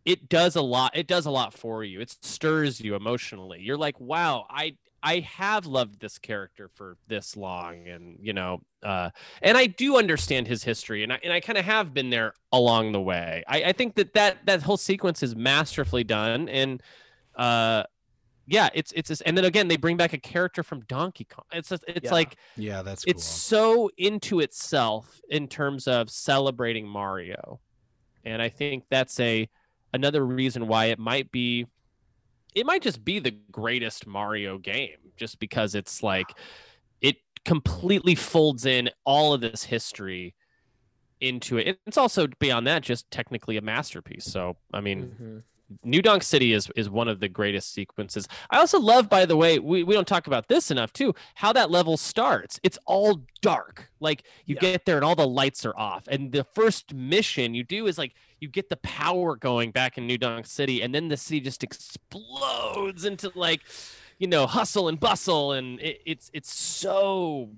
it 0.04 0.28
does 0.28 0.56
a 0.56 0.62
lot. 0.62 0.96
It 0.96 1.06
does 1.06 1.26
a 1.26 1.30
lot 1.30 1.52
for 1.52 1.82
you. 1.84 2.00
It 2.00 2.10
stirs 2.10 2.80
you 2.80 2.94
emotionally. 2.94 3.60
You're 3.60 3.76
like, 3.76 3.98
wow, 4.00 4.46
I 4.48 4.76
I 5.02 5.20
have 5.20 5.66
loved 5.66 6.00
this 6.00 6.18
character 6.18 6.68
for 6.74 6.96
this 7.06 7.36
long, 7.36 7.86
and 7.86 8.18
you 8.20 8.32
know, 8.32 8.62
uh, 8.82 9.10
and 9.42 9.56
I 9.56 9.66
do 9.66 9.96
understand 9.96 10.48
his 10.48 10.64
history, 10.64 11.02
and 11.02 11.12
I 11.12 11.20
and 11.22 11.32
I 11.32 11.40
kind 11.40 11.58
of 11.58 11.64
have 11.64 11.94
been 11.94 12.10
there 12.10 12.34
along 12.52 12.92
the 12.92 13.00
way. 13.00 13.44
I, 13.46 13.64
I 13.64 13.72
think 13.72 13.94
that 13.96 14.14
that 14.14 14.46
that 14.46 14.62
whole 14.62 14.76
sequence 14.76 15.22
is 15.22 15.36
masterfully 15.36 16.04
done, 16.04 16.48
and 16.48 16.82
uh, 17.36 17.84
yeah, 18.46 18.68
it's 18.74 18.92
it's 18.92 19.08
this, 19.08 19.20
and 19.22 19.36
then 19.36 19.44
again 19.44 19.68
they 19.68 19.76
bring 19.76 19.96
back 19.96 20.12
a 20.12 20.18
character 20.18 20.62
from 20.62 20.80
Donkey 20.82 21.24
Kong. 21.24 21.44
It's 21.52 21.68
just, 21.70 21.84
it's 21.88 22.10
Yeah. 22.10 22.12
like 22.12 22.36
Yeah, 22.56 22.82
that's 22.82 23.04
cool. 23.04 23.10
it's 23.12 23.24
so 23.24 23.90
into 23.98 24.40
itself 24.40 25.20
in 25.28 25.48
terms 25.48 25.88
of 25.88 26.10
celebrating 26.10 26.86
Mario. 26.86 27.60
And 28.24 28.42
I 28.42 28.48
think 28.48 28.84
that's 28.90 29.18
a 29.20 29.48
another 29.92 30.24
reason 30.26 30.66
why 30.68 30.86
it 30.86 30.98
might 30.98 31.30
be 31.32 31.66
it 32.54 32.66
might 32.66 32.82
just 32.82 33.04
be 33.04 33.18
the 33.20 33.32
greatest 33.52 34.06
Mario 34.06 34.58
game 34.58 35.12
just 35.16 35.38
because 35.40 35.74
it's 35.74 36.02
like 36.02 36.36
it 37.02 37.16
completely 37.44 38.14
folds 38.14 38.66
in 38.66 38.90
all 39.04 39.34
of 39.34 39.40
this 39.42 39.64
history 39.64 40.34
into 41.20 41.58
it. 41.58 41.80
It's 41.86 41.96
also 41.98 42.26
beyond 42.40 42.66
that 42.66 42.82
just 42.82 43.10
technically 43.10 43.56
a 43.56 43.62
masterpiece. 43.62 44.24
So, 44.26 44.56
I 44.72 44.80
mean, 44.82 45.16
Mhm. 45.20 45.44
New 45.82 46.00
Donk 46.00 46.22
City 46.22 46.52
is 46.52 46.70
is 46.76 46.88
one 46.88 47.08
of 47.08 47.18
the 47.20 47.28
greatest 47.28 47.72
sequences. 47.74 48.28
I 48.50 48.58
also 48.58 48.78
love, 48.78 49.08
by 49.08 49.26
the 49.26 49.36
way, 49.36 49.58
we, 49.58 49.82
we 49.82 49.94
don't 49.94 50.06
talk 50.06 50.26
about 50.28 50.46
this 50.48 50.70
enough 50.70 50.92
too, 50.92 51.14
how 51.34 51.52
that 51.54 51.70
level 51.70 51.96
starts. 51.96 52.60
It's 52.62 52.78
all 52.86 53.22
dark. 53.42 53.90
Like 53.98 54.22
you 54.44 54.54
Yeah. 54.54 54.60
get 54.60 54.84
there 54.84 54.96
and 54.96 55.04
all 55.04 55.16
the 55.16 55.26
lights 55.26 55.64
are 55.66 55.76
off. 55.76 56.06
And 56.08 56.30
the 56.30 56.44
first 56.44 56.94
mission 56.94 57.54
you 57.54 57.64
do 57.64 57.86
is 57.88 57.98
like 57.98 58.14
you 58.38 58.48
get 58.48 58.68
the 58.68 58.76
power 58.76 59.34
going 59.34 59.72
back 59.72 59.98
in 59.98 60.06
New 60.06 60.18
Donk 60.18 60.46
City, 60.46 60.82
and 60.82 60.94
then 60.94 61.08
the 61.08 61.16
city 61.16 61.40
just 61.40 61.64
explodes 61.64 63.04
into 63.04 63.32
like, 63.34 63.62
you 64.18 64.28
know, 64.28 64.46
hustle 64.46 64.88
and 64.88 65.00
bustle, 65.00 65.52
and 65.52 65.80
it, 65.80 66.00
it's 66.06 66.30
it's 66.32 66.54
so 66.54 67.50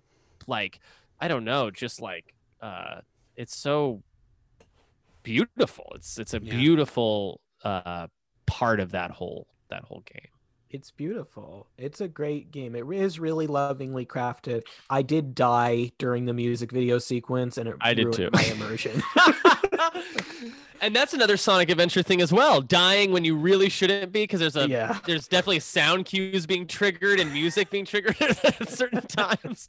like 0.47 0.81
I 1.21 1.29
don't 1.29 1.45
know, 1.45 1.71
just 1.71 2.01
like 2.01 2.35
uh 2.63 3.01
it's 3.37 3.55
so 3.57 4.03
beautiful. 5.23 5.93
It's 5.95 6.19
it's 6.19 6.33
a 6.35 6.41
Yeah. 6.43 6.55
beautiful 6.57 7.41
uh 7.65 8.07
part 8.47 8.81
of 8.81 8.93
that 8.93 9.11
whole 9.11 9.47
that 9.71 9.85
whole 9.85 10.03
game. 10.13 10.29
It's 10.71 10.91
beautiful. 10.91 11.67
It's 11.79 12.03
a 12.03 12.09
great 12.09 12.51
game. 12.51 12.75
It 12.75 12.85
is 12.91 13.19
really 13.19 13.47
lovingly 13.47 14.05
crafted. 14.05 14.65
I 14.91 15.01
did 15.01 15.35
die 15.35 15.93
during 15.97 16.27
the 16.27 16.35
music 16.35 16.71
video 16.73 16.99
sequence, 16.99 17.57
and 17.57 17.71
it 17.71 17.77
I 17.81 17.95
did 17.95 18.05
ruined 18.05 18.17
too. 18.17 18.31
my 18.33 18.43
immersion. 18.53 19.03
and 20.83 20.95
that's 20.95 21.15
another 21.15 21.39
Sonic 21.39 21.71
Adventure 21.71 22.03
thing 22.03 22.21
as 22.21 22.33
well. 22.33 22.61
Dying 22.61 23.13
when 23.13 23.25
you 23.25 23.35
really 23.35 23.71
shouldn't 23.71 24.13
be 24.13 24.25
because 24.25 24.41
there's 24.41 24.57
a 24.57 24.69
yeah. 24.69 24.99
there's 25.07 25.27
definitely 25.27 25.61
sound 25.61 26.05
cues 26.05 26.45
being 26.45 26.67
triggered 26.67 27.19
and 27.19 27.33
music 27.33 27.71
being 27.71 27.87
triggered 27.87 28.17
at 28.45 28.69
certain 28.69 29.07
times. 29.07 29.69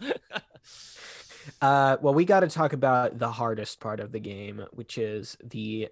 Uh, 1.62 1.98
well, 2.02 2.14
we 2.14 2.26
got 2.26 2.42
to 2.42 2.48
talk 2.48 2.74
about 2.74 3.20
the 3.20 3.32
hardest 3.32 3.80
part 3.80 4.00
of 4.00 4.12
the 4.12 4.20
game, 4.20 4.66
which 4.72 4.98
is 4.98 5.38
the. 5.44 5.90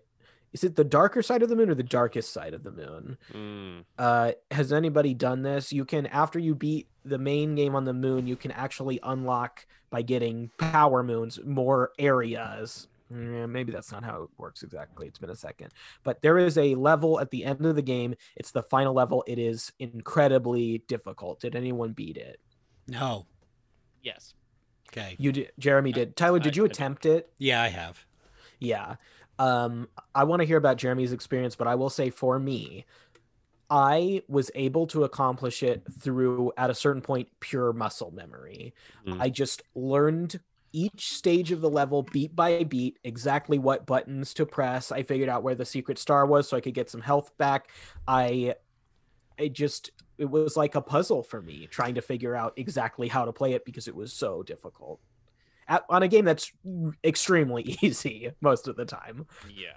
Is 0.58 0.64
it 0.64 0.76
the 0.76 0.84
darker 0.84 1.22
side 1.22 1.44
of 1.44 1.50
the 1.50 1.56
moon 1.56 1.70
or 1.70 1.76
the 1.76 1.84
darkest 1.84 2.34
side 2.34 2.56
of 2.56 2.64
the 2.64 2.72
moon? 2.72 3.18
Mm. 3.32 3.86
Uh, 3.96 4.32
has 4.50 4.74
anybody 4.74 5.14
done 5.14 5.44
this? 5.44 5.72
You 5.72 5.86
can, 5.86 6.08
after 6.08 6.40
you 6.40 6.56
beat 6.56 6.88
the 7.06 7.20
main 7.20 7.54
game 7.54 7.76
on 7.76 7.86
the 7.86 7.94
moon, 7.94 8.26
you 8.26 8.36
can 8.36 8.50
actually 8.52 9.00
unlock 9.04 9.68
by 9.92 10.02
getting 10.02 10.50
power 10.58 11.04
moons 11.04 11.40
more 11.46 11.92
areas. 12.00 12.88
Maybe 13.12 13.72
that's 13.72 13.92
not 13.92 14.04
how 14.04 14.24
it 14.24 14.30
works 14.40 14.64
exactly. 14.64 15.06
It's 15.06 15.20
been 15.20 15.30
a 15.30 15.36
second. 15.36 15.70
But 16.04 16.24
there 16.24 16.40
is 16.40 16.58
a 16.58 16.74
level 16.74 17.20
at 17.20 17.30
the 17.30 17.46
end 17.46 17.64
of 17.64 17.76
the 17.76 17.84
game. 17.84 18.16
It's 18.36 18.50
the 18.50 18.64
final 18.64 18.96
level. 18.96 19.24
It 19.28 19.38
is 19.38 19.72
incredibly 19.78 20.80
difficult. 20.88 21.40
Did 21.40 21.56
anyone 21.56 21.92
beat 21.92 22.18
it? 22.18 22.40
no. 22.88 23.28
Yes. 24.02 24.34
Okay. 24.90 25.16
You 25.20 25.32
did. 25.34 25.52
Jeremy 25.60 25.92
did. 25.92 26.16
Tyler, 26.16 26.38
I- 26.38 26.40
did 26.40 26.56
you 26.56 26.64
I 26.64 26.68
did. 26.68 26.72
attempt 26.72 27.06
it? 27.06 27.30
Yeah, 27.38 27.62
I 27.62 27.68
have. 27.68 28.06
Yeah. 28.60 28.96
Um, 29.40 29.88
I 30.16 30.24
want 30.24 30.42
to 30.42 30.46
hear 30.46 30.58
about 30.58 30.78
Jeremy's 30.78 31.14
experience, 31.14 31.56
but 31.56 31.68
I 31.68 31.76
will 31.76 31.90
say 31.90 32.10
for 32.10 32.40
me, 32.40 32.86
I 33.70 34.24
was 34.28 34.50
able 34.56 34.88
to 34.88 35.04
accomplish 35.04 35.62
it 35.62 35.84
through, 36.00 36.54
at 36.58 36.70
a 36.70 36.76
certain 36.76 37.02
point, 37.02 37.28
pure 37.40 37.74
muscle 37.74 38.12
memory. 38.12 38.74
Mm. 39.06 39.22
I 39.22 39.30
just 39.30 39.62
learned 39.76 40.40
each 40.72 41.14
stage 41.14 41.52
of 41.52 41.62
the 41.62 41.70
level 41.70 42.04
beat 42.04 42.36
by 42.36 42.64
beat, 42.64 43.00
exactly 43.04 43.60
what 43.60 43.86
buttons 43.86 44.34
to 44.36 44.46
press. 44.46 44.92
I 44.92 45.04
figured 45.04 45.30
out 45.30 45.44
where 45.44 45.56
the 45.56 45.66
secret 45.66 45.98
star 45.98 46.26
was 46.26 46.48
so 46.48 46.58
I 46.58 46.62
could 46.62 46.74
get 46.74 46.90
some 46.90 47.02
health 47.02 47.38
back. 47.38 47.70
I, 48.08 48.56
it 49.38 49.54
just, 49.54 49.92
it 50.18 50.30
was 50.30 50.56
like 50.56 50.76
a 50.76 50.82
puzzle 50.82 51.24
for 51.24 51.42
me 51.42 51.68
trying 51.70 51.96
to 51.96 52.02
figure 52.02 52.36
out 52.36 52.54
exactly 52.58 53.08
how 53.08 53.26
to 53.26 53.34
play 53.34 53.54
it 53.54 53.66
because 53.66 53.88
it 53.88 53.96
was 53.96 54.14
so 54.14 54.44
difficult. 54.44 55.00
At, 55.68 55.84
on 55.90 56.04
a 56.04 56.08
game 56.08 56.26
that's 56.26 56.52
extremely 57.04 57.78
easy 57.82 58.32
most 58.42 58.68
of 58.68 58.76
the 58.76 58.86
time. 58.86 59.28
Yeah. 59.54 59.74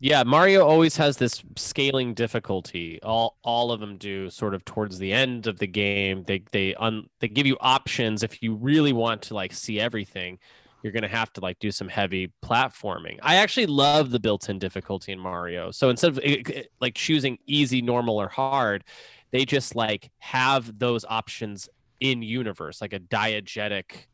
Yeah, 0.00 0.22
Mario 0.22 0.64
always 0.64 0.96
has 0.96 1.16
this 1.16 1.42
scaling 1.56 2.14
difficulty. 2.14 3.00
All 3.02 3.36
all 3.42 3.72
of 3.72 3.80
them 3.80 3.96
do 3.96 4.30
sort 4.30 4.54
of 4.54 4.64
towards 4.64 4.98
the 4.98 5.12
end 5.12 5.48
of 5.48 5.58
the 5.58 5.66
game. 5.66 6.22
They 6.24 6.44
they 6.52 6.74
un, 6.76 7.08
they 7.18 7.26
give 7.26 7.46
you 7.46 7.56
options 7.60 8.22
if 8.22 8.40
you 8.40 8.54
really 8.54 8.92
want 8.92 9.22
to 9.22 9.34
like 9.34 9.52
see 9.52 9.80
everything. 9.80 10.38
You're 10.84 10.92
to 11.02 11.08
have 11.08 11.32
to 11.32 11.40
like 11.40 11.58
do 11.58 11.72
some 11.72 11.88
heavy 11.88 12.32
platforming. 12.44 13.18
I 13.22 13.36
actually 13.36 13.66
love 13.66 14.12
the 14.12 14.20
built-in 14.20 14.60
difficulty 14.60 15.10
in 15.10 15.18
Mario. 15.18 15.72
So 15.72 15.90
instead 15.90 16.12
of 16.12 16.20
eh, 16.22 16.42
eh, 16.54 16.62
like 16.80 16.94
choosing 16.94 17.38
easy, 17.46 17.82
normal 17.82 18.20
or 18.20 18.28
hard, 18.28 18.84
they 19.32 19.44
just 19.44 19.74
like 19.74 20.12
have 20.18 20.78
those 20.78 21.04
options 21.08 21.68
in 21.98 22.22
universe 22.22 22.80
like 22.80 22.92
a 22.92 23.00
diegetic 23.00 24.06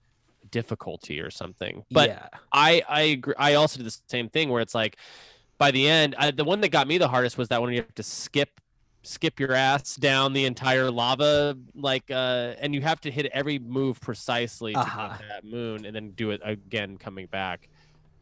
difficulty 0.59 1.21
or 1.21 1.31
something. 1.31 1.85
But 1.91 2.09
yeah, 2.11 2.29
I 2.53 2.83
I 2.89 3.03
agree. 3.17 3.35
I 3.39 3.55
also 3.55 3.79
did 3.79 3.87
the 3.87 3.99
same 4.09 4.29
thing 4.29 4.49
where 4.51 4.63
it's 4.63 4.75
like 4.75 4.97
by 5.59 5.71
the 5.71 5.89
end, 5.89 6.15
I, 6.19 6.31
the 6.31 6.45
one 6.45 6.61
that 6.63 6.71
got 6.71 6.87
me 6.89 6.99
the 6.99 7.09
hardest 7.09 7.37
was 7.39 7.49
that 7.49 7.61
one 7.61 7.69
where 7.69 7.75
you 7.75 7.83
have 7.83 7.95
to 7.95 8.03
skip 8.05 8.61
skip 9.03 9.39
your 9.39 9.53
ass 9.53 9.97
down 9.97 10.33
the 10.33 10.47
entire 10.47 10.91
lava 10.91 11.59
like 11.75 12.11
uh 12.11 12.55
and 12.63 12.75
you 12.75 12.81
have 12.81 12.99
to 13.03 13.11
hit 13.11 13.27
every 13.41 13.59
move 13.59 14.01
precisely 14.01 14.73
to 14.73 14.81
Uh-huh. 14.81 15.19
that 15.29 15.45
moon 15.45 15.85
and 15.85 15.95
then 15.95 16.13
do 16.13 16.31
it 16.31 16.41
again 16.43 16.97
coming 16.97 17.27
back 17.27 17.69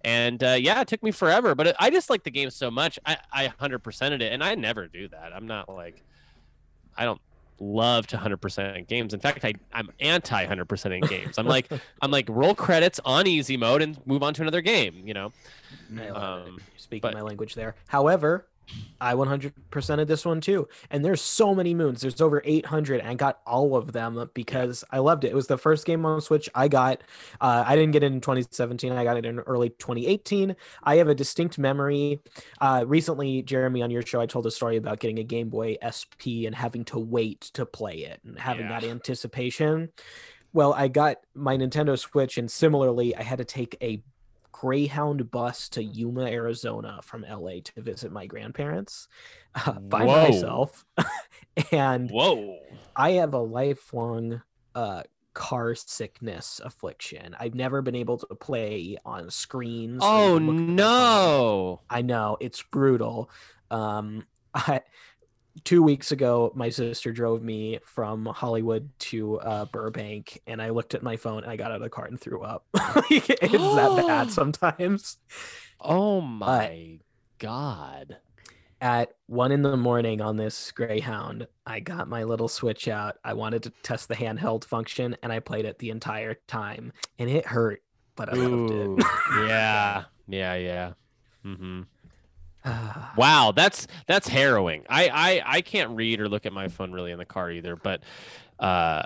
and 0.05 0.43
uh 0.43 0.57
yeah 0.59 0.81
it 0.81 0.89
took 0.89 1.01
me 1.03 1.13
forever 1.13 1.55
but 1.55 1.69
it, 1.69 1.77
i 1.79 1.89
just 1.89 2.11
like 2.11 2.25
the 2.25 2.33
game 2.33 2.51
so 2.51 2.69
much 2.69 2.99
i 3.07 3.17
i 3.33 3.47
100%ed 3.47 4.23
it 4.23 4.33
and 4.33 4.43
i 4.43 4.57
never 4.57 4.89
do 4.89 5.07
that 5.07 5.33
i'm 5.33 5.47
not 5.47 5.69
like 5.69 6.03
i 6.97 7.05
don't 7.05 7.21
love 7.61 8.07
to 8.09 8.17
100% 8.17 8.89
games 8.89 9.15
in 9.15 9.21
fact 9.21 9.45
i 9.45 9.53
i'm 9.73 9.89
anti 10.01 10.45
100% 10.47 10.95
in 10.97 11.01
games 11.03 11.39
i'm 11.39 11.47
like 11.57 11.71
i'm 12.01 12.11
like 12.11 12.27
roll 12.29 12.55
credits 12.55 12.99
on 13.05 13.27
easy 13.27 13.57
mode 13.57 13.83
and 13.83 14.05
move 14.07 14.23
on 14.23 14.35
to 14.35 14.43
another 14.43 14.61
game 14.61 15.03
you 15.07 15.15
know 15.15 15.33
I 15.97 16.11
love 16.11 16.47
it. 16.47 16.49
um, 16.51 16.59
speaking 16.77 17.03
but- 17.03 17.15
my 17.15 17.21
language 17.23 17.55
there. 17.55 17.75
However, 17.87 18.47
I 19.01 19.15
100%ed 19.15 20.07
this 20.09 20.25
one 20.25 20.41
too. 20.41 20.69
And 20.91 21.05
there's 21.05 21.21
so 21.21 21.55
many 21.55 21.75
moons. 21.75 22.01
There's 22.01 22.21
over 22.21 22.41
800 22.45 23.01
and 23.01 23.09
I 23.09 23.15
got 23.15 23.41
all 23.47 23.77
of 23.77 23.93
them 23.93 24.31
because 24.35 24.85
I 24.91 24.99
loved 24.99 25.25
it. 25.25 25.29
It 25.33 25.35
was 25.35 25.47
the 25.49 25.59
first 25.59 25.85
game 25.85 26.07
on 26.07 26.21
Switch 26.21 26.49
I 26.55 26.69
got. 26.69 27.03
Uh, 27.41 27.65
I 27.67 27.75
didn't 27.77 27.93
get 27.93 28.03
it 28.03 28.13
in 28.13 28.21
2017. 28.21 28.93
I 28.93 29.05
got 29.05 29.17
it 29.17 29.27
in 29.27 29.41
early 29.41 29.71
2018. 29.71 30.55
I 30.85 30.97
have 30.97 31.09
a 31.09 31.15
distinct 31.15 31.59
memory. 31.59 32.21
Uh, 32.61 32.85
recently, 32.87 33.43
Jeremy, 33.43 33.83
on 33.83 33.91
your 33.91 34.03
show, 34.03 34.21
I 34.21 34.27
told 34.27 34.47
a 34.47 34.51
story 34.51 34.77
about 34.77 35.01
getting 35.01 35.19
a 35.19 35.25
Game 35.25 35.49
Boy 35.49 35.77
SP 35.83 36.47
and 36.47 36.55
having 36.55 36.85
to 36.87 36.99
wait 36.99 37.41
to 37.55 37.67
play 37.67 37.99
it 37.99 38.21
and 38.25 38.39
having 38.39 38.67
Yeah. 38.67 38.81
that 38.81 38.87
anticipation. 38.89 39.91
Well, 40.55 40.75
I 40.75 40.89
got 40.89 41.17
my 41.35 41.57
Nintendo 41.57 41.99
Switch, 41.99 42.37
and 42.39 42.51
similarly, 42.51 43.17
I 43.17 43.23
had 43.23 43.39
to 43.39 43.45
take 43.45 43.77
a 43.83 44.03
Greyhound 44.63 45.29
bus 45.33 45.69
to 45.71 45.83
Yuma, 45.83 46.27
Arizona 46.27 47.01
from 47.03 47.27
LA 47.29 47.55
to 47.65 47.83
visit 47.83 48.13
my 48.13 48.27
grandparents 48.27 49.09
uh, 49.57 49.73
by 49.73 50.05
Whoa. 50.05 50.29
myself. 50.29 50.87
and 51.73 52.09
whoa 52.13 52.61
I 52.95 53.11
have 53.15 53.35
a 53.35 53.41
lifelong 53.41 54.41
uh, 54.77 55.03
car 55.35 55.75
sickness 55.75 56.61
affliction. 56.65 57.35
I've 57.41 57.57
never 57.57 57.83
been 57.83 57.97
able 57.97 58.19
to 58.19 58.27
play 58.37 58.99
on 59.05 59.31
screens. 59.31 60.01
oh 60.01 60.37
even 60.37 60.47
look 60.47 60.55
at 60.55 60.61
my 60.61 60.67
phone. 60.67 60.77
no 60.77 61.81
I 61.91 62.03
know 62.03 62.37
it's 62.41 62.63
brutal. 62.63 63.31
Um, 63.69 64.27
I, 64.55 64.83
two 65.65 65.83
weeks 65.83 66.13
ago, 66.13 66.53
my 66.55 66.69
sister 66.69 67.13
drove 67.13 67.43
me 67.43 67.79
from 67.85 68.27
Hollywood 68.27 68.91
to 69.01 69.39
uh, 69.41 69.65
Burbank, 69.67 70.41
and 70.47 70.61
I 70.61 70.71
looked 70.71 70.95
at 70.95 71.03
my 71.03 71.17
phone 71.17 71.43
and 71.43 71.51
I 71.51 71.57
got 71.57 71.71
out 71.71 71.77
of 71.77 71.83
the 71.83 71.91
car 71.91 72.07
and 72.07 72.21
threw 72.21 72.43
up. 72.43 72.67
It's 73.11 73.27
that 73.49 74.05
bad 74.07 74.31
sometimes. 74.31 75.19
oh 75.81 76.21
my 76.21 76.99
god 77.39 78.19
at 78.83 79.15
one 79.27 79.53
in 79.53 79.63
the 79.63 79.77
morning 79.77 80.21
on 80.21 80.37
this 80.37 80.73
Greyhound, 80.73 81.47
I 81.65 81.79
got 81.79 82.09
my 82.09 82.25
little 82.25 82.49
Switch 82.49 82.89
out. 82.89 83.17
I 83.25 83.33
wanted 83.33 83.63
to 83.63 83.71
test 83.85 84.09
the 84.09 84.17
handheld 84.17 84.65
function, 84.65 85.17
and 85.23 85.33
I 85.33 85.39
played 85.39 85.65
it 85.65 85.79
the 85.79 85.91
entire 85.91 86.35
time, 86.49 86.93
and 87.17 87.31
it 87.31 87.47
hurt, 87.47 87.81
but 88.17 88.29
I 88.29 88.33
loved 88.33 88.73
it. 88.73 89.07
yeah, 89.47 90.05
yeah, 90.27 90.55
yeah. 90.57 90.93
Mm-hmm. 91.47 91.83
Wow, 93.17 93.53
that's 93.55 93.87
that's 94.07 94.27
harrowing. 94.29 94.85
I, 94.89 95.09
I 95.09 95.57
I 95.57 95.61
can't 95.61 95.91
read 95.91 96.21
or 96.21 96.29
look 96.29 96.47
at 96.47 96.53
my 96.53 96.69
phone 96.69 96.93
really 96.93 97.11
in 97.13 97.19
the 97.19 97.25
car 97.27 97.51
either, 97.51 97.77
but 97.77 98.03
uh 98.59 99.03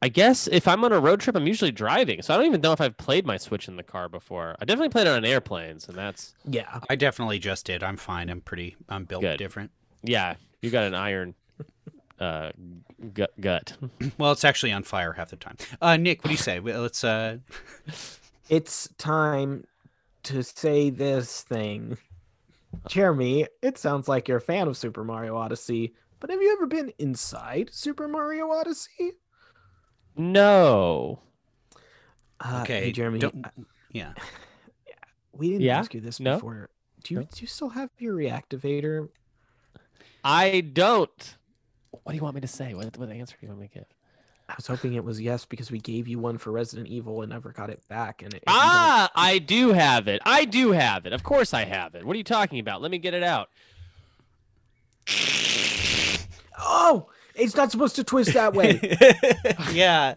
I 0.00 0.08
guess 0.08 0.46
if 0.46 0.68
I'm 0.68 0.84
on 0.84 0.92
a 0.92 1.00
road 1.00 1.20
trip, 1.20 1.34
I'm 1.34 1.46
usually 1.48 1.72
driving, 1.72 2.22
so 2.22 2.32
I 2.32 2.36
don't 2.36 2.46
even 2.46 2.60
know 2.60 2.72
if 2.72 2.80
I've 2.80 2.96
played 2.96 3.26
my 3.26 3.36
Switch 3.36 3.66
in 3.66 3.74
the 3.76 3.82
car 3.82 4.08
before. 4.08 4.54
I 4.60 4.64
definitely 4.64 4.90
played 4.90 5.08
it 5.08 5.10
on 5.10 5.24
airplanes, 5.24 5.88
and 5.88 5.96
that's 5.98 6.34
yeah, 6.44 6.80
I 6.88 6.94
definitely 6.94 7.38
just 7.40 7.66
did. 7.66 7.82
I'm 7.82 7.96
fine. 7.96 8.30
I'm 8.30 8.40
pretty. 8.40 8.76
I'm 8.88 9.04
built 9.04 9.22
Good. 9.22 9.38
different. 9.38 9.70
yeah. 10.02 10.34
You 10.62 10.70
got 10.70 10.84
an 10.84 10.94
iron 10.94 11.34
uh 12.20 12.50
gut. 13.14 13.30
gut. 13.40 13.76
Well, 14.18 14.32
it's 14.32 14.44
actually 14.44 14.72
on 14.72 14.82
fire 14.84 15.12
half 15.12 15.30
the 15.30 15.36
time. 15.36 15.56
Uh, 15.80 15.96
Nick, 15.96 16.22
what 16.22 16.28
do 16.28 16.32
you 16.32 16.36
say? 16.36 16.60
Let's. 16.60 17.02
Uh, 17.04 17.38
it's 18.48 18.88
time 18.98 19.66
to 20.24 20.42
say 20.42 20.90
this 20.90 21.42
thing. 21.42 21.96
Jeremy, 22.88 23.46
it 23.62 23.78
sounds 23.78 24.08
like 24.08 24.28
you're 24.28 24.38
a 24.38 24.42
fan 24.42 24.68
of 24.68 24.76
Super 24.76 25.04
Mario 25.04 25.36
Odyssey, 25.36 25.94
but 26.20 26.30
have 26.30 26.40
you 26.42 26.52
ever 26.52 26.66
been 26.66 26.92
inside 26.98 27.70
Super 27.72 28.08
Mario 28.08 28.50
Odyssey? 28.50 29.12
No. 30.16 31.20
Uh, 32.40 32.60
okay, 32.62 32.84
hey, 32.86 32.92
Jeremy, 32.92 33.18
don't- 33.20 33.46
yeah. 33.92 34.12
we 35.32 35.48
didn't 35.50 35.62
Yeah? 35.62 35.78
ask 35.78 35.94
you 35.94 36.00
this 36.00 36.20
No? 36.20 36.34
before. 36.34 36.70
Do 37.04 37.14
you 37.14 37.20
No? 37.20 37.26
do 37.32 37.40
you 37.40 37.46
still 37.46 37.70
have 37.70 37.90
your 37.98 38.14
reactivader? 38.16 39.08
I 40.24 40.60
don't. 40.60 41.36
What 41.90 42.12
do 42.12 42.16
you 42.16 42.22
want 42.22 42.34
me 42.34 42.40
to 42.42 42.48
say? 42.48 42.74
What 42.74 42.96
what 42.98 43.08
answer 43.10 43.36
do 43.40 43.46
you 43.46 43.48
want 43.48 43.60
me 43.60 43.68
to 43.68 43.74
give? 43.74 43.86
I 44.48 44.54
was 44.56 44.66
hoping 44.66 44.94
it 44.94 45.04
was 45.04 45.20
yes 45.20 45.44
because 45.44 45.70
we 45.70 45.78
gave 45.78 46.08
you 46.08 46.18
one 46.18 46.38
for 46.38 46.50
Resident 46.50 46.88
Evil 46.88 47.20
and 47.22 47.30
never 47.30 47.52
got 47.52 47.68
it 47.68 47.86
back. 47.88 48.22
And 48.22 48.32
it, 48.32 48.42
if 48.46 48.50
you 48.52 48.58
don't- 48.58 48.62
Ah, 48.64 49.10
I 49.14 49.38
do 49.38 49.72
have 49.74 50.08
it. 50.08 50.22
I 50.24 50.46
do 50.46 50.72
have 50.72 51.04
it. 51.04 51.12
Of 51.12 51.22
course 51.22 51.52
I 51.52 51.64
have 51.66 51.94
it. 51.94 52.04
What 52.06 52.14
are 52.14 52.18
you 52.18 52.24
talking 52.24 52.58
about? 52.58 52.80
Let 52.80 52.90
me 52.90 52.96
get 52.98 53.12
it 53.12 53.22
out. 53.22 53.50
oh, 56.58 57.08
it's 57.34 57.54
not 57.56 57.70
supposed 57.70 57.96
to 57.96 58.04
twist 58.04 58.34
that 58.34 58.54
way. 58.54 58.80
yeah, 59.72 60.14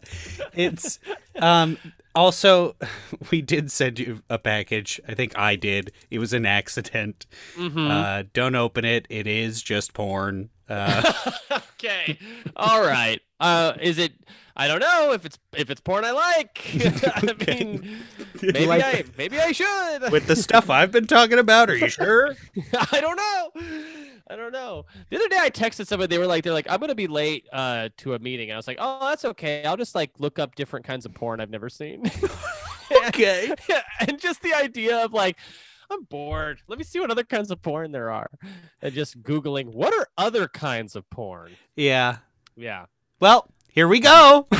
it's 0.54 1.00
um 1.38 1.78
also 2.16 2.76
we 3.32 3.42
did 3.42 3.72
send 3.72 4.00
you 4.00 4.24
a 4.30 4.38
package. 4.40 5.00
I 5.08 5.14
think 5.14 5.38
I 5.38 5.56
did. 5.56 5.92
It 6.10 6.20
was 6.20 6.34
an 6.34 6.46
accident. 6.46 7.26
Mhm. 7.58 7.90
Uh 7.92 8.24
don't 8.34 8.56
open 8.56 8.86
it. 8.86 9.06
It 9.10 9.28
is 9.28 9.62
just 9.62 9.94
porn. 9.94 10.50
Uh 10.70 11.14
okay. 11.76 12.18
All 12.56 12.82
right. 12.82 13.22
Uh, 13.42 13.74
is 13.82 13.98
it? 13.98 14.14
I 14.56 14.68
don't 14.68 14.80
know 14.80 15.14
if 15.14 15.26
it's 15.26 15.40
if 15.54 15.70
it's 15.70 15.82
porn 15.82 16.06
I 16.06 16.12
like. 16.12 16.62
I 17.06 17.34
mean, 17.48 17.98
maybe 18.42 18.66
like- 18.68 18.84
I 18.84 19.04
maybe 19.18 19.40
I 19.40 19.52
should. 19.52 20.12
with 20.12 20.28
the 20.28 20.36
stuff 20.36 20.70
I've 20.70 20.92
been 20.92 21.08
talking 21.08 21.40
about, 21.40 21.70
are 21.70 21.76
you 21.76 21.90
sure? 21.90 22.36
I 22.92 23.02
don't 23.02 23.16
know. 23.16 23.62
I 24.30 24.36
don't 24.36 24.52
know. 24.54 24.86
The 25.10 25.18
other 25.18 25.28
day 25.28 25.38
I 25.40 25.50
texted 25.50 25.88
somebody. 25.88 26.08
They 26.16 26.20
were 26.20 26.28
like, 26.28 26.44
they're 26.44 26.54
like, 26.54 26.68
I'm 26.70 26.80
gonna 26.80 26.96
be 26.96 27.08
late 27.08 27.48
uh, 27.52 27.90
to 27.98 28.14
a 28.14 28.20
meeting. 28.20 28.50
And 28.50 28.54
I 28.56 28.58
was 28.58 28.68
like, 28.68 28.78
oh, 28.80 29.10
that's 29.10 29.26
okay. 29.26 29.64
I'll 29.66 29.78
just 29.78 29.96
like 29.96 30.12
look 30.20 30.38
up 30.38 30.56
different 30.56 30.86
kinds 30.86 31.06
of 31.06 31.14
porn 31.14 31.40
I've 31.42 31.50
never 31.50 31.70
seen. 31.70 32.04
okay. 33.08 33.54
and 34.08 34.20
just 34.20 34.42
the 34.42 34.54
idea 34.54 35.04
of 35.04 35.14
like, 35.14 35.38
I'm 35.90 36.04
bored. 36.04 36.62
Let 36.68 36.78
me 36.78 36.84
see 36.86 37.00
what 37.00 37.10
other 37.12 37.24
kinds 37.24 37.52
of 37.52 37.62
porn 37.62 37.92
there 37.92 38.12
are, 38.12 38.30
and 38.82 38.94
just 38.94 39.22
googling 39.24 39.74
what 39.74 39.94
are 39.94 40.08
other 40.18 40.48
kinds 40.48 40.96
of 40.96 41.10
porn. 41.10 41.52
Yeah. 41.76 42.18
Yeah. 42.56 42.86
Well, 43.22 43.48
here 43.68 43.88
we 43.88 44.00
go. 44.00 44.48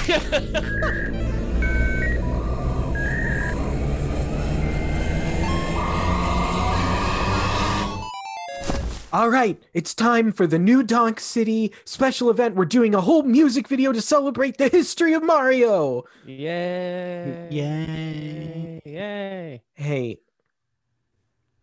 All 9.12 9.30
right, 9.30 9.60
it's 9.74 9.96
time 9.96 10.32
for 10.32 10.46
the 10.46 10.60
new 10.60 10.84
Donk 10.84 11.20
City 11.20 11.74
special 11.86 12.30
event. 12.30 12.56
We're 12.56 12.66
doing 12.66 12.94
a 12.94 13.02
whole 13.02 13.24
music 13.24 13.68
video 13.68 13.92
to 13.94 14.02
celebrate 14.02 14.58
the 14.58 14.70
history 14.70 15.14
of 15.14 15.24
Mario. 15.24 16.04
Yay! 16.28 17.48
Yay. 17.50 18.82
Yay! 18.86 19.64
Hey, 19.74 20.20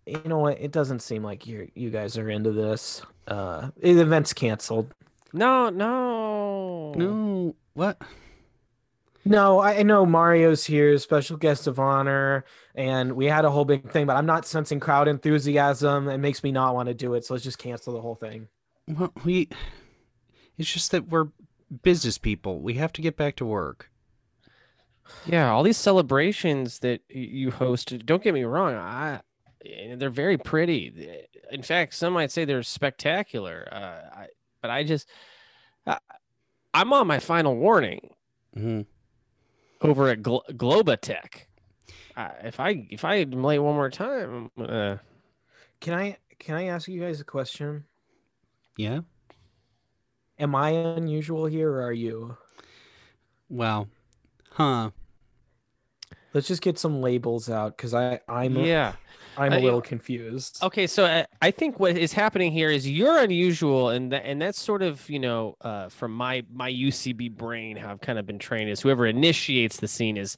you 0.05 0.21
know 0.25 0.39
what? 0.39 0.61
It 0.61 0.73
doesn't 0.73 1.01
seem 1.03 1.23
like 1.23 1.47
you 1.47 1.71
you 1.77 1.91
guys 1.91 2.19
are 2.19 2.29
into 2.29 2.51
this. 2.51 3.03
Uh, 3.29 3.71
the 3.81 4.01
event's 4.01 4.33
canceled. 4.33 4.93
No, 5.33 5.69
no, 5.71 6.93
No. 6.97 7.55
What? 7.75 8.01
No, 9.25 9.59
I, 9.59 9.81
I 9.81 9.83
know 9.83 10.07
Mario's 10.07 10.65
here, 10.65 10.97
special 10.97 11.37
guest 11.37 11.67
of 11.67 11.79
honor, 11.79 12.45
and 12.75 13.13
we 13.13 13.27
had 13.27 13.45
a 13.45 13.51
whole 13.51 13.67
big 13.67 13.91
thing, 13.91 14.07
but 14.07 14.17
I'm 14.17 14.25
not 14.25 14.47
sensing 14.47 14.81
crowd 14.81 15.07
enthusiasm. 15.07 16.09
It 16.09 16.19
makes 16.19 16.43
me 16.43 16.51
not 16.51 16.75
want 16.75 16.89
to 16.89 16.95
do 16.95 17.13
it, 17.15 17.27
so 17.27 17.35
let's 17.35 17.45
just 17.45 17.59
cancel 17.59 17.93
the 17.93 18.01
whole 18.01 18.15
thing. 18.15 18.49
Well, 18.87 19.13
we 19.25 19.49
It's 20.57 20.73
just 20.73 20.91
that 20.93 21.09
we're 21.09 21.29
business 21.83 22.17
people. 22.17 22.61
We 22.61 22.75
have 22.75 22.93
to 22.95 23.03
get 23.03 23.17
back 23.17 23.37
to 23.37 23.45
work. 23.45 23.91
Yeah, 25.27 25.51
all 25.51 25.63
these 25.63 25.77
celebrations 25.77 26.81
that 26.81 27.03
you 27.09 27.51
host. 27.51 28.07
Don't 28.07 28.23
get 28.23 28.35
me 28.35 28.45
wrong. 28.45 28.75
I 28.75 29.21
eh, 29.65 29.95
they're 29.97 30.11
very 30.11 30.39
pretty. 30.39 31.27
In 31.51 31.63
fact, 31.63 31.95
some 31.95 32.15
might 32.15 32.31
say 32.31 32.45
they're 32.45 32.63
spectacular. 32.63 33.69
Uh, 33.71 34.21
I, 34.21 34.27
but 34.61 34.71
I 34.71 34.85
just, 34.85 35.09
I, 35.87 35.99
I'm 36.75 36.93
on 36.93 37.07
my 37.07 37.19
final 37.19 37.57
warning 37.57 38.11
hmm 38.55 38.83
over 39.81 40.09
at 40.09 40.23
Glo- 40.23 40.43
Globatech. 40.51 41.47
Uh, 42.17 42.31
if 42.43 42.59
I 42.59 42.87
if 42.91 43.05
I 43.05 43.17
am 43.17 43.45
late 43.45 43.61
one 43.61 43.75
more 43.77 43.91
time, 43.91 44.51
I'm 44.59 44.99
Can 45.81 45.95
I 45.95 46.17
can 46.39 46.57
I 46.57 46.65
ask 46.67 46.89
you 46.89 47.01
guys 47.01 47.21
a 47.21 47.25
question? 47.25 47.85
Yeah. 48.77 49.01
Am 50.39 50.55
I 50.55 50.71
unusual 50.71 51.47
here, 51.47 51.71
or 51.71 51.83
are 51.83 51.93
you? 51.93 52.37
Well, 53.49 53.89
huh. 54.51 54.91
Let's 56.35 56.47
just 56.47 56.63
get 56.63 56.79
some 56.79 57.01
labels 57.01 57.49
out 57.49 57.77
because 57.77 57.95
I 57.95 58.21
I'm 58.29 58.57
a- 58.57 58.67
yeah. 58.67 58.95
I'm 59.39 59.53
Uh, 59.53 59.59
a 59.59 59.61
little 59.61 59.81
confused. 59.81 60.59
Okay, 60.63 60.87
so 60.87 61.05
uh, 61.05 61.25
I 61.41 61.51
think 61.51 61.79
what 61.79 61.97
is 61.97 62.13
happening 62.13 62.53
here 62.53 62.71
is 62.71 62.89
you're 62.89 63.19
unusual, 63.19 63.91
and 63.91 64.13
that 64.13 64.25
and 64.25 64.41
that's 64.41 64.61
sort 64.61 64.83
of 64.83 65.09
you 65.09 65.19
know 65.19 65.57
uh, 65.61 65.89
from 65.89 66.13
my 66.13 66.45
my 66.53 66.71
UCB 66.71 67.37
brain 67.37 67.77
how 67.77 67.91
I've 67.91 68.01
kind 68.01 68.19
of 68.19 68.27
been 68.27 68.39
trained 68.39 68.71
is 68.71 68.81
whoever 68.81 69.07
initiates 69.07 69.79
the 69.79 69.89
scene 69.89 70.17
is 70.17 70.37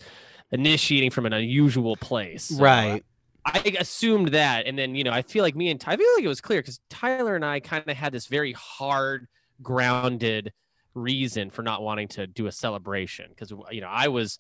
initiating 0.53 1.11
from 1.11 1.27
an 1.27 1.33
unusual 1.33 1.97
place. 1.97 2.45
So, 2.45 2.57
uh, 2.59 2.61
right. 2.65 3.05
I 3.45 3.77
assumed 3.79 4.29
that, 4.29 4.67
and 4.67 4.79
then 4.79 4.95
you 4.95 5.05
know 5.05 5.13
I 5.13 5.23
feel 5.23 5.43
like 5.43 5.57
me 5.57 5.71
and 5.71 5.81
Ty, 5.81 5.93
I 5.93 5.97
feel 5.97 6.07
like 6.17 6.25
it 6.25 6.29
was 6.29 6.41
clear 6.41 6.61
because 6.61 6.81
Tyler 6.91 7.35
and 7.37 7.45
I 7.45 7.61
kind 7.61 7.89
of 7.89 7.97
had 7.97 8.13
this 8.13 8.27
very 8.27 8.53
hard, 8.53 9.29
grounded 9.63 10.53
reason 10.95 11.51
for 11.51 11.63
not 11.63 11.83
wanting 11.83 12.09
to 12.09 12.27
do 12.27 12.47
a 12.47 12.53
celebration 12.53 13.27
because 13.31 13.53
you 13.71 13.81
know 13.81 13.89
I 13.89 14.09
was 14.09 14.39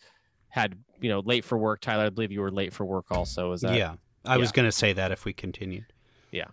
had 0.48 0.74
you 1.00 1.08
know 1.08 1.20
late 1.20 1.44
for 1.44 1.56
work. 1.56 1.80
Tyler, 1.80 2.04
I 2.04 2.10
believe 2.10 2.30
you 2.32 2.40
were 2.40 2.50
late 2.50 2.72
for 2.72 2.84
work 2.84 3.06
also. 3.10 3.50
Was 3.50 3.62
that 3.62 3.76
yeah. 3.76 3.94
I 4.24 4.36
was 4.36 4.52
going 4.52 4.66
to 4.66 4.72
say 4.72 4.92
that 4.92 5.10
if 5.12 5.24
we 5.24 5.32
continued. 5.32 5.86
Yeah. 6.30 6.46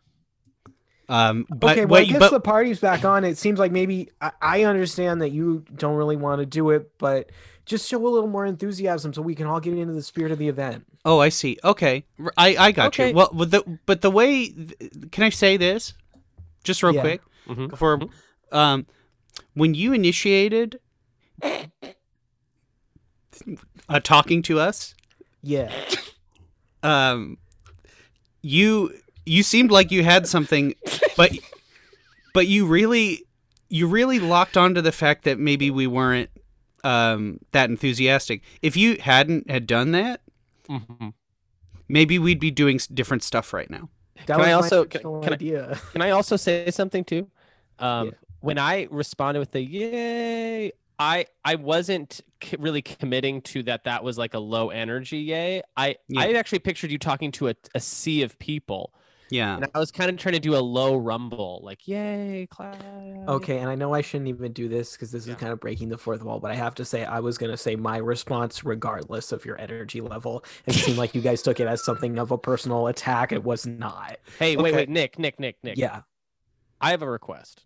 Um 1.10 1.46
but 1.50 1.72
okay, 1.72 1.86
well, 1.86 2.00
I 2.00 2.04
wait, 2.04 2.10
guess 2.10 2.20
but 2.20 2.32
the 2.32 2.40
party's 2.42 2.80
back 2.82 3.06
on. 3.06 3.24
It 3.24 3.38
seems 3.38 3.60
like 3.60 3.72
maybe 3.72 4.10
I, 4.20 4.32
I 4.42 4.64
understand 4.64 5.22
that 5.22 5.30
you 5.30 5.64
don't 5.76 5.96
really 5.96 6.18
want 6.18 6.42
to 6.42 6.46
do 6.46 6.70
it, 6.72 6.92
but 6.98 7.32
just 7.66 7.88
show 7.88 8.06
a 8.06 8.10
little 8.10 8.28
more 8.28 8.46
enthusiasm 8.46 9.14
so 9.14 9.22
we 9.22 9.34
can 9.34 9.48
all 9.48 9.62
get 9.62 9.78
into 9.78 9.94
the 9.94 10.02
spirit 10.04 10.34
of 10.34 10.38
the 10.40 10.50
event. 10.50 10.86
Oh, 11.06 11.20
I 11.20 11.30
see. 11.30 11.58
Okay. 11.64 12.04
I 12.36 12.58
I 12.58 12.72
got 12.74 12.88
Okay. 12.88 13.10
you. 13.10 13.16
Well, 13.16 13.30
with 13.34 13.52
the 13.52 13.80
but 13.86 14.02
the 14.02 14.12
way 14.12 14.50
can 15.12 15.24
I 15.24 15.30
say 15.30 15.56
this 15.56 15.94
just 16.66 16.84
real 16.84 16.94
Yeah. 16.96 17.02
quick 17.02 17.22
Mhm. 17.48 17.70
before 17.70 18.00
um 18.52 18.86
when 19.54 19.74
you 19.76 19.94
initiated 19.94 20.80
uh, 23.90 24.00
talking 24.02 24.42
to 24.44 24.60
us 24.60 24.94
Yeah. 25.42 25.72
um 26.84 27.38
you 28.48 28.94
you 29.26 29.44
seemed 29.44 29.72
like 29.72 29.92
you 29.92 30.04
had 30.04 30.28
something 30.28 30.74
but 31.18 31.32
but 32.34 32.48
you 32.48 32.66
really 32.66 33.24
you 33.70 33.88
really 33.88 34.20
locked 34.20 34.56
onto 34.58 34.82
the 34.82 34.92
fact 34.92 35.24
that 35.26 35.38
maybe 35.38 35.70
we 35.70 35.86
weren't 35.88 36.30
um 36.84 37.40
that 37.52 37.70
enthusiastic 37.70 38.42
if 38.62 38.78
you 38.78 38.98
hadn't 39.02 39.50
had 39.50 39.68
done 39.68 39.92
that 39.92 40.22
Mhm. 40.70 41.14
maybe 41.88 42.20
we'd 42.20 42.40
be 42.40 42.52
doing 42.52 42.80
different 42.94 43.24
stuff 43.24 43.54
right 43.54 43.70
now 43.70 43.90
That 44.28 44.36
Can 44.36 44.38
was 44.40 44.48
I 44.48 44.52
also- 44.54 44.86
can- 44.86 45.02
original 45.06 45.22
can 45.22 45.34
I- 45.34 45.76
Can 45.94 46.02
I 46.02 46.10
also 46.12 46.36
say 46.38 46.70
something 46.72 47.04
too? 47.04 47.28
Um, 47.80 48.08
Yeah. 48.08 48.12
When 48.40 48.58
I 48.60 48.88
responded 48.92 49.40
with 49.40 49.52
the 49.52 49.62
yay, 49.62 50.72
I 51.00 51.26
I 51.46 51.56
wasn't 51.56 52.22
really 52.58 52.82
committing 52.82 53.42
to 53.44 53.64
that. 53.64 53.84
That 53.84 54.04
was 54.04 54.18
like 54.18 54.34
a 54.34 54.40
low 54.40 54.70
energy 54.70 55.20
yay. 55.20 55.62
I 55.76 55.98
Yeah. 56.08 56.22
I 56.22 56.34
actually 56.34 56.60
pictured 56.60 56.92
you 56.92 56.98
talking 56.98 57.32
to 57.34 57.50
a, 57.50 57.56
a 57.76 57.80
sea 57.80 58.24
of 58.24 58.38
people, 58.40 58.94
Yeah. 59.30 59.56
and 59.58 59.68
I 59.76 59.80
was 59.80 59.92
kind 59.92 60.10
of 60.10 60.18
trying 60.18 60.34
to 60.34 60.40
do 60.40 60.56
a 60.56 60.60
low 60.60 60.96
rumble, 60.96 61.60
like 61.64 61.88
"Yay, 61.88 62.48
clap!" 62.50 62.82
Okay, 63.28 63.60
and 63.60 63.70
I 63.70 63.76
know 63.76 63.94
I 63.94 64.02
shouldn't 64.02 64.28
even 64.30 64.54
do 64.54 64.68
this 64.68 64.94
because 64.94 65.12
this 65.12 65.28
Yeah. 65.28 65.34
is 65.34 65.40
kind 65.40 65.54
of 65.54 65.60
breaking 65.60 65.90
the 65.90 65.98
fourth 66.00 66.24
wall, 66.24 66.40
but 66.40 66.50
I 66.52 66.56
have 66.56 66.74
to 66.76 66.86
say 66.86 67.06
I 67.06 67.20
was 67.20 67.38
gonna 67.38 67.58
say 67.58 67.76
my 67.76 67.98
response 67.98 68.64
regardless 68.64 69.32
of 69.32 69.46
your 69.46 69.60
energy 69.62 70.02
level. 70.02 70.44
It 70.66 70.74
seemed 70.74 70.98
like 70.98 71.14
you 71.14 71.22
guys 71.22 71.44
took 71.44 71.60
it 71.60 71.68
as 71.68 71.84
something 71.84 72.18
of 72.18 72.32
a 72.32 72.38
personal 72.40 72.88
attack. 72.88 73.32
It 73.32 73.44
was 73.44 73.68
not. 73.68 74.18
Hey, 74.40 74.58
wait, 74.58 74.74
wait, 74.74 74.90
Nick, 74.90 75.20
Nick, 75.20 75.40
Nick, 75.40 75.58
Nick. 75.64 75.78
Yeah. 75.78 76.02
I 76.82 76.90
have 76.92 77.02
a 77.04 77.10
request. 77.10 77.66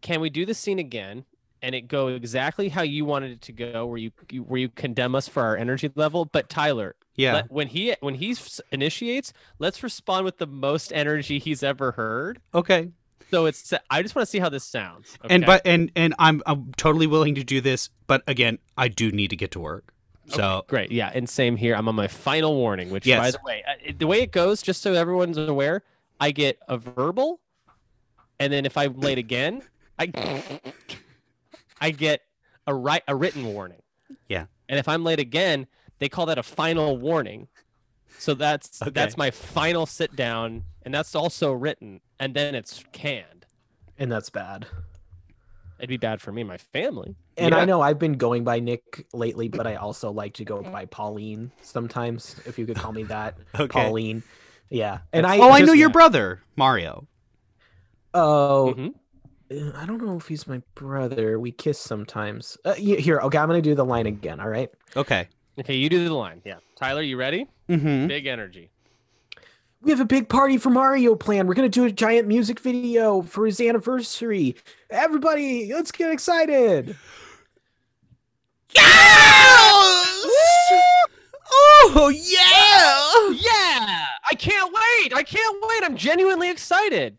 Can 0.00 0.20
we 0.20 0.30
do 0.30 0.44
the 0.46 0.54
scene 0.54 0.78
again 0.78 1.24
and 1.62 1.74
it 1.74 1.82
go 1.88 2.08
exactly 2.08 2.68
how 2.68 2.82
you 2.82 3.04
wanted 3.04 3.32
it 3.32 3.40
to 3.42 3.52
go, 3.52 3.86
where 3.86 3.98
you, 3.98 4.10
you 4.30 4.42
where 4.42 4.60
you 4.60 4.68
condemn 4.68 5.14
us 5.14 5.28
for 5.28 5.42
our 5.42 5.56
energy 5.56 5.90
level? 5.94 6.24
But 6.24 6.48
Tyler, 6.48 6.94
Yeah. 7.16 7.34
let- 7.34 7.50
when 7.50 7.68
he 7.68 7.94
when 8.00 8.14
he 8.16 8.36
initiates, 8.72 9.32
let's 9.58 9.82
respond 9.82 10.24
with 10.24 10.38
the 10.38 10.46
most 10.46 10.92
energy 10.92 11.38
he's 11.38 11.62
ever 11.62 11.92
heard. 11.92 12.40
okay. 12.54 12.90
So 13.30 13.44
it's 13.44 13.74
I 13.90 14.00
just 14.00 14.14
want 14.14 14.26
to 14.26 14.30
see 14.30 14.38
how 14.38 14.48
this 14.48 14.64
sounds. 14.64 15.18
And 15.28 15.44
but 15.44 15.60
and 15.66 15.92
and 15.94 16.14
I'm 16.18 16.42
I'm 16.46 16.72
totally 16.78 17.06
willing 17.06 17.34
to 17.34 17.44
do 17.44 17.60
this, 17.60 17.90
but 18.06 18.22
again, 18.26 18.58
I 18.76 18.88
do 18.88 19.12
need 19.12 19.28
to 19.28 19.36
get 19.36 19.50
to 19.50 19.60
work. 19.60 19.92
So 20.28 20.64
Great. 20.66 20.90
Yeah. 20.92 21.10
And 21.12 21.28
same 21.28 21.56
here. 21.56 21.74
I'm 21.74 21.88
on 21.88 21.94
my 21.94 22.06
final 22.08 22.54
warning, 22.54 22.88
which, 22.90 23.06
by 23.06 23.30
the 23.30 23.38
way, 23.44 23.62
uh, 23.68 23.92
the 23.98 24.06
way 24.06 24.22
it 24.22 24.30
goes, 24.32 24.62
just 24.62 24.80
so 24.80 24.94
everyone's 24.94 25.36
aware, 25.36 25.82
I 26.20 26.30
get 26.30 26.58
a 26.68 26.78
verbal, 26.78 27.40
and 28.40 28.50
then 28.52 28.64
if 28.64 28.76
I'm 28.78 28.98
late 28.98 29.18
again, 29.18 29.62
I 29.98 30.06
I 31.80 31.90
get 31.90 32.22
a 32.66 32.74
right 32.74 33.02
a 33.08 33.14
written 33.16 33.44
warning. 33.46 33.82
Yeah. 34.28 34.46
And 34.68 34.78
if 34.78 34.88
I'm 34.88 35.04
late 35.04 35.18
again, 35.20 35.66
they 35.98 36.08
call 36.08 36.26
that 36.26 36.38
a 36.38 36.42
final 36.42 36.96
warning. 36.96 37.48
So 38.18 38.34
that's 38.34 38.82
Okay. 38.82 38.90
that's 38.90 39.16
my 39.16 39.30
final 39.30 39.86
sit 39.86 40.16
down, 40.16 40.64
and 40.82 40.92
that's 40.92 41.14
also 41.14 41.52
written, 41.52 42.00
and 42.18 42.34
then 42.34 42.54
it's 42.54 42.84
canned. 42.92 43.46
And 43.96 44.10
that's 44.10 44.30
bad. 44.30 44.66
It'd 45.78 45.88
be 45.88 45.96
bad 45.96 46.20
for 46.20 46.32
me 46.32 46.40
and 46.40 46.48
my 46.48 46.56
family. 46.58 47.14
And 47.36 47.52
Yeah. 47.54 47.60
I 47.60 47.64
know 47.64 47.80
I've 47.80 47.98
been 48.00 48.14
going 48.14 48.42
by 48.42 48.58
Nick 48.58 49.06
lately, 49.12 49.46
but 49.48 49.66
I 49.66 49.76
also 49.76 50.10
like 50.10 50.34
to 50.34 50.44
go 50.44 50.60
by 50.62 50.86
Pauline 50.86 51.52
sometimes, 51.62 52.34
if 52.46 52.58
you 52.58 52.66
could 52.66 52.76
call 52.76 52.90
me 52.92 53.04
that. 53.04 53.36
okay. 53.54 53.68
Pauline. 53.68 54.24
Yeah. 54.70 54.98
And 55.12 55.24
I 55.24 55.38
oh, 55.38 55.50
I 55.50 55.60
know 55.60 55.66
just- 55.66 55.78
your 55.78 55.90
brother, 55.90 56.40
Mario. 56.56 57.06
Oh, 58.14 58.74
Mhm. 58.76 58.94
Uh, 59.50 59.72
I 59.76 59.86
don't 59.86 60.02
know 60.02 60.16
if 60.16 60.28
he's 60.28 60.46
my 60.46 60.62
brother. 60.74 61.38
We 61.38 61.52
kiss 61.52 61.78
sometimes. 61.78 62.58
Uh, 62.64 62.74
here, 62.74 63.20
okay, 63.20 63.38
I'm 63.38 63.48
gonna 63.48 63.62
do 63.62 63.74
the 63.74 63.84
line 63.84 64.06
again. 64.06 64.40
All 64.40 64.48
right. 64.48 64.70
Okay. 64.96 65.28
Okay, 65.58 65.74
you 65.74 65.88
do 65.88 66.04
the 66.04 66.14
line. 66.14 66.40
Yeah. 66.44 66.58
Tyler, 66.76 67.02
you 67.02 67.16
ready? 67.16 67.46
Mm-hmm. 67.68 68.06
Big 68.06 68.26
energy. 68.26 68.70
We 69.80 69.90
have 69.90 70.00
a 70.00 70.04
big 70.04 70.28
party 70.28 70.58
for 70.58 70.70
Mario 70.70 71.14
planned. 71.14 71.48
We're 71.48 71.54
gonna 71.54 71.68
do 71.68 71.84
a 71.84 71.92
giant 71.92 72.26
music 72.26 72.60
video 72.60 73.22
for 73.22 73.46
his 73.46 73.60
anniversary. 73.60 74.56
Everybody, 74.90 75.72
let's 75.72 75.92
get 75.92 76.10
excited! 76.10 76.96
Yes! 78.74 78.84
Oh 81.50 82.12
yeah! 82.14 83.34
Yeah, 83.34 84.06
I 84.30 84.34
can't 84.34 84.72
wait. 84.72 85.14
I 85.14 85.22
can't 85.22 85.56
wait. 85.62 85.84
I'm 85.84 85.96
genuinely 85.96 86.50
excited. 86.50 87.16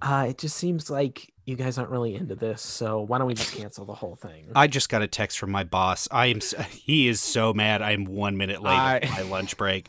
Uh, 0.00 0.26
it 0.30 0.38
just 0.38 0.56
seems 0.56 0.88
like 0.90 1.33
you 1.44 1.56
guys 1.56 1.76
aren't 1.78 1.90
really 1.90 2.14
into 2.14 2.34
this, 2.34 2.62
so 2.62 3.00
why 3.02 3.18
don't 3.18 3.26
we 3.26 3.34
just 3.34 3.54
cancel 3.54 3.84
the 3.84 3.94
whole 3.94 4.16
thing? 4.16 4.46
I 4.54 4.66
just 4.66 4.88
got 4.88 5.02
a 5.02 5.06
text 5.06 5.38
from 5.38 5.50
my 5.50 5.64
boss. 5.64 6.08
I 6.10 6.26
am 6.26 6.40
he 6.70 7.08
is 7.08 7.20
so 7.20 7.52
mad. 7.52 7.82
I'm 7.82 8.04
one 8.04 8.36
minute 8.36 8.62
late 8.62 8.72
I- 8.72 9.00
my 9.10 9.22
lunch 9.22 9.56
break. 9.56 9.88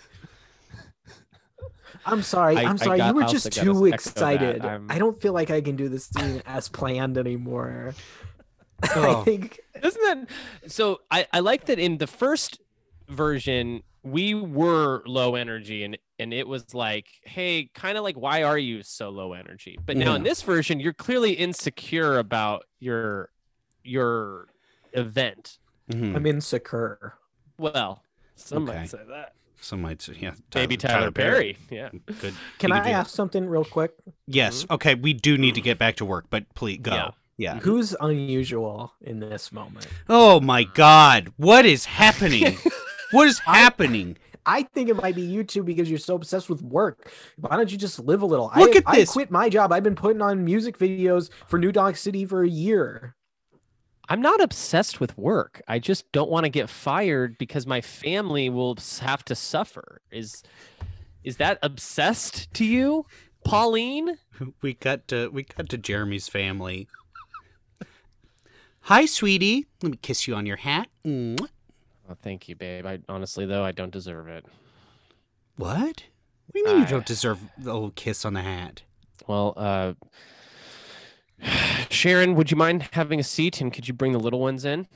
I'm 2.05 2.21
sorry. 2.21 2.57
I- 2.57 2.63
I'm 2.63 2.77
sorry. 2.77 2.97
got- 2.99 3.07
you 3.09 3.13
were 3.15 3.23
just 3.23 3.51
too 3.51 3.85
excited. 3.85 4.63
I'm- 4.63 4.87
don't 4.87 5.19
feel 5.21 5.33
like 5.33 5.49
I 5.49 5.61
can 5.61 5.75
do 5.75 5.89
this 5.89 6.05
scene 6.05 6.41
as 6.45 6.67
planned 6.69 7.17
anymore. 7.17 7.95
I 8.83 8.89
Oh. 8.95 9.23
think 9.23 9.59
Isn't 9.81 10.01
that 10.03 10.71
so? 10.71 10.99
I, 11.09 11.25
I 11.31 11.39
like 11.39 11.65
that 11.65 11.79
in 11.79 11.97
the 11.97 12.07
first 12.07 12.59
version 13.07 13.81
we 14.03 14.33
were 14.33 15.01
low 15.07 15.35
energy 15.35 15.83
and 15.83 15.97
and 16.19 16.33
it 16.33 16.47
was 16.47 16.73
like, 16.73 17.07
hey, 17.23 17.69
kind 17.73 17.97
of 17.97 18.03
like 18.03 18.15
why 18.15 18.43
are 18.43 18.57
you 18.57 18.83
so 18.83 19.09
low 19.09 19.33
energy? 19.33 19.77
But 19.85 19.97
now 19.97 20.11
in 20.11 20.17
mm-hmm. 20.17 20.23
this 20.23 20.41
version, 20.41 20.79
you're 20.79 20.93
clearly 20.93 21.33
insecure 21.33 22.17
about 22.17 22.65
your 22.79 23.29
your 23.83 24.47
event. 24.93 25.59
Mhm. 25.91 26.15
I'm 26.15 26.25
insecure. 26.25 27.15
Well, 27.57 28.03
some 28.35 28.67
Okay. 28.67 28.79
might 28.79 28.89
say 28.89 28.99
that. 29.07 29.33
Some 29.61 29.81
might 29.81 30.01
say, 30.01 30.13
yeah. 30.19 30.33
Maybe 30.53 30.77
Tyler, 30.77 31.11
Perry. 31.11 31.57
Yeah. 31.71 31.89
Good. 32.19 32.33
Can 32.59 32.71
I 32.71 32.79
do 32.79 32.83
that. 32.85 32.93
ask 32.93 33.15
something 33.15 33.47
real 33.47 33.65
quick? 33.65 33.93
Yes. 34.27 34.63
Mm-hmm. 34.63 34.73
Okay. 34.73 34.95
We 34.95 35.13
do 35.13 35.37
need 35.37 35.55
to 35.55 35.61
get 35.61 35.79
back 35.79 35.95
to 35.97 36.05
work, 36.05 36.25
but 36.29 36.53
please 36.53 36.79
go. 36.81 36.93
Yeah. 36.93 37.09
Yeah. 37.37 37.51
Mm-hmm. 37.55 37.59
Who's 37.61 37.95
unusual 37.99 38.93
in 39.01 39.19
this 39.19 39.51
moment? 39.51 39.87
Oh 40.07 40.39
my 40.39 40.63
God! 40.63 41.33
What 41.37 41.65
is 41.65 41.85
happening? 41.85 42.57
what 43.11 43.27
is 43.27 43.39
happening? 43.39 44.17
I 44.45 44.63
think 44.63 44.89
it 44.89 44.95
might 44.95 45.15
be 45.15 45.21
you 45.21 45.43
too 45.43 45.63
because 45.63 45.89
you're 45.89 45.99
so 45.99 46.15
obsessed 46.15 46.49
with 46.49 46.61
work. 46.61 47.11
Why 47.37 47.57
don't 47.57 47.71
you 47.71 47.77
just 47.77 47.99
live 47.99 48.21
a 48.21 48.25
little? 48.25 48.51
Look 48.55 48.75
I, 48.75 48.79
at 48.79 48.83
I 48.87 49.05
quit 49.05 49.31
my 49.31 49.49
job. 49.49 49.71
I've 49.71 49.83
been 49.83 49.95
putting 49.95 50.21
on 50.21 50.43
music 50.43 50.77
videos 50.77 51.29
for 51.47 51.57
New 51.57 51.71
Donk 51.71 51.97
City 51.97 52.25
for 52.25 52.43
a 52.43 52.49
year. 52.49 53.15
I'm 54.07 54.21
not 54.21 54.41
obsessed 54.41 54.99
with 54.99 55.17
work. 55.17 55.61
I 55.67 55.79
just 55.79 56.11
don't 56.11 56.29
want 56.29 56.43
to 56.43 56.49
get 56.49 56.69
fired 56.69 57.37
because 57.37 57.65
my 57.65 57.81
family 57.81 58.49
will 58.49 58.77
have 59.01 59.25
to 59.25 59.35
suffer. 59.35 60.01
Is 60.11 60.43
is 61.23 61.37
that 61.37 61.57
obsessed 61.63 62.53
to 62.53 62.65
you, 62.65 63.05
Pauline? 63.43 64.17
We 64.61 64.73
got 64.73 65.07
to 65.07 65.29
we 65.29 65.43
got 65.43 65.69
to 65.69 65.77
Jeremy's 65.77 66.27
family. 66.27 66.89
Hi, 68.81 69.05
sweetie. 69.05 69.65
Let 69.81 69.91
me 69.93 69.97
kiss 70.01 70.27
you 70.27 70.35
on 70.35 70.45
your 70.45 70.57
hat. 70.57 70.89
Mwah. 71.05 71.47
Oh, 72.09 72.15
thank 72.21 72.47
you, 72.47 72.55
babe. 72.55 72.85
I 72.85 72.99
honestly 73.09 73.45
though 73.45 73.63
I 73.63 73.71
don't 73.71 73.91
deserve 73.91 74.27
it. 74.27 74.45
What? 75.57 75.77
What 75.77 76.03
do 76.53 76.59
you 76.59 76.65
mean 76.65 76.79
you 76.81 76.85
don't 76.87 77.05
deserve 77.05 77.39
the 77.57 77.73
little 77.73 77.91
kiss 77.91 78.25
on 78.25 78.33
the 78.33 78.41
hat? 78.41 78.83
Well, 79.27 79.53
uh 79.57 79.93
Sharon, 81.89 82.35
would 82.35 82.51
you 82.51 82.57
mind 82.57 82.89
having 82.93 83.19
a 83.19 83.23
seat 83.23 83.61
and 83.61 83.71
could 83.73 83.87
you 83.87 83.93
bring 83.93 84.11
the 84.11 84.19
little 84.19 84.39
ones 84.39 84.65
in? 84.65 84.87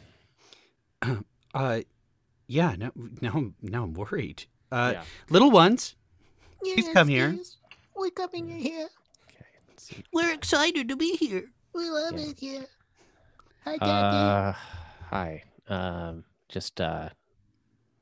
Uh, 1.52 1.82
yeah. 2.46 2.76
No, 2.78 2.92
now 3.22 3.32
I'm 3.34 3.56
now 3.60 3.84
I'm 3.84 3.94
worried. 3.96 4.44
Uh, 4.72 4.92
yeah. 4.98 5.04
little 5.32 5.50
ones, 5.50 5.96
yes, 6.64 6.76
please 6.76 6.94
come 6.94 7.08
here. 7.08 7.36
We're 7.96 8.12
coming 8.12 8.48
here. 8.48 8.88
Okay. 9.28 10.04
We're 10.14 10.32
excited 10.32 10.88
to 10.90 10.96
be 10.96 11.16
here. 11.16 11.46
We 11.74 11.90
love 11.90 12.14
Yeah. 12.20 12.26
it 12.28 12.40
here. 12.40 12.66
Hi, 13.66 13.78
Daddy. 13.78 13.92
Uh, 13.92 14.54
hi. 15.10 15.44
Um, 15.68 16.24
just 16.50 16.82
uh, 16.82 17.10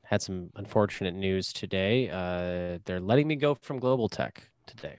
had 0.04 0.22
some 0.22 0.50
unfortunate 0.56 1.14
news 1.14 1.52
today. 1.52 2.08
Uh, 2.10 2.78
they're 2.84 3.00
letting 3.00 3.28
me 3.28 3.36
go 3.36 3.54
from 3.54 3.78
Global 3.78 4.08
Tech 4.08 4.50
today. 4.66 4.98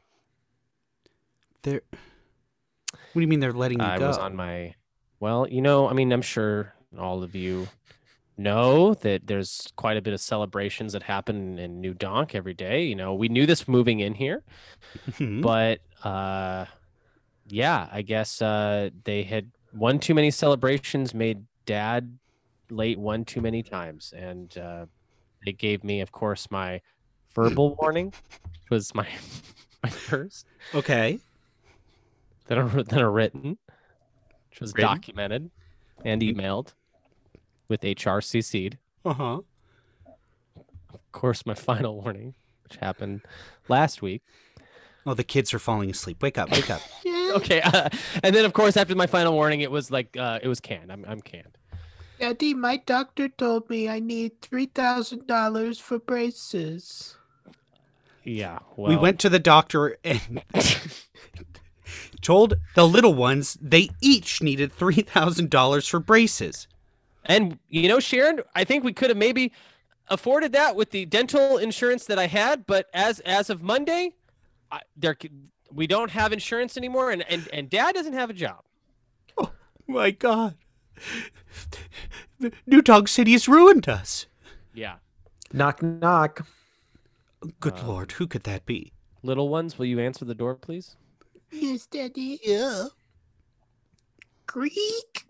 They're. 1.63 1.81
What 1.91 3.13
do 3.15 3.21
you 3.21 3.27
mean 3.27 3.39
they're 3.39 3.51
letting 3.51 3.79
you 3.79 3.85
I 3.85 3.97
go? 3.99 4.05
I 4.05 4.07
was 4.07 4.17
on 4.17 4.35
my. 4.35 4.75
Well, 5.19 5.47
you 5.49 5.61
know, 5.61 5.89
I 5.89 5.93
mean, 5.93 6.11
I'm 6.13 6.21
sure 6.21 6.73
all 6.97 7.23
of 7.23 7.35
you 7.35 7.67
know 8.37 8.93
that 8.93 9.27
there's 9.27 9.67
quite 9.75 9.97
a 9.97 10.01
bit 10.01 10.13
of 10.13 10.21
celebrations 10.21 10.93
that 10.93 11.03
happen 11.03 11.59
in 11.59 11.81
New 11.81 11.93
Donk 11.93 12.33
every 12.33 12.53
day. 12.53 12.83
You 12.83 12.95
know, 12.95 13.13
we 13.13 13.27
knew 13.27 13.45
this 13.45 13.67
moving 13.67 13.99
in 13.99 14.13
here, 14.13 14.43
Mhm. 15.09 15.41
but 15.41 15.81
uh, 16.07 16.65
yeah, 17.47 17.89
I 17.91 18.01
guess 18.01 18.41
uh, 18.41 18.91
they 19.03 19.23
had 19.23 19.51
one 19.73 19.99
too 19.99 20.13
many 20.13 20.31
celebrations, 20.31 21.13
made 21.13 21.43
Dad 21.65 22.17
late 22.71 22.97
one 22.99 23.25
too 23.25 23.41
many 23.41 23.63
times, 23.63 24.13
and 24.15 24.57
uh, 24.57 24.85
they 25.45 25.51
gave 25.53 25.83
me, 25.83 26.01
of 26.01 26.11
course, 26.11 26.49
my 26.51 26.81
verbal 27.35 27.75
warning, 27.75 28.07
which 28.07 28.69
was 28.69 28.93
my 28.95 29.07
my 29.83 29.89
first. 29.89 30.45
okay. 30.73 31.19
then 32.47 32.57
a, 32.57 32.83
then 32.83 32.99
a 32.99 33.09
written, 33.09 33.57
which 34.49 34.59
was 34.59 34.73
Written? 34.73 34.89
documented 34.89 35.51
and 36.03 36.21
emailed 36.21 36.73
with 37.67 37.83
HR 37.83 38.19
CC'd. 38.21 38.77
Uh 39.05 39.13
huh. 39.13 39.39
Of 40.93 41.11
course, 41.11 41.45
my 41.45 41.53
final 41.69 42.01
warning, 42.01 42.33
which 42.63 42.77
happened 42.77 43.21
last 43.67 44.01
week. 44.01 44.21
Oh, 45.05 45.13
the 45.13 45.23
kids 45.23 45.53
are 45.53 45.59
falling 45.59 45.89
asleep. 45.89 46.21
Wake 46.21 46.37
up! 46.37 46.51
Wake 46.51 46.69
up! 46.69 46.81
Okay, 47.07 47.61
uh, 47.61 47.89
and 48.23 48.35
then 48.35 48.43
of 48.43 48.53
course 48.53 48.75
after 48.75 48.95
my 48.95 49.05
final 49.07 49.33
warning, 49.33 49.61
it 49.61 49.69
was 49.71 49.91
like 49.91 50.17
uh, 50.17 50.39
it 50.41 50.47
was 50.47 50.59
canned. 50.59 50.91
I'm 50.91 51.05
I'm 51.07 51.21
canned. 51.21 51.58
Daddy, 52.19 52.53
my 52.53 52.77
doctor 52.77 53.29
told 53.29 53.69
me 53.69 53.87
I 53.87 53.99
need 53.99 54.41
three 54.41 54.65
thousand 54.65 55.27
dollars 55.27 55.79
for 55.79 55.99
braces. 55.99 57.15
Yeah, 58.23 58.59
well, 58.75 58.89
we 58.89 58.97
went 58.97 59.19
to 59.21 59.29
the 59.29 59.39
doctor 59.39 59.97
and 60.03 60.43
told 62.21 62.55
the 62.75 62.87
little 62.87 63.13
ones 63.13 63.57
they 63.61 63.89
each 64.01 64.41
needed 64.41 64.71
three 64.71 65.01
thousand 65.01 65.49
dollars 65.49 65.87
for 65.87 65.99
braces. 65.99 66.67
and 67.25 67.59
you 67.69 67.87
know, 67.87 67.99
Sharon, 67.99 68.41
I 68.55 68.63
think 68.63 68.83
we 68.83 68.93
could 68.93 69.09
have 69.09 69.17
maybe 69.17 69.51
afforded 70.09 70.51
that 70.53 70.75
with 70.75 70.91
the 70.91 71.05
dental 71.05 71.57
insurance 71.57 72.05
that 72.05 72.19
I 72.19 72.27
had, 72.27 72.65
but 72.65 72.87
as 72.93 73.19
as 73.21 73.49
of 73.49 73.63
Monday, 73.63 74.13
I, 74.71 74.81
there, 74.97 75.15
we 75.71 75.87
don't 75.87 76.11
have 76.11 76.33
insurance 76.33 76.75
anymore, 76.77 77.11
and, 77.11 77.23
and 77.29 77.47
and 77.53 77.69
Dad 77.69 77.95
doesn't 77.95 78.13
have 78.13 78.29
a 78.29 78.33
job. 78.33 78.63
Oh, 79.37 79.51
My 79.87 80.11
God. 80.11 80.55
New 82.65 82.81
Donk 82.81 83.07
City 83.07 83.33
has 83.33 83.47
ruined 83.47 83.87
us. 83.89 84.25
Yeah. 84.73 84.95
Knock 85.51 85.81
knock. 85.81 86.45
Good 87.59 87.73
Uh, 87.73 87.87
Lord, 87.87 88.11
who 88.13 88.27
could 88.27 88.43
that 88.43 88.65
be? 88.65 88.93
Little 89.23 89.49
ones, 89.49 89.77
will 89.77 89.85
you 89.85 89.99
answer 89.99 90.25
the 90.25 90.35
door, 90.35 90.55
please? 90.55 90.95
Yes, 91.51 91.85
Daddy. 91.87 92.39
Yeah. 92.43 92.85
Greek. 94.45 95.25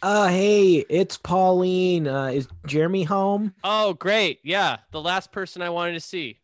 Uh 0.00 0.28
hey, 0.28 0.84
it's 0.88 1.16
Pauline. 1.18 2.06
Uh 2.06 2.26
is 2.26 2.48
Jeremy 2.66 3.02
home? 3.04 3.54
Oh, 3.64 3.94
great. 3.94 4.38
Yeah, 4.44 4.76
the 4.92 5.00
last 5.00 5.32
person 5.32 5.60
I 5.62 5.70
wanted 5.70 5.94
to 5.94 6.00
see 6.00 6.38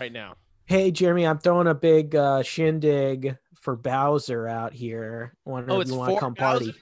right 0.00 0.12
now. 0.12 0.34
Hey 0.66 0.90
Jeremy, 0.90 1.26
I'm 1.26 1.38
throwing 1.38 1.66
a 1.66 1.74
big 1.74 2.14
uh 2.14 2.42
shindig 2.42 3.36
for 3.60 3.74
Bowser 3.76 4.46
out 4.46 4.72
here. 4.72 5.34
Wonder 5.44 5.72
Oh, 5.72 5.76
if 5.76 5.82
it's 5.82 5.90
you 5.90 5.98
want 5.98 6.14
to 6.14 6.20
come 6.20 6.34
Bowser? 6.34 6.64
party. 6.66 6.74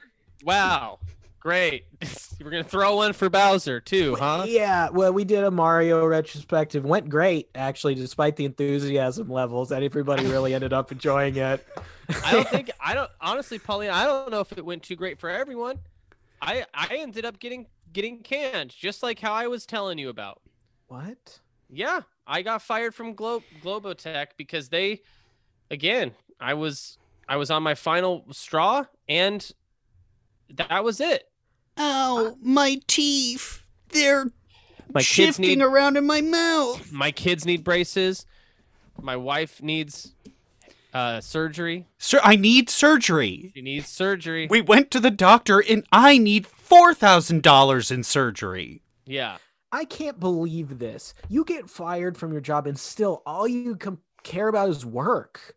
Wow. 0.44 0.98
Great. 1.40 1.84
We're 2.42 2.50
going 2.50 2.64
to 2.64 2.68
throw 2.68 2.96
one 2.96 3.12
for 3.12 3.28
Bowser, 3.28 3.78
too, 3.80 4.16
huh? 4.16 4.44
Yeah, 4.46 4.88
well, 4.90 5.12
we 5.12 5.24
did 5.24 5.44
a 5.44 5.50
Mario 5.50 6.04
retrospective. 6.06 6.84
Went 6.84 7.08
great, 7.10 7.48
actually, 7.54 7.94
despite 7.94 8.36
the 8.36 8.44
enthusiasm 8.46 9.28
levels, 9.30 9.70
and 9.70 9.84
everybody 9.84 10.26
really 10.26 10.54
ended 10.54 10.72
up 10.72 10.90
enjoying 10.90 11.36
it. 11.36 11.66
I 12.24 12.32
don't 12.32 12.48
think 12.50 12.70
I 12.80 12.94
don't 12.94 13.10
honestly, 13.20 13.58
Pauline. 13.58 13.90
I 13.90 14.04
don't 14.04 14.30
know 14.30 14.40
if 14.40 14.52
it 14.52 14.64
went 14.64 14.82
too 14.82 14.96
great 14.96 15.18
for 15.18 15.28
everyone. 15.30 15.78
I 16.40 16.64
I 16.74 16.96
ended 16.98 17.24
up 17.24 17.38
getting 17.38 17.66
getting 17.92 18.20
canned, 18.22 18.70
just 18.70 19.02
like 19.02 19.20
how 19.20 19.32
I 19.32 19.46
was 19.46 19.66
telling 19.66 19.98
you 19.98 20.08
about. 20.08 20.40
what? 20.88 21.40
Yeah, 21.70 22.00
I 22.26 22.42
got 22.42 22.62
fired 22.62 22.94
from 22.94 23.14
Glo- 23.14 23.42
Globotech 23.62 24.28
because 24.36 24.68
they, 24.68 25.02
again, 25.70 26.12
I 26.40 26.54
was 26.54 26.98
I 27.28 27.36
was 27.36 27.50
on 27.50 27.62
my 27.62 27.74
final 27.74 28.24
straw, 28.32 28.84
and 29.08 29.50
that 30.50 30.84
was 30.84 31.00
it. 31.00 31.30
Ow, 31.78 32.36
my 32.40 32.80
teeth. 32.86 33.62
They're 33.90 34.26
My 34.92 35.02
kids 35.02 35.38
need 35.38 35.60
around 35.60 35.96
in 35.96 36.06
my 36.06 36.20
mouth. 36.20 36.92
my 36.92 37.10
kids 37.10 37.44
need 37.44 37.64
braces. 37.64 38.26
My 39.00 39.16
wife 39.16 39.60
needs 39.62 40.14
uh, 40.92 41.20
surgery. 41.20 41.88
Sir, 41.98 42.20
I 42.22 42.36
need 42.36 42.70
surgery. 42.70 43.50
She 43.54 43.62
needs 43.62 43.88
surgery. 43.88 44.46
We 44.48 44.60
went 44.60 44.90
to 44.92 45.00
the 45.00 45.10
doctor 45.10 45.58
and 45.60 45.84
I 45.90 46.18
need 46.18 46.46
$4,000 46.46 47.90
in 47.90 48.02
surgery. 48.04 48.82
yeah. 49.06 49.38
I 49.72 49.84
can't 49.84 50.20
believe 50.20 50.78
this. 50.78 51.14
You 51.28 51.44
get 51.44 51.68
fired 51.68 52.16
from 52.16 52.30
your 52.30 52.40
job, 52.40 52.68
and 52.68 52.78
still 52.78 53.24
all 53.26 53.48
you 53.48 53.74
com- 53.74 53.98
care 54.22 54.46
about 54.46 54.68
is 54.68 54.86
work. 54.86 55.56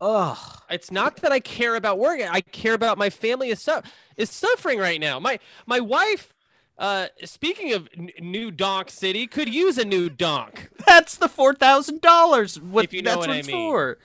Ugh. 0.00 0.38
It's 0.70 0.90
not 0.90 1.16
that 1.16 1.32
I 1.32 1.40
care 1.40 1.76
about 1.76 1.98
work. 1.98 2.20
I 2.20 2.40
care 2.40 2.74
about 2.74 2.98
my 2.98 3.10
family 3.10 3.50
is 3.50 3.62
su- 3.62 3.80
is 4.16 4.30
suffering 4.30 4.78
right 4.78 5.00
now. 5.00 5.18
My 5.18 5.38
my 5.66 5.80
wife, 5.80 6.34
uh, 6.78 7.06
speaking 7.24 7.72
of 7.72 7.88
n- 7.96 8.10
new 8.20 8.50
donk 8.50 8.90
city, 8.90 9.26
could 9.26 9.52
use 9.52 9.78
a 9.78 9.84
new 9.84 10.10
donk. 10.10 10.68
That's 10.86 11.16
the 11.16 11.28
$4,000. 11.28 12.60
What 12.62 12.84
If 12.84 12.92
you 12.92 13.02
know 13.02 13.10
that's 13.12 13.18
what 13.18 13.28
what 13.28 13.34
I 13.34 13.38
it's 13.38 13.48
mean. 13.48 13.70
for. 13.70 13.98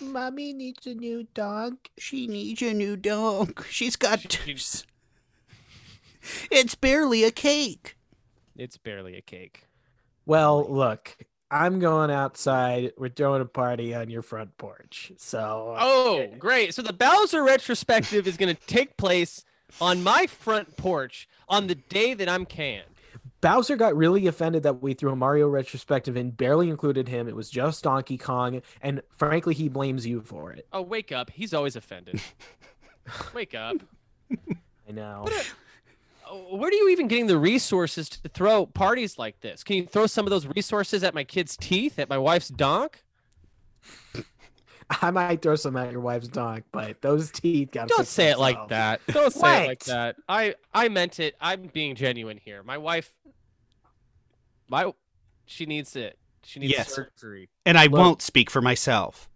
Mommy 0.00 0.52
needs 0.52 0.86
a 0.86 0.94
new 0.94 1.28
dog. 1.32 1.76
She 1.96 2.26
needs 2.26 2.60
a 2.60 2.74
new 2.74 2.96
dog. 2.96 3.64
She's 3.70 3.96
got. 3.96 4.20
She- 4.32 4.56
It's 6.50 6.74
barely 6.74 7.24
a 7.24 7.30
cake. 7.30 7.96
It's 8.56 8.76
barely 8.76 9.16
a 9.16 9.22
cake. 9.22 9.66
Well, 10.26 10.66
look, 10.68 11.16
I'm 11.52 11.78
going 11.80 12.10
outside. 12.10 12.92
We're 12.96 13.10
throwing 13.10 13.42
a 13.42 13.44
party 13.44 13.94
on 13.94 14.08
your 14.08 14.22
front 14.22 14.56
porch. 14.56 15.12
So, 15.18 15.74
uh, 15.76 15.80
Oh, 15.80 16.26
great! 16.38 16.74
So 16.74 16.80
the 16.80 16.94
Bowser 16.94 17.42
retrospective 17.44 18.26
is 18.26 18.38
going 18.38 18.54
to 18.54 18.66
take 18.66 18.96
place 18.96 19.44
on 19.80 20.02
my 20.02 20.26
front 20.26 20.76
porch 20.78 21.28
on 21.48 21.66
the 21.66 21.74
day 21.74 22.14
that 22.14 22.28
I'm 22.28 22.46
canned. 22.46 22.86
Bowser 23.42 23.76
got 23.76 23.96
really 23.96 24.26
offended 24.26 24.62
that 24.62 24.80
we 24.80 24.94
threw 24.94 25.10
a 25.10 25.16
Mario 25.16 25.48
retrospective 25.48 26.16
and 26.16 26.34
barely 26.36 26.70
included 26.70 27.08
him. 27.08 27.28
It 27.28 27.36
was 27.36 27.50
just 27.50 27.82
Donkey 27.84 28.16
Kong, 28.16 28.62
and 28.80 29.02
frankly, 29.10 29.52
he 29.52 29.68
blames 29.68 30.06
you 30.06 30.20
for 30.22 30.52
it. 30.52 30.66
Oh, 30.72 30.82
wake 30.82 31.12
up! 31.12 31.30
He's 31.30 31.52
always 31.52 31.76
offended. 31.76 32.20
wake 33.34 33.54
up! 33.54 33.76
I 34.88 34.92
know. 34.92 35.24
Oh, 35.28 35.42
Where 36.32 36.68
are 36.70 36.72
you 36.72 36.88
even 36.88 37.08
getting 37.08 37.26
the 37.26 37.38
resources 37.38 38.08
to 38.08 38.28
throw 38.28 38.66
parties 38.66 39.18
like 39.18 39.40
this? 39.40 39.62
Can 39.62 39.76
you 39.76 39.86
throw 39.86 40.06
some 40.06 40.26
of 40.26 40.30
those 40.30 40.46
resources 40.46 41.04
at 41.04 41.14
my 41.14 41.24
kid's 41.24 41.56
teeth, 41.56 41.98
at 41.98 42.08
my 42.08 42.18
wife's 42.18 42.48
donk? 42.48 43.02
I 45.00 45.10
might 45.10 45.42
throw 45.42 45.56
some 45.56 45.76
at 45.76 45.90
your 45.92 46.00
wife's 46.00 46.28
donk, 46.28 46.64
but 46.72 47.00
those 47.02 47.30
teeth 47.30 47.70
got. 47.72 47.88
Don't 47.88 48.06
say 48.06 48.30
it 48.30 48.38
like 48.38 48.68
that. 48.68 49.00
Don't 49.08 49.32
say 49.32 49.64
it 49.64 49.68
like 49.68 49.84
that. 49.84 50.16
I 50.28 50.54
I 50.72 50.88
meant 50.88 51.20
it. 51.20 51.34
I'm 51.40 51.70
being 51.72 51.94
genuine 51.94 52.38
here. 52.42 52.62
My 52.62 52.78
wife, 52.78 53.14
my, 54.68 54.92
she 55.46 55.66
needs 55.66 55.96
it. 55.96 56.18
She 56.44 56.60
needs 56.60 56.72
Yes. 56.72 56.94
surgery. 56.94 57.48
And 57.64 57.78
I 57.78 57.84
Look. 57.84 57.92
won't 57.92 58.22
speak 58.22 58.50
for 58.50 58.60
myself. 58.60 59.28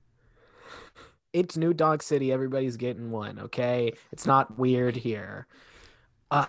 It's 1.32 1.56
New 1.56 1.72
Donk 1.74 2.02
City. 2.02 2.32
Everybody's 2.32 2.76
getting 2.76 3.10
one. 3.10 3.38
Okay, 3.38 3.92
it's 4.12 4.26
not 4.26 4.58
weird 4.58 4.96
here. 4.96 5.46
Uh, 6.30 6.46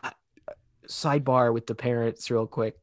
sidebar 0.88 1.53
with 1.53 1.68
the 1.68 1.76
parents, 1.76 2.30
real 2.31 2.47
quick. 2.47 2.77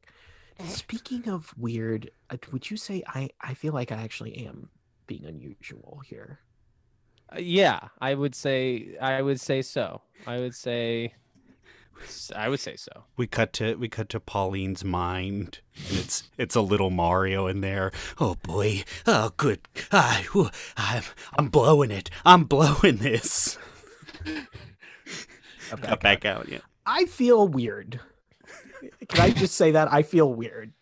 Speaking 0.63 1.27
of 1.27 1.53
weird, 1.57 2.11
uh, 2.29 2.37
would 2.51 2.69
you 2.69 2.77
say 2.77 3.03
I 3.07 3.29
I 3.41 3.53
feel 3.53 3.73
like 3.73 3.91
I 3.91 3.95
actually 3.95 4.45
am 4.45 4.69
being 5.05 5.25
unusual 5.25 6.01
here? 6.05 6.39
Uh, 7.31 7.39
yeah, 7.39 7.89
I 7.99 8.13
would 8.13 8.35
say. 8.35 8.95
I 9.01 9.21
would 9.21 9.41
say 9.41 9.61
so. 9.61 10.01
I 10.25 10.39
would 10.39 10.55
say. 10.55 11.13
I 12.35 12.49
would 12.49 12.59
say 12.59 12.75
so. 12.75 13.05
We 13.15 13.27
cut 13.27 13.53
to 13.53 13.75
we 13.75 13.89
cut 13.89 14.09
to 14.09 14.19
Pauline's 14.19 14.83
mind, 14.83 15.59
and 15.89 15.99
it's 15.99 16.23
it's 16.37 16.55
a 16.55 16.61
little 16.61 16.89
Mario 16.89 17.47
in 17.47 17.61
there. 17.61 17.91
Oh 18.19 18.35
boy! 18.35 18.83
Oh 19.05 19.31
good! 19.35 19.67
I, 19.91 20.25
I'm 20.77 21.03
I'm 21.37 21.49
blowing 21.49 21.91
it. 21.91 22.09
I'm 22.25 22.45
blowing 22.45 22.97
this. 22.97 23.57
Cut 25.69 25.99
back 25.99 26.25
out. 26.25 26.47
Yeah. 26.47 26.59
I 26.85 27.05
feel 27.05 27.47
weird. 27.47 27.99
Can 29.07 29.21
I 29.21 29.31
just 29.31 29.55
say 29.55 29.71
that 29.71 29.91
I 29.91 30.03
feel 30.03 30.31
weird? 30.33 30.73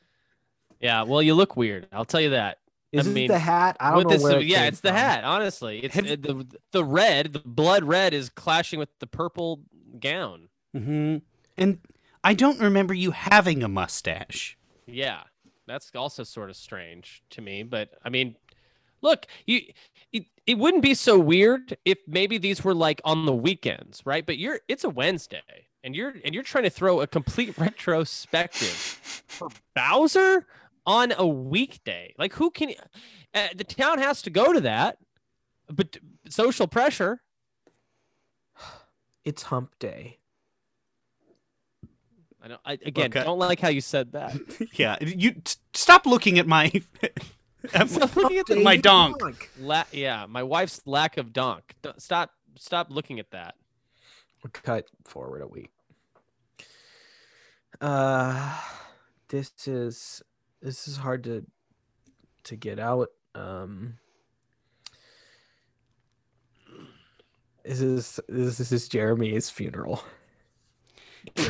Yeah. 0.79 1.03
Well, 1.03 1.21
you 1.21 1.33
look 1.33 1.55
weird. 1.55 1.87
I'll 1.91 2.05
tell 2.05 2.21
you 2.21 2.31
that. 2.31 2.59
Is 2.91 3.07
I 3.07 3.09
it 3.09 3.13
mean, 3.13 3.27
the 3.27 3.39
hat? 3.39 3.77
I 3.79 3.91
don't 3.91 4.03
know 4.03 4.09
this, 4.09 4.21
where. 4.23 4.39
it 4.39 4.45
yeah, 4.45 4.59
came 4.59 4.67
it's 4.67 4.81
the 4.81 4.91
hat. 4.93 5.23
Honestly, 5.23 5.79
it's 5.79 5.95
Have- 5.95 6.05
the 6.05 6.45
the 6.71 6.83
red, 6.83 7.33
the 7.33 7.39
blood 7.39 7.83
red, 7.83 8.13
is 8.13 8.29
clashing 8.29 8.77
with 8.79 8.89
the 8.99 9.07
purple 9.07 9.61
gown. 9.99 10.49
hmm 10.75 11.17
And 11.57 11.79
I 12.23 12.33
don't 12.35 12.59
remember 12.59 12.93
you 12.93 13.11
having 13.11 13.63
a 13.63 13.67
mustache. 13.67 14.57
Yeah, 14.85 15.21
that's 15.65 15.91
also 15.95 16.23
sort 16.23 16.49
of 16.51 16.55
strange 16.55 17.23
to 17.31 17.41
me. 17.41 17.63
But 17.63 17.91
I 18.03 18.09
mean, 18.09 18.35
look, 19.01 19.25
you 19.47 19.61
it, 20.11 20.25
it 20.45 20.59
wouldn't 20.59 20.83
be 20.83 20.93
so 20.93 21.17
weird 21.17 21.75
if 21.85 21.97
maybe 22.05 22.37
these 22.37 22.63
were 22.63 22.75
like 22.75 23.01
on 23.03 23.25
the 23.25 23.33
weekends, 23.33 24.03
right? 24.05 24.23
But 24.25 24.37
you're 24.37 24.59
it's 24.67 24.83
a 24.83 24.89
Wednesday, 24.89 25.67
and 25.83 25.95
you're 25.95 26.13
and 26.23 26.33
you're 26.33 26.43
trying 26.43 26.63
to 26.63 26.69
throw 26.69 27.01
a 27.01 27.07
complete 27.07 27.57
retrospective 27.57 28.67
for 29.27 29.49
Bowser 29.75 30.45
on 30.85 31.13
a 31.17 31.25
weekday. 31.27 32.13
Like, 32.17 32.33
who 32.33 32.49
can? 32.51 32.73
Uh, 33.33 33.47
the 33.55 33.63
town 33.63 33.99
has 33.99 34.21
to 34.23 34.29
go 34.29 34.53
to 34.53 34.61
that, 34.61 34.97
but 35.69 35.97
social 36.29 36.67
pressure. 36.67 37.21
It's 39.25 39.43
Hump 39.43 39.77
Day. 39.79 40.19
I 42.41 42.47
don't. 42.49 42.61
I, 42.65 42.73
again, 42.73 43.05
Okay. 43.05 43.23
don't 43.23 43.39
like 43.39 43.59
how 43.61 43.69
you 43.69 43.79
said 43.81 44.11
that. 44.11 44.35
yeah. 44.73 44.97
You 45.01 45.31
t- 45.31 45.55
stop 45.73 46.05
looking 46.05 46.39
at 46.39 46.45
my. 46.47 46.65
at 47.03 47.13
my- 47.73 47.85
Stop 47.85 48.15
looking 48.17 48.37
at 48.39 48.45
the 48.47 48.57
My 48.57 48.75
donk. 48.75 49.49
La- 49.57 49.85
yeah, 49.93 50.25
my 50.27 50.43
wife's 50.43 50.81
lack 50.85 51.15
of 51.17 51.31
donk. 51.31 51.73
D- 51.81 51.91
Stop, 51.97 52.31
stop 52.59 52.87
looking 52.89 53.19
at 53.19 53.31
that. 53.31 53.55
Cut 54.51 54.87
forward 55.05 55.41
a 55.41 55.47
week. 55.47 55.71
Uh, 57.79 58.59
this 59.29 59.51
is 59.67 60.21
this 60.61 60.87
is 60.87 60.97
hard 60.97 61.23
to 61.23 61.45
to 62.43 62.55
get 62.55 62.79
out. 62.79 63.09
Um, 63.35 63.95
this 67.63 67.81
is 67.81 68.19
this 68.27 68.71
is 68.71 68.87
Jeremy's 68.87 69.49
funeral. 69.49 70.03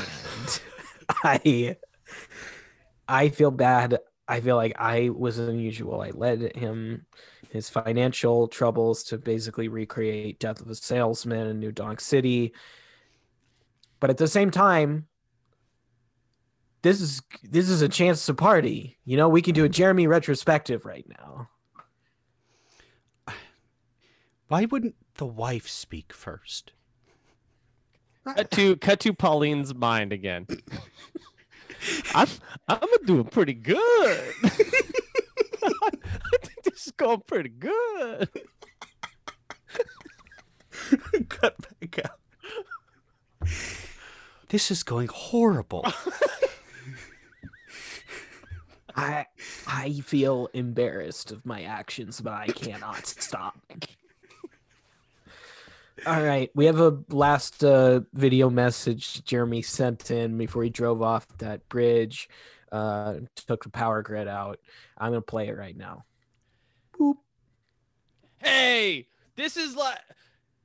I 1.23 1.77
I 3.07 3.29
feel 3.29 3.51
bad. 3.51 3.99
I 4.27 4.39
feel 4.39 4.55
like 4.55 4.75
I 4.79 5.09
was 5.09 5.37
unusual. 5.37 6.01
I 6.01 6.11
led 6.11 6.55
him 6.55 7.05
his 7.51 7.69
financial 7.69 8.47
troubles 8.47 9.03
to 9.03 9.17
basically 9.17 9.67
recreate 9.67 10.39
Death 10.39 10.61
of 10.61 10.69
a 10.69 10.75
Salesman 10.75 11.47
in 11.47 11.59
New 11.59 11.71
Donk 11.71 11.99
City. 11.99 12.53
But 14.03 14.09
at 14.09 14.17
the 14.17 14.27
same 14.27 14.51
time, 14.51 15.07
this 16.81 16.99
is 16.99 17.21
this 17.41 17.69
is 17.69 17.81
a 17.81 17.87
chance 17.87 18.25
to 18.25 18.33
party. 18.33 18.97
You 19.05 19.15
know, 19.15 19.29
we 19.29 19.41
can 19.41 19.53
do 19.53 19.63
a 19.63 19.69
Jeremy 19.69 20.07
retrospective 20.07 20.83
right 20.83 21.05
now. 21.07 21.47
Why 24.49 24.65
wouldn't 24.65 24.95
the 25.15 25.25
wife 25.25 25.69
speak 25.69 26.11
first? 26.11 26.73
Cut 28.25 28.51
to 28.51 28.75
cut 28.75 28.99
to 28.99 29.13
Pauline's 29.13 29.73
mind 29.73 30.11
again. 30.11 30.47
I'm 32.13 32.27
I'm 32.67 32.89
doing 33.05 33.23
pretty 33.23 33.53
good. 33.53 33.79
I 34.43 35.91
think 36.41 36.63
this 36.65 36.87
is 36.87 36.91
going 36.97 37.21
pretty 37.25 37.51
good. 37.51 38.27
Cut 41.29 41.55
back 41.79 41.99
out. 42.03 42.19
This 44.53 44.69
is 44.69 44.83
going 44.83 45.09
horrible. 45.11 45.83
I 48.95 49.25
I 49.65 49.93
feel 50.01 50.47
embarrassed 50.53 51.31
of 51.31 51.43
my 51.43 51.63
actions, 51.63 52.21
but 52.21 52.33
I 52.33 52.45
cannot 52.45 53.07
stop. 53.07 53.57
All 56.05 56.21
right, 56.21 56.51
we 56.53 56.67
have 56.67 56.79
a 56.79 56.99
last 57.09 57.63
uh, 57.63 58.01
video 58.13 58.51
message 58.51 59.23
Jeremy 59.23 59.63
sent 59.63 60.11
in 60.11 60.37
before 60.37 60.63
he 60.63 60.69
drove 60.69 61.01
off 61.01 61.27
that 61.39 61.67
bridge, 61.67 62.29
uh, 62.71 63.15
took 63.35 63.63
the 63.63 63.71
power 63.71 64.03
grid 64.03 64.27
out. 64.27 64.59
I'm 64.99 65.13
gonna 65.13 65.21
play 65.21 65.47
it 65.47 65.57
right 65.57 65.75
now. 65.75 66.05
Boop. 66.95 67.15
Hey, 68.37 69.07
this 69.35 69.57
is 69.57 69.75
like 69.75 69.97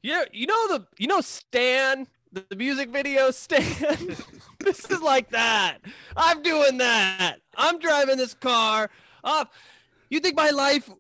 yeah, 0.03 0.25
you 0.31 0.47
know 0.47 0.69
the 0.69 0.87
you 0.99 1.07
know 1.07 1.23
Stan, 1.23 2.07
the, 2.33 2.57
music 2.57 2.91
video 2.91 3.31
stand. 3.31 4.17
this 4.61 4.85
is 4.91 5.01
like 5.01 5.31
that. 5.31 5.79
I'm 6.17 6.43
doing 6.43 6.79
that. 6.79 7.37
I'm 7.57 7.79
driving 7.79 8.17
this 8.17 8.35
car 8.35 8.91
off. 9.25 9.49
You 10.11 10.21
think 10.21 10.37
my 10.37 10.51
life 10.51 10.91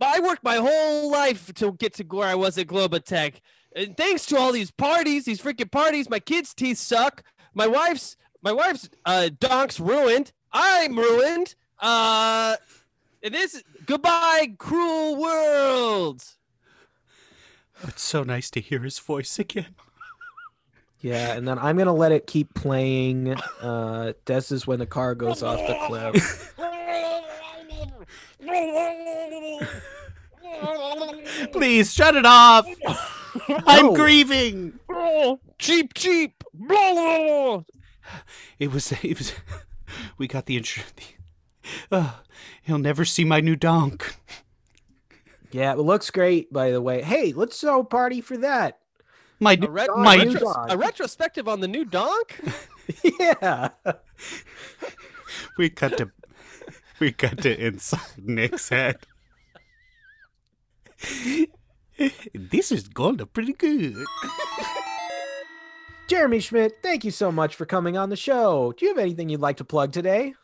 I 0.00 0.20
worked 0.20 0.44
my 0.44 0.56
whole 0.56 1.10
life 1.10 1.52
to 1.54 1.72
get 1.72 1.94
to 1.94 2.04
where 2.04 2.28
I 2.28 2.34
was 2.34 2.58
at 2.58 2.66
Globotech. 2.66 3.36
And 3.74 3.96
thanks 3.96 4.26
to 4.26 4.38
all 4.38 4.52
these 4.52 4.70
parties, 4.70 5.24
these 5.24 5.40
freaking 5.40 5.70
parties, 5.70 6.10
my 6.10 6.20
kids' 6.20 6.54
teeth 6.54 6.78
suck. 6.78 7.22
My 7.54 7.66
wife's 7.66 8.16
my 8.42 8.52
wife's 8.52 8.88
uh 9.04 9.30
donk's 9.38 9.80
ruined. 9.80 10.32
I'm 10.52 10.98
ruined. 10.98 11.54
Uh 11.78 12.56
and 13.22 13.34
this 13.34 13.62
goodbye, 13.86 14.54
cruel 14.58 15.16
world. 15.16 16.22
It's 17.82 18.02
so 18.02 18.22
nice 18.22 18.50
to 18.50 18.60
hear 18.60 18.80
his 18.80 18.98
voice 18.98 19.38
again. 19.38 19.74
Yeah, 21.04 21.34
and 21.34 21.46
then 21.46 21.58
I'm 21.58 21.76
gonna 21.76 21.92
let 21.92 22.12
it 22.12 22.26
keep 22.26 22.54
playing. 22.54 23.34
Uh, 23.60 24.14
this 24.24 24.50
is 24.50 24.66
when 24.66 24.78
the 24.78 24.86
car 24.86 25.14
goes 25.14 25.42
off 25.42 25.58
the 25.58 25.76
cliff. 25.86 26.54
Please 31.52 31.92
shut 31.92 32.16
it 32.16 32.26
off. 32.26 32.66
I'm 33.66 33.86
No. 33.86 33.94
grieving. 33.94 34.78
cheap, 35.58 35.94
cheap. 35.94 36.42
Blah, 36.54 37.62
It 38.58 38.72
was. 38.72 38.92
It 39.02 39.18
was. 39.18 39.32
We 40.16 40.26
got 40.26 40.46
the 40.46 40.56
insurance. 40.56 40.92
Uh, 41.90 42.12
he'll 42.62 42.78
never 42.78 43.04
see 43.04 43.24
my 43.24 43.40
new 43.40 43.56
donk. 43.56 44.14
Yeah, 45.50 45.72
it 45.72 45.78
looks 45.78 46.10
great, 46.10 46.52
by 46.52 46.70
the 46.70 46.80
way. 46.80 47.02
Hey, 47.02 47.32
let's 47.32 47.60
throw 47.60 47.80
a 47.80 47.84
party 47.84 48.20
for 48.20 48.36
that. 48.38 48.78
My 49.44 49.58
A, 49.60 49.70
ret- 49.70 49.90
My 49.96 50.14
a 50.16 50.24
new 50.24 50.32
retro- 50.32 50.66
a 50.70 50.76
retrospective 50.76 51.46
on 51.46 51.60
the 51.60 51.68
new 51.68 51.84
donk? 51.84 52.40
yeah. 53.20 53.68
we 55.58 55.68
cut 55.70 55.98
to. 55.98 56.10
We 56.98 57.12
cut 57.12 57.38
to 57.42 57.66
inside 57.66 58.00
Nick's 58.18 58.68
head. 58.70 58.96
This 62.34 62.72
is 62.72 62.88
going 62.88 63.18
to 63.18 63.26
pretty 63.26 63.52
good. 63.52 63.96
Jeremy 66.08 66.40
Schmidt, 66.40 66.72
thank 66.82 67.04
you 67.04 67.10
so 67.10 67.32
much 67.32 67.54
for 67.54 67.66
coming 67.66 67.96
on 67.96 68.10
the 68.10 68.16
show. 68.16 68.72
Do 68.76 68.84
you 68.84 68.90
have 68.92 68.98
anything 68.98 69.28
you'd 69.28 69.40
like 69.40 69.56
to 69.58 69.64
plug 69.64 69.92
today? 69.92 70.34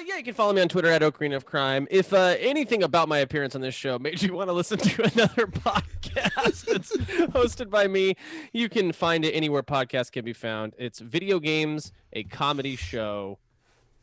Uh, 0.00 0.02
yeah, 0.06 0.16
you 0.16 0.22
can 0.24 0.34
follow 0.34 0.52
me 0.52 0.62
on 0.62 0.68
Twitter 0.68 0.88
at 0.88 1.02
Ocarina 1.02 1.36
of 1.36 1.44
Crime. 1.44 1.86
If 1.90 2.12
uh, 2.12 2.34
anything 2.38 2.82
about 2.82 3.08
my 3.08 3.18
appearance 3.18 3.54
on 3.54 3.60
this 3.60 3.74
show 3.74 3.98
made 3.98 4.22
you 4.22 4.32
want 4.32 4.48
to 4.48 4.52
listen 4.54 4.78
to 4.78 5.02
another 5.12 5.46
podcast 5.46 6.64
that's 6.64 6.96
hosted 6.96 7.68
by 7.68 7.86
me, 7.86 8.14
you 8.52 8.70
can 8.70 8.92
find 8.92 9.26
it 9.26 9.32
anywhere 9.32 9.62
podcasts 9.62 10.10
can 10.10 10.24
be 10.24 10.32
found. 10.32 10.74
It's 10.78 11.00
Video 11.00 11.38
Games, 11.38 11.92
a 12.14 12.24
comedy 12.24 12.76
show. 12.76 13.38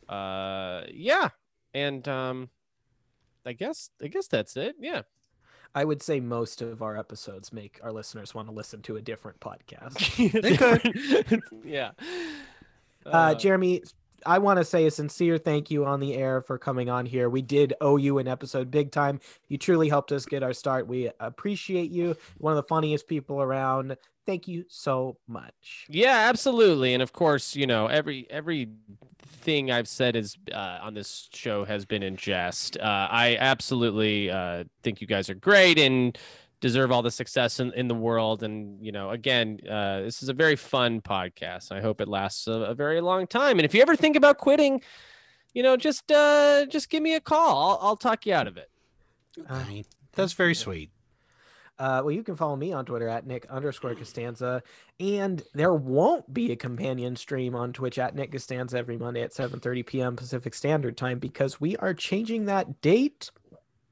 Uh, 0.07 0.83
yeah, 0.93 1.29
and 1.73 2.07
um, 2.07 2.49
I 3.43 3.53
guess 3.53 3.89
I 4.01 4.07
guess 4.07 4.27
that's 4.27 4.55
it. 4.55 4.75
Yeah. 4.79 5.01
I 5.73 5.83
would 5.83 6.01
say 6.03 6.19
most 6.19 6.61
of 6.61 6.81
our 6.81 6.97
episodes 6.97 7.51
make 7.51 7.79
our 7.83 7.91
listeners 7.91 8.35
want 8.35 8.47
to 8.47 8.53
listen 8.53 8.81
to 8.83 8.97
a 8.97 9.01
different 9.01 9.39
podcast. 9.39 9.97
Different- 10.41 11.43
yeah. 11.65 11.91
Uh, 13.05 13.35
Jeremy, 13.35 13.83
I 14.25 14.39
want 14.39 14.57
to 14.57 14.65
say 14.65 14.85
a 14.85 14.91
sincere 14.91 15.37
thank 15.37 15.69
you 15.71 15.85
on 15.85 15.99
the 15.99 16.15
air 16.15 16.41
for 16.41 16.57
coming 16.57 16.89
on 16.89 17.05
here. 17.05 17.29
We 17.29 17.41
did 17.41 17.73
owe 17.81 17.97
you 17.97 18.17
an 18.17 18.27
episode 18.27 18.71
big 18.71 18.91
time. 18.91 19.19
You 19.47 19.57
truly 19.57 19.89
helped 19.89 20.11
us 20.11 20.25
get 20.25 20.43
our 20.43 20.53
start. 20.53 20.87
We 20.87 21.11
appreciate 21.19 21.91
you. 21.91 22.15
One 22.37 22.53
of 22.53 22.57
the 22.57 22.67
funniest 22.67 23.07
people 23.07 23.41
around. 23.41 23.97
Thank 24.25 24.47
you 24.47 24.65
so 24.67 25.17
much. 25.27 25.85
Yeah, 25.87 26.27
absolutely. 26.29 26.93
And 26.93 27.01
of 27.01 27.13
course, 27.13 27.55
you 27.55 27.65
know, 27.65 27.87
every 27.87 28.27
every 28.29 28.69
thing 29.19 29.71
I've 29.71 29.87
said 29.87 30.15
is 30.17 30.37
uh, 30.51 30.79
on 30.81 30.93
this 30.93 31.29
show 31.31 31.63
has 31.63 31.85
been 31.85 32.03
in 32.03 32.17
jest. 32.17 32.77
Uh, 32.77 33.07
I 33.09 33.37
absolutely 33.39 34.29
uh, 34.29 34.65
think 34.83 34.99
you 34.99 35.07
guys 35.07 35.29
are 35.29 35.35
great 35.35 35.79
and 35.79 36.17
deserve 36.59 36.91
all 36.91 37.01
the 37.01 37.11
success 37.11 37.59
in, 37.59 37.71
in 37.73 37.87
the 37.87 37.95
world. 37.95 38.43
And 38.43 38.83
you 38.83 38.91
know, 38.91 39.11
again, 39.11 39.59
uh, 39.69 40.01
this 40.01 40.23
is 40.23 40.29
a 40.29 40.33
very 40.33 40.55
fun 40.55 41.01
podcast. 41.01 41.71
I 41.71 41.81
hope 41.81 42.01
it 42.01 42.07
lasts 42.07 42.47
a, 42.47 42.51
a 42.51 42.73
very 42.73 43.01
long 43.01 43.27
time. 43.27 43.59
And 43.59 43.65
if 43.65 43.73
you 43.73 43.81
ever 43.81 43.95
think 43.95 44.15
about 44.15 44.37
quitting, 44.37 44.81
you 45.53 45.63
know, 45.63 45.77
just 45.77 46.11
uh, 46.11 46.65
just 46.67 46.89
give 46.89 47.03
me 47.03 47.15
a 47.15 47.21
call. 47.21 47.71
I'll, 47.71 47.89
I'll 47.89 47.97
talk 47.97 48.25
you 48.25 48.33
out 48.33 48.47
of 48.47 48.57
it. 48.57 48.69
Right. 49.49 49.85
That's 50.13 50.33
very 50.33 50.55
sweet. 50.55 50.89
Uh, 51.79 52.01
well, 52.03 52.11
you 52.11 52.23
can 52.23 52.35
follow 52.35 52.55
me 52.55 52.73
on 52.73 52.85
Twitter 52.85 53.07
at 53.07 53.27
Nick 53.27 53.45
underscore 53.51 53.93
Costanza, 53.93 54.63
and 54.99 55.43
there 55.53 55.75
won't 55.75 56.33
be 56.33 56.51
a 56.51 56.55
companion 56.55 57.15
stream 57.15 57.53
on 57.53 57.71
Twitch 57.71 57.99
at 57.99 58.15
Nick 58.15 58.31
Costanza 58.31 58.79
every 58.79 58.97
Monday 58.97 59.21
at 59.21 59.31
7:30 59.31 59.85
p.m. 59.85 60.15
Pacific 60.15 60.55
Standard 60.55 60.97
Time 60.97 61.19
because 61.19 61.61
we 61.61 61.77
are 61.77 61.93
changing 61.93 62.45
that 62.45 62.81
date. 62.81 63.29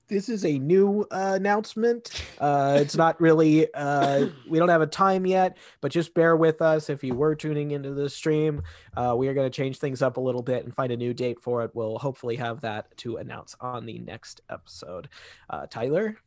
This 0.08 0.30
is 0.30 0.46
a 0.46 0.60
new 0.60 1.02
uh, 1.10 1.34
announcement. 1.36 2.24
Uh, 2.40 2.78
it's 2.80 2.96
not 2.96 3.20
really. 3.22 3.74
Uh, 3.74 4.28
we 4.48 4.60
don't 4.60 4.70
have 4.70 4.82
a 4.82 4.88
time 4.88 5.26
yet, 5.26 5.58
but 5.82 5.92
just 5.92 6.14
bear 6.14 6.36
with 6.36 6.62
us 6.62 6.90
if 6.90 7.04
you 7.04 7.16
were 7.16 7.36
tuning 7.36 7.72
into 7.72 7.94
the 7.94 8.10
stream. 8.10 8.62
Uh, 8.96 9.16
we 9.18 9.28
are 9.28 9.34
going 9.34 9.50
to 9.50 9.56
change 9.56 9.80
things 9.80 10.02
up 10.02 10.18
a 10.18 10.22
little 10.22 10.44
bit 10.44 10.64
and 10.64 10.76
find 10.76 10.92
a 10.92 10.98
new 10.98 11.14
date 11.14 11.40
for 11.42 11.64
it. 11.64 11.72
We'll 11.74 11.98
hopefully 11.98 12.36
have 12.36 12.62
that 12.62 12.96
to 12.98 13.18
announce 13.18 13.56
on 13.60 13.86
the 13.86 13.98
next 14.00 14.42
episode. 14.50 15.10
Uh, 15.50 15.66
Tyler. 15.68 16.18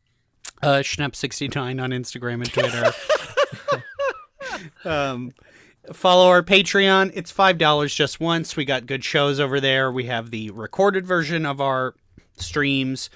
Uh, 0.61 0.79
Schnepp69 0.79 1.81
on 1.81 1.91
Instagram 1.91 2.35
and 2.35 2.53
Twitter. 2.53 2.93
um, 4.85 5.33
follow 5.93 6.29
our 6.29 6.43
Patreon. 6.43 7.13
It's 7.15 7.31
five 7.31 7.59
dollars 7.59 7.95
just 7.95 8.19
once. 8.19 8.57
We 8.57 8.65
got 8.65 8.87
good 8.87 9.05
shows 9.05 9.39
over 9.39 9.61
there. 9.61 9.93
We 9.93 10.05
have 10.05 10.31
the 10.31 10.51
recorded 10.51 11.07
version 11.07 11.47
of 11.47 11.61
our 11.61 11.95
streams. 12.37 13.11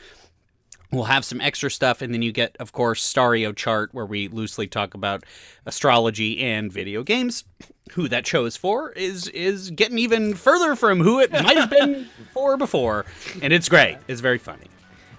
We'll 0.92 1.04
have 1.04 1.24
some 1.24 1.40
extra 1.40 1.70
stuff, 1.70 2.02
and 2.02 2.12
then 2.12 2.20
you 2.20 2.32
get, 2.32 2.54
of 2.60 2.72
course, 2.72 3.02
Stario 3.02 3.56
chart, 3.56 3.94
where 3.94 4.04
we 4.04 4.28
loosely 4.28 4.66
talk 4.66 4.92
about 4.92 5.24
astrology 5.64 6.40
and 6.40 6.70
video 6.70 7.02
games. 7.02 7.44
Who 7.92 8.08
that 8.08 8.26
show 8.26 8.44
is 8.44 8.56
for 8.56 8.92
is 8.92 9.26
is 9.28 9.70
getting 9.70 9.98
even 9.98 10.34
further 10.34 10.76
from 10.76 11.00
who 11.00 11.18
it 11.18 11.32
might 11.32 11.56
have 11.56 11.70
been 11.70 12.08
for 12.34 12.56
before, 12.56 13.06
and 13.42 13.52
it's 13.52 13.68
great. 13.68 13.98
It's 14.06 14.20
very 14.20 14.38
funny. 14.38 14.66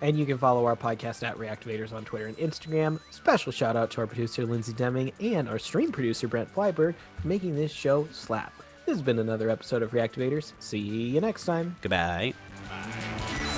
And 0.02 0.18
you 0.18 0.26
can 0.26 0.38
follow 0.38 0.66
our 0.66 0.76
podcast 0.76 1.24
at 1.28 1.38
Reactivaders 1.38 1.94
on 1.94 2.04
Twitter 2.04 2.28
and 2.28 2.38
Instagram. 2.38 3.00
Special 3.10 3.52
shout 3.52 3.76
out 3.76 3.90
to 3.92 4.02
our 4.02 4.08
producer, 4.08 4.46
Lindsay 4.46 4.74
Deming, 4.74 5.12
and 5.22 5.48
our 5.48 5.58
stream 5.58 5.92
producer, 5.92 6.28
Brent 6.28 6.54
Flyberg, 6.54 6.96
for 7.22 7.28
making 7.28 7.56
this 7.56 7.72
show 7.72 8.08
slap. 8.12 8.54
This 8.86 8.96
has 8.96 9.02
been 9.02 9.20
another 9.20 9.50
episode 9.50 9.82
of 9.82 9.92
Reactivaders. 9.92 10.52
See 10.60 10.80
you 10.80 11.22
next 11.22 11.46
time. 11.46 11.78
Goodbye. 11.82 12.34
Bye. 12.70 13.53